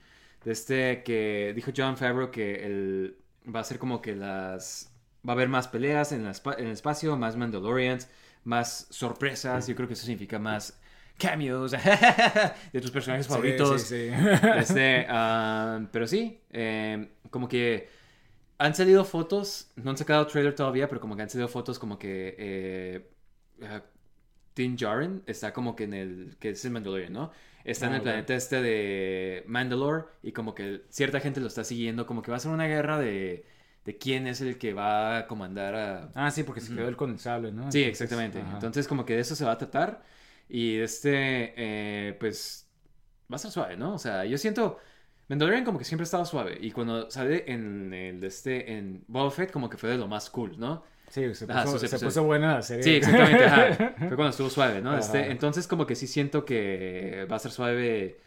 de 0.43 0.51
este 0.51 1.03
que 1.03 1.53
dijo 1.55 1.71
John 1.75 1.97
Favreau 1.97 2.31
que 2.31 2.65
el, 2.65 3.17
va 3.53 3.61
a 3.61 3.63
ser 3.63 3.79
como 3.79 4.01
que 4.01 4.15
las... 4.15 4.93
Va 5.27 5.33
a 5.33 5.35
haber 5.35 5.49
más 5.49 5.67
peleas 5.67 6.11
en, 6.13 6.23
la 6.23 6.31
espa- 6.31 6.55
en 6.57 6.67
el 6.67 6.71
espacio, 6.73 7.17
más 7.17 7.35
Mandalorians, 7.35 8.09
más 8.45 8.87
sorpresas. 8.89 9.67
Yo 9.67 9.75
creo 9.75 9.87
que 9.87 9.93
eso 9.95 10.05
significa 10.05 10.39
más 10.39 10.79
cameos 11.17 11.71
de 12.73 12.81
tus 12.81 12.91
personajes 12.91 13.27
favoritos. 13.27 13.81
Sí, 13.81 14.09
sí, 14.09 14.09
Este, 14.53 15.05
ah, 15.09 15.87
pero 15.91 16.07
sí, 16.07 16.39
eh, 16.51 17.09
como 17.29 17.47
que 17.47 17.89
han 18.57 18.75
salido 18.75 19.05
fotos, 19.05 19.71
no 19.75 19.91
han 19.91 19.97
sacado 19.97 20.27
trailer 20.27 20.55
todavía, 20.55 20.87
pero 20.89 21.01
como 21.01 21.15
que 21.15 21.23
han 21.23 21.29
salido 21.29 21.47
fotos 21.47 21.79
como 21.79 21.97
que 21.99 22.35
eh, 22.37 23.09
ah, 23.63 23.83
Din 24.55 24.75
Djarin 24.75 25.23
está 25.27 25.53
como 25.53 25.75
que 25.75 25.85
en 25.85 25.93
el, 25.93 26.37
que 26.39 26.49
es 26.51 26.65
el 26.65 26.71
Mandalorian, 26.71 27.13
¿no? 27.13 27.31
Está 27.63 27.87
en 27.87 27.93
Ah, 27.93 27.95
el 27.95 28.01
planeta 28.01 28.35
este 28.35 28.61
de 28.61 29.43
Mandalore 29.47 30.05
y 30.23 30.31
como 30.31 30.55
que 30.55 30.83
cierta 30.89 31.19
gente 31.19 31.39
lo 31.41 31.47
está 31.47 31.63
siguiendo, 31.63 32.05
como 32.05 32.21
que 32.21 32.31
va 32.31 32.37
a 32.37 32.39
ser 32.39 32.51
una 32.51 32.67
guerra 32.67 32.97
de, 32.99 33.45
de 33.85 33.97
quién 33.97 34.27
es 34.27 34.41
el 34.41 34.57
que 34.57 34.73
va 34.73 35.17
a 35.19 35.27
comandar 35.27 35.75
a... 35.75 36.11
Ah, 36.15 36.31
sí, 36.31 36.43
porque 36.43 36.61
se 36.61 36.73
quedó 36.73 36.87
el 36.87 36.95
con 36.97 37.11
el 37.11 37.19
sable, 37.19 37.51
¿no? 37.51 37.71
Sí, 37.71 37.83
Entonces, 37.83 37.89
exactamente. 37.89 38.41
ajá. 38.41 38.53
Entonces, 38.53 38.87
como 38.87 39.05
que 39.05 39.15
de 39.15 39.21
eso 39.21 39.35
se 39.35 39.45
va 39.45 39.51
a 39.53 39.57
tratar. 39.57 40.03
Y 40.47 40.77
este, 40.79 41.53
eh, 42.09 42.13
pues, 42.19 42.69
va 43.31 43.35
a 43.35 43.39
ser 43.39 43.51
suave, 43.51 43.77
¿no? 43.77 43.93
O 43.95 43.99
sea, 43.99 44.25
yo 44.25 44.37
siento. 44.37 44.79
Mandalorian 45.27 45.63
como 45.65 45.77
que 45.77 45.85
siempre 45.85 46.03
ha 46.03 46.05
estado 46.05 46.25
suave. 46.25 46.57
Y 46.59 46.71
cuando 46.71 47.09
sale 47.11 47.45
en 47.51 47.93
el 47.93 48.23
este, 48.23 48.73
en 48.77 49.03
Boba 49.07 49.29
Fett, 49.31 49.51
como 49.51 49.69
que 49.69 49.77
fue 49.77 49.89
de 49.89 49.97
lo 49.97 50.07
más 50.07 50.29
cool, 50.31 50.59
¿no? 50.59 50.83
Sí, 51.09 51.33
se 51.35 51.47
puso, 51.47 51.79
se 51.79 51.99
puso 51.99 52.23
buena 52.23 52.55
la 52.55 52.61
serie. 52.61 52.83
Sí, 52.83 52.89
exactamente. 52.97 53.45
ajá. 53.45 53.75
Fue 53.97 54.07
cuando 54.15 54.29
estuvo 54.29 54.49
suave, 54.49 54.81
¿no? 54.81 54.97
Este, 54.97 55.31
entonces, 55.31 55.67
como 55.67 55.85
que 55.85 55.95
sí 55.95 56.07
siento 56.07 56.45
que 56.45 57.27
va 57.31 57.35
a 57.35 57.39
ser 57.39 57.51
suave. 57.51 58.19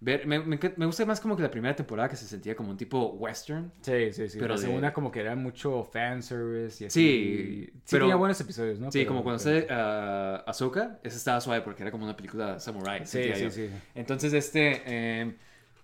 Ver, 0.00 0.28
me, 0.28 0.38
me, 0.38 0.60
me 0.76 0.86
gusta 0.86 1.04
más 1.04 1.18
como 1.20 1.34
que 1.36 1.42
la 1.42 1.50
primera 1.50 1.74
temporada 1.74 2.08
que 2.08 2.14
se 2.14 2.24
sentía 2.26 2.54
como 2.54 2.70
un 2.70 2.76
tipo 2.76 3.06
western. 3.14 3.72
Sí, 3.82 4.12
sí, 4.12 4.28
sí. 4.28 4.38
Pero 4.38 4.54
la 4.54 4.60
de- 4.60 4.66
segunda 4.66 4.92
como 4.92 5.10
que 5.10 5.18
era 5.18 5.34
mucho 5.34 5.82
fanservice 5.82 6.84
y 6.84 6.86
así. 6.86 7.00
Sí, 7.00 7.64
Sí, 7.66 7.80
pero- 7.90 8.04
tenía 8.04 8.14
buenos 8.14 8.40
episodios, 8.40 8.78
¿no? 8.78 8.92
Sí, 8.92 9.00
Pero- 9.00 9.08
como 9.08 9.24
cuando 9.24 9.42
pero- 9.42 9.66
sale 9.66 9.80
uh, 9.82 10.42
Ahsoka, 10.48 11.00
esa 11.02 11.16
estaba 11.16 11.40
suave 11.40 11.62
porque 11.62 11.82
era 11.82 11.90
como 11.90 12.04
una 12.04 12.16
película 12.16 12.60
samurai. 12.60 13.04
Sí, 13.06 13.30
sí, 13.34 13.42
yo. 13.42 13.50
sí. 13.50 13.68
Entonces, 13.96 14.32
este, 14.34 14.82
eh, 14.86 15.34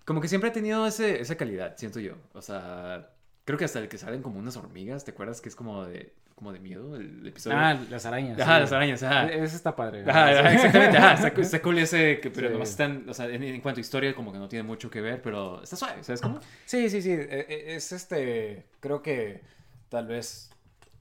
como 0.04 0.20
que 0.20 0.28
siempre 0.28 0.50
ha 0.50 0.52
tenido 0.52 0.86
ese, 0.86 1.20
esa 1.20 1.34
calidad, 1.34 1.74
siento 1.76 1.98
yo. 1.98 2.14
O 2.34 2.40
sea, 2.42 3.10
creo 3.44 3.58
que 3.58 3.64
hasta 3.64 3.80
el 3.80 3.88
que 3.88 3.98
salen 3.98 4.22
como 4.22 4.38
unas 4.38 4.56
hormigas, 4.56 5.04
¿te 5.04 5.10
acuerdas? 5.10 5.40
Que 5.40 5.48
es 5.48 5.56
como 5.56 5.86
de, 5.86 6.12
como 6.34 6.52
de 6.52 6.58
miedo 6.60 6.96
el 6.96 7.26
episodio. 7.26 7.56
Ah, 7.58 7.78
las 7.90 8.04
arañas. 8.06 8.38
Ajá, 8.40 8.54
sí. 8.56 8.60
las 8.62 8.72
arañas, 8.72 9.02
ajá. 9.02 9.28
E- 9.28 9.44
Ese 9.44 9.56
está 9.56 9.74
padre. 9.76 10.04
Ajá, 10.08 10.52
exactamente, 10.52 10.98
ajá, 10.98 11.14
está, 11.14 11.28
está 11.40 11.62
cool 11.62 11.78
ese, 11.78 12.20
que, 12.20 12.30
pero 12.30 12.48
Sí. 12.48 12.52
nomás 12.54 12.70
están, 12.70 13.08
o 13.08 13.14
sea, 13.14 13.26
en, 13.28 13.42
en 13.42 13.60
cuanto 13.60 13.80
a 13.80 13.82
historia 13.82 14.14
como 14.14 14.32
que 14.32 14.38
no 14.38 14.48
tiene 14.48 14.62
mucho 14.62 14.90
que 14.90 15.00
ver, 15.00 15.22
pero 15.22 15.62
está 15.62 15.76
suave, 15.76 16.02
¿sabes 16.02 16.20
cómo? 16.20 16.40
Sí, 16.66 16.90
sí, 16.90 17.00
sí. 17.02 17.10
e- 17.12 17.46
e- 17.48 17.74
Es 17.76 17.92
este. 17.92 18.66
Creo 18.80 19.02
que 19.02 19.42
tal 19.88 20.06
vez. 20.06 20.50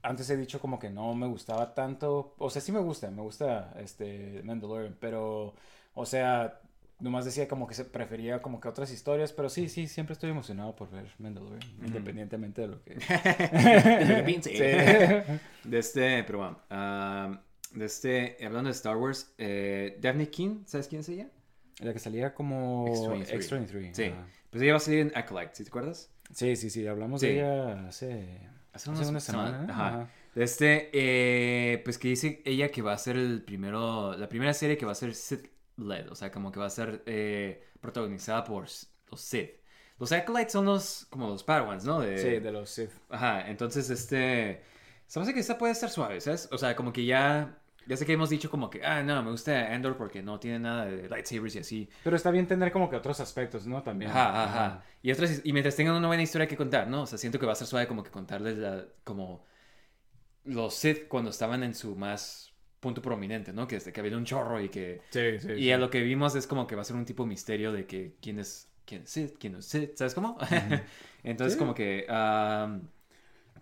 Antes 0.02 0.28
he 0.28 0.36
dicho 0.36 0.60
como 0.60 0.78
que 0.78 0.90
no 0.90 1.14
me 1.14 1.26
gustaba 1.26 1.74
tanto. 1.74 2.34
O 2.38 2.50
sea, 2.50 2.60
sí 2.60 2.72
me 2.72 2.80
gusta, 2.80 3.10
me 3.10 3.22
gusta 3.22 3.72
este 3.78 4.42
Mandalorian, 4.44 4.96
pero. 5.00 5.54
O 5.94 6.04
sea, 6.06 6.60
nomás 7.04 7.26
decía 7.26 7.46
como 7.46 7.66
que 7.66 7.74
se 7.74 7.84
prefería 7.84 8.40
como 8.40 8.60
que 8.60 8.66
otras 8.68 8.90
historias, 8.90 9.32
pero 9.32 9.50
sí, 9.50 9.68
sí, 9.68 9.86
siempre 9.88 10.14
estoy 10.14 10.30
emocionado 10.30 10.74
por 10.74 10.90
ver 10.90 11.06
Mandalorian, 11.18 11.60
independientemente 11.84 12.62
de 12.62 12.68
lo 12.68 12.82
que. 12.82 12.96
Sí. 14.42 14.58
De 15.68 15.78
este, 15.78 16.24
pero 16.24 16.38
bueno, 16.38 16.58
ah, 16.70 17.40
de 17.74 17.84
este, 17.84 18.36
hablando 18.44 18.68
de 18.68 18.74
Star 18.74 18.96
Wars, 18.96 19.32
eh, 19.38 19.98
Daphne 20.00 20.28
King, 20.30 20.62
¿sabes 20.66 20.88
quién 20.88 21.00
es 21.00 21.08
ella? 21.10 21.28
La 21.80 21.92
que 21.92 21.98
salía 21.98 22.34
como 22.34 22.86
X-23. 22.88 23.34
X-23. 23.34 23.94
Sí, 23.94 24.12
pues 24.50 24.62
ella 24.62 24.72
va 24.72 24.76
a 24.78 24.80
salir 24.80 25.00
en 25.00 25.12
Acolyte, 25.14 25.50
¿sí 25.54 25.64
te 25.64 25.68
acuerdas? 25.68 26.10
Sí, 26.32 26.56
sí, 26.56 26.70
sí, 26.70 26.86
hablamos 26.86 27.20
Sí. 27.20 27.26
de 27.28 27.32
ella 27.34 27.88
hace, 27.88 28.40
Hace 28.72 28.90
una 28.90 28.98
semanas, 29.00 29.24
semana. 29.24 29.66
ajá. 29.68 29.88
Ajá. 29.88 30.10
De 30.34 30.42
este, 30.44 30.90
eh, 30.92 31.80
pues 31.84 31.96
que 31.98 32.08
dice 32.08 32.42
ella 32.44 32.70
que 32.70 32.82
va 32.82 32.92
a 32.92 32.98
ser 32.98 33.16
el 33.16 33.42
primero, 33.42 34.16
la 34.16 34.28
primera 34.28 34.52
serie 34.52 34.76
que 34.76 34.84
va 34.86 34.92
a 34.92 34.96
ser 34.96 35.14
Sith-led, 35.76 36.10
o 36.10 36.14
sea, 36.14 36.30
como 36.30 36.52
que 36.52 36.60
va 36.60 36.66
a 36.66 36.70
ser 36.70 37.02
eh, 37.06 37.64
protagonizada 37.80 38.44
por 38.44 38.64
los 38.64 39.20
Sith. 39.20 39.50
Los 39.98 40.10
Acolytes 40.12 40.52
son 40.52 40.64
los, 40.64 41.06
como 41.10 41.28
los 41.28 41.44
Padawans, 41.44 41.84
¿no? 41.84 42.00
De, 42.00 42.18
Sí, 42.18 42.40
de 42.40 42.52
los 42.52 42.70
Sith. 42.70 42.90
Ajá, 43.08 43.48
entonces 43.48 43.88
este, 43.90 44.62
se 45.06 45.18
me 45.18 45.22
hace 45.22 45.34
que 45.34 45.40
esta 45.40 45.58
puede 45.58 45.72
estar 45.72 45.90
suave, 45.90 46.20
¿sabes? 46.20 46.48
O 46.50 46.58
sea, 46.58 46.74
como 46.74 46.92
que 46.92 47.04
ya, 47.04 47.58
ya 47.86 47.96
sé 47.96 48.04
que 48.04 48.14
hemos 48.14 48.30
dicho 48.30 48.50
como 48.50 48.70
que, 48.70 48.84
ah, 48.84 49.02
no, 49.02 49.22
me 49.22 49.30
gusta 49.30 49.72
Andor 49.72 49.96
porque 49.96 50.22
no 50.22 50.40
tiene 50.40 50.58
nada 50.58 50.86
de 50.86 51.08
lightsabers 51.08 51.54
y 51.54 51.58
así. 51.60 51.88
Pero 52.02 52.16
está 52.16 52.30
bien 52.30 52.46
tener 52.46 52.72
como 52.72 52.90
que 52.90 52.96
otros 52.96 53.20
aspectos, 53.20 53.66
¿no? 53.66 53.82
También. 53.82 54.10
Ajá, 54.10 54.30
ajá, 54.30 54.44
ajá. 54.44 54.84
Y, 55.02 55.12
otras, 55.12 55.42
y 55.44 55.52
mientras 55.52 55.76
tengan 55.76 55.94
una 55.94 56.08
buena 56.08 56.22
historia 56.22 56.48
que 56.48 56.56
contar, 56.56 56.88
¿no? 56.88 57.02
O 57.02 57.06
sea, 57.06 57.18
siento 57.18 57.38
que 57.38 57.46
va 57.46 57.52
a 57.52 57.56
ser 57.56 57.68
suave 57.68 57.86
como 57.86 58.02
que 58.02 58.10
contarles 58.10 58.58
la, 58.58 58.86
como 59.04 59.44
los 60.44 60.74
Sith 60.74 61.08
cuando 61.08 61.30
estaban 61.30 61.62
en 61.62 61.74
su 61.74 61.94
más 61.96 62.53
punto 62.84 63.02
prominente, 63.02 63.52
¿no? 63.52 63.66
Que, 63.66 63.76
este, 63.76 63.92
que 63.92 64.00
había 64.00 64.16
un 64.16 64.24
chorro 64.24 64.60
y 64.60 64.68
que... 64.68 65.00
Sí, 65.10 65.40
sí. 65.40 65.52
Y 65.54 65.62
sí. 65.64 65.72
a 65.72 65.78
lo 65.78 65.90
que 65.90 66.02
vimos 66.02 66.36
es 66.36 66.46
como 66.46 66.66
que 66.66 66.76
va 66.76 66.82
a 66.82 66.84
ser 66.84 66.96
un 66.96 67.06
tipo 67.06 67.26
misterio 67.26 67.72
de 67.72 67.86
que 67.86 68.12
quién 68.20 68.38
es, 68.38 68.68
quién 68.84 69.02
es 69.02 69.10
Sith, 69.10 69.38
quién 69.38 69.56
es 69.56 69.64
Sith, 69.64 69.96
¿sabes 69.96 70.14
cómo? 70.14 70.36
Entonces 71.24 71.56
como 71.56 71.74
que... 71.74 72.06
ah, 72.08 72.78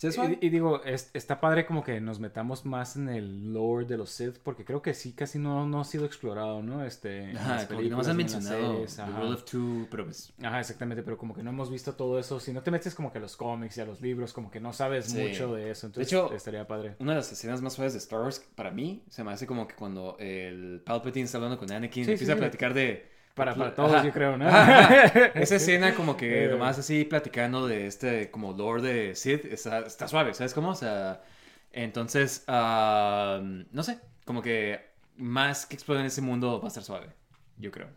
¿sí 0.02 0.08
es 0.08 0.14
suave? 0.16 0.38
Y, 0.40 0.46
y 0.46 0.50
digo, 0.50 0.82
es- 0.84 1.10
está 1.14 1.40
padre 1.40 1.64
como 1.64 1.82
que 1.84 2.00
nos 2.00 2.18
metamos 2.20 2.64
más 2.66 2.96
en 2.96 3.08
el 3.08 3.52
lore 3.54 3.86
de 3.86 3.96
los 3.96 4.10
Sith, 4.10 4.38
porque 4.42 4.64
creo 4.64 4.82
que 4.82 4.94
sí, 4.94 5.12
casi 5.12 5.38
no, 5.38 5.66
no 5.66 5.80
ha 5.80 5.84
sido 5.84 6.04
explorado, 6.04 6.62
¿no? 6.62 6.84
Este, 6.84 7.30
Ajá, 7.36 7.66
como 7.68 7.80
que 7.80 7.88
nomás 7.88 8.08
han 8.08 8.16
mencionado 8.16 8.72
series, 8.74 8.96
The 8.96 9.02
ajá. 9.02 9.20
Rule 9.20 9.34
of 9.34 9.44
Two, 9.44 9.86
pero 9.90 10.04
pues... 10.04 10.32
Ajá, 10.42 10.60
exactamente, 10.60 11.02
pero 11.02 11.16
como 11.16 11.34
que 11.34 11.42
no 11.42 11.50
hemos 11.50 11.70
visto 11.70 11.94
todo 11.94 12.18
eso. 12.18 12.40
Si 12.40 12.52
no 12.52 12.62
te 12.62 12.70
metes 12.70 12.94
como 12.94 13.12
que 13.12 13.18
a 13.18 13.20
los 13.20 13.36
cómics 13.36 13.78
y 13.78 13.80
a 13.80 13.84
los 13.86 14.00
libros, 14.00 14.32
como 14.32 14.50
que 14.50 14.60
no 14.60 14.72
sabes 14.72 15.06
Sí. 15.06 15.18
mucho 15.18 15.54
de 15.54 15.70
eso. 15.70 15.86
Entonces, 15.86 16.12
hecho, 16.12 16.32
estaría 16.32 16.66
padre. 16.66 16.96
Una 16.98 17.12
de 17.12 17.18
las 17.18 17.30
escenas 17.32 17.62
más 17.62 17.72
suaves 17.74 17.92
de 17.92 17.98
Star 18.00 18.20
Wars, 18.20 18.40
para 18.54 18.70
mí, 18.70 19.04
se 19.08 19.22
me 19.24 19.32
hace 19.32 19.46
como 19.46 19.66
que 19.68 19.74
cuando 19.74 20.16
el 20.18 20.82
Palpatine 20.84 21.24
está 21.26 21.38
hablando 21.38 21.58
con 21.58 21.70
Anakin, 21.70 22.04
Sí, 22.04 22.10
empieza 22.12 22.32
a 22.32 22.36
platicar 22.36 22.74
de... 22.74 23.10
Para, 23.34 23.54
para 23.54 23.68
Ajá. 23.68 23.74
todos, 23.76 24.04
yo 24.04 24.12
creo, 24.12 24.36
¿no? 24.36 24.46
Ajá, 24.46 25.04
ajá. 25.06 25.16
Esa 25.34 25.56
escena 25.56 25.94
como 25.94 26.16
que 26.16 26.44
Eh. 26.44 26.48
nomás 26.48 26.78
así 26.78 27.04
platicando 27.04 27.66
de 27.66 27.86
este 27.86 28.30
como 28.30 28.52
lore 28.52 28.82
de 28.82 29.14
Sid 29.14 29.46
está, 29.46 29.80
está 29.80 30.06
suave, 30.08 30.34
¿sabes 30.34 30.52
cómo? 30.52 30.70
O 30.70 30.74
sea, 30.74 31.22
entonces, 31.72 32.44
ah, 32.48 33.40
no 33.42 33.82
sé, 33.82 33.98
como 34.26 34.42
que 34.42 34.80
más 35.16 35.64
que 35.66 35.74
explorar 35.74 36.02
en 36.02 36.08
ese 36.08 36.20
mundo 36.20 36.60
va 36.60 36.66
a 36.66 36.68
estar 36.68 36.82
suave, 36.82 37.06
yo 37.56 37.70
creo. 37.70 37.88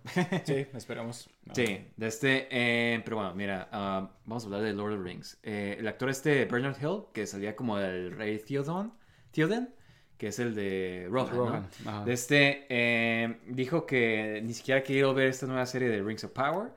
Sí, 0.45 0.65
esperamos. 0.73 1.29
Sí, 1.53 1.85
de 1.97 2.07
este, 2.07 2.47
eh, 2.49 3.01
pero 3.03 3.17
bueno, 3.17 3.35
mira, 3.35 3.67
ah, 3.73 4.09
vamos 4.25 4.43
a 4.43 4.47
hablar 4.47 4.61
de 4.61 4.73
Lord 4.73 4.93
of 4.93 4.99
the 4.99 5.03
Rings. 5.09 5.37
Eh, 5.43 5.75
el 5.79 5.87
actor 5.87 6.09
este, 6.09 6.45
Bernard 6.45 6.77
Hill, 6.81 7.03
que 7.13 7.27
salía 7.27 7.55
como 7.57 7.77
el 7.77 8.11
rey 8.15 8.39
Theoden, 8.39 8.93
Theoden 9.31 9.73
que 10.17 10.27
es 10.27 10.39
el 10.39 10.55
de 10.55 11.07
Rohan, 11.09 11.35
Rohan, 11.35 11.69
¿no? 11.83 12.07
este, 12.07 12.65
eh, 12.69 13.37
dijo 13.47 13.85
que 13.85 14.41
ni 14.43 14.53
siquiera 14.53 14.83
querido 14.83 15.13
ver 15.13 15.27
esta 15.27 15.45
nueva 15.45 15.65
serie 15.65 15.89
de 15.89 16.01
Rings 16.01 16.23
of 16.23 16.31
Power, 16.31 16.69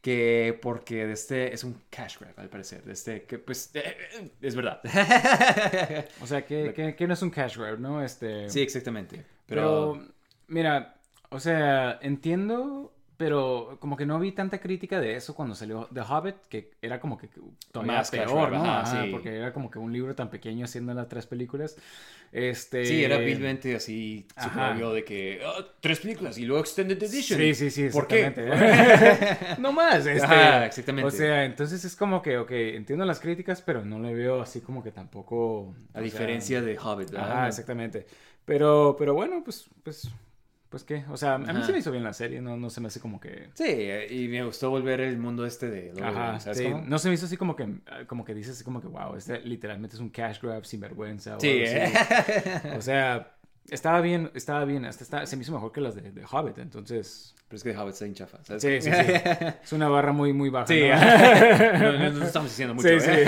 que 0.00 0.58
porque 0.62 1.06
de 1.06 1.12
este 1.12 1.52
es 1.52 1.64
un 1.64 1.82
cash 1.90 2.18
grab, 2.18 2.34
al 2.38 2.48
parecer. 2.48 2.82
De 2.84 2.92
este, 2.92 3.24
que 3.24 3.38
pues, 3.38 3.70
eh, 3.74 4.30
es 4.40 4.54
verdad. 4.54 4.80
O 6.20 6.26
sea, 6.26 6.44
que, 6.44 6.72
que, 6.74 6.94
que 6.94 7.06
no 7.06 7.14
es 7.14 7.22
un 7.22 7.30
cash 7.30 7.56
grab, 7.58 7.78
¿no? 7.78 8.02
Este... 8.02 8.48
sí, 8.48 8.60
exactamente. 8.60 9.24
Pero, 9.46 9.94
Pero, 9.94 10.08
mira, 10.46 10.96
o 11.30 11.40
sea, 11.40 11.98
entiendo, 12.00 12.92
pero 13.18 13.76
como 13.80 13.96
que 13.96 14.06
no 14.06 14.18
vi 14.20 14.30
tanta 14.30 14.60
crítica 14.60 15.00
de 15.00 15.16
eso 15.16 15.34
cuando 15.34 15.56
salió 15.56 15.88
The 15.92 16.02
Hobbit, 16.02 16.36
que 16.48 16.70
era 16.80 17.00
como 17.00 17.18
que 17.18 17.28
todavía 17.72 17.94
Más 17.94 18.10
peor, 18.12 18.52
¿no? 18.52 18.58
ajá, 18.64 18.80
Ajá, 18.82 19.02
sí. 19.04 19.10
Porque 19.10 19.36
era 19.36 19.52
como 19.52 19.70
que 19.70 19.80
un 19.80 19.92
libro 19.92 20.14
tan 20.14 20.30
pequeño 20.30 20.64
haciendo 20.64 20.94
las 20.94 21.08
tres 21.08 21.26
películas. 21.26 21.76
Este... 22.30 22.84
sí, 22.84 23.02
era 23.02 23.18
vilmente 23.18 23.74
así, 23.74 24.26
obvio 24.36 24.92
de 24.92 25.02
que 25.02 25.40
"Ah, 25.44 25.64
tres 25.80 25.98
películas 25.98 26.38
y 26.38 26.44
luego 26.44 26.60
Extended 26.60 27.02
Edition. 27.02 27.40
Sí, 27.40 27.54
sí, 27.54 27.70
sí, 27.70 27.88
¿Por 27.88 28.06
qué? 28.06 28.26
exactamente. 28.26 29.56
no 29.58 29.72
más, 29.72 30.06
este. 30.06 30.24
Ajá, 30.24 30.66
exactamente. 30.66 31.08
O 31.08 31.10
sea, 31.10 31.44
entonces 31.44 31.84
es 31.84 31.96
como 31.96 32.22
que, 32.22 32.38
ok, 32.38 32.50
entiendo 32.52 33.04
las 33.04 33.18
críticas, 33.18 33.62
pero 33.62 33.84
no 33.84 33.98
le 33.98 34.14
veo 34.14 34.40
así 34.40 34.60
como 34.60 34.84
que 34.84 34.92
tampoco. 34.92 35.74
A 35.92 36.00
diferencia 36.00 36.60
sea, 36.60 36.68
de 36.68 36.78
Hobbit, 36.78 37.10
¿verdad? 37.10 37.32
Ajá, 37.32 37.48
exactamente. 37.48 38.06
Pero, 38.44 38.94
pero 38.98 39.12
bueno, 39.14 39.42
pues, 39.44 39.66
pues, 39.82 40.08
pues 40.68 40.84
qué. 40.84 41.04
O 41.10 41.16
sea, 41.16 41.34
a 41.34 41.38
mí 41.38 41.46
Ajá. 41.48 41.64
se 41.64 41.72
me 41.72 41.78
hizo 41.78 41.90
bien 41.90 42.04
la 42.04 42.12
serie, 42.12 42.40
no, 42.40 42.56
no 42.56 42.70
se 42.70 42.80
me 42.80 42.88
hace 42.88 43.00
como 43.00 43.20
que. 43.20 43.48
Sí, 43.54 43.88
y 44.10 44.28
me 44.28 44.44
gustó 44.44 44.70
volver 44.70 45.00
el 45.00 45.18
mundo 45.18 45.46
este 45.46 45.70
de 45.70 45.92
Ajá, 46.02 46.30
Rings, 46.32 46.42
¿sabes 46.44 46.58
sí. 46.58 46.64
cómo? 46.64 46.84
No 46.86 46.98
se 46.98 47.08
me 47.08 47.14
hizo 47.14 47.26
así 47.26 47.36
como 47.36 47.56
que, 47.56 47.68
como 48.06 48.24
que 48.24 48.34
dices 48.34 48.54
así 48.56 48.64
como 48.64 48.80
que, 48.80 48.86
wow, 48.88 49.16
este 49.16 49.40
literalmente 49.40 49.96
es 49.96 50.00
un 50.00 50.10
cash 50.10 50.40
grab 50.42 50.64
sin 50.64 50.80
vergüenza. 50.80 51.38
Sí. 51.40 51.48
¿eh? 51.50 51.92
O 52.76 52.82
sea, 52.82 53.34
estaba 53.70 54.00
bien, 54.00 54.30
estaba 54.34 54.64
bien, 54.64 54.84
hasta 54.84 55.04
está- 55.04 55.26
se 55.26 55.36
me 55.36 55.42
hizo 55.42 55.52
mejor 55.52 55.72
que 55.72 55.80
las 55.80 55.94
de, 55.94 56.10
de 56.12 56.24
Hobbit, 56.30 56.58
entonces... 56.58 57.34
Pero 57.48 57.56
es 57.56 57.62
que 57.64 57.74
Hobbit 57.76 57.94
está 57.94 58.04
en 58.04 58.14
chafa, 58.14 58.44
¿sabes? 58.44 58.62
Sí, 58.62 58.80
sí, 58.82 58.90
sí. 58.90 59.12
Es 59.62 59.72
una 59.72 59.88
barra 59.88 60.12
muy, 60.12 60.32
muy 60.34 60.50
baja. 60.50 60.66
Sí, 60.66 60.82
¿no? 60.88 60.98
no, 61.78 61.92
no- 61.98 62.10
no 62.10 62.24
estamos 62.26 62.50
diciendo 62.50 62.74
mucho, 62.74 62.88
Sí, 62.88 62.94
¿eh? 63.10 63.24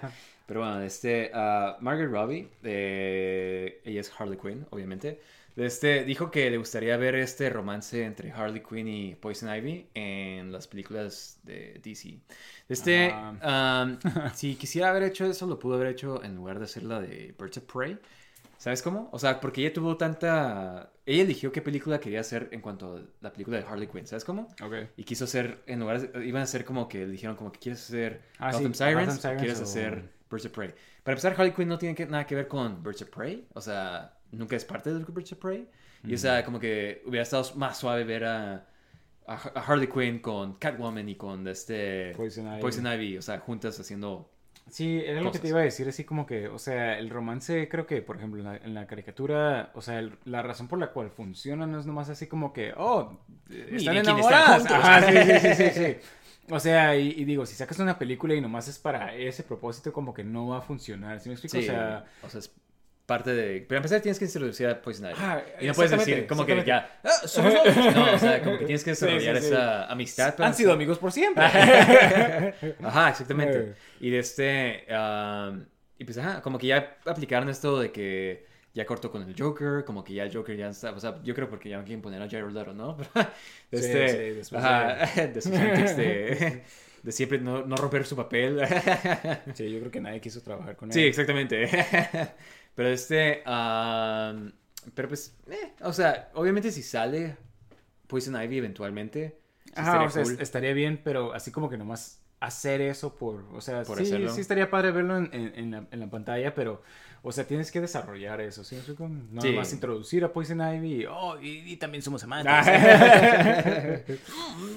sí. 0.00 0.06
Pero 0.46 0.60
bueno, 0.60 0.80
este, 0.82 1.30
ah, 1.32 1.76
Margaret 1.80 2.10
Robbie, 2.10 2.48
eh, 2.64 3.80
ella 3.84 4.00
es 4.00 4.12
Harley 4.18 4.38
Quinn, 4.38 4.66
obviamente. 4.70 5.20
Este, 5.56 6.04
dijo 6.04 6.30
que 6.32 6.50
le 6.50 6.56
gustaría 6.58 6.96
ver 6.96 7.14
este 7.14 7.48
romance 7.48 8.04
entre 8.04 8.32
Harley 8.32 8.60
Quinn 8.62 8.88
y 8.88 9.14
Poison 9.14 9.54
Ivy 9.54 9.86
en 9.94 10.50
las 10.50 10.66
películas 10.66 11.38
de 11.44 11.80
DC. 11.82 12.18
Este, 12.68 13.10
Ah. 13.12 13.86
um, 13.86 13.98
si 14.34 14.56
quisiera 14.56 14.90
haber 14.90 15.04
hecho 15.04 15.24
eso, 15.26 15.46
lo 15.46 15.58
pudo 15.58 15.74
haber 15.76 15.88
hecho 15.88 16.24
en 16.24 16.34
lugar 16.34 16.58
de 16.58 16.64
hacer 16.64 16.82
la 16.82 17.00
de 17.00 17.34
Birds 17.38 17.58
of 17.58 17.64
Prey. 17.72 17.98
¿Sabes 18.58 18.82
cómo? 18.82 19.10
O 19.12 19.18
sea, 19.18 19.40
porque 19.40 19.60
ella 19.60 19.72
tuvo 19.74 19.96
tanta... 19.96 20.90
Ella 21.04 21.22
eligió 21.22 21.52
qué 21.52 21.60
película 21.60 22.00
quería 22.00 22.20
hacer 22.20 22.48
en 22.50 22.60
cuanto 22.62 22.96
a 22.96 23.02
la 23.20 23.30
película 23.32 23.58
de 23.58 23.64
Harley 23.64 23.88
Quinn, 23.88 24.06
¿sabes 24.06 24.24
cómo? 24.24 24.48
Ok. 24.62 24.74
Y 24.96 25.04
quiso 25.04 25.24
hacer, 25.24 25.62
en 25.66 25.80
lugar 25.80 26.00
de- 26.00 26.26
iban 26.26 26.40
a 26.40 26.44
hacer 26.44 26.64
como 26.64 26.88
que 26.88 26.98
le 27.00 27.08
dijeron 27.12 27.36
como 27.36 27.52
que 27.52 27.58
quieres 27.60 27.82
hacer 27.84 28.22
Ah, 28.38 28.52
sí, 28.52 28.58
Gotham 28.58 28.74
Sirens, 28.74 28.94
Gotham 29.16 29.18
Sirens 29.20 29.36
o 29.36 29.38
quieres 29.38 29.60
o- 29.60 29.64
hacer 29.64 30.10
Birds 30.30 30.46
of 30.46 30.52
Prey. 30.52 30.74
Para 31.02 31.12
empezar, 31.12 31.32
Harley 31.32 31.52
Quinn 31.52 31.68
no 31.68 31.78
tiene 31.78 31.94
que- 31.94 32.06
nada 32.06 32.26
que 32.26 32.34
ver 32.36 32.48
con 32.48 32.82
Birds 32.82 33.02
of 33.02 33.10
Prey, 33.10 33.46
o 33.52 33.60
sea, 33.60 34.16
nunca 34.34 34.56
es 34.56 34.64
parte 34.64 34.92
de 34.92 35.04
Birds 35.04 35.32
of 35.32 35.38
Prey. 35.38 35.68
Y 36.06 36.14
o 36.14 36.18
sea, 36.18 36.44
como 36.44 36.60
que 36.60 37.02
hubiera 37.06 37.22
estado 37.22 37.44
más 37.56 37.78
suave 37.78 38.04
ver 38.04 38.24
a, 38.24 38.66
Harley 39.26 39.88
Quinn 39.88 40.18
con 40.18 40.54
Catwoman 40.54 41.08
y 41.08 41.14
con 41.14 41.48
este 41.48 42.12
Poison 42.14 42.46
Ivy. 42.46 42.60
Poison 42.60 42.86
Ivy, 42.86 43.18
o 43.18 43.22
sea, 43.22 43.38
juntas 43.38 43.78
haciendo... 43.80 44.30
Sí, 44.70 45.02
era 45.04 45.20
lo 45.20 45.30
que 45.30 45.38
te 45.38 45.48
iba 45.48 45.60
a 45.60 45.64
decir, 45.64 45.86
así 45.88 46.04
como 46.04 46.26
que, 46.26 46.48
o 46.48 46.58
sea, 46.58 46.98
el 46.98 47.10
romance 47.10 47.68
creo 47.68 47.86
que, 47.86 48.00
por 48.00 48.16
ejemplo, 48.16 48.40
en 48.40 48.46
la, 48.46 48.56
en 48.56 48.74
la 48.74 48.86
caricatura, 48.86 49.70
o 49.74 49.82
sea, 49.82 49.98
el- 49.98 50.18
la 50.24 50.42
razón 50.42 50.68
por 50.68 50.78
la 50.78 50.90
cual 50.90 51.10
funciona 51.10 51.66
no 51.66 51.78
es 51.78 51.86
nomás 51.86 52.08
así 52.08 52.26
como 52.26 52.54
que, 52.54 52.72
oh, 52.76 53.20
están 53.50 53.98
enamoradas. 53.98 54.64
Ajá, 54.66 55.02
sí, 55.02 55.16
sí, 55.16 55.38
sí, 55.38 55.54
sí, 55.54 55.70
sí. 55.70 55.96
O 56.50 56.60
sea, 56.60 56.94
y, 56.96 57.08
y 57.08 57.24
digo, 57.24 57.46
si 57.46 57.54
sacas 57.54 57.78
una 57.78 57.98
película 57.98 58.34
y 58.34 58.40
nomás 58.40 58.68
es 58.68 58.78
para 58.78 59.14
ese 59.14 59.42
propósito, 59.44 59.94
como 59.94 60.12
que 60.12 60.24
no 60.24 60.48
va 60.48 60.58
a 60.58 60.60
funcionar, 60.60 61.18
¿sí 61.18 61.30
me 61.30 61.34
explico? 61.34 61.56
Sí, 61.56 61.62
O 61.62 61.72
sea, 61.72 62.04
o 62.22 62.28
sea, 62.28 62.40
es 62.40 62.54
parte 63.06 63.34
de... 63.34 63.64
Pero 63.68 63.78
empezar 63.78 64.00
tienes 64.00 64.18
que 64.18 64.24
introducir 64.24 64.66
a 64.66 64.80
Poison 64.80 65.06
Ivy. 65.06 65.14
Ajá, 65.14 65.42
y 65.60 65.66
no 65.66 65.74
puedes 65.74 65.90
decir 65.90 66.26
como 66.26 66.46
que 66.46 66.64
ya... 66.64 67.00
"Ah, 67.04 67.26
somos 67.26 67.52
novios". 67.64 67.94
No, 67.94 68.12
o 68.14 68.18
sea, 68.18 68.42
como 68.42 68.58
que 68.58 68.64
tienes 68.64 68.82
que 68.84 68.94
Sí, 68.94 69.00
sí, 69.00 69.12
desarrollar 69.12 69.40
sí. 69.40 69.46
esa 69.48 69.86
amistad. 69.86 70.34
han 70.40 70.54
sido 70.54 70.72
amigos 70.72 70.98
por 70.98 71.12
siempre. 71.12 71.44
Ajá, 72.82 73.10
exactamente. 73.10 73.58
Eh. 73.58 73.74
Y 74.00 74.10
de 74.10 74.18
este. 74.18 74.86
am, 74.94 75.66
y 75.98 76.04
pues, 76.04 76.18
ajá, 76.18 76.40
como 76.42 76.58
que 76.58 76.68
ya 76.68 76.96
aplicaron 77.06 77.48
esto 77.48 77.78
de 77.80 77.92
que 77.92 78.46
ya 78.72 78.84
cortó 78.84 79.10
con 79.10 79.22
el 79.22 79.34
Joker, 79.38 79.84
como 79.84 80.02
que 80.02 80.14
ya 80.14 80.24
el 80.24 80.34
Joker 80.34 80.56
ya 80.56 80.68
está. 80.70 80.90
O 80.90 80.98
sea, 81.00 81.22
yo 81.22 81.34
creo 81.34 81.48
porque 81.48 81.68
ya 81.68 81.76
no 81.78 81.84
quieren 81.84 82.02
poner 82.02 82.20
a 82.20 82.28
Jared 82.28 82.50
Leto, 82.50 82.72
¿no? 82.74 82.96
Pero, 82.96 83.28
de 83.70 83.78
Sí, 83.78 83.86
este, 83.86 84.08
sí, 84.08 84.36
después 84.36 84.64
ajá, 84.64 85.06
de 85.26 85.40
sus 85.40 85.52
antics 85.52 85.96
de, 85.96 86.62
de 87.02 87.12
siempre 87.12 87.38
no, 87.38 87.64
no 87.64 87.76
romper 87.76 88.04
su 88.04 88.16
papel. 88.16 88.60
Sí, 89.54 89.70
yo 89.70 89.78
creo 89.78 89.90
que 89.92 90.00
nadie 90.00 90.20
quiso 90.20 90.42
trabajar 90.42 90.74
con 90.74 90.88
él. 90.88 90.94
Sí, 90.94 91.02
exactamente. 91.04 91.68
Pero 92.74 92.88
este. 92.88 93.42
am, 93.46 94.52
pero 94.94 95.08
pues, 95.08 95.36
eh, 95.50 95.72
o 95.82 95.92
sea, 95.92 96.30
obviamente 96.34 96.70
si 96.70 96.82
sale 96.82 97.36
Poison 98.06 98.40
Ivy 98.42 98.58
eventualmente. 98.58 99.38
sí 99.66 99.72
Ajá, 99.76 100.04
estaría 100.04 100.06
o 100.06 100.10
sea, 100.10 100.22
cool. 100.24 100.40
estaría 100.42 100.72
bien, 100.74 101.00
pero 101.02 101.32
así 101.34 101.50
como 101.50 101.70
que 101.70 101.76
nomás 101.78 102.20
hacer 102.40 102.80
eso 102.82 103.14
por, 103.16 103.44
o 103.54 103.60
sea, 103.62 103.82
Por 103.84 103.96
sí, 103.98 104.04
hacerlo. 104.04 104.28
sí 104.30 104.40
estaría 104.42 104.70
padre 104.70 104.90
verlo 104.90 105.16
en, 105.16 105.30
en- 105.32 105.52
en 105.56 105.70
la, 105.70 105.84
en 105.90 106.00
la 106.00 106.10
pantalla, 106.10 106.54
pero, 106.54 106.82
o 107.22 107.32
sea, 107.32 107.46
tienes 107.46 107.72
que 107.72 107.80
desarrollar 107.80 108.42
eso, 108.42 108.64
¿sí? 108.64 108.76
No 109.30 109.40
Sí. 109.40 109.50
nomás 109.52 109.72
introducir 109.72 110.22
a 110.24 110.32
Poison 110.32 110.60
Ivy 110.60 111.02
y, 111.02 111.06
oh, 111.06 111.40
y, 111.40 111.72
y 111.72 111.76
también 111.78 112.02
somos 112.02 112.22
amantes. 112.24 112.52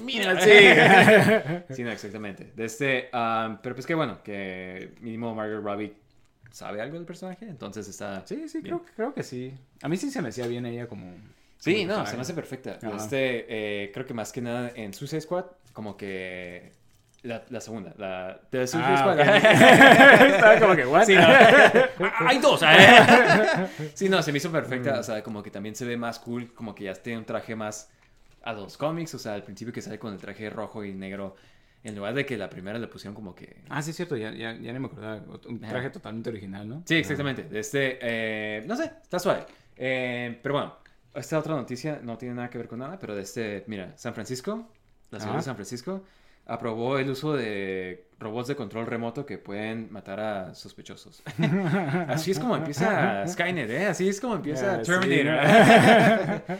Mira, 0.02 0.40
sí. 0.40 1.74
sí, 1.74 1.82
no, 1.84 1.90
exactamente. 1.90 2.52
De 2.56 2.64
este, 2.64 3.08
am, 3.12 3.60
pero 3.62 3.74
pues 3.74 3.86
qué 3.86 3.94
bueno, 3.94 4.22
que 4.22 4.94
mínimo 5.00 5.34
Margot 5.34 5.62
Robbie 5.62 5.94
sabe 6.50 6.80
algo 6.80 6.96
del 6.96 7.04
personaje, 7.06 7.46
entonces 7.48 7.88
está... 7.88 8.26
Sí, 8.26 8.48
sí, 8.48 8.62
creo, 8.62 8.84
creo 8.96 9.14
que 9.14 9.22
sí. 9.22 9.52
A 9.82 9.88
mí 9.88 9.96
sí 9.96 10.10
se 10.10 10.22
me 10.22 10.28
hacía 10.28 10.46
bien 10.46 10.66
ella 10.66 10.86
como... 10.86 11.12
Sí, 11.58 11.72
como 11.74 11.86
no, 11.88 11.88
personaje. 12.04 12.10
se 12.10 12.16
me 12.16 12.22
hace 12.22 12.34
perfecta. 12.34 12.78
Ajá. 12.82 12.96
Este, 12.96 13.46
eh, 13.84 13.90
creo 13.92 14.06
que 14.06 14.14
más 14.14 14.32
que 14.32 14.40
nada 14.40 14.70
en 14.74 14.94
Suicide 14.94 15.20
Squad, 15.20 15.44
como 15.72 15.96
que 15.96 16.72
la, 17.22 17.42
la 17.50 17.60
segunda, 17.60 17.92
la 17.98 18.40
de 18.50 18.66
Suicide 18.66 18.92
Ah, 18.92 18.98
Squad. 18.98 19.20
ok. 19.20 20.30
Estaba 20.34 20.60
como 20.60 20.76
que, 20.76 20.86
what? 20.86 21.04
Sí, 21.04 21.14
no. 21.16 21.26
Hay 22.28 22.38
dos, 22.38 22.62
¿eh? 22.62 23.66
Sí, 23.94 24.08
no, 24.08 24.22
se 24.22 24.30
me 24.32 24.38
hizo 24.38 24.52
perfecta. 24.52 24.94
Mm. 24.96 24.98
O 25.00 25.02
sea, 25.02 25.22
como 25.22 25.42
que 25.42 25.50
también 25.50 25.74
se 25.74 25.84
ve 25.84 25.96
más 25.96 26.18
cool, 26.20 26.52
como 26.54 26.74
que 26.74 26.84
ya 26.84 26.94
tiene 26.94 27.18
un 27.18 27.24
traje 27.24 27.56
más 27.56 27.90
a 28.42 28.52
los 28.52 28.76
cómics. 28.76 29.14
O 29.14 29.18
sea, 29.18 29.34
al 29.34 29.42
principio 29.42 29.72
que 29.74 29.82
sale 29.82 29.98
con 29.98 30.12
el 30.12 30.20
traje 30.20 30.48
rojo 30.50 30.84
y 30.84 30.94
negro, 30.94 31.34
en 31.84 31.96
lugar 31.96 32.14
de 32.14 32.26
que 32.26 32.36
la 32.36 32.50
primera 32.50 32.78
le 32.78 32.88
pusieron 32.88 33.14
como 33.14 33.34
que. 33.34 33.62
Ah, 33.68 33.82
sí, 33.82 33.90
es 33.90 33.96
cierto, 33.96 34.16
ya, 34.16 34.32
ya, 34.32 34.56
ya 34.58 34.72
no 34.72 34.80
me 34.80 34.86
acordaba. 34.86 35.22
Un 35.46 35.62
Ajá. 35.62 35.72
traje 35.72 35.90
totalmente 35.90 36.30
original, 36.30 36.68
¿no? 36.68 36.82
Sí, 36.86 36.96
exactamente. 36.96 37.46
Este, 37.52 37.98
eh, 38.00 38.64
no 38.66 38.76
sé, 38.76 38.92
está 39.02 39.18
suave. 39.18 39.46
Eh, 39.76 40.38
pero 40.42 40.54
bueno, 40.54 40.74
esta 41.14 41.38
otra 41.38 41.54
noticia 41.54 42.00
no 42.02 42.18
tiene 42.18 42.34
nada 42.34 42.50
que 42.50 42.58
ver 42.58 42.68
con 42.68 42.80
nada, 42.80 42.98
pero 42.98 43.14
de 43.14 43.22
este, 43.22 43.64
mira, 43.66 43.96
San 43.96 44.14
Francisco, 44.14 44.68
la 45.10 45.18
ciudad 45.18 45.30
Ajá. 45.34 45.38
de 45.38 45.44
San 45.44 45.54
Francisco, 45.54 46.02
aprobó 46.48 46.98
el 46.98 47.10
uso 47.10 47.34
de 47.34 48.08
robots 48.18 48.48
de 48.48 48.56
control 48.56 48.86
remoto 48.86 49.24
que 49.24 49.38
pueden 49.38 49.92
matar 49.92 50.18
a 50.18 50.54
sospechosos. 50.54 51.22
Así 52.08 52.30
es 52.32 52.38
como 52.38 52.56
empieza 52.56 53.26
Skynet, 53.26 53.70
¿eh? 53.70 53.86
Así 53.86 54.08
es 54.08 54.20
como 54.20 54.34
empieza 54.34 54.82
sí, 54.82 54.90
Terminator. 54.90 56.42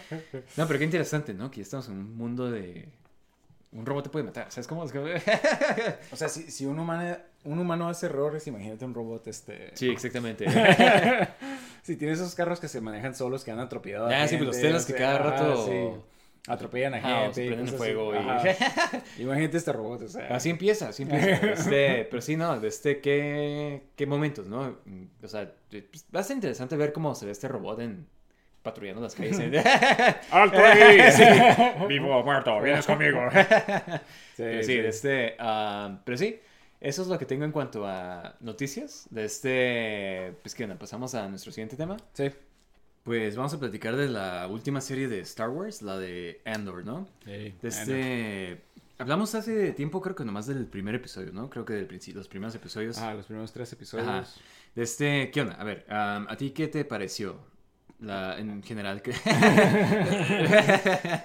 no, 0.56 0.66
pero 0.66 0.78
qué 0.78 0.84
interesante, 0.84 1.34
¿no? 1.34 1.50
Que 1.50 1.56
ya 1.58 1.62
estamos 1.62 1.88
en 1.88 1.94
un 1.94 2.16
mundo 2.16 2.50
de... 2.50 2.88
Un 3.70 3.84
robot 3.84 4.04
te 4.04 4.10
puede 4.10 4.24
matar, 4.24 4.50
¿sabes 4.50 4.66
cómo? 4.66 4.84
Es 4.84 4.92
que- 4.92 4.98
O 6.12 6.16
sea, 6.16 6.28
si, 6.28 6.50
si 6.50 6.64
un, 6.64 6.78
humano, 6.78 7.16
un 7.44 7.58
humano 7.58 7.88
hace 7.88 8.06
errores, 8.06 8.46
imagínate 8.46 8.84
un 8.84 8.94
robot, 8.94 9.26
este... 9.28 9.70
sí, 9.74 9.90
exactamente. 9.90 10.46
Si 11.82 11.96
tienes 11.96 12.18
esos 12.18 12.34
carros 12.34 12.60
que 12.60 12.68
se 12.68 12.80
manejan 12.82 13.14
solos, 13.14 13.44
que 13.44 13.50
han 13.50 13.60
atropellado 13.60 14.08
Ah, 14.08 14.24
sí, 14.26 14.36
gente, 14.36 14.44
pues 14.44 14.56
los 14.56 14.60
telas 14.62 14.84
o 14.84 14.86
que 14.86 14.92
sea, 14.94 15.00
cada 15.06 15.18
rato- 15.18 15.66
sí, 15.66 16.00
atropellan 16.46 16.94
a 16.94 16.98
o 16.98 17.24
gente. 17.32 17.46
prenden 17.46 17.68
fuego 17.74 18.12
y-. 18.14 18.18
Imagínate 19.22 19.56
este 19.56 19.72
robot, 19.72 20.02
o 20.02 20.08
sea... 20.08 20.28
Así 20.34 20.50
empieza, 20.50 20.88
así 20.88 21.04
empieza. 21.04 21.30
Este, 21.52 22.04
pero 22.10 22.20
sí, 22.20 22.36
no, 22.36 22.58
de 22.60 22.68
este, 22.68 23.00
¿qué, 23.00 23.84
qué 23.96 24.06
momentos, 24.06 24.48
¿no? 24.48 24.78
O 25.22 25.28
sea, 25.28 25.50
pues, 25.70 26.06
va 26.14 26.20
a 26.20 26.24
ser 26.24 26.36
interesante 26.36 26.76
ver 26.76 26.92
cómo 26.92 27.14
se 27.14 27.24
ve 27.26 27.32
este 27.32 27.48
robot 27.48 27.80
en 27.80 28.06
patrullando 28.68 29.02
las 29.02 29.14
calles. 29.14 29.38
¡Alto 30.30 30.58
ahí! 30.58 31.00
Sí. 31.12 31.24
Vivo 31.88 32.16
o 32.16 32.22
muerto, 32.22 32.60
vienes 32.60 32.86
conmigo. 32.86 33.20
Sí, 34.38 34.44
pero 34.44 34.62
sí, 34.62 34.68
sí. 34.68 34.76
de 34.76 34.88
este, 34.88 35.36
ah, 35.40 36.00
pero 36.04 36.16
sí, 36.16 36.38
eso 36.80 37.02
es 37.02 37.08
lo 37.08 37.18
que 37.18 37.26
tengo 37.26 37.44
en 37.44 37.50
cuanto 37.50 37.84
a 37.84 38.36
noticias. 38.38 39.08
De 39.10 39.24
este, 39.24 40.32
pues 40.42 40.54
que 40.54 40.62
onda, 40.62 40.78
pasamos 40.78 41.12
a 41.16 41.28
nuestro 41.28 41.50
siguiente 41.50 41.76
tema. 41.76 41.96
Sí. 42.12 42.30
Pues 43.02 43.34
vamos 43.34 43.52
a 43.54 43.58
platicar 43.58 43.96
de 43.96 44.08
la 44.08 44.46
última 44.46 44.80
serie 44.80 45.08
de 45.08 45.18
Star 45.20 45.48
Wars, 45.48 45.82
la 45.82 45.98
de 45.98 46.40
Andor, 46.44 46.84
¿no? 46.84 47.08
Sí, 47.24 47.52
De 47.60 47.68
este... 47.68 48.60
Hablamos 48.98 49.34
hace 49.34 49.72
tiempo, 49.72 50.00
creo 50.00 50.14
que 50.14 50.24
nomás 50.24 50.46
del 50.46 50.66
primer 50.66 50.94
episodio, 50.94 51.32
¿no? 51.32 51.48
Creo 51.50 51.64
que 51.64 51.72
del 51.72 51.86
principio, 51.86 52.18
los 52.18 52.28
primeros 52.28 52.54
episodios. 52.54 52.98
Ah, 52.98 53.14
los 53.14 53.26
primeros 53.26 53.52
tres 53.52 53.72
episodios. 53.72 54.08
Ajá. 54.08 54.24
De 54.74 54.82
este, 54.82 55.30
¿qué 55.32 55.40
onda? 55.40 55.54
A 55.54 55.64
ver, 55.64 55.84
am, 55.88 56.26
¿a 56.28 56.36
ti 56.36 56.50
qué 56.50 56.68
te 56.68 56.84
pareció? 56.84 57.40
La, 58.01 58.38
en 58.38 58.62
general, 58.62 59.03
que... 59.03 59.12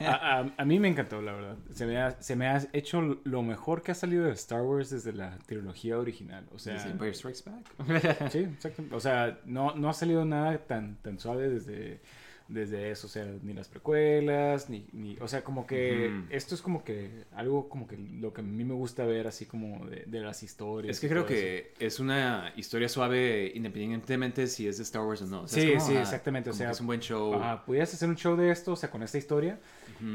A, 0.06 0.40
a- 0.40 0.54
a 0.58 0.66
mí 0.66 0.80
me 0.80 0.88
encantó, 0.88 1.22
la 1.22 1.34
verdad. 1.34 1.58
Se 1.72 1.86
me, 1.86 1.98
ha, 2.02 2.20
se 2.22 2.36
me 2.36 2.48
ha 2.48 2.62
hecho 2.74 3.20
lo 3.24 3.44
mejor 3.44 3.82
que 3.84 3.92
ha 3.92 3.96
salido 3.96 4.26
de 4.26 4.32
Star 4.34 4.62
Wars 4.64 4.90
desde 4.90 5.14
la 5.14 5.38
trilogía 5.46 5.98
original. 6.00 6.46
O 6.54 6.60
sea, 6.60 6.82
Empire 6.86 7.14
Strikes 7.14 7.42
Back. 7.46 8.32
sí, 8.32 8.40
exacto. 8.40 8.84
O 8.92 9.00
sea, 9.00 9.40
no, 9.46 9.76
no 9.76 9.90
ha 9.90 9.94
salido 9.94 10.26
nada 10.26 10.58
tan, 10.60 10.96
tan 10.98 11.20
suave 11.20 11.50
desde, 11.50 12.02
desde 12.48 12.92
eso. 12.92 13.08
O 13.08 13.10
sea, 13.10 13.26
ni 13.42 13.54
las 13.54 13.68
precuelas, 13.68 14.70
ni, 14.70 14.86
ni... 14.94 15.18
O 15.20 15.28
sea, 15.28 15.44
como 15.44 15.66
que 15.66 16.12
esto 16.30 16.56
es 16.56 16.62
como 16.62 16.84
que 16.84 17.24
algo 17.34 17.70
como 17.70 17.88
que 17.88 17.98
lo 17.98 18.34
que 18.34 18.42
a 18.42 18.44
mí 18.44 18.64
me 18.64 18.74
gusta 18.74 19.06
ver 19.06 19.28
así 19.28 19.46
como 19.46 19.86
de, 19.88 20.04
de 20.06 20.20
las 20.20 20.44
historias. 20.44 20.96
Es 20.96 21.00
que 21.02 21.08
creo 21.10 21.22
eso. 21.22 21.30
que 21.30 21.74
es 21.80 22.00
una 22.00 22.54
historia 22.56 22.90
suave 22.90 23.52
independientemente 23.56 24.48
si 24.48 24.68
es 24.68 24.78
de 24.78 24.84
Star 24.84 25.04
Wars 25.04 25.22
o 25.22 25.28
no. 25.28 25.42
O 25.44 25.48
sea, 25.48 25.64
es 25.64 25.70
Sí, 25.70 25.74
como, 25.78 25.88
sí, 25.88 25.96
exactamente, 25.98 26.50
o 26.50 26.54
sea, 26.54 26.72
es 26.72 26.80
un 26.80 26.88
buen 26.88 27.00
show. 27.00 27.34
Ajá, 27.36 27.66
pudieras 27.66 27.94
hacer 27.94 28.10
un 28.10 28.16
show 28.16 28.36
de 28.36 28.52
esto, 28.52 28.74
o 28.74 28.76
sea, 28.76 28.90
con 28.90 29.04
esta 29.04 29.18
historia, 29.18 29.60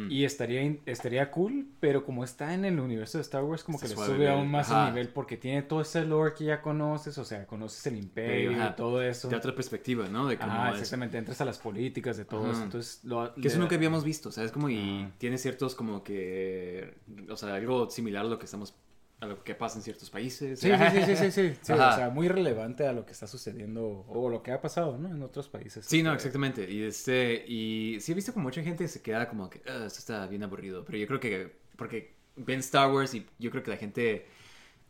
Y 0.09 0.25
estaría, 0.25 0.77
estaría 0.87 1.31
cool, 1.31 1.67
pero 1.81 2.05
como 2.05 2.25
está 2.25 2.55
en 2.55 2.65
el 2.65 2.81
universo 2.81 3.19
de 3.19 3.23
Star 3.23 3.45
Wars, 3.45 3.65
como 3.65 3.79
que 3.79 3.89
le 3.89 3.95
sube 3.95 4.29
aún 4.29 4.51
más 4.51 4.71
ajá. 4.71 4.89
el 4.89 4.95
nivel, 4.95 5.09
porque 5.09 5.37
tiene 5.37 5.63
todo 5.63 5.81
ese 5.81 6.05
lore 6.05 6.35
que 6.35 6.45
ya 6.45 6.61
conoces, 6.63 7.17
o 7.19 7.25
sea, 7.25 7.47
conoces 7.47 7.87
el 7.87 7.97
imperio 7.97 8.53
Ajá. 8.53 8.71
y 8.73 8.77
todo 8.77 9.03
eso. 9.03 9.29
De 9.29 9.37
otra 9.37 9.55
perspectiva, 9.55 10.09
¿no? 10.09 10.27
De 10.27 10.37
cómo 10.39 10.53
Ajá, 10.53 10.71
es. 10.71 10.77
exactamente, 10.77 11.19
entras 11.19 11.41
a 11.41 11.45
las 11.45 11.59
políticas 11.59 12.17
de 12.17 12.25
todo 12.25 12.51
eso, 12.51 12.63
entonces... 12.63 13.01
Lo, 13.05 13.35
Que 13.35 13.49
eso 13.49 13.57
le- 13.59 13.63
nunca 13.63 13.77
habíamos 13.77 14.05
visto, 14.05 14.31
¿sabes? 14.33 14.53
Como 14.53 14.69
y 14.71 15.09
tiene 15.19 15.39
ciertos 15.39 15.75
como 15.75 16.03
que... 16.03 16.95
O 17.29 17.37
sea, 17.37 17.55
algo 17.55 17.91
similar 17.91 18.25
a 18.27 18.29
lo 18.29 18.39
que 18.39 18.45
estamos... 18.47 18.75
A 19.21 19.27
lo 19.27 19.43
que 19.43 19.55
pasa 19.57 19.79
en 19.79 19.83
ciertos 19.83 20.11
países. 20.11 20.61
Sí, 20.61 20.71
sí, 20.71 21.05
sí, 21.05 21.17
sí, 21.17 21.31
sí, 21.33 21.55
sí, 21.61 21.73
o 21.73 21.77
sea, 21.77 22.11
muy 22.15 22.29
relevante 22.29 22.87
a 22.87 22.93
lo 22.93 23.05
que 23.05 23.13
está 23.13 23.27
sucediendo, 23.27 24.05
o 24.09 24.29
lo 24.31 24.43
que 24.45 24.53
ha 24.53 24.61
pasado, 24.61 24.97
¿no? 24.97 25.09
En 25.09 25.21
otros 25.23 25.49
países. 25.49 25.85
Sí, 25.87 26.05
no, 26.05 26.13
Eh, 26.13 26.15
exactamente. 26.15 26.71
Y 26.71 26.83
este, 26.85 27.45
y 27.49 27.99
sí 28.01 28.13
he 28.13 28.15
visto 28.15 28.33
como 28.33 28.45
mucha 28.45 28.63
gente 28.63 28.87
se 28.87 29.03
queda 29.03 29.29
como 29.29 29.51
que, 29.51 29.61
"Ah, 29.67 29.85
esto 29.87 29.99
está 29.99 30.27
bien 30.29 30.45
aburrido. 30.45 30.85
Pero 30.85 30.99
yo 30.99 31.07
creo 31.09 31.19
que, 31.21 31.59
porque 31.77 32.15
ven 32.37 32.61
Star 32.61 32.93
Wars 32.93 33.13
y 33.15 33.27
yo 33.41 33.51
creo 33.51 33.63
que 33.65 33.71
la 33.73 33.77
gente 33.77 34.27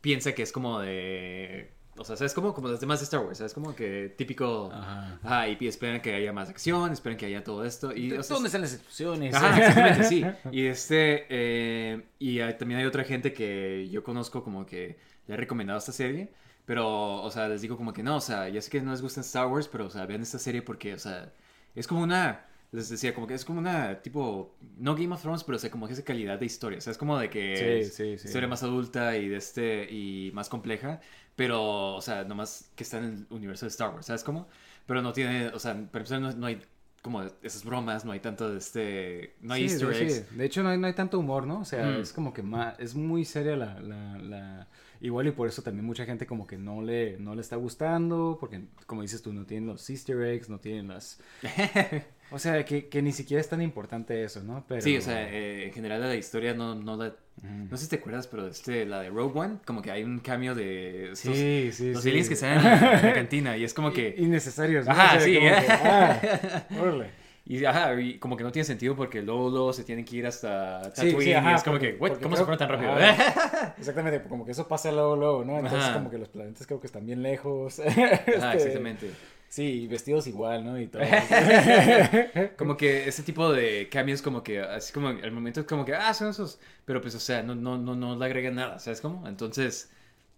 piensa 0.01 0.33
que 0.33 0.43
es 0.43 0.51
como 0.51 0.79
de, 0.79 1.71
o 1.99 2.03
sea, 2.03 2.15
¿sabes? 2.15 2.33
Como, 2.33 2.53
como 2.53 2.67
los 2.69 2.79
demás 2.79 2.99
de 2.99 3.03
Star 3.03 3.19
Wars, 3.21 3.37
¿sabes? 3.37 3.53
Como 3.53 3.75
que 3.75 4.13
típico, 4.17 4.71
Ajá. 4.73 5.19
ajá, 5.23 5.47
y 5.49 5.67
esperan 5.67 6.01
que 6.01 6.13
haya 6.15 6.33
más 6.33 6.49
acción, 6.49 6.91
esperan 6.91 7.17
que 7.17 7.25
haya 7.27 7.43
todo 7.43 7.65
esto. 7.65 7.95
Y, 7.95 8.13
o 8.13 8.23
sea, 8.23 8.35
¿Dónde 8.35 8.47
están 8.47 8.61
las 8.61 8.73
explosiones? 8.73 9.35
Ajá, 9.35 9.57
exactamente, 9.57 10.03
sí. 10.05 10.25
Y 10.51 10.65
este, 10.65 11.25
eh, 11.29 12.03
y 12.19 12.39
hay- 12.39 12.57
también 12.57 12.79
hay 12.79 12.85
otra 12.85 13.03
gente 13.03 13.33
que 13.33 13.87
yo 13.91 14.03
conozco 14.03 14.43
como 14.43 14.65
que 14.65 14.97
le 15.27 15.33
he 15.33 15.37
recomendado 15.37 15.77
esta 15.79 15.91
serie. 15.91 16.31
Pero, 16.65 17.23
o 17.23 17.31
sea, 17.31 17.47
les 17.49 17.61
digo 17.61 17.75
como 17.77 17.93
que 17.93 18.03
no, 18.03 18.17
o 18.17 18.21
sea, 18.21 18.47
ya 18.47 18.61
sé 18.61 18.69
que 18.69 18.79
no 18.81 18.91
les 18.91 19.01
gusta 19.01 19.21
Star 19.21 19.47
Wars, 19.47 19.67
pero, 19.67 19.85
o 19.87 19.89
sea, 19.89 20.05
vean 20.05 20.21
esta 20.21 20.37
serie 20.37 20.61
porque, 20.61 20.93
o 20.93 20.99
sea, 20.99 21.33
es 21.73 21.87
como 21.87 22.01
una, 22.03 22.45
les 22.71 22.87
decía, 22.89 23.15
como 23.15 23.25
que 23.27 23.33
es 23.33 23.45
como 23.45 23.59
una, 23.59 24.01
tipo, 24.01 24.55
no 24.77 24.93
Game 24.95 25.13
of 25.13 25.21
Thrones, 25.21 25.43
pero, 25.43 25.55
o 25.55 25.59
sea, 25.59 25.71
como 25.71 25.87
que 25.87 25.93
esa 25.93 26.03
calidad 26.03 26.39
de 26.39 26.45
historia, 26.45 26.77
o 26.77 26.81
sea, 26.81 26.91
es 26.91 26.97
como 26.97 27.17
de 27.17 27.29
que 27.29 27.55
Sí, 27.55 27.63
es 27.89 27.93
sí, 27.95 28.17
sí. 28.17 28.27
historia 28.27 28.47
más 28.47 28.61
adulta 28.63 29.17
y 29.17 29.27
de 29.27 29.37
este, 29.37 29.91
y 29.91 30.31
más 30.33 30.49
compleja, 30.49 31.01
pero, 31.35 31.95
o 31.95 32.01
sea, 32.01 32.23
nomás 32.25 32.71
que 32.75 32.83
está 32.83 32.97
en 32.99 33.05
el 33.05 33.27
universo 33.29 33.65
de 33.65 33.69
Star 33.71 33.91
Wars, 33.93 34.05
¿sabes 34.05 34.23
cómo? 34.23 34.47
Pero 34.85 35.01
no 35.01 35.13
tiene, 35.13 35.47
o 35.47 35.59
sea, 35.59 35.73
para 35.73 35.99
empezar, 36.03 36.21
no, 36.21 36.31
no 36.33 36.45
hay 36.47 36.61
como 37.01 37.23
esas 37.41 37.63
bromas, 37.63 38.03
no 38.03 38.11
hay 38.11 38.19
tanto 38.19 38.51
de 38.51 38.57
este, 38.57 39.35
no 39.41 39.53
hay 39.53 39.63
easter 39.63 39.91
eggs. 39.93 40.25
sí. 40.29 40.35
De 40.35 40.45
hecho, 40.45 40.61
no 40.63 40.69
hay, 40.69 40.77
no 40.77 40.85
hay 40.85 40.93
tanto 40.93 41.17
humor, 41.17 41.47
¿no? 41.47 41.61
O 41.61 41.65
sea, 41.65 41.85
Mm. 41.85 42.01
es 42.01 42.11
como 42.11 42.33
que 42.33 42.43
más, 42.43 42.77
es 42.79 42.93
muy 42.93 43.23
seria 43.25 43.55
la, 43.55 43.79
la, 43.79 44.17
la- 44.19 44.67
Igual 45.01 45.27
y 45.27 45.31
por 45.31 45.47
eso 45.47 45.61
también 45.61 45.85
mucha 45.85 46.05
gente 46.05 46.25
como 46.27 46.45
que 46.45 46.57
no 46.57 46.81
le, 46.81 47.17
no 47.19 47.33
le 47.33 47.39
está 47.39 47.55
gustando, 47.55 48.35
porque 48.37 48.65
como 48.85 49.01
dices 49.01 49.21
tú, 49.21 49.31
no 49.31 49.45
tienen 49.45 49.67
los 49.69 49.89
easter 49.89 50.21
eggs, 50.23 50.49
no 50.49 50.59
tienen 50.59 50.89
las... 50.89 51.21
O 52.31 52.37
sea, 52.39 52.63
que, 52.63 52.87
que 52.89 53.01
ni 53.01 53.11
siquiera 53.11 53.41
es 53.41 53.49
tan 53.49 53.61
importante 53.61 54.23
eso, 54.23 54.43
¿no? 54.43 54.63
Pero... 54.67 54.81
Sí, 54.81 54.95
o 54.97 55.01
sea, 55.01 55.27
eh, 55.31 55.65
en 55.65 55.73
general 55.73 56.01
la 56.01 56.15
historia 56.15 56.53
no, 56.53 56.75
no 56.75 56.95
la... 56.95 57.13
No 57.41 57.77
sé 57.77 57.85
si 57.85 57.89
te 57.89 57.95
acuerdas, 57.95 58.27
pero 58.27 58.47
este, 58.47 58.85
la 58.85 59.01
de 59.01 59.09
Rogue 59.09 59.39
One, 59.39 59.57
como 59.65 59.81
que 59.81 59.91
hay 59.91 60.03
un 60.03 60.19
cambio 60.19 60.53
de... 60.53 61.11
estos- 61.13 61.35
Sí, 61.35 61.69
sí, 61.71 61.91
Los 61.93 62.03
sí. 62.03 62.09
aliens 62.09 62.27
que 62.27 62.33
están 62.33 62.57
en 62.57 62.63
la, 63.07 63.13
cantina 63.13 63.55
y 63.57 63.63
es 63.63 63.73
como 63.73 63.91
que... 63.93 64.13
Innecesarios, 64.17 64.85
¿no? 64.85 64.91
Ajá, 64.91 65.05
O 65.05 65.09
sea, 65.11 65.21
sí. 65.21 65.39
que, 65.39 65.49
ah, 65.49 66.67
órale. 66.81 67.11
Y, 67.45 67.65
ajá, 67.65 67.99
y 67.99 68.19
como 68.19 68.37
que 68.37 68.43
no 68.43 68.51
tiene 68.51 68.65
sentido 68.65 68.95
porque 68.95 69.23
luego, 69.23 69.49
luego 69.49 69.73
se 69.73 69.83
tienen 69.83 70.05
que 70.05 70.17
ir 70.17 70.27
hasta 70.27 70.83
Sí, 70.83 70.89
sí, 70.93 71.07
Tatooine 71.07 71.35
ajá, 71.37 71.51
y 71.51 71.55
es 71.55 71.63
como 71.63 71.73
porque- 71.77 71.93
que, 71.93 71.97
"What? 71.99 72.09
porque 72.09 72.23
¿cómo 72.23 72.35
creo- 72.35 72.45
se 72.45 72.45
fueron 72.45 72.59
tan 72.59 72.69
rápido? 72.69 72.93
ajá. 72.93 73.75
Exactamente, 73.79 74.27
como 74.29 74.45
que 74.45 74.51
eso 74.51 74.67
pasa 74.67 74.91
luego, 74.91 75.15
luego, 75.15 75.45
¿no? 75.45 75.57
Entonces 75.57 75.89
como 75.89 76.11
que 76.11 76.19
los 76.19 76.29
planetas 76.29 76.67
creo 76.67 76.79
que 76.79 76.85
están 76.87 77.07
bien 77.07 77.23
lejos. 77.23 77.79
Ajá, 77.79 77.89
Este, 78.27 78.33
exactamente. 78.35 79.09
Sí, 79.49 79.87
vestidos 79.87 80.27
igual, 80.27 80.63
¿no? 80.63 80.79
Y 80.79 80.87
todo. 80.87 81.01
Como 82.57 82.77
que 82.77 83.07
ese 83.07 83.23
tipo 83.23 83.51
de 83.51 83.89
cambios 83.89 84.21
como 84.21 84.43
que, 84.43 84.59
así 84.61 84.93
como 84.93 85.07
al 85.07 85.31
momento 85.31 85.61
es 85.61 85.65
como 85.65 85.83
que, 85.83 85.95
ah, 85.95 86.13
son 86.13 86.29
esos, 86.29 86.59
pero 86.85 87.01
pues, 87.01 87.15
o 87.15 87.19
sea, 87.19 87.41
no, 87.41 87.55
no, 87.55 87.75
no, 87.77 87.95
no 87.95 88.15
le 88.15 88.25
agregan 88.25 88.55
nada, 88.55 88.77
¿sabes 88.77 89.01
cómo? 89.01 89.27
Entonces, 89.27 89.89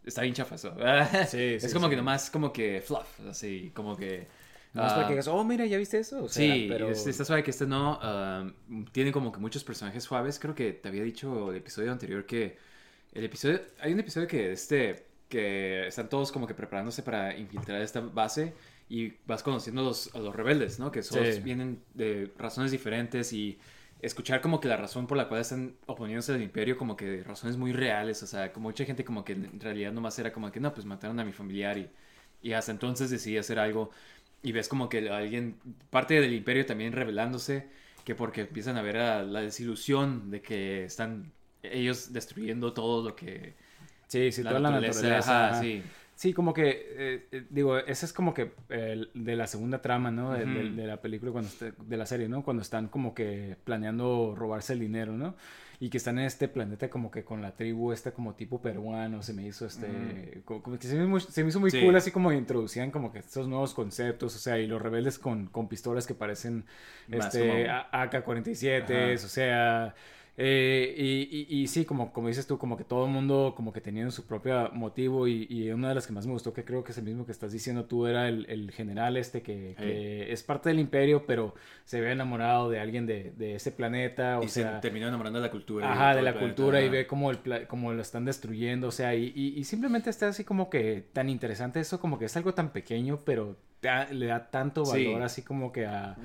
está 0.05 0.21
bien 0.21 0.33
chafa 0.33 0.55
eso. 0.55 0.73
Sí, 1.27 1.55
es 1.55 1.63
sí, 1.63 1.73
como 1.73 1.87
sí. 1.87 1.89
que 1.89 1.95
nomás 1.97 2.29
como 2.29 2.53
que 2.53 2.81
fluff, 2.81 3.19
así, 3.29 3.71
como 3.75 3.97
que... 3.97 4.27
No 4.73 4.87
es 4.87 4.93
para 4.93 5.03
ah, 5.03 5.07
que 5.07 5.13
digas, 5.15 5.27
oh, 5.27 5.43
mira, 5.43 5.65
¿ya 5.65 5.77
viste 5.77 5.99
eso? 5.99 6.23
O 6.23 6.29
sea, 6.29 6.53
sí, 6.53 6.67
pero... 6.69 6.89
está 6.89 7.25
suave 7.25 7.43
que 7.43 7.51
este 7.51 7.65
no. 7.65 7.99
ah, 8.01 8.49
tiene 8.93 9.11
como 9.11 9.33
que 9.33 9.39
muchos 9.41 9.65
personajes 9.65 10.01
suaves. 10.01 10.39
Creo 10.39 10.55
que 10.55 10.71
te 10.71 10.87
había 10.87 11.03
dicho 11.03 11.51
el 11.51 11.57
episodio 11.57 11.91
anterior 11.91 12.25
que. 12.25 12.57
El 13.11 13.25
episodio. 13.25 13.59
Hay 13.81 13.91
un 13.91 13.99
episodio 13.99 14.29
que 14.29 14.53
este. 14.53 15.07
Que 15.27 15.87
están 15.87 16.07
todos 16.07 16.31
como 16.31 16.47
que 16.47 16.53
preparándose 16.53 17.03
para 17.03 17.37
infiltrar 17.37 17.81
esta 17.81 17.99
base. 17.99 18.53
Y 18.91 19.13
vas 19.25 19.41
conociendo 19.43 19.81
a 19.81 19.85
los, 19.85 20.13
a 20.15 20.19
los 20.19 20.35
rebeldes, 20.35 20.79
¿no? 20.79 20.91
Que 20.91 21.01
Sí. 21.01 21.17
vienen 21.43 21.81
de 21.93 22.31
razones 22.37 22.71
diferentes. 22.71 23.31
Y 23.33 23.57
escuchar 24.01 24.41
como 24.41 24.59
que 24.59 24.67
la 24.67 24.77
razón 24.77 25.07
por 25.07 25.17
la 25.17 25.27
cual 25.29 25.41
están 25.41 25.75
oponiéndose 25.85 26.33
al 26.33 26.41
imperio. 26.41 26.77
Como 26.77 26.97
que 26.97 27.23
razones 27.23 27.55
muy 27.57 27.71
reales. 27.71 28.21
O 28.23 28.27
sea, 28.27 28.51
como 28.51 28.69
mucha 28.69 28.83
gente 28.85 29.05
como 29.05 29.23
que 29.23 29.33
en 29.33 29.59
realidad 29.59 29.93
nomás 29.93 30.19
era 30.19 30.33
como 30.33 30.51
que 30.51 30.59
no, 30.59 30.73
pues 30.73 30.85
mataron 30.85 31.19
a 31.19 31.23
mi 31.25 31.31
familiar. 31.31 31.77
Y, 31.77 31.89
y 32.41 32.53
hasta 32.53 32.71
entonces 32.71 33.09
decidí 33.09 33.37
hacer 33.37 33.59
algo. 33.59 33.91
Y 34.43 34.51
ves 34.51 34.67
como 34.67 34.89
que 34.89 35.09
alguien, 35.09 35.55
parte 35.89 36.19
del 36.19 36.33
imperio 36.33 36.65
también 36.65 36.93
revelándose, 36.93 37.69
que 38.03 38.15
porque 38.15 38.41
empiezan 38.41 38.75
a 38.77 38.81
ver 38.81 38.97
a 38.97 39.23
la 39.23 39.41
desilusión 39.41 40.31
de 40.31 40.41
que 40.41 40.83
están 40.85 41.31
ellos 41.63 42.11
destruyendo 42.11 42.73
todo 42.73 43.07
lo 43.09 43.15
que... 43.15 43.53
Sí, 44.07 44.31
sí, 44.31 44.43
toda 44.43 44.59
la 44.59 44.71
naturaleza. 44.71 45.49
ajá. 45.49 45.61
sí. 45.61 45.83
Sí, 46.21 46.33
como 46.33 46.53
que, 46.53 46.69
eh, 46.69 47.27
eh, 47.31 47.45
digo, 47.49 47.79
esa 47.79 48.05
es 48.05 48.13
como 48.13 48.35
que 48.35 48.51
el- 48.69 49.09
de 49.15 49.35
la 49.35 49.47
segunda 49.47 49.81
trama, 49.81 50.11
¿no? 50.11 50.33
De, 50.33 50.45
la 50.85 51.01
película, 51.01 51.31
cuando 51.31 51.49
está- 51.49 51.71
de 51.83 51.97
la 51.97 52.05
serie, 52.05 52.29
¿no? 52.29 52.43
Cuando 52.43 52.61
están 52.61 52.89
como 52.89 53.15
que 53.15 53.55
planeando 53.63 54.35
robarse 54.37 54.73
el 54.73 54.79
dinero, 54.81 55.13
¿no? 55.13 55.33
Y 55.79 55.89
que 55.89 55.97
están 55.97 56.19
en 56.19 56.25
este 56.25 56.47
planeta 56.47 56.91
como 56.91 57.09
que 57.09 57.23
con 57.23 57.41
la 57.41 57.55
tribu 57.55 57.91
esta 57.91 58.11
como 58.11 58.35
tipo 58.35 58.61
peruano, 58.61 59.23
se 59.23 59.33
me 59.33 59.47
hizo 59.47 59.65
este... 59.65 60.43
Como, 60.45 60.61
como 60.61 60.77
que 60.77 60.85
se 60.85 60.93
me, 60.93 61.01
hizo 61.01 61.09
muy- 61.09 61.21
se 61.21 61.41
me 61.43 61.49
hizo 61.49 61.59
muy 61.59 61.71
Sí. 61.71 61.81
cool, 61.83 61.95
así 61.95 62.11
como 62.11 62.31
introducían 62.31 62.91
como 62.91 63.11
que 63.11 63.17
estos 63.17 63.47
nuevos 63.47 63.73
conceptos, 63.73 64.35
o 64.35 64.37
sea, 64.37 64.59
y 64.59 64.67
los 64.67 64.79
rebeldes 64.79 65.17
con, 65.17 65.47
con 65.47 65.67
pistolas 65.69 66.05
que 66.05 66.13
parecen 66.13 66.65
Más 67.07 67.33
este, 67.33 67.47
como- 67.49 67.63
A- 67.71 68.03
AK-47, 68.03 69.15
Ajá. 69.15 69.25
o 69.25 69.27
sea... 69.27 69.95
Eh, 70.43 70.95
y, 70.97 71.47
y, 71.55 71.61
y 71.61 71.67
sí, 71.67 71.85
como, 71.85 72.11
como 72.11 72.27
dices 72.27 72.47
tú, 72.47 72.57
como 72.57 72.75
que 72.75 72.83
todo 72.83 73.05
el 73.05 73.11
mundo 73.11 73.53
como 73.55 73.71
que 73.71 73.79
teniendo 73.79 74.09
su 74.11 74.25
propio 74.25 74.71
motivo 74.73 75.27
y, 75.27 75.45
y 75.49 75.69
una 75.69 75.89
de 75.89 75.95
las 75.95 76.07
que 76.07 76.13
más 76.13 76.25
me 76.25 76.33
gustó, 76.33 76.51
que 76.51 76.65
creo 76.65 76.83
que 76.83 76.93
es 76.93 76.97
el 76.97 77.03
mismo 77.03 77.27
que 77.27 77.31
estás 77.31 77.51
diciendo 77.51 77.85
tú, 77.85 78.07
era 78.07 78.27
el, 78.27 78.47
el 78.49 78.71
general 78.71 79.17
este 79.17 79.43
que, 79.43 79.75
que 79.77 80.31
es 80.31 80.41
parte 80.41 80.69
del 80.69 80.79
imperio, 80.79 81.27
pero 81.27 81.53
se 81.85 82.01
ve 82.01 82.11
enamorado 82.11 82.71
de 82.71 82.79
alguien 82.79 83.05
de, 83.05 83.33
de 83.37 83.53
ese 83.55 83.71
planeta, 83.71 84.39
o 84.39 84.43
y 84.43 84.47
se 84.47 84.63
sea... 84.63 84.81
terminó 84.81 85.07
enamorando 85.07 85.39
de 85.39 85.45
la 85.45 85.51
cultura. 85.51 85.91
Ajá, 85.91 86.15
de 86.15 86.23
la 86.23 86.31
planeta, 86.31 86.39
cultura 86.55 86.81
y 86.81 86.89
ve 86.89 87.05
cómo, 87.05 87.29
el 87.29 87.37
pla- 87.37 87.67
cómo 87.67 87.93
lo 87.93 88.01
están 88.01 88.25
destruyendo, 88.25 88.87
o 88.87 88.91
sea, 88.91 89.13
y, 89.13 89.63
simplemente 89.63 90.09
está 90.09 90.27
así 90.29 90.43
como 90.43 90.71
que 90.71 91.05
tan 91.13 91.29
interesante 91.29 91.79
eso, 91.79 91.99
como 91.99 92.17
que 92.17 92.25
es 92.25 92.35
algo 92.35 92.55
tan 92.55 92.71
pequeño, 92.73 93.19
pero 93.25 93.57
le 94.11 94.25
da 94.25 94.49
tanto 94.49 94.85
Sí. 94.85 95.05
valor 95.05 95.21
así 95.23 95.43
como 95.43 95.71
que 95.71 95.85
a, 95.85 96.17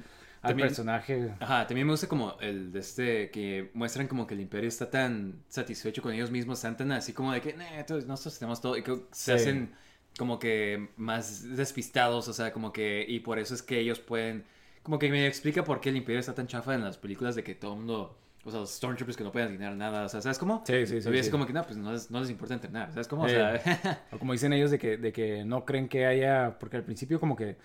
al 0.46 0.50
También- 0.52 0.68
personaje. 0.68 1.34
Ajá, 1.40 1.66
también 1.66 1.86
me 1.86 1.92
gusta 1.92 2.06
como 2.08 2.36
el 2.40 2.72
de 2.72 2.78
este 2.80 3.30
que 3.30 3.70
muestran 3.74 4.08
como 4.08 4.26
que 4.26 4.34
el 4.34 4.40
imperio 4.40 4.68
está 4.68 4.90
tan 4.90 5.42
satisfecho 5.48 6.02
con 6.02 6.12
ellos 6.12 6.30
mismos, 6.30 6.58
están 6.58 6.76
tan 6.76 6.92
así 6.92 7.12
como 7.12 7.32
de 7.32 7.40
que, 7.40 7.52
"Nah, 7.54 7.82
todos- 7.86 8.06
nosotros 8.06 8.38
tenemos 8.38 8.60
todo, 8.60 8.76
y 8.76 8.82
que 8.82 8.92
se 9.12 9.32
Sí. 9.36 9.42
hacen 9.42 9.74
como 10.18 10.38
que 10.38 10.88
más 10.96 11.56
despistados, 11.56 12.28
o 12.28 12.32
sea, 12.32 12.52
como 12.52 12.72
que, 12.72 13.04
y 13.06 13.20
por 13.20 13.38
eso 13.38 13.54
es 13.54 13.62
que 13.62 13.78
ellos 13.78 13.98
pueden, 14.00 14.44
como 14.82 14.98
que 14.98 15.10
me 15.10 15.26
explica 15.26 15.62
por 15.64 15.80
qué 15.80 15.90
el 15.90 15.96
imperio 15.96 16.20
está 16.20 16.34
tan 16.34 16.46
chafa 16.46 16.74
en 16.74 16.82
las 16.82 16.96
películas 16.96 17.34
de 17.34 17.44
que 17.44 17.54
todo 17.54 17.72
el 17.72 17.78
mundo, 17.80 18.16
o 18.44 18.50
sea, 18.50 18.60
los 18.60 18.70
Stormtroopers 18.70 19.16
que 19.16 19.24
no 19.24 19.32
pueden 19.32 19.48
adivinar 19.48 19.74
nada, 19.76 20.04
o 20.06 20.08
sea, 20.08 20.22
¿sabes 20.22 20.38
cómo? 20.38 20.62
Sí, 20.66 20.86
sí, 20.86 21.02
sí, 21.02 21.08
es 21.12 21.26
sí. 21.26 21.30
como 21.32 21.46
que, 21.46 21.52
no, 21.52 21.62
pues 21.64 21.76
no 21.76 21.92
les, 21.92 22.10
no 22.10 22.20
les 22.20 22.30
importa 22.30 22.54
entrenar, 22.54 22.92
¿sabes 22.92 23.08
cómo? 23.08 23.24
O 23.24 23.28
Sí. 23.28 23.34
sea, 23.34 23.60
O 24.12 24.18
como 24.18 24.32
dicen 24.32 24.52
ellos 24.52 24.70
de 24.70 24.78
que, 24.78 24.96
de 24.96 25.12
que 25.12 25.44
no 25.44 25.64
creen 25.64 25.88
que 25.88 26.06
haya, 26.06 26.56
porque 26.58 26.76
al 26.78 26.84
principio 26.84 27.18
como 27.20 27.36
que 27.36 27.56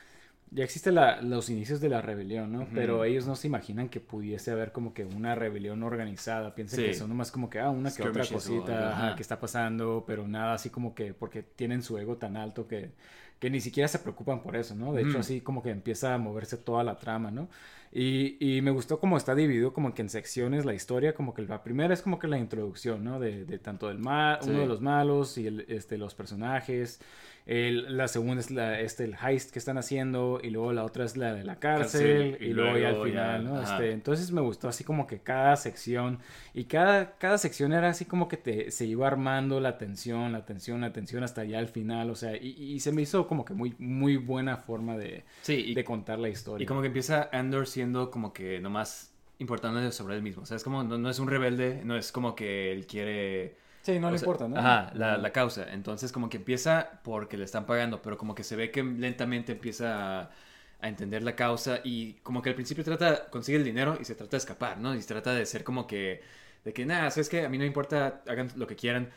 ya 0.54 0.66
existen 0.66 0.96
los 1.22 1.50
inicios 1.50 1.80
de 1.80 1.88
la 1.88 2.02
rebelión, 2.02 2.52
¿no? 2.52 2.68
Pero 2.74 3.06
ellos 3.06 3.26
no 3.26 3.38
se 3.38 3.48
imaginan 3.48 3.88
que 3.88 4.02
pudiese 4.02 4.52
haber 4.52 4.74
como 4.74 4.94
que 4.94 5.06
una 5.06 5.34
rebelión 5.34 5.82
organizada. 5.82 6.54
Piensan 6.54 6.80
Sí. 6.80 6.86
que 6.88 6.94
son 6.94 7.10
nomás 7.10 7.32
como 7.32 7.50
que, 7.50 7.60
ah, 7.60 7.70
una 7.70 7.90
que 7.90 8.04
otra 8.04 8.26
cosita 8.26 8.92
ajá, 8.92 9.16
que 9.16 9.22
está 9.22 9.40
pasando, 9.40 10.04
pero 10.06 10.28
nada 10.28 10.54
así 10.54 10.70
como 10.70 10.94
que, 10.94 11.14
porque 11.14 11.42
tienen 11.42 11.82
su 11.82 11.98
ego 11.98 12.18
tan 12.18 12.36
alto 12.36 12.68
que, 12.68 12.92
que 13.40 13.50
ni 13.50 13.62
siquiera 13.62 13.88
se 13.88 14.00
preocupan 14.00 14.42
por 14.44 14.58
eso, 14.58 14.76
¿no? 14.76 14.94
De 14.94 15.04
hecho, 15.04 15.20
así 15.20 15.40
como 15.40 15.64
que 15.64 15.70
empieza 15.70 16.14
a 16.14 16.18
moverse 16.18 16.58
toda 16.58 16.84
la 16.84 16.98
trama, 16.98 17.32
¿no? 17.32 17.48
Y, 17.94 18.38
y 18.40 18.62
me 18.62 18.72
gustó 18.72 19.00
como 19.00 19.18
está 19.18 19.36
dividido 19.36 19.74
como 19.74 19.94
que 19.94 20.02
en 20.02 20.10
secciones 20.10 20.64
la 20.64 20.74
historia, 20.74 21.14
como 21.14 21.34
que 21.34 21.42
la 21.42 21.62
primera 21.62 21.94
es 21.94 22.02
como 22.02 22.20
que 22.20 22.28
la 22.28 22.38
introducción, 22.38 23.04
¿no? 23.04 23.20
De, 23.20 23.44
de 23.44 23.60
tanto 23.60 23.90
del 23.90 24.00
mal, 24.00 24.40
Sí. 24.42 24.50
uno 24.50 24.60
de 24.60 24.68
los 24.68 24.80
malos 24.82 25.38
y 25.38 25.48
el, 25.48 25.66
este, 25.68 25.98
los 25.98 26.16
personajes. 26.16 27.02
El- 27.48 27.98
la 27.98 28.08
segunda 28.08 28.40
es 28.40 28.52
la, 28.52 28.80
este, 28.80 29.04
el 29.04 29.16
heist 29.16 29.52
que 29.52 29.58
están 29.58 29.80
haciendo 29.80 30.40
y 30.44 30.52
luego 30.52 30.74
la 30.74 30.86
otra 30.86 31.04
es 31.06 31.18
la 31.18 31.34
de 31.34 31.44
la 31.44 31.56
cárcel, 31.56 32.38
y, 32.40 32.46
y 32.46 32.54
luego, 32.54 32.78
ya 32.78 32.90
al 32.90 33.02
final, 33.04 33.44
ya, 33.44 33.50
¿no? 33.50 33.62
Este, 33.64 33.92
entonces 33.92 34.32
me 34.32 34.42
gustó 34.42 34.68
así 34.70 34.84
como 34.84 35.08
que 35.08 35.20
cada 35.22 35.56
sección 35.56 36.20
y 36.54 36.66
cada, 36.66 37.18
cada 37.18 37.40
sección 37.40 37.74
era 37.74 37.90
así 37.90 38.06
como 38.06 38.28
que 38.28 38.38
te, 38.38 38.70
se 38.70 38.86
iba 38.86 39.08
armando 39.08 39.60
la 39.60 39.80
tensión, 39.80 40.32
la 40.32 40.46
tensión, 40.46 40.82
la 40.82 40.94
tensión 40.94 41.24
hasta 41.24 41.44
ya 41.44 41.58
al 41.58 41.68
final, 41.68 42.12
o 42.12 42.16
sea, 42.16 42.38
y, 42.38 42.50
y 42.50 42.80
se 42.80 42.92
me 42.92 43.02
hizo 43.02 43.26
como 43.28 43.44
que 43.44 43.56
muy, 43.56 43.74
muy 43.80 44.18
buena 44.18 44.58
forma 44.58 44.96
de, 44.96 45.24
sí, 45.42 45.74
de 45.74 45.84
contar 45.84 46.20
la 46.20 46.30
historia. 46.30 46.64
y 46.64 46.68
como 46.68 46.82
que 46.82 46.88
empieza 46.88 47.28
Andor 47.34 47.66
siendo 47.82 48.12
como 48.12 48.34
que 48.34 48.60
nomás 48.60 49.14
importando 49.40 49.92
sobre 49.92 50.16
él 50.16 50.22
mismo, 50.24 50.44
o 50.44 50.46
sea, 50.46 50.58
es 50.58 50.64
como, 50.64 50.84
no, 50.84 50.98
no 50.98 51.10
es 51.10 51.20
un 51.20 51.28
rebelde, 51.30 51.82
no 51.86 51.98
es 51.98 52.12
como 52.12 52.36
que 52.36 52.72
él 52.72 52.88
quiere... 52.88 53.58
Sí, 53.82 54.00
no 54.00 54.12
le 54.12 54.18
sea, 54.18 54.28
importa, 54.28 54.48
¿no? 54.48 54.58
Ajá, 54.60 54.92
la, 54.96 55.18
la 55.18 55.32
causa. 55.32 55.72
Entonces, 55.74 56.12
como 56.12 56.30
que 56.30 56.38
empieza 56.38 57.02
porque 57.04 57.38
le 57.38 57.46
están 57.46 57.66
pagando, 57.66 58.02
pero 58.02 58.18
como 58.18 58.36
que 58.36 58.44
se 58.44 58.56
ve 58.56 58.72
que 58.72 58.84
lentamente 58.84 59.54
empieza 59.54 60.22
a, 60.22 60.32
a 60.80 60.88
entender 60.90 61.24
la 61.24 61.36
causa 61.36 61.80
y 61.84 62.14
como 62.24 62.42
que 62.42 62.50
al 62.50 62.56
principio 62.56 62.84
trata, 62.84 63.30
consigue 63.30 63.58
el 63.58 63.64
dinero 63.64 63.98
y 64.00 64.06
se 64.06 64.16
trata 64.16 64.32
de 64.32 64.38
escapar, 64.38 64.78
¿no? 64.80 64.94
Y 64.96 65.02
se 65.02 65.08
trata 65.08 65.34
de 65.34 65.46
ser 65.46 65.64
como 65.64 65.88
que, 65.88 66.22
de 66.64 66.74
que 66.74 66.86
nada, 66.86 67.10
¿sabes 67.12 67.30
qué? 67.30 67.46
A 67.46 67.50
mí 67.50 67.58
no 67.58 67.62
me 67.64 67.68
importa, 67.68 68.22
hagan 68.28 68.52
lo 68.56 68.68
que 68.68 68.76
quieran. 68.76 69.10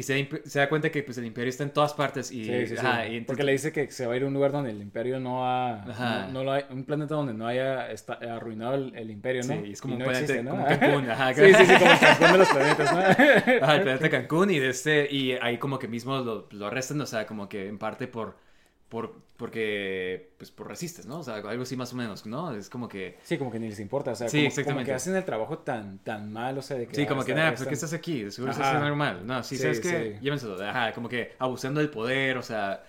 Y 0.00 0.02
se, 0.02 0.14
da 0.14 0.18
imp- 0.18 0.42
se 0.44 0.58
da 0.58 0.68
cuenta 0.68 0.90
que 0.90 1.02
pues 1.02 1.18
el 1.18 1.26
imperio 1.26 1.50
está 1.50 1.62
en 1.62 1.70
todas 1.70 1.94
partes 1.94 2.32
y, 2.32 2.44
Sí, 2.44 2.66
sí, 2.68 2.76
sí. 2.76 3.20
Porque 3.26 3.44
le 3.44 3.52
dice 3.52 3.70
que 3.72 3.90
se 3.90 4.06
va 4.06 4.14
a 4.14 4.16
ir 4.16 4.22
a 4.22 4.26
un 4.26 4.34
lugar 4.34 4.50
donde 4.52 4.70
el 4.70 4.80
imperio 4.80 5.20
no 5.20 5.46
ha... 5.46 5.82
Ajá. 5.82 6.26
No, 6.26 6.32
no 6.32 6.44
lo 6.44 6.52
hay- 6.52 6.64
un 6.70 6.84
planeta 6.84 7.14
donde 7.14 7.34
no 7.34 7.46
haya 7.46 7.88
arruinado 8.30 8.74
el, 8.74 8.94
el 8.96 9.10
imperio, 9.10 9.42
¿no? 9.44 9.54
Sí, 9.62 9.72
es 9.72 9.80
como 9.80 9.94
Y 9.94 9.96
un 9.96 9.98
no 10.00 10.04
planeta- 10.06 10.32
existe, 10.32 10.42
¿no? 10.42 10.50
como 10.52 10.66
Cancún, 10.66 11.10
ajá. 11.10 11.34
sí, 11.34 11.42
sí, 11.54 11.66
sí, 11.66 11.74
como 11.78 12.00
Cancún 12.00 12.32
de 12.32 12.38
los 12.38 12.48
planetas, 12.54 12.92
¿no? 12.92 12.98
Ajá, 13.64 13.76
el 13.76 13.82
planeta 13.82 14.10
Cancún 14.10 14.50
y 14.50 14.58
de 14.58 14.68
este 14.70 15.08
y 15.14 15.32
ahí 15.32 15.58
como 15.58 15.78
que 15.78 15.88
mismo 15.88 16.18
lo, 16.18 16.48
lo 16.50 16.66
arrestan, 16.66 17.00
o 17.00 17.06
sea, 17.06 17.26
como 17.26 17.48
que 17.48 17.68
en 17.68 17.78
parte 17.78 18.06
por 18.08 18.36
por, 18.88 19.14
porque, 19.40 20.32
pues, 20.36 20.50
por 20.50 20.68
racistas, 20.68 21.06
¿no? 21.06 21.20
O 21.20 21.22
sea, 21.22 21.34
algo 21.36 21.62
así 21.62 21.74
más 21.76 21.92
o 21.92 21.96
menos, 21.96 22.26
¿no? 22.26 22.54
Es 22.54 22.68
como 22.68 22.88
que... 22.88 23.18
Sí, 23.24 23.38
como 23.38 23.50
que 23.50 23.58
ni 23.58 23.68
les 23.70 23.80
importa, 23.80 24.12
o 24.12 24.14
sea, 24.14 24.28
Sí, 24.28 24.36
como, 24.36 24.42
como 24.42 24.48
exactamente. 24.60 24.90
que 24.90 24.94
hacen 24.94 25.16
el 25.16 25.24
trabajo 25.24 25.58
tan, 25.58 25.98
tan 25.98 26.32
mal, 26.32 26.56
o 26.58 26.62
sea, 26.62 26.76
de 26.76 26.86
que... 26.86 26.94
Sí, 26.94 27.02
ah, 27.02 27.06
como 27.08 27.24
que 27.24 27.32
está- 27.32 27.40
nada, 27.40 27.50
pues 27.52 27.60
están- 27.62 27.68
¿qué 27.70 27.74
estás 27.74 27.92
aquí? 27.94 28.30
Seguro 28.30 28.52
estás 28.52 28.66
Ajá. 28.66 28.68
haciendo 28.78 28.84
algo 28.86 28.96
mal. 28.96 29.26
No, 29.26 29.42
sí, 29.42 29.56
Sí, 29.56 29.62
¿sabes 29.62 29.80
qué? 29.80 30.14
sí. 30.18 30.24
Llévenselo. 30.24 30.62
Ajá, 30.62 30.92
como 30.92 31.08
que 31.08 31.32
abusando 31.38 31.80
del 31.80 31.90
poder, 31.90 32.36
o 32.38 32.42
sea, 32.42 32.84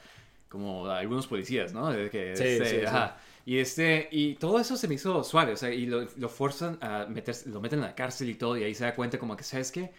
como 0.49 0.87
algunos 0.87 1.25
policías, 1.27 1.73
¿no? 1.73 1.89
De 1.91 2.09
que, 2.09 2.35
Sí, 2.35 2.43
este, 2.43 2.85
ajá. 2.85 3.17
Y 3.45 3.57
este, 3.57 4.07
y 4.11 4.35
todo 4.35 4.59
eso 4.59 4.77
se 4.77 4.87
me 4.87 4.95
hizo 4.95 5.23
suave, 5.23 5.53
o 5.53 5.57
sea, 5.57 5.71
y 5.73 5.85
lo, 5.87 6.05
lo 6.17 6.29
forzan 6.29 6.77
a 6.81 7.07
meterse, 7.09 7.49
lo 7.49 7.59
meten 7.61 7.79
en 7.79 7.85
la 7.85 7.95
cárcel 7.95 8.29
y 8.29 8.35
todo, 8.35 8.55
y 8.57 8.63
ahí 8.63 8.75
se 8.75 8.83
da 8.83 8.93
cuenta 8.93 9.17
como 9.17 9.35
que, 9.35 9.43
¿sabes 9.43 9.71
qué? 9.71 9.91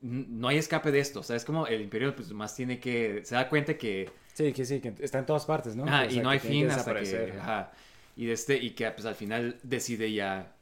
No 0.00 0.48
hay 0.48 0.56
escape 0.58 0.90
de 0.90 0.98
esto, 1.00 1.20
o 1.20 1.22
sea, 1.22 1.36
es 1.36 1.44
como 1.44 1.66
el 1.66 1.80
imperio 1.80 2.14
pues 2.16 2.32
más 2.32 2.54
tiene 2.56 2.80
que, 2.80 3.20
se 3.24 3.34
da 3.36 3.48
cuenta 3.48 3.76
que 3.76 4.08
Sí, 4.38 4.52
que 4.52 4.64
sí, 4.64 4.80
que 4.80 4.94
está 5.00 5.18
en 5.18 5.26
todas 5.26 5.44
partes, 5.46 5.74
¿no? 5.74 5.84
Ajá, 5.84 6.02
O 6.02 6.06
y 6.06 6.10
sea, 6.14 6.22
no 6.22 6.28
que 6.30 6.32
hay 6.34 6.38
fin 6.38 6.66
que 6.68 6.72
hasta 6.72 6.94
que... 6.94 7.32
Ajá, 7.40 7.72
y, 8.16 8.26
de 8.26 8.32
este, 8.32 8.56
y 8.56 8.70
que 8.70 8.88
pues 8.92 9.04
al 9.06 9.14
final 9.16 9.56
decide 9.64 10.12
ya 10.12 10.54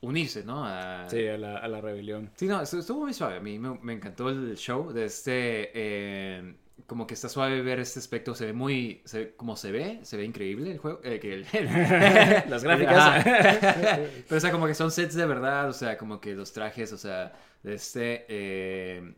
unirse, 0.00 0.44
¿no? 0.44 0.64
A- 0.64 1.08
Sí, 1.10 1.26
a 1.26 1.36
la, 1.36 1.58
a 1.58 1.66
la 1.68 1.80
rebelión. 1.80 2.30
Sí, 2.36 2.46
no, 2.46 2.60
estu- 2.62 2.78
estuvo 2.78 3.00
muy 3.00 3.14
suave. 3.14 3.36
A 3.36 3.40
mí 3.40 3.58
me, 3.58 3.78
me 3.82 3.92
encantó 3.94 4.28
el 4.28 4.56
show 4.56 4.92
de 4.92 5.06
este... 5.06 5.70
eh, 5.74 6.54
como 6.86 7.06
que 7.06 7.14
está 7.14 7.28
suave 7.28 7.62
ver 7.62 7.80
este 7.80 7.98
aspecto. 7.98 8.34
Se 8.34 8.46
ve 8.46 8.52
muy... 8.52 9.02
Se 9.04 9.18
ve, 9.18 9.34
como 9.36 9.56
se 9.56 9.72
ve, 9.72 9.98
se 10.02 10.16
ve 10.16 10.24
increíble 10.24 10.70
el 10.72 10.78
juego. 10.78 11.00
eh, 11.02 11.18
que 11.18 11.32
el- 11.34 11.46
Las 12.50 12.62
gráficas. 12.62 13.24
Pero 14.28 14.36
o 14.36 14.40
sea, 14.40 14.52
como 14.52 14.66
que 14.68 14.74
son 14.74 14.90
sets 14.92 15.14
de 15.14 15.26
verdad. 15.26 15.68
O 15.68 15.72
sea, 15.72 15.96
como 15.98 16.20
que 16.20 16.34
los 16.34 16.52
trajes, 16.52 16.92
o 16.92 16.98
sea, 16.98 17.32
de 17.64 17.74
este... 17.74 18.24
eh, 18.28 19.14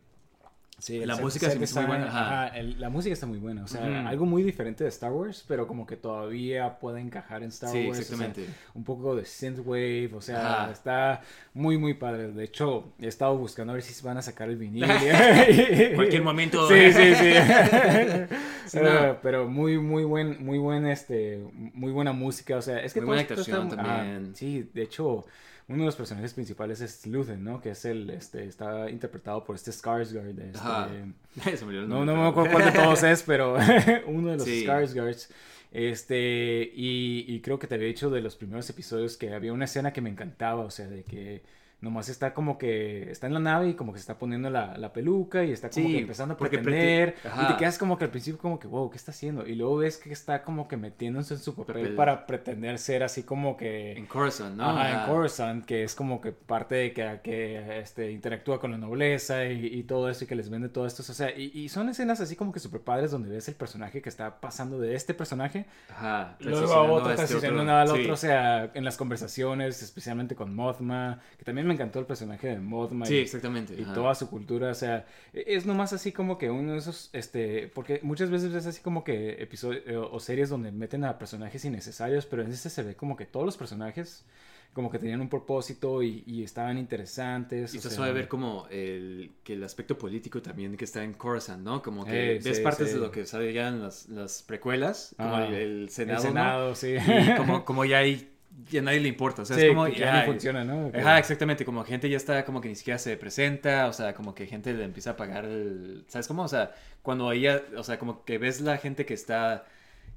Sí, 0.79 1.05
La 1.05 1.17
música 1.17 1.47
hizo 1.47 1.55
muy 1.55 1.61
design, 1.61 1.87
buena, 1.87 2.07
ajá. 2.07 2.45
ajá, 2.45 2.57
el- 2.57 2.79
la 2.79 2.89
música 2.89 3.13
está 3.13 3.25
muy 3.25 3.37
buena. 3.37 3.63
O 3.63 3.67
sea, 3.67 4.07
algo 4.07 4.25
muy 4.25 4.43
diferente 4.43 4.83
de 4.83 4.89
Star 4.89 5.11
Wars, 5.11 5.43
pero 5.47 5.67
como 5.67 5.85
que 5.85 5.95
todavía 5.97 6.79
puede 6.79 7.01
encajar 7.01 7.43
en 7.43 7.49
Star 7.49 7.69
Sí, 7.71 7.87
Wars. 7.87 7.99
o 7.99 8.03
sea, 8.03 8.15
exactamente. 8.15 8.45
un 8.73 8.83
poco 8.83 9.15
de 9.15 9.25
synthwave, 9.25 10.11
o 10.15 10.21
sea, 10.21 10.63
Ajá. 10.63 10.71
está 10.71 11.21
muy, 11.53 11.77
muy 11.77 11.93
padre. 11.95 12.31
De 12.31 12.43
hecho, 12.43 12.93
he 12.99 13.07
estado 13.07 13.37
buscando 13.37 13.71
a 13.71 13.75
ver 13.75 13.83
si 13.83 14.01
van 14.05 14.17
a 14.17 14.21
sacar 14.21 14.49
el 14.49 14.55
vinil. 14.57 14.85
Cualquier 15.95 16.23
momento. 16.23 16.67
Sí, 16.67 16.91
sí, 16.91 17.15
sí. 17.15 17.33
Sí, 18.69 18.77
no. 18.83 19.17
pero 19.23 19.47
muy, 19.49 19.79
muy 19.79 20.03
buen, 20.03 20.45
muy 20.45 20.59
buen, 20.59 20.85
este, 20.85 21.39
muy 21.73 21.91
buena 21.91 22.11
música. 22.13 22.55
O 22.57 22.61
sea, 22.61 22.79
es 22.79 22.93
que 22.93 22.99
Muy 23.01 23.07
buena 23.07 23.21
está- 23.23 23.33
actuación 23.33 23.67
ajá, 23.67 23.75
también. 23.97 24.35
sí, 24.35 24.69
de 24.73 24.83
hecho, 24.83 25.25
uno 25.69 25.79
de 25.79 25.85
los 25.85 25.95
personajes 25.95 26.33
principales 26.33 26.81
es 26.81 27.05
Luthen, 27.05 27.43
¿no? 27.43 27.61
Que 27.61 27.71
es 27.71 27.85
el, 27.85 28.09
este, 28.09 28.43
está 28.45 28.89
interpretado 28.89 29.43
por 29.43 29.55
este 29.55 29.71
Skarsgård. 29.71 30.37
Este, 30.39 30.57
Ajá. 30.57 30.89
No, 31.87 32.03
me 32.05 32.27
acuerdo 32.27 32.51
cuál 32.51 32.65
de 32.65 32.71
todos 32.71 33.03
es, 33.03 33.23
pero 33.23 33.55
uno 34.07 34.31
de 34.31 34.37
los 34.37 34.43
Sí. 34.43 34.65
Skarsgårds. 34.65 35.29
Este, 35.71 36.71
y, 36.75 37.25
y 37.27 37.41
creo 37.41 37.59
que 37.59 37.67
te 37.67 37.75
había 37.75 37.87
dicho 37.87 38.09
de 38.09 38.21
los 38.21 38.35
primeros 38.35 38.67
episodios 38.69 39.15
que 39.15 39.33
había 39.33 39.53
una 39.53 39.65
escena 39.65 39.93
que 39.93 40.01
me 40.01 40.09
encantaba, 40.09 40.61
o 40.63 40.71
sea, 40.71 40.87
de 40.87 41.03
que 41.03 41.43
nomás 41.81 42.09
está 42.09 42.33
como 42.33 42.57
que 42.57 43.09
está 43.09 43.27
en 43.27 43.33
la 43.33 43.39
nave 43.39 43.69
y 43.69 43.73
como 43.75 43.93
que 43.93 43.99
se 43.99 44.03
está 44.03 44.17
poniendo 44.17 44.49
la, 44.49 44.77
la 44.77 44.91
peluca 44.91 45.45
y 45.45 45.51
está 45.51 45.69
como 45.69 45.87
Sí, 45.87 45.93
que 45.93 45.99
empezando 45.99 46.33
a 46.33 46.37
prete- 46.37 46.61
pretender 46.61 47.15
y 47.41 47.47
te 47.47 47.57
quedas 47.57 47.77
como 47.77 47.97
que 47.97 48.03
al 48.03 48.11
principio 48.11 48.37
como 48.39 48.59
que, 48.59 48.67
wow, 48.67 48.89
¿qué 48.89 48.97
está 48.97 49.11
haciendo? 49.11 49.47
Y 49.47 49.55
luego 49.55 49.77
ves 49.77 49.97
que 49.97 50.11
está 50.11 50.43
como 50.43 50.67
que 50.67 50.75
metiéndose 50.77 51.35
en 51.35 51.39
su 51.39 51.55
papel 51.55 51.75
Papel. 51.77 51.95
para 51.95 52.25
pretender 52.25 52.77
ser 52.79 53.03
así 53.03 53.23
como 53.23 53.55
que... 53.55 53.93
En 53.93 54.07
Coruscant, 54.07 54.57
¿no? 54.57 54.69
Ajá, 54.69 55.03
en 55.05 55.09
Coruscant, 55.09 55.65
que 55.65 55.83
es 55.83 55.95
como 55.95 56.19
que 56.19 56.31
parte 56.33 56.75
de 56.75 56.91
que, 56.93 57.19
que 57.23 57.79
este, 57.79 58.11
interactúa 58.11 58.59
con 58.59 58.71
la 58.71 58.77
nobleza 58.77 59.45
y, 59.45 59.65
y 59.67 59.83
todo 59.83 60.09
eso 60.09 60.25
y 60.25 60.27
que 60.27 60.35
les 60.35 60.49
vende 60.49 60.67
todo 60.69 60.85
esto. 60.85 61.01
O 61.01 61.05
sea, 61.13 61.31
y, 61.35 61.51
y 61.53 61.69
son 61.69 61.87
escenas 61.87 62.19
así 62.19 62.35
como 62.35 62.51
que 62.51 62.59
super 62.59 62.81
padres 62.81 63.11
donde 63.11 63.29
ves 63.29 63.47
el 63.47 63.55
personaje 63.55 64.01
que 64.01 64.09
está 64.09 64.41
pasando 64.41 64.79
de 64.79 64.95
este 64.95 65.13
personaje 65.13 65.65
Ajá. 65.89 66.35
luego 66.41 66.73
a 66.73 66.81
otro, 66.83 67.11
este 67.11 67.25
transicionando 67.25 67.61
otro. 67.63 67.75
al 67.75 67.87
Sí. 67.87 68.01
otro. 68.01 68.13
O 68.13 68.17
sea, 68.17 68.71
en 68.73 68.83
las 68.83 68.97
conversaciones, 68.97 69.81
especialmente 69.81 70.35
con 70.35 70.53
Mothma, 70.53 71.19
que 71.37 71.45
también 71.45 71.68
me 71.69 71.75
encantó 71.75 71.99
el 71.99 72.05
personaje 72.05 72.47
de 72.49 72.59
Mothma. 72.59 73.05
Sí, 73.05 73.15
y- 73.15 73.19
exactamente. 73.19 73.73
y 73.77 73.83
ajá. 73.83 73.93
toda 73.93 74.13
su 74.15 74.29
cultura, 74.29 74.71
o 74.71 74.73
sea, 74.75 75.05
e- 75.33 75.45
es 75.47 75.65
nomás 75.65 75.93
así 75.93 76.11
como 76.11 76.37
que 76.37 76.49
uno 76.49 76.73
de 76.73 76.79
esos, 76.79 77.09
este, 77.13 77.69
porque 77.73 77.99
muchas 78.03 78.29
veces 78.29 78.53
es 78.53 78.65
así 78.65 78.81
como 78.81 79.03
que 79.03 79.41
episodios 79.41 79.83
o 80.11 80.19
series 80.19 80.49
donde 80.49 80.71
meten 80.71 81.03
a 81.05 81.17
personajes 81.17 81.63
innecesarios, 81.65 82.25
pero 82.25 82.43
en 82.43 82.51
este 82.51 82.69
se 82.69 82.83
ve 82.83 82.95
como 82.95 83.15
que 83.15 83.25
todos 83.25 83.45
los 83.45 83.57
personajes 83.57 84.25
como 84.73 84.91
que 84.91 84.99
tenían 84.99 85.19
un 85.19 85.29
propósito 85.29 86.03
y, 86.03 86.23
y 86.27 86.43
estaban 86.43 86.77
interesantes. 86.77 87.73
Y 87.73 87.79
o 87.79 87.81
sea, 87.81 87.89
suave 87.89 88.13
ver 88.13 88.27
como 88.27 88.67
el, 88.69 89.31
que 89.43 89.53
el 89.53 89.63
aspecto 89.63 89.97
político 89.97 90.41
también 90.43 90.77
que 90.77 90.85
está 90.85 91.03
en 91.03 91.13
Coruscant, 91.13 91.63
¿no? 91.63 91.81
Como 91.81 92.05
que 92.05 92.35
Eh, 92.35 92.39
ves 92.43 92.57
sí, 92.57 92.63
partes 92.63 92.89
sí. 92.89 92.93
de 92.93 92.99
lo 92.99 93.09
que 93.11 93.25
en 93.33 93.81
las, 93.81 94.07
las 94.09 94.43
precuelas, 94.43 95.15
como 95.17 95.35
Ah, 95.37 95.47
el, 95.47 95.53
el 95.55 95.89
Senado, 95.89 96.19
el 96.19 96.23
¿no? 96.25 96.29
Senado, 96.29 96.75
sí. 96.75 96.95
Y 96.97 97.35
como, 97.35 97.65
como 97.65 97.83
ya 97.83 97.97
hay, 97.97 98.29
ya 98.69 98.81
nadie 98.81 98.99
le 98.99 99.07
importa, 99.09 99.43
o 99.43 99.45
sea, 99.45 99.55
Sí, 99.55 99.63
es 99.63 99.69
como... 99.69 99.85
que 99.85 99.99
ya 99.99 100.19
no 100.19 100.25
funciona, 100.25 100.63
¿no? 100.63 100.91
Ajá, 100.93 101.19
exactamente, 101.19 101.65
como 101.65 101.83
gente 101.83 102.09
ya 102.09 102.17
está 102.17 102.43
como 102.45 102.61
que 102.61 102.69
ni 102.69 102.75
siquiera 102.75 102.97
se 102.97 103.15
presenta, 103.17 103.87
o 103.87 103.93
sea, 103.93 104.13
como 104.13 104.35
que 104.35 104.47
gente 104.47 104.73
le 104.73 104.83
empieza 104.83 105.11
a 105.11 105.17
pagar 105.17 105.45
el... 105.45 106.05
¿Sabes 106.07 106.27
cómo? 106.27 106.43
O 106.43 106.47
sea, 106.47 106.73
cuando 107.01 107.31
ella, 107.31 107.61
o 107.75 107.83
sea, 107.83 107.99
como 107.99 108.25
que 108.25 108.37
ves 108.37 108.61
la 108.61 108.77
gente 108.77 109.05
que 109.05 109.13
está, 109.13 109.65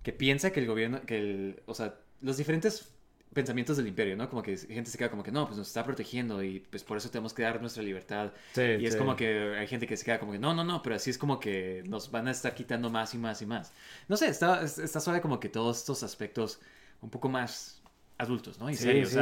que 0.02 0.12
piensa 0.12 0.50
que 0.52 0.60
el 0.60 0.66
gobierno, 0.66 1.02
que 1.02 1.18
el, 1.18 1.62
o 1.66 1.74
sea, 1.74 1.94
los 2.20 2.36
diferentes 2.36 2.92
pensamientos 3.32 3.76
del 3.76 3.86
imperio, 3.86 4.16
¿no? 4.16 4.28
Como 4.28 4.42
que 4.42 4.56
gente 4.56 4.90
se 4.90 4.98
queda 4.98 5.10
como 5.10 5.22
que 5.22 5.32
no, 5.32 5.46
pues 5.46 5.56
nos 5.56 5.68
está 5.68 5.84
protegiendo 5.84 6.42
y 6.42 6.60
pues 6.60 6.84
por 6.84 6.96
eso 6.98 7.10
tenemos 7.10 7.32
que 7.32 7.42
dar 7.42 7.60
nuestra 7.60 7.82
libertad. 7.82 8.32
Sí, 8.52 8.62
y 8.62 8.86
es 8.86 8.92
sí. 8.92 8.98
como 8.98 9.16
que 9.16 9.56
hay 9.58 9.66
gente 9.66 9.86
que 9.86 9.96
se 9.96 10.04
queda 10.04 10.18
como 10.18 10.32
que 10.32 10.38
no, 10.38 10.54
no, 10.54 10.64
no, 10.64 10.82
pero 10.82 10.96
así 10.96 11.10
es 11.10 11.18
como 11.18 11.40
que 11.40 11.82
nos 11.86 12.10
van 12.10 12.28
a 12.28 12.30
estar 12.30 12.54
quitando 12.54 12.90
más 12.90 13.14
y 13.14 13.18
más 13.18 13.40
y 13.40 13.46
más. 13.46 13.72
No 14.08 14.16
sé, 14.16 14.28
está, 14.28 14.62
está 14.62 15.00
suave 15.00 15.20
como 15.20 15.40
que 15.40 15.48
todos 15.48 15.78
estos 15.78 16.02
aspectos 16.02 16.60
un 17.00 17.10
poco 17.10 17.28
más 17.28 17.81
adultos, 18.18 18.58
¿no? 18.60 18.70
Y 18.70 18.76
Sí, 18.76 18.84
serios. 18.84 19.10
sí. 19.10 19.18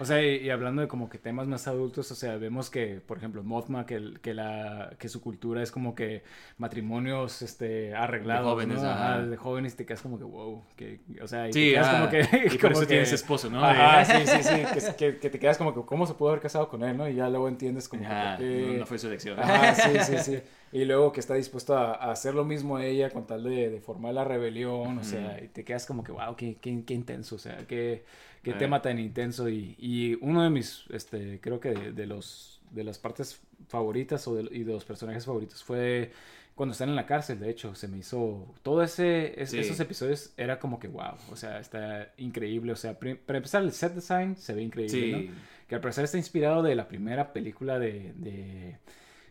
O 0.00 0.04
sea, 0.04 0.22
y, 0.22 0.36
y 0.46 0.50
hablando 0.50 0.82
de 0.82 0.88
como 0.88 1.08
que 1.08 1.18
temas 1.18 1.46
más 1.46 1.68
adultos, 1.68 2.10
o 2.10 2.14
sea, 2.14 2.36
vemos 2.36 2.70
que, 2.70 3.00
por 3.06 3.18
ejemplo, 3.18 3.42
Mothma, 3.44 3.86
que, 3.86 4.00
la, 4.34 4.94
que 4.98 5.08
su 5.08 5.20
cultura 5.20 5.62
es 5.62 5.70
como 5.70 5.94
que 5.94 6.22
matrimonios 6.58 7.42
este, 7.42 7.94
arreglados, 7.94 8.44
De 8.46 8.50
jóvenes, 8.52 8.82
¿no? 8.82 8.88
ajá. 8.90 9.22
de 9.22 9.36
jóvenes, 9.36 9.76
te 9.76 9.86
quedas 9.86 10.02
como 10.02 10.18
que, 10.18 10.24
wow, 10.24 10.64
que, 10.76 11.00
o 11.22 11.28
sea, 11.28 11.48
y 11.48 11.52
Sí, 11.52 11.60
te 11.66 11.70
quedas 11.74 11.88
como 11.96 12.10
que... 12.10 12.20
Y 12.56 12.58
por 12.58 12.60
como 12.60 12.72
eso 12.72 12.80
que- 12.82 12.86
tienes 12.86 13.12
esposo, 13.12 13.50
¿no? 13.50 13.64
Ajá, 13.64 14.04
sí, 14.04 14.26
sí, 14.26 14.42
sí, 14.42 14.92
que, 14.96 15.12
te 15.12 15.38
quedas 15.38 15.58
como 15.58 15.74
que, 15.74 15.82
¿cómo 15.86 16.06
se 16.06 16.14
pudo 16.14 16.30
haber 16.30 16.40
casado 16.42 16.68
con 16.68 16.82
él, 16.82 16.96
no? 16.96 17.08
Y 17.08 17.14
ya 17.14 17.28
luego 17.28 17.48
entiendes 17.48 17.88
como 17.88 18.04
Ajá, 18.06 18.36
que... 18.38 18.76
no 18.78 18.86
fue 18.86 18.98
su 18.98 19.06
elección. 19.06 19.38
Ajá, 19.38 19.74
sí, 19.74 19.90
sí, 20.02 20.18
sí. 20.18 20.38
Y 20.72 20.84
luego 20.84 21.12
que 21.12 21.20
está 21.20 21.34
dispuesto 21.34 21.76
a, 21.76 21.94
a 21.94 22.10
hacer 22.10 22.34
lo 22.34 22.44
mismo 22.44 22.78
ella 22.78 23.10
con 23.10 23.26
tal 23.26 23.44
de, 23.44 23.70
de 23.70 23.80
formar 23.80 24.14
la 24.14 24.24
rebelión, 24.24 24.98
o 24.98 25.04
sea, 25.04 25.42
y 25.42 25.48
te 25.48 25.64
quedas 25.64 25.86
como 25.86 26.02
que, 26.04 26.12
wow, 26.12 26.34
qué, 26.36 26.56
qué, 26.60 26.82
qué 26.84 26.94
intenso, 26.94 27.36
o 27.36 27.38
sea, 27.38 27.58
qué, 27.66 28.04
qué 28.42 28.50
Eh. 28.50 28.54
tema 28.58 28.82
tan 28.82 28.98
intenso. 28.98 29.48
Y, 29.48 29.76
y 29.78 30.18
uno 30.20 30.42
de 30.42 30.50
mis, 30.50 30.84
este, 30.90 31.40
creo 31.40 31.60
que 31.60 31.70
de, 31.70 31.92
de 31.92 32.06
los, 32.06 32.60
de 32.72 32.82
las 32.84 32.98
partes 32.98 33.40
favoritas 33.68 34.26
o 34.28 34.34
de, 34.34 34.42
y 34.54 34.64
de 34.64 34.72
los 34.72 34.84
personajes 34.84 35.24
favoritos 35.24 35.62
fue 35.62 36.10
cuando 36.56 36.72
están 36.72 36.88
en 36.88 36.96
la 36.96 37.04
cárcel, 37.06 37.38
de 37.38 37.50
hecho, 37.50 37.74
se 37.74 37.86
me 37.86 37.98
hizo, 37.98 38.46
todo 38.62 38.82
ese, 38.82 39.40
es- 39.40 39.50
Sí. 39.50 39.58
esos 39.58 39.78
episodios 39.78 40.32
era 40.38 40.58
como 40.58 40.78
que, 40.78 40.88
wow, 40.88 41.14
o 41.30 41.36
sea, 41.36 41.60
está 41.60 42.12
increíble, 42.16 42.72
o 42.72 42.76
sea, 42.76 42.98
para 42.98 43.36
empezar 43.38 43.62
el 43.62 43.72
set 43.72 43.92
design 43.94 44.36
se 44.36 44.54
ve 44.54 44.62
increíble, 44.62 44.90
Sí. 44.90 45.12
¿no? 45.28 45.34
que 45.68 45.74
al 45.74 45.80
parecer 45.80 46.04
está 46.04 46.16
inspirado 46.16 46.62
de 46.62 46.74
la 46.74 46.88
primera 46.88 47.32
película 47.34 47.78
de, 47.78 48.12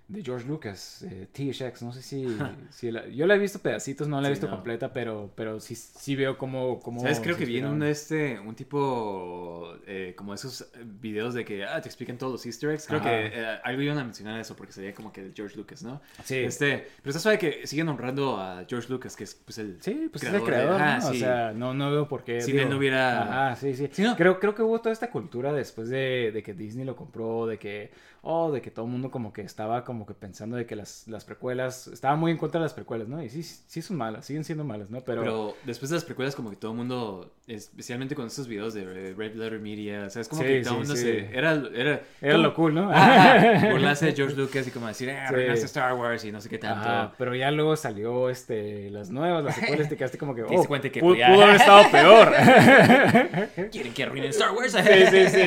de, 0.08 0.24
George 0.24 0.48
Lucas, 0.48 1.04
eh, 1.04 1.28
THX, 1.32 1.82
no 1.84 1.92
sé 1.94 2.02
si, 2.02 2.26
si 2.70 2.92
la- 2.92 3.08
yo 3.08 3.26
la 3.28 3.36
he 3.36 3.40
visto 3.40 3.60
pedacitos, 3.60 4.08
no 4.08 4.22
la 4.22 4.28
he 4.28 4.32
Sí, 4.32 4.34
visto 4.34 4.48
no. 4.48 4.56
completa, 4.56 4.94
pero, 4.94 5.32
pero 5.36 5.60
sí, 5.60 5.76
sí 5.76 6.16
veo 6.16 6.38
cómo... 6.38 6.80
cómo 6.80 7.02
¿Sabes? 7.02 7.20
Creo 7.20 7.36
que 7.38 7.46
viene 7.46 7.68
un, 7.70 7.82
este, 7.84 8.40
un 8.40 8.56
tipo, 8.56 9.76
eh, 9.88 10.14
como 10.16 10.34
esos 10.34 10.68
videos 11.02 11.34
de 11.34 11.44
que, 11.46 11.66
ah, 11.66 11.82
te 11.82 11.88
explican 11.90 12.18
todos 12.18 12.32
los 12.34 12.46
easter 12.46 12.70
eggs. 12.72 12.88
Creo 12.88 13.00
Ajá. 13.00 13.10
que 13.10 13.26
eh, 13.34 13.46
algo 13.64 13.82
iban 13.82 13.98
a 13.98 14.04
mencionar 14.04 14.40
eso 14.40 14.56
porque 14.56 14.74
sería 14.74 14.94
como 14.94 15.12
que 15.12 15.24
de 15.24 15.32
George 15.36 15.56
Lucas, 15.58 15.84
¿no? 15.84 16.02
Sí. 16.24 16.36
Este, 16.38 16.88
pero 17.02 17.10
está 17.12 17.20
suave 17.20 17.38
que 17.38 17.66
siguen 17.68 17.90
honrando 17.90 18.38
a 18.38 18.66
George 18.68 18.90
Lucas, 18.92 19.16
que 19.16 19.24
es 19.24 19.36
pues 19.36 19.58
el 19.58 19.78
Sí, 19.82 20.10
pues 20.12 20.24
es 20.24 20.30
creador 20.30 20.36
el 20.36 20.40
de- 20.40 20.46
creador, 20.46 20.82
Ajá, 20.82 20.98
¿no? 21.00 21.08
O 21.08 21.12
sí. 21.14 21.20
sea, 21.20 21.52
no, 21.54 21.74
no 21.74 21.92
veo 21.92 22.08
por 22.08 22.24
qué. 22.24 22.42
Sin 22.42 22.60
él 22.60 22.70
no 22.70 22.78
hubiera- 22.78 23.24
Ajá, 23.50 23.56
sí, 23.56 23.74
sí. 23.76 23.90
Sí, 23.92 24.04
no. 24.04 24.16
Creo, 24.16 24.40
creo 24.40 24.54
que 24.56 24.62
hubo 24.62 24.80
toda 24.82 24.94
esta 24.94 25.10
cultura 25.10 25.52
después 25.54 25.90
de, 25.90 26.32
de 26.34 26.44
que 26.44 26.54
Disney 26.54 26.86
lo 26.86 26.96
compró, 26.96 27.48
de 27.48 27.58
que, 27.58 27.92
oh, 28.28 28.52
de 28.52 28.60
que 28.62 28.72
todo 28.72 28.86
el 28.86 28.92
mundo 28.92 29.12
como 29.12 29.32
que 29.32 29.42
estaba 29.44 29.84
como 29.84 30.06
que 30.08 30.16
pensando 30.16 30.56
de 30.58 30.66
que 30.66 30.76
las, 30.76 31.08
las 31.08 31.24
precuelas, 31.26 31.88
estaba 31.88 32.16
muy 32.16 32.32
en 32.32 32.38
contra 32.38 32.60
de 32.60 32.66
las 32.66 32.74
precuelas, 32.74 33.08
¿no? 33.08 33.22
Y 33.22 33.30
sí, 33.30 33.44
sí 33.44 33.82
son 33.84 33.98
malas, 33.98 34.26
siguen 34.26 34.44
siendo 34.44 34.64
malas, 34.64 34.90
¿no? 34.90 35.02
Pero, 35.02 35.22
Pero 35.22 35.56
después 35.64 35.92
de 35.92 35.96
las 35.98 36.04
precuelas, 36.06 36.36
como 36.36 36.50
que 36.50 36.56
todo 36.56 36.72
el 36.72 36.78
mundo, 36.78 37.32
especialmente 37.48 38.16
con 38.16 38.26
estos 38.26 38.48
videos 38.48 38.74
de 38.74 39.14
Red 39.16 39.36
Letter 39.36 39.60
Media, 39.60 40.06
o 40.08 40.10
sea, 40.10 40.24
es 40.24 40.28
como 40.28 40.42
Sí, 40.42 40.48
que 40.48 40.62
todo 40.62 40.80
el 40.80 40.86
sí, 40.86 40.88
mundo 40.88 40.96
sí. 40.96 41.02
se. 41.04 41.38
Era, 41.38 41.54
era, 41.74 42.02
era 42.20 42.34
todo- 42.34 42.44
lo 42.44 42.54
cool, 42.56 42.74
¿no? 42.74 42.88
Burlarse 43.72 44.08
de 44.08 44.14
George 44.14 44.36
Lucas 44.36 44.68
y 44.68 44.72
como 44.72 44.88
decir, 44.88 45.08
eh, 45.10 45.14
Sí. 45.16 45.34
arruinaste 45.34 45.66
Star 45.68 45.94
Wars 45.94 46.26
y 46.26 46.32
no 46.32 46.42
sé 46.42 46.50
qué 46.50 46.58
tanto. 46.58 47.14
Pero 47.18 47.36
ya 47.36 47.52
luego 47.52 47.76
salió 47.76 48.30
este, 48.30 48.90
las 48.90 49.10
nuevas, 49.12 49.44
las 49.44 49.56
secuelas, 49.56 49.88
te 49.88 49.96
quedaste 49.98 50.18
como 50.18 50.34
que, 50.34 50.42
oh, 50.50 50.66
cuenta 50.66 50.90
que, 50.90 51.00
pudo, 51.00 51.14
pudo 51.16 51.44
haber 51.44 51.56
estado 51.58 51.92
peor. 51.92 52.34
¿Quieren 53.72 53.94
que 53.94 54.04
arruinen 54.04 54.32
Star 54.32 54.52
Wars? 54.52 54.72
Sí, 54.72 55.06
sí, 55.12 55.30
sí. 55.30 55.42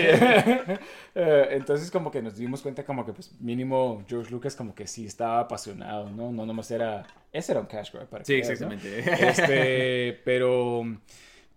Eh, 1.20 1.48
entonces 1.56 1.90
como 1.90 2.10
que 2.12 2.22
nos 2.22 2.36
dimos 2.36 2.62
cuenta 2.62 2.84
como 2.84 3.04
que 3.04 3.12
pues 3.12 3.32
mínimo 3.40 4.04
George 4.08 4.30
Lucas 4.30 4.54
como 4.54 4.72
que 4.74 4.86
sí 4.86 5.04
estaba 5.06 5.40
apasionado, 5.40 6.10
¿no? 6.10 6.30
No 6.30 6.46
nomás 6.46 6.70
era... 6.70 7.04
Ese 7.32 7.52
era 7.52 7.60
un 7.60 7.66
cash 7.66 7.92
grab 7.92 8.08
para 8.08 8.24
Sí, 8.24 8.34
que 8.40 8.42
veas, 8.42 8.60
¿no? 8.62 8.72
exactamente. 8.72 9.28
Este, 9.28 10.20
pero... 10.24 10.82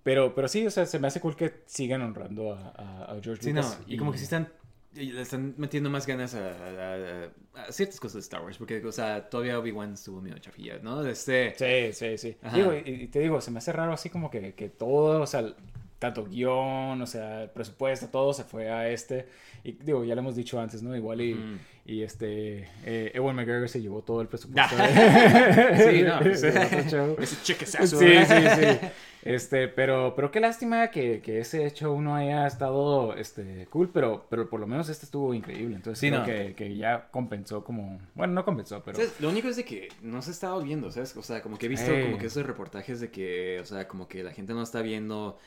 Pero, 0.04 0.34
pero 0.34 0.48
sí, 0.48 0.66
o 0.66 0.72
sea, 0.72 0.88
se 0.88 0.98
me 0.98 1.08
hace 1.08 1.20
cool 1.22 1.36
que 1.36 1.62
sigan 1.68 2.02
honrando 2.02 2.54
a, 2.54 2.70
a- 2.76 3.12
a 3.14 3.22
George 3.22 3.44
Sí, 3.44 3.54
no, 3.54 3.62
Lucas. 3.62 3.80
y 3.86 3.98
como 3.98 4.12
que 4.12 4.18
sí 4.18 4.24
están, 4.24 4.52
le 4.94 5.22
están 5.22 5.54
metiendo 5.58 5.92
más 5.92 6.08
ganas 6.08 6.34
a, 6.34 6.40
a- 6.40 7.26
a- 7.56 7.64
a 7.68 7.72
ciertas 7.72 8.00
cosas 8.00 8.16
de 8.16 8.20
Star 8.22 8.44
Wars, 8.44 8.58
porque, 8.58 8.84
o 8.84 8.92
sea, 8.92 9.30
todavía 9.30 9.60
Obi-Wan 9.60 9.94
estuvo 9.94 10.20
medio 10.20 10.40
chafilla, 10.40 10.80
¿no? 10.82 11.06
Este, 11.06 11.54
Sí, 11.56 11.94
sí, 11.94 12.18
sí. 12.18 12.38
Digo, 12.56 12.74
y, 12.74 12.80
y 13.04 13.08
te 13.10 13.20
digo, 13.20 13.40
se 13.42 13.52
me 13.52 13.60
hace 13.60 13.72
raro 13.72 13.94
así 13.94 14.10
como 14.10 14.32
que, 14.32 14.56
que 14.56 14.70
todo, 14.70 15.22
o 15.22 15.28
sea, 15.28 15.54
tanto 16.02 16.26
guion, 16.26 17.00
o 17.00 17.06
sea, 17.06 17.44
el 17.44 17.52
presupuesto, 17.52 18.08
todo 18.08 18.34
se 18.34 18.44
fue 18.44 18.72
a 18.72 18.90
este. 18.90 19.28
Y 19.64 19.74
digo, 19.74 20.04
ya 20.04 20.16
lo 20.16 20.22
hemos 20.22 20.36
dicho 20.36 20.60
antes, 20.60 20.82
¿no? 20.82 20.96
Igual 20.96 21.22
y, 21.22 22.02
este, 22.02 22.68
eh, 22.86 23.12
Ewan 23.14 23.36
McGregor 23.36 23.70
se 23.70 23.82
llevó 23.82 24.02
todo 24.02 24.20
el 24.22 24.28
presupuesto. 24.28 24.76
Sí, 25.92 26.02
no, 26.02 26.20
pues, 26.20 26.42
de 26.42 26.50
otro 26.50 26.84
show. 26.90 27.16
ese 27.20 27.36
Sí, 27.36 27.42
chequesazo. 27.44 28.00
sí, 28.00 28.08
sí. 28.08 28.88
Este, 29.24 29.68
pero, 29.68 30.14
pero 30.16 30.32
qué 30.32 30.40
lástima 30.40 30.90
que, 30.90 31.22
que 31.22 31.40
ese 31.40 31.68
hecho 31.68 31.96
no 32.02 32.16
haya 32.16 32.48
estado 32.48 33.16
este, 33.16 33.68
cool, 33.70 33.90
pero, 33.94 34.26
pero 34.30 34.50
por 34.50 34.60
lo 34.60 34.66
menos 34.66 34.90
este 34.90 35.06
estuvo 35.06 35.36
increíble. 35.36 35.76
Entonces 35.76 36.00
Sí, 36.00 36.08
creo 36.08 36.22
no. 36.22 36.26
que, 36.26 36.56
que 36.56 36.76
ya 36.76 37.10
compensó 37.12 37.64
como. 37.64 38.00
Bueno, 38.16 38.34
no 38.34 38.44
compensó, 38.44 38.82
pero. 38.84 38.98
¿Sabes? 38.98 39.14
Lo 39.20 39.30
único 39.30 39.48
es 39.50 39.56
de 39.58 39.66
que 39.66 39.90
no 40.02 40.24
se 40.24 40.32
estaba 40.32 40.58
viendo, 40.64 40.92
¿sabes? 40.92 41.16
O 41.16 41.22
sea, 41.22 41.44
como 41.44 41.60
que 41.60 41.68
he 41.68 41.70
visto 41.70 41.92
Sí. 41.94 42.02
como 42.06 42.18
que 42.18 42.26
esos 42.26 42.44
reportajes 42.46 43.00
de 43.00 43.12
que, 43.12 43.60
o 43.62 43.66
sea, 43.66 43.88
como 43.88 44.08
que 44.08 44.24
la 44.24 44.32
gente 44.32 44.54
no 44.54 44.64
está 44.64 44.82
viendo. 44.82 45.38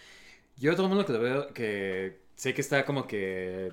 Yo 0.57 0.73
todo 0.75 0.85
el 0.85 0.89
mundo 0.89 1.05
que 1.05 1.13
lo 1.13 1.21
veo, 1.21 1.53
que 1.53 2.19
sé 2.37 2.55
que 2.55 2.61
está 2.61 2.85
como 2.85 3.07
que... 3.07 3.73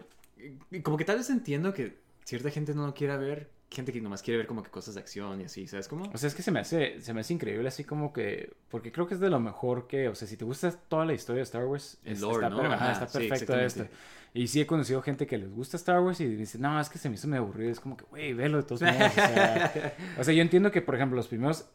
Como 0.83 0.97
que 0.97 1.05
tal 1.05 1.17
vez 1.17 1.29
entiendo 1.29 1.73
que 1.73 1.97
cierta 2.25 2.49
gente 2.49 2.73
no 2.73 2.85
lo 2.87 2.93
quiera 2.93 3.17
ver, 3.17 3.49
gente 3.69 3.93
que 3.93 4.01
nomás 4.01 4.21
quiere 4.21 4.39
ver 4.39 4.47
como 4.47 4.63
que 4.63 4.69
cosas 4.71 4.95
de 4.95 5.01
acción 5.01 5.39
y 5.41 5.45
así, 5.45 5.67
¿sabes 5.67 5.87
cómo? 5.87 6.09
O 6.13 6.17
sea, 6.17 6.27
es 6.27 6.35
que 6.35 6.41
se 6.41 6.51
me 6.51 6.59
hace, 6.59 6.99
se 7.01 7.13
me 7.13 7.21
hace 7.21 7.33
increíble 7.33 7.67
así 7.67 7.83
como 7.83 8.11
que, 8.11 8.51
porque 8.69 8.91
creo 8.91 9.07
que 9.07 9.13
es 9.13 9.19
de 9.19 9.29
lo 9.29 9.39
mejor 9.39 9.87
que, 9.87 10.07
o 10.09 10.15
sea, 10.15 10.27
si 10.27 10.37
te 10.37 10.45
gusta 10.45 10.71
toda 10.71 11.05
la 11.05 11.13
historia 11.13 11.37
de 11.39 11.43
Star 11.43 11.65
Wars, 11.65 11.99
El 12.03 12.13
es- 12.13 12.21
lore, 12.21 12.47
está, 12.47 12.49
¿no? 12.49 12.61
ajá, 12.73 12.91
está 12.93 13.07
sí, 13.07 13.27
perfecto 13.27 13.59
esto. 13.59 13.87
Y 14.33 14.47
sí 14.47 14.61
he 14.61 14.65
conocido 14.65 15.01
gente 15.01 15.27
que 15.27 15.37
les 15.37 15.51
gusta 15.51 15.75
Star 15.77 15.99
Wars 15.99 16.19
y 16.21 16.25
dice, 16.27 16.57
no, 16.57 16.79
es 16.79 16.89
que 16.89 16.97
se 16.97 17.09
me 17.09 17.15
hizo 17.15 17.27
medio 17.27 17.43
aburrido. 17.43 17.69
Es 17.69 17.81
como 17.81 17.97
que, 17.97 18.05
güey, 18.05 18.33
velo 18.33 18.57
de 18.57 18.63
todos 18.63 18.81
modos. 18.81 18.95
O 19.11 19.13
sea, 19.13 19.93
o 20.17 20.23
sea, 20.23 20.33
yo 20.33 20.41
entiendo 20.41 20.71
que, 20.71 20.81
por 20.81 20.95
ejemplo, 20.95 21.17
los 21.17 21.27
primeros, 21.27 21.65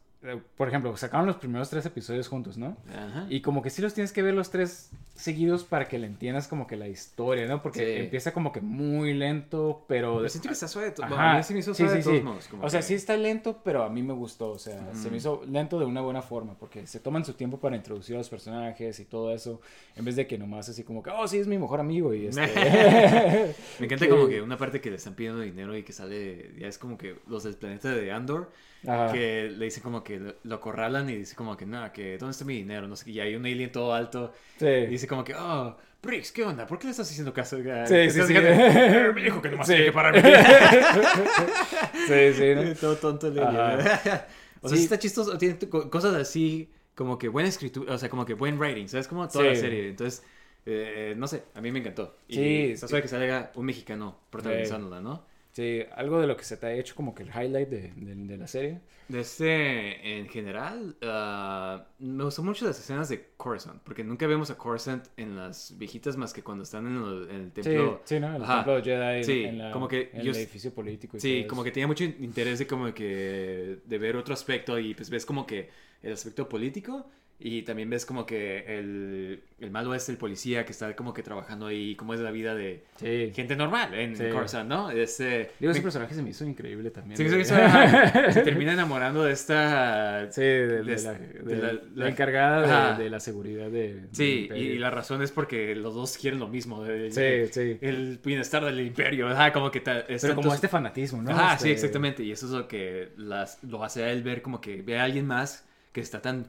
por 0.56 0.68
ejemplo, 0.68 0.96
sacaron 0.96 1.26
los 1.26 1.36
primeros 1.36 1.70
tres 1.70 1.84
episodios 1.86 2.28
juntos, 2.28 2.56
¿no? 2.56 2.76
Ajá. 2.88 3.26
Y 3.28 3.40
como 3.40 3.62
que 3.62 3.70
sí 3.70 3.82
los 3.82 3.94
tienes 3.94 4.12
que 4.12 4.22
ver 4.22 4.34
los 4.34 4.50
tres 4.50 4.90
seguidos 5.14 5.64
para 5.64 5.88
que 5.88 5.98
le 5.98 6.06
entiendas 6.06 6.46
como 6.46 6.66
que 6.66 6.76
la 6.76 6.88
historia, 6.88 7.46
¿no? 7.46 7.62
Porque 7.62 7.78
Sí. 7.78 8.02
empieza 8.02 8.32
como 8.32 8.52
que 8.52 8.60
muy 8.60 9.14
lento, 9.14 9.84
pero... 9.88 10.28
Siento 10.28 10.48
que 10.48 10.54
está 10.54 10.68
suave. 10.68 10.92
Ajá. 10.98 11.08
bueno, 11.08 11.22
a 11.22 11.36
mí 11.36 11.42
sí 11.42 11.54
me 11.54 11.60
hizo 11.60 11.74
suave 11.74 11.92
sí, 11.92 11.96
de 11.98 12.04
todos 12.04 12.16
sí. 12.18 12.22
modos. 12.22 12.48
como 12.48 12.64
O 12.64 12.70
sea, 12.70 12.82
sí 12.82 12.94
está 12.94 13.16
lento, 13.16 13.60
pero 13.64 13.82
a 13.82 13.88
mí 13.88 14.02
me 14.02 14.12
gustó. 14.12 14.50
O 14.50 14.58
sea, 14.58 14.94
se 14.94 15.10
me 15.10 15.16
hizo 15.16 15.42
lento 15.48 15.78
de 15.78 15.86
una 15.86 16.02
buena 16.02 16.22
forma, 16.22 16.54
porque 16.58 16.86
se 16.86 17.00
toman 17.00 17.24
su 17.24 17.32
tiempo 17.32 17.58
para 17.58 17.76
introducir 17.76 18.14
a 18.16 18.18
los 18.18 18.28
personajes 18.28 19.00
y 19.00 19.04
todo 19.04 19.32
eso, 19.32 19.60
en 19.94 20.04
vez 20.04 20.16
de 20.16 20.26
que 20.26 20.36
nomás 20.38 20.68
así 20.68 20.84
como 20.84 21.02
que, 21.02 21.10
oh, 21.10 21.26
sí, 21.26 21.38
es 21.38 21.46
mi 21.46 21.58
mejor 21.58 21.80
amigo 21.80 22.12
y 22.14 22.26
este... 22.26 22.40
Me 23.78 23.86
encanta 23.86 24.08
como 24.08 24.26
que 24.28 24.42
una 24.42 24.58
parte 24.58 24.80
que 24.80 24.90
le 24.90 24.96
están 24.96 25.14
pidiendo 25.14 25.40
dinero 25.40 25.76
y 25.76 25.82
que 25.82 25.92
sale, 25.92 26.52
ya 26.58 26.68
es 26.68 26.78
como 26.78 26.98
que 26.98 27.16
los 27.26 27.44
del 27.44 27.54
planeta 27.54 27.88
de 27.90 28.12
Andor, 28.12 28.50
Ajá. 28.86 29.12
que 29.12 29.50
le 29.56 29.64
dicen 29.66 29.82
como 29.82 30.02
que 30.04 30.18
lo, 30.20 30.34
lo 30.44 30.54
acorralan 30.56 31.08
y 31.10 31.16
dice 31.16 31.34
como 31.34 31.56
que, 31.56 31.66
nada, 31.66 31.92
que 31.92 32.18
¿dónde 32.18 32.32
está 32.32 32.44
mi 32.44 32.54
dinero? 32.56 32.86
No 32.88 32.96
sé 32.96 33.04
qué, 33.06 33.10
y 33.12 33.20
hay 33.20 33.34
un 33.34 33.44
alien 33.44 33.72
todo 33.72 33.92
alto 33.94 34.32
Sí. 34.58 34.66
y 34.66 34.86
dice 34.86 35.06
como 35.06 35.24
que, 35.24 35.34
oh, 35.34 35.76
Briggs, 36.02 36.30
¿qué 36.30 36.44
onda? 36.44 36.66
¿Por 36.66 36.78
qué 36.78 36.84
le 36.86 36.90
estás 36.92 37.10
haciendo 37.10 37.32
caso? 37.32 37.56
Sí, 37.56 37.62
¿Te 37.64 38.10
sí, 38.10 38.20
sí. 38.20 38.26
fijando? 38.26 38.48
"Eh, 38.50 39.12
Me 39.14 39.22
dijo 39.22 39.42
que 39.42 39.48
nomás 39.50 39.66
Sí. 39.66 39.72
tiene 39.72 39.86
que 39.86 39.92
pararme. 39.92 40.22
sí, 42.06 42.32
sí, 42.34 42.54
¿no? 42.54 42.74
todo 42.74 42.96
tonto 42.96 43.28
el 43.28 43.38
alien. 43.38 43.88
O 44.62 44.68
sea, 44.68 44.78
Sí. 44.78 44.84
está 44.84 44.98
chistoso, 44.98 45.36
tiene 45.38 45.58
co- 45.68 45.88
cosas 45.90 46.14
así 46.14 46.70
como 46.94 47.18
que 47.18 47.28
buena 47.28 47.48
escritura, 47.48 47.94
o 47.94 47.98
sea, 47.98 48.08
como 48.08 48.24
que 48.24 48.34
buen 48.34 48.58
writing, 48.58 48.88
¿sabes? 48.88 49.06
Como 49.06 49.28
toda 49.28 49.44
la 49.44 49.54
Sí. 49.54 49.60
serie, 49.60 49.88
entonces... 49.90 50.24
eh, 50.64 51.14
no 51.16 51.28
sé, 51.28 51.44
a 51.54 51.60
mí 51.60 51.70
me 51.70 51.78
encantó. 51.78 52.16
Y 52.26 52.34
Sí, 52.34 52.70
está 52.72 52.88
suave 52.88 53.02
que 53.02 53.06
salga 53.08 53.52
un 53.54 53.66
mexicano 53.66 54.18
protagonizándola, 54.30 55.00
¿no? 55.00 55.24
Sí, 55.56 55.82
algo 55.94 56.20
de 56.20 56.26
lo 56.26 56.36
que 56.36 56.44
se 56.44 56.58
te 56.58 56.66
ha 56.66 56.72
hecho 56.74 56.94
como 56.94 57.14
que 57.14 57.22
el 57.22 57.30
highlight 57.30 57.68
de, 57.70 57.92
de- 57.96 58.14
de 58.14 58.36
la 58.36 58.46
serie. 58.46 58.80
De 59.08 59.20
este, 59.20 60.18
en 60.18 60.28
general, 60.28 60.96
ah, 61.02 61.86
me 61.98 62.24
gustó 62.24 62.42
mucho 62.42 62.66
las 62.66 62.78
escenas 62.78 63.08
de 63.08 63.30
Coruscant, 63.38 63.80
porque 63.82 64.04
nunca 64.04 64.26
vemos 64.26 64.50
a 64.50 64.58
Coruscant 64.58 65.06
en 65.16 65.34
las 65.36 65.78
viejitas 65.78 66.16
más 66.18 66.34
que 66.34 66.42
cuando 66.42 66.64
están 66.64 66.86
en 66.86 66.96
el, 66.96 67.30
en 67.30 67.36
el 67.36 67.52
Sí, 67.54 67.62
templo. 67.62 68.02
sí, 68.04 68.20
¿no? 68.20 68.36
El 68.36 68.42
Ajá. 68.42 68.56
templo 68.64 68.82
Jedi 68.82 69.18
en, 69.18 69.24
Sí, 69.24 69.44
en 69.44 69.58
la- 69.58 69.72
como 69.72 69.88
que 69.88 70.10
en 70.12 70.22
yo 70.24 70.30
el 70.32 70.36
edificio 70.36 70.74
político. 70.74 71.16
Y 71.16 71.20
Sí, 71.20 71.46
como 71.48 71.64
que 71.64 71.70
tenía 71.70 71.86
mucho 71.86 72.04
interés 72.04 72.58
de 72.58 72.66
como 72.66 72.92
que 72.92 73.78
de 73.82 73.98
ver 73.98 74.16
otro 74.16 74.34
aspecto 74.34 74.78
y 74.78 74.92
pues 74.94 75.08
ves 75.08 75.24
como 75.24 75.46
que 75.46 75.70
el 76.02 76.12
aspecto 76.12 76.48
político 76.48 77.08
y 77.38 77.62
también 77.62 77.90
ves 77.90 78.06
como 78.06 78.24
que 78.24 78.64
el, 78.78 79.42
el 79.60 79.70
malo 79.70 79.94
es 79.94 80.08
el 80.08 80.16
policía 80.16 80.64
que 80.64 80.72
está 80.72 80.96
como 80.96 81.12
que 81.12 81.22
trabajando 81.22 81.66
ahí, 81.66 81.94
cómo 81.94 82.14
es 82.14 82.20
la 82.20 82.30
vida 82.30 82.54
de 82.54 82.82
Sí. 82.96 83.30
gente 83.34 83.54
normal 83.56 83.92
en 83.92 84.16
Sí. 84.16 84.24
Coruscant, 84.32 84.66
¿no? 84.68 84.90
Este, 84.90 85.50
Digo, 85.60 85.70
ese 85.72 85.80
me- 85.80 85.84
personaje 85.84 86.14
se 86.14 86.22
me 86.22 86.30
hizo 86.30 86.46
increíble 86.46 86.90
también. 86.90 87.18
Sí, 87.18 87.24
de- 87.24 87.42
ajá. 87.42 88.32
se 88.32 88.40
termina 88.42 88.72
enamorando 88.72 89.22
de 89.22 89.32
esta 89.32 90.32
Sí, 90.32 90.40
de, 90.40 90.82
de 90.82 90.84
de- 90.84 91.56
la, 91.62 91.80
la- 91.94 92.08
encargada 92.08 92.96
de- 92.96 93.10
la 93.10 93.20
seguridad 93.20 93.70
de. 93.70 94.06
Sí, 94.12 94.48
y, 94.54 94.78
la 94.78 94.90
razón 94.90 95.20
es 95.22 95.30
porque 95.30 95.74
los 95.74 95.94
dos 95.94 96.16
quieren 96.16 96.40
lo 96.40 96.48
mismo. 96.48 96.82
de- 96.84 97.10
Sí, 97.10 97.52
sí. 97.52 97.78
El 97.82 98.18
bienestar 98.24 98.64
del 98.64 98.80
imperio. 98.80 99.28
Ajá, 99.28 99.52
como 99.52 99.70
que 99.70 99.80
ta- 99.80 100.00
es 100.08 100.22
Pero 100.22 100.34
como 100.36 100.54
este 100.54 100.68
fanatismo, 100.68 101.20
¿no? 101.22 101.30
Este- 101.52 101.64
sí, 101.64 101.70
exactamente. 101.70 102.22
Y 102.22 102.32
eso 102.32 102.46
es 102.46 102.52
lo 102.52 102.66
que 102.66 103.10
las, 103.18 103.62
lo 103.62 103.84
hace 103.84 104.04
a 104.04 104.10
él 104.10 104.22
ver 104.22 104.40
como 104.40 104.60
que 104.60 104.80
ve 104.80 104.98
a 104.98 105.04
alguien 105.04 105.26
más 105.26 105.66
que 105.92 106.00
está 106.00 106.20
tan 106.22 106.46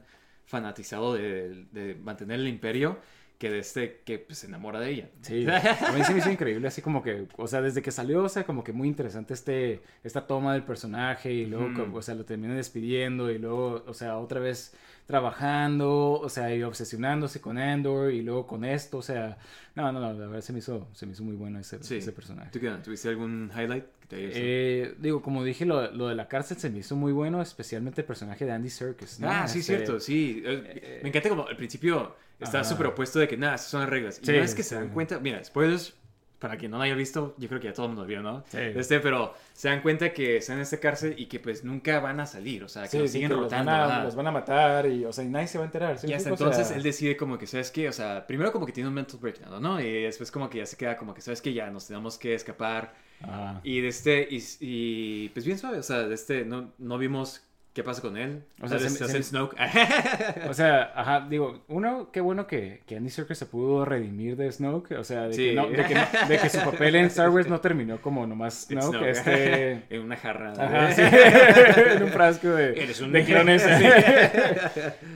fanatizado 0.48 1.14
de, 1.14 1.66
de 1.70 1.94
mantener 1.94 2.40
el 2.40 2.48
imperio 2.48 2.98
que 3.38 3.50
de 3.50 3.60
este 3.60 4.00
que 4.04 4.18
pues, 4.18 4.40
se 4.40 4.48
enamora 4.48 4.80
de 4.80 4.90
ella. 4.90 5.10
Sí, 5.22 5.46
a 5.48 5.92
mí 5.92 6.04
se 6.04 6.12
me 6.12 6.18
hizo 6.18 6.30
increíble, 6.30 6.66
así 6.66 6.82
como 6.82 7.02
que, 7.02 7.28
o 7.36 7.46
sea, 7.46 7.62
desde 7.62 7.82
que 7.82 7.92
salió, 7.92 8.24
o 8.24 8.28
sea, 8.28 8.44
como 8.44 8.64
que 8.64 8.72
muy 8.72 8.88
interesante 8.88 9.32
este, 9.32 9.80
esta 10.02 10.26
toma 10.26 10.54
del 10.54 10.64
personaje 10.64 11.32
y 11.32 11.46
luego, 11.46 11.96
o 11.96 12.02
sea, 12.02 12.16
lo 12.16 12.24
termina 12.24 12.54
despidiendo 12.54 13.30
y 13.30 13.38
luego, 13.38 13.84
o 13.86 13.94
sea, 13.94 14.18
otra 14.18 14.40
vez 14.40 14.74
trabajando, 15.08 16.12
o 16.20 16.28
sea, 16.28 16.54
y 16.54 16.62
obsesionándose 16.62 17.40
con 17.40 17.58
Andor 17.58 18.12
y 18.12 18.22
luego 18.22 18.46
con 18.46 18.64
esto, 18.64 18.98
o 18.98 19.02
sea, 19.02 19.38
no, 19.74 19.90
no, 19.92 20.00
no, 20.00 20.12
la 20.12 20.26
verdad 20.26 20.40
se 20.42 20.52
me 20.52 20.60
hizo, 20.60 20.88
se 20.92 21.06
me 21.06 21.12
hizo 21.12 21.24
muy 21.24 21.34
bueno 21.34 21.58
ese, 21.58 21.82
Sí. 21.82 21.96
ese 21.96 22.12
personaje. 22.12 22.50
¿Tú 22.52 22.60
qué? 22.60 22.70
¿Tuviste 22.84 23.08
algún 23.08 23.50
highlight 23.54 23.84
que 24.00 24.06
te 24.06 24.16
haya 24.16 24.26
gustado? 24.26 24.44
Eh, 24.46 24.94
digo, 24.98 25.22
como 25.22 25.44
dije, 25.44 25.64
lo, 25.66 25.90
lo 25.92 26.08
de 26.08 26.14
la 26.14 26.28
cárcel 26.28 26.56
se 26.58 26.70
me 26.70 26.78
hizo 26.80 26.94
muy 26.96 27.12
bueno, 27.12 27.40
especialmente 27.42 28.02
el 28.02 28.06
personaje 28.06 28.44
de 28.44 28.52
Andy 28.52 28.70
Serkis. 28.70 29.18
¿no? 29.20 29.30
Ah, 29.30 29.48
sí, 29.48 29.60
Este, 29.60 29.76
cierto, 29.76 30.00
sí. 30.00 30.42
Eh, 30.44 31.00
Me 31.02 31.08
encanta 31.08 31.28
como 31.30 31.46
al 31.48 31.56
principio 31.56 32.14
está 32.38 32.62
súper 32.64 32.86
opuesto 32.86 33.18
de 33.18 33.26
que 33.28 33.36
nada, 33.36 33.54
esas 33.56 33.68
son 33.68 33.80
las 33.80 33.90
reglas. 33.90 34.20
Y 34.22 34.26
Sí, 34.26 34.32
no 34.32 34.38
es 34.38 34.54
que 34.54 34.62
se 34.62 34.74
dan 34.74 34.90
cuenta, 34.90 35.18
mira, 35.18 35.42
spoilers, 35.42 35.94
para 36.38 36.56
quien 36.56 36.70
no 36.70 36.76
lo 36.78 36.84
haya 36.84 36.94
visto, 36.94 37.34
yo 37.38 37.48
creo 37.48 37.60
que 37.60 37.66
ya 37.68 37.72
todo 37.72 37.86
el 37.86 37.90
mundo 37.90 38.02
lo 38.02 38.08
vio, 38.08 38.22
¿no? 38.22 38.44
Sí. 38.48 38.58
Este, 38.58 39.00
pero 39.00 39.34
se 39.52 39.68
dan 39.68 39.82
cuenta 39.82 40.12
que 40.12 40.36
están 40.36 40.56
en 40.56 40.62
esta 40.62 40.78
cárcel 40.78 41.14
y 41.18 41.26
que 41.26 41.40
pues 41.40 41.64
nunca 41.64 41.98
van 42.00 42.20
a 42.20 42.26
salir, 42.26 42.62
o 42.64 42.68
sea, 42.68 42.88
que 42.88 42.90
Sí, 42.90 42.98
los 42.98 43.10
sí, 43.10 43.12
siguen 43.14 43.30
que 43.30 43.34
los 43.34 43.44
rotando. 43.44 43.72
van, 43.72 43.90
a, 43.90 44.04
los 44.04 44.14
van 44.14 44.26
a 44.28 44.30
matar 44.30 44.86
y, 44.86 45.04
o 45.04 45.12
sea, 45.12 45.24
y 45.24 45.28
nadie 45.28 45.48
se 45.48 45.58
va 45.58 45.64
a 45.64 45.66
enterar. 45.66 45.98
¿sí 45.98 46.06
Y 46.06 46.12
hasta 46.12 46.30
explico? 46.30 46.50
O 46.50 46.52
sea, 46.52 46.62
entonces 46.62 46.76
él 46.76 46.82
decide 46.82 47.16
como 47.16 47.38
que, 47.38 47.46
¿sabes 47.46 47.70
qué? 47.72 47.88
O 47.88 47.92
sea, 47.92 48.26
primero 48.26 48.52
como 48.52 48.66
que 48.66 48.72
tiene 48.72 48.88
un 48.88 48.94
mental 48.94 49.18
breakdown, 49.20 49.60
¿no? 49.62 49.80
Y 49.80 50.02
después 50.04 50.30
como 50.30 50.48
que 50.48 50.58
ya 50.58 50.66
se 50.66 50.76
queda 50.76 50.96
como 50.96 51.12
que, 51.14 51.20
¿sabes 51.20 51.42
qué? 51.42 51.52
Ya 51.52 51.70
nos 51.70 51.86
tenemos 51.88 52.18
que 52.18 52.34
escapar. 52.34 52.94
Ajá. 53.20 53.60
Y 53.64 53.80
de 53.80 53.88
este, 53.88 54.28
y, 54.30 54.40
y, 54.60 55.28
pues 55.30 55.44
bien 55.44 55.58
suave, 55.58 55.78
o 55.78 55.82
sea, 55.82 56.04
de 56.06 56.14
este, 56.14 56.44
no, 56.44 56.72
no 56.78 56.98
vimos 56.98 57.42
qué 57.78 57.84
pasa 57.84 58.02
con 58.02 58.16
él. 58.16 58.42
O 58.60 58.66
sea, 58.66 58.80
se 58.80 58.88
se, 58.90 59.22
Snoke. 59.22 59.54
O 60.48 60.52
sea, 60.54 60.92
ajá, 60.96 61.28
digo, 61.30 61.62
uno, 61.68 62.10
qué 62.12 62.20
bueno 62.20 62.48
que, 62.48 62.80
que 62.88 62.96
Andy 62.96 63.08
Serkis 63.08 63.38
se 63.38 63.46
pudo 63.46 63.84
redimir 63.84 64.36
de 64.36 64.50
Snoke, 64.50 64.92
o 64.98 65.04
sea, 65.04 65.28
de, 65.28 65.34
Sí. 65.34 65.44
que, 65.50 65.54
no- 65.54 65.68
de, 65.68 65.84
que 65.84 65.94
no- 65.94 66.28
de 66.28 66.38
que 66.38 66.48
su 66.50 66.58
papel 66.58 66.96
en 66.96 67.04
Star 67.04 67.30
Wars 67.30 67.46
no 67.48 67.60
terminó 67.60 68.02
como 68.02 68.26
nomás 68.26 68.66
Snoke, 68.66 68.82
Snoke. 68.96 69.10
este... 69.10 69.82
en 69.90 70.02
una 70.02 70.16
jarra. 70.16 70.54
Ajá, 70.58 70.90
sí, 70.92 71.02
en 71.96 72.02
un 72.02 72.08
frasco 72.08 72.48
de, 72.48 72.82
Eres 72.82 73.00
un- 73.00 73.12
de 73.12 73.24
clones. 73.24 73.62
Sí. 73.62 73.84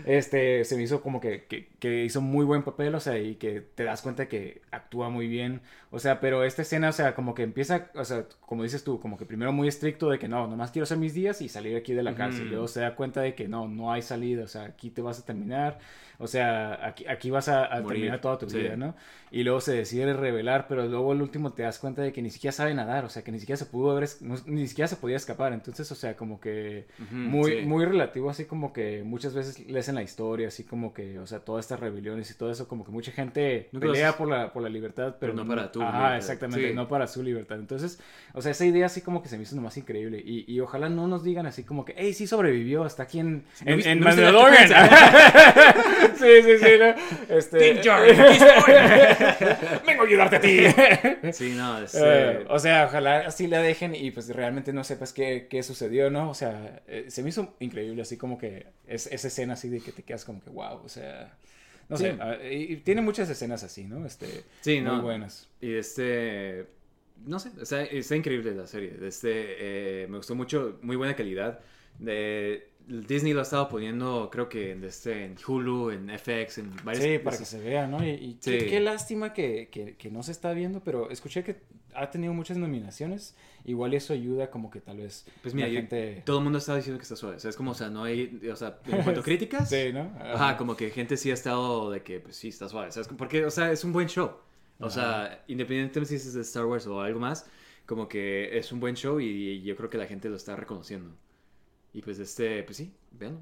Este, 0.07 0.65
se 0.65 0.77
me 0.77 0.83
hizo 0.85 1.01
como 1.03 1.21
que, 1.21 1.45
que, 1.45 1.67
que 1.81 2.05
hizo 2.05 2.21
muy 2.21 2.45
buen 2.45 2.63
papel, 2.63 2.95
o 2.95 3.01
sea, 3.01 3.19
y 3.19 3.35
que 3.37 3.61
te 3.61 3.83
das 3.85 4.03
cuenta 4.03 4.29
que 4.29 4.63
actúa 4.71 5.09
muy 5.09 5.27
bien. 5.27 5.63
O 5.91 5.99
sea, 5.99 6.21
pero 6.21 6.45
esta 6.45 6.63
escena, 6.63 6.89
o 6.89 6.93
sea, 6.93 7.15
como 7.15 7.35
que 7.35 7.43
empieza, 7.43 7.91
o 7.95 8.05
sea, 8.05 8.25
como 8.47 8.63
dices 8.63 8.83
tú, 8.83 8.99
como 8.99 9.19
que 9.19 9.27
primero 9.27 9.53
muy 9.53 9.69
estricto 9.69 10.09
de 10.11 10.19
que 10.19 10.29
no, 10.29 10.47
nomás 10.47 10.71
quiero 10.71 10.85
hacer 10.85 10.97
mis 10.97 11.13
días 11.13 11.43
y 11.43 11.49
salir 11.49 11.77
aquí 11.77 11.93
de 11.93 12.03
la 12.03 12.15
cárcel. 12.15 12.52
Luego 12.53 12.69
se 12.69 12.81
da 12.81 12.95
cuenta 12.95 13.21
de 13.23 13.35
que 13.35 13.49
no, 13.49 13.69
no 13.69 13.93
hay 13.93 14.03
salida, 14.03 14.45
o 14.45 14.49
sea, 14.49 14.65
aquí 14.65 14.91
te 14.91 15.03
vas 15.03 15.19
a 15.19 15.25
terminar, 15.25 15.79
o 16.23 16.27
sea, 16.29 16.87
aquí, 16.87 17.07
aquí 17.07 17.31
vas 17.31 17.49
a, 17.49 17.69
terminar 17.87 18.21
toda 18.21 18.39
tu 18.39 18.49
Sí. 18.49 18.59
vida, 18.59 18.77
¿no? 18.77 18.95
Y 19.31 19.43
luego 19.45 19.61
se 19.61 19.75
decide 19.75 20.13
revelar, 20.13 20.67
pero 20.69 20.87
luego 20.87 21.13
al 21.13 21.23
último 21.23 21.53
te 21.53 21.63
das 21.63 21.79
cuenta 21.79 22.03
de 22.03 22.13
que 22.13 22.23
ni 22.23 22.31
siquiera 22.31 22.53
sabe 22.53 22.75
nadar, 22.75 23.05
o 23.05 23.09
sea, 23.09 23.23
que 23.25 23.33
ni 23.33 23.41
siquiera 23.41 23.57
se 23.57 23.67
pudo 23.67 23.91
haber, 23.91 24.09
no- 24.21 24.37
ni 24.47 24.67
siquiera 24.69 24.89
se 24.89 24.97
podía 24.97 25.17
escapar, 25.17 25.53
entonces, 25.53 25.91
o 25.91 25.95
sea, 25.95 26.17
como 26.17 26.41
que 26.41 26.87
muy, 27.11 27.61
sí. 27.61 27.67
muy 27.67 27.85
relativo, 27.87 28.31
así 28.31 28.45
como 28.45 28.73
que 28.73 29.03
muchas 29.05 29.35
veces 29.35 29.59
lees 29.69 29.89
en 29.89 29.95
la 29.97 30.03
historia, 30.03 30.49
así 30.49 30.65
como 30.65 30.93
que, 30.95 31.19
o 31.19 31.27
sea, 31.27 31.41
todas 31.41 31.65
estas 31.65 31.81
rebeliones 31.81 32.31
y 32.31 32.35
todo 32.35 32.51
eso, 32.51 32.69
como 32.69 32.85
que 32.85 32.93
mucha 32.93 33.11
gente 33.11 33.69
pelea 33.79 34.17
por 34.17 34.29
la, 34.29 34.53
por 34.53 34.63
la 34.63 34.69
libertad, 34.69 35.17
pero, 35.19 35.33
no 35.35 35.47
para 35.47 35.73
tu 35.73 35.83
Ajá, 35.83 36.17
exactamente, 36.17 36.69
Sí. 36.69 36.75
no 36.75 36.87
para 36.87 37.07
su 37.07 37.23
libertad. 37.23 37.59
Entonces, 37.59 37.99
o 38.35 38.43
sea, 38.43 38.53
esa 38.53 38.65
idea 38.67 38.87
así 38.87 39.01
como 39.01 39.23
que 39.23 39.29
se 39.29 39.37
me 39.39 39.43
hizo 39.45 39.57
nomás 39.57 39.77
increíble. 39.77 40.23
Y, 40.25 40.45
y 40.53 40.61
ojalá 40.61 40.89
no 40.89 41.09
nos 41.09 41.25
digan 41.25 41.47
así 41.47 41.65
como 41.65 41.85
que, 41.85 41.95
hey, 41.97 42.13
sí 42.15 42.27
sobrevivió 42.27 42.85
hasta 42.85 43.03
aquí 43.05 43.19
en, 43.19 43.45
¿No 43.65 43.73
en, 43.73 43.79
viste- 43.79 43.91
en 43.93 44.03
no 46.13 46.13
viste 46.13 46.13
la 46.13 46.13
Mandalorian". 46.13 46.17
sí, 46.17 46.43
sí, 46.43 46.59
sí, 46.59 46.71
¿no? 46.79 46.95
Este... 47.37 47.75
Vengo 49.87 50.03
a 50.03 50.07
ayudarte 50.07 50.37
a 50.37 50.41
ti. 50.41 50.59
Sí, 51.33 51.55
no, 51.57 51.79
es, 51.83 51.95
Eh, 51.95 52.01
eh, 52.05 52.45
o 52.49 52.59
sea, 52.59 52.87
ojalá 52.87 53.21
así 53.27 53.47
la 53.47 53.61
dejen 53.61 53.95
y 53.95 54.11
pues 54.11 54.29
realmente 54.35 54.73
no 54.73 54.85
sepas 54.85 55.13
qué, 55.13 55.47
qué 55.49 55.63
sucedió, 55.63 56.11
¿no? 56.11 56.31
O 56.31 56.35
sea, 56.35 56.83
eh, 56.87 57.07
se 57.09 57.23
me 57.23 57.31
hizo 57.31 57.55
increíble, 57.61 58.03
así 58.03 58.17
como 58.17 58.39
que 58.39 58.67
es, 58.87 59.07
esa 59.07 59.29
escena 59.29 59.55
así 59.55 59.69
de 59.69 59.81
que 59.81 59.93
te 59.93 60.03
quedas 60.03 60.25
como 60.25 60.43
que, 60.43 60.51
wow, 60.51 60.81
o 60.85 60.89
sea, 60.89 61.37
no 61.89 61.97
Sí. 61.97 62.05
sé, 62.05 62.17
ah, 62.21 62.37
y, 62.43 62.73
y 62.73 62.77
tiene 62.79 63.03
muchas 63.03 63.29
escenas 63.31 63.63
así, 63.65 63.85
¿no? 63.85 64.05
Este, 64.07 64.27
Sí, 64.61 64.81
muy 64.81 64.97
no. 64.97 65.03
buenas. 65.03 65.49
Y 65.61 65.75
este. 65.75 66.67
No 67.25 67.39
sé, 67.39 67.51
está, 67.61 67.83
está 67.85 68.17
increíble 68.17 68.53
la 68.55 68.67
serie. 68.67 68.95
Este, 69.07 69.31
eh, 70.03 70.07
me 70.09 70.17
gustó 70.17 70.35
mucho, 70.35 70.79
muy 70.83 70.97
buena 70.97 71.15
calidad. 71.15 71.61
De, 71.99 72.69
Disney 72.87 73.33
lo 73.33 73.41
ha 73.41 73.43
estado 73.43 73.69
poniendo, 73.69 74.29
creo 74.31 74.49
que 74.49 74.73
en, 74.73 74.85
este, 74.85 75.25
en 75.25 75.37
Hulu, 75.47 75.91
en 75.91 76.09
FX, 76.19 76.59
en 76.59 76.71
varios. 76.85 77.05
Sí, 77.05 77.19
para 77.19 77.39
que 77.39 77.45
se 77.45 77.61
vea, 77.61 77.87
¿no? 77.87 78.05
Y, 78.05 78.11
y 78.11 78.39
Sí. 78.41 78.59
qué, 78.59 78.67
qué 78.67 78.81
lástima 78.81 79.33
que, 79.33 79.69
que, 79.71 79.97
que 79.97 80.11
no 80.11 80.23
se 80.23 80.33
está 80.33 80.53
viendo, 80.53 80.81
pero 80.81 81.11
escuché 81.11 81.45
que 81.45 81.61
ha 81.95 82.11
tenido 82.11 82.33
muchas 82.33 82.57
nominaciones. 82.57 83.37
Igual 83.65 83.95
eso 83.95 84.13
ayuda 84.13 84.51
como 84.51 84.71
que 84.71 84.81
tal 84.81 84.97
vez 84.97 85.25
Pues 85.43 85.55
mira, 85.55 85.69
la 85.69 85.75
yo- 85.75 85.81
gente... 85.81 86.23
todo 86.27 86.39
el 86.39 86.45
mundo 86.45 86.59
está 86.59 86.75
diciendo 86.75 86.99
que 86.99 87.03
está 87.05 87.15
suave. 87.17 87.37
O 87.37 87.41
sea, 87.41 87.51
es 87.51 87.57
como, 87.57 87.71
o 87.71 87.75
sea, 87.75 87.91
no 87.91 88.05
hay. 88.05 88.41
O 88.53 88.57
sea, 88.57 88.81
en 88.87 89.03
cuanto 89.03 89.21
a 89.21 89.23
críticas. 89.25 89.69
Sí, 89.71 89.93
¿no? 89.93 90.13
Ajá, 90.19 90.57
como 90.57 90.77
que 90.77 90.91
gente 90.91 91.17
sí 91.17 91.31
ha 91.31 91.35
estado 91.35 91.91
de 91.91 92.03
que, 92.03 92.19
pues 92.19 92.35
sí, 92.37 92.49
está 92.49 92.69
suave. 92.69 92.91
¿sabes? 92.91 93.09
Porque, 93.17 93.45
o 93.45 93.51
sea, 93.51 93.71
es 93.71 93.85
un 93.85 93.93
buen 93.93 94.09
show. 94.09 94.33
O 94.81 94.91
sea, 94.91 95.45
independientemente 95.47 96.09
si 96.19 96.29
es 96.29 96.35
de 96.35 96.41
Star 96.41 96.65
Wars 96.65 96.89
o 96.89 97.01
algo 97.01 97.21
más, 97.21 97.47
como 97.87 98.09
que 98.09 98.59
es 98.59 98.73
un 98.73 98.81
buen 98.81 98.97
show 98.97 99.21
y 99.21 99.63
yo 99.63 99.77
creo 99.77 99.89
que 99.89 99.97
la 99.99 100.07
gente 100.07 100.29
lo 100.29 100.35
está 100.35 100.57
reconociendo. 100.57 101.15
Y 101.95 102.03
pues 102.03 102.19
este, 102.19 102.63
pues 102.63 102.77
sí, 102.77 102.93
vean. 103.13 103.39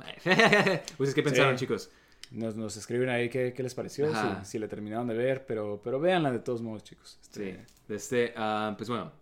¿Ustedes 0.98 1.14
qué 1.14 1.22
pensaron, 1.22 1.56
Sí. 1.56 1.64
chicos? 1.64 1.90
Nos, 2.32 2.55
nos 2.55 2.77
escriben 2.77 3.09
ahí 3.09 3.28
qué, 3.28 3.52
qué 3.52 3.62
les 3.62 3.74
pareció, 3.74 4.09
si, 4.12 4.44
si 4.44 4.59
la 4.59 4.68
terminaron 4.68 5.06
de 5.09 5.14
ver, 5.14 5.44
pero, 5.47 5.81
pero 5.82 5.98
véanla 5.98 6.31
de 6.31 6.39
todos 6.39 6.62
modos, 6.62 6.85
chicos. 6.85 7.18
Sí. 7.22 7.43
Este, 7.43 7.66
De 7.89 7.97
este, 7.97 8.35
ah, 8.36 8.74
pues 8.77 8.89
bueno. 8.89 9.12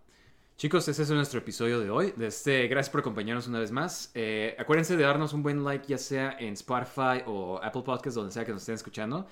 Chicos, 0.57 0.87
ese 0.89 1.03
es 1.03 1.09
nuestro 1.11 1.39
episodio 1.39 1.79
de 1.79 1.89
hoy. 1.89 2.13
De 2.17 2.27
este, 2.27 2.67
gracias 2.67 2.91
por 2.91 2.99
acompañarnos 2.99 3.47
una 3.47 3.59
vez 3.59 3.71
más. 3.71 4.11
Eh, 4.13 4.55
acuérdense 4.59 4.97
de 4.97 5.03
darnos 5.03 5.31
un 5.33 5.41
buen 5.41 5.63
like, 5.63 5.85
ya 5.87 5.97
sea 5.97 6.35
en 6.37 6.53
Spotify 6.53 7.23
o 7.25 7.59
Apple 7.63 7.81
Podcasts, 7.83 8.15
donde 8.15 8.33
sea 8.33 8.43
que 8.43 8.51
nos 8.51 8.61
estén 8.63 8.75
escuchando. 8.75 9.25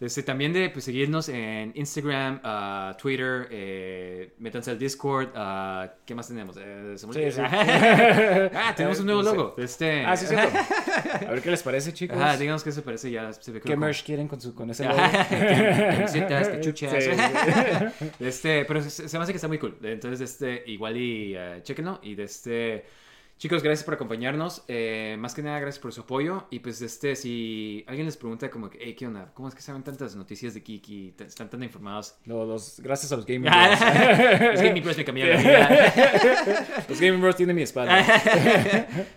Este, 0.00 0.22
también 0.24 0.52
de 0.52 0.70
pues, 0.70 0.84
seguirnos 0.84 1.28
en 1.28 1.72
Instagram, 1.76 2.40
ah, 2.42 2.96
Twitter, 3.00 3.46
eh, 3.50 4.34
métanse 4.38 4.72
al 4.72 4.78
Discord. 4.78 5.28
ah, 5.34 5.88
¿Qué 6.04 6.14
más 6.14 6.26
tenemos? 6.28 6.56
Eh, 6.58 6.96
Sí, 6.96 7.20
ah, 7.40 8.74
tenemos 8.76 8.98
un 9.00 9.06
nuevo 9.06 9.22
logo. 9.22 9.54
Este, 9.56 10.04
Ah, 10.04 10.16
sí. 10.16 10.34
A 10.34 11.30
ver 11.30 11.40
qué 11.40 11.50
les 11.50 11.62
parece, 11.62 11.92
chicos. 11.92 12.18
Ajá, 12.18 12.36
díganos 12.36 12.64
qué 12.64 12.72
se 12.72 12.82
parece 12.82 13.10
ya. 13.10 13.32
Se 13.32 13.52
ve 13.52 13.60
¿Qué 13.60 13.76
merch 13.76 14.04
quieren 14.04 14.26
con, 14.26 14.40
su, 14.40 14.54
con 14.54 14.68
ese 14.70 14.84
logo? 14.84 14.96
Camisetas, 15.30 16.48
cachuchas. 16.48 16.94
Este, 18.18 18.64
pero 18.64 18.82
se, 18.82 19.08
se 19.08 19.18
me 19.18 19.22
hace 19.22 19.32
que 19.32 19.36
está 19.36 19.48
muy 19.48 19.58
cool. 19.58 19.78
Entonces, 19.82 20.20
este, 20.20 20.64
igual 20.66 20.96
y 20.96 21.36
uh, 21.36 21.62
chéquenlo. 21.62 22.00
Y 22.02 22.14
de 22.14 22.24
este. 22.24 22.84
Chicos, 23.44 23.62
gracias 23.62 23.84
por 23.84 23.92
acompañarnos. 23.92 24.64
Eh, 24.68 25.16
más 25.18 25.34
que 25.34 25.42
nada, 25.42 25.60
gracias 25.60 25.78
por 25.78 25.92
su 25.92 26.00
apoyo. 26.00 26.46
Y 26.48 26.60
pues, 26.60 26.80
este, 26.80 27.14
si 27.14 27.84
alguien 27.86 28.06
les 28.06 28.16
pregunta, 28.16 28.48
como 28.48 28.70
hey, 28.72 28.94
¿qué 28.98 29.06
onda? 29.06 29.32
¿Cómo 29.34 29.48
es 29.48 29.54
que 29.54 29.60
saben 29.60 29.82
tantas 29.82 30.16
noticias 30.16 30.54
de 30.54 30.62
Kiki? 30.62 31.14
¿Están 31.18 31.50
tan 31.50 31.62
informados? 31.62 32.14
Los, 32.24 32.48
los- 32.48 32.80
gracias 32.80 33.12
a 33.12 33.16
los 33.16 33.26
Gaming 33.26 33.42
Bros. 33.52 34.60
que 34.62 34.72
mi 34.72 34.80
Bros 34.80 34.96
me 34.96 35.04
cambiaron 35.04 35.36
la 35.36 35.42
vida. 35.42 36.84
los 36.88 36.98
Gaming 36.98 37.20
Bros 37.20 37.36
tienen 37.36 37.54
mi 37.54 37.60
espalda. 37.60 38.02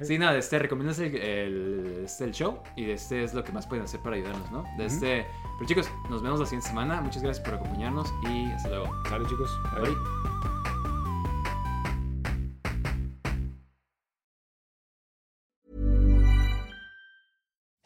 sí, 0.01 0.17
no, 0.17 0.33
de 0.33 0.39
este, 0.39 0.59
recomiendas 0.59 0.99
el, 0.99 1.15
el, 1.15 2.01
este, 2.03 2.25
el 2.25 2.31
show. 2.33 2.59
Y 2.75 2.83
de 2.83 2.93
este 2.95 3.23
es 3.23 3.33
lo 3.33 3.45
que 3.45 3.53
más 3.53 3.65
pueden 3.65 3.85
hacer 3.85 4.01
para 4.01 4.17
ayudarnos, 4.17 4.51
¿no? 4.51 4.65
De 4.77 4.87
este. 4.87 5.25
Pero 5.57 5.67
chicos, 5.69 5.89
nos 6.09 6.21
vemos 6.21 6.41
la 6.41 6.45
siguiente 6.47 6.67
semana. 6.67 6.99
Muchas 6.99 7.23
gracias 7.23 7.45
por 7.45 7.55
acompañarnos. 7.57 8.13
Y 8.29 8.51
hasta 8.51 8.67
luego. 8.67 8.91
Sale, 9.07 9.25
chicos. 9.29 9.49
Bye. 9.81 10.86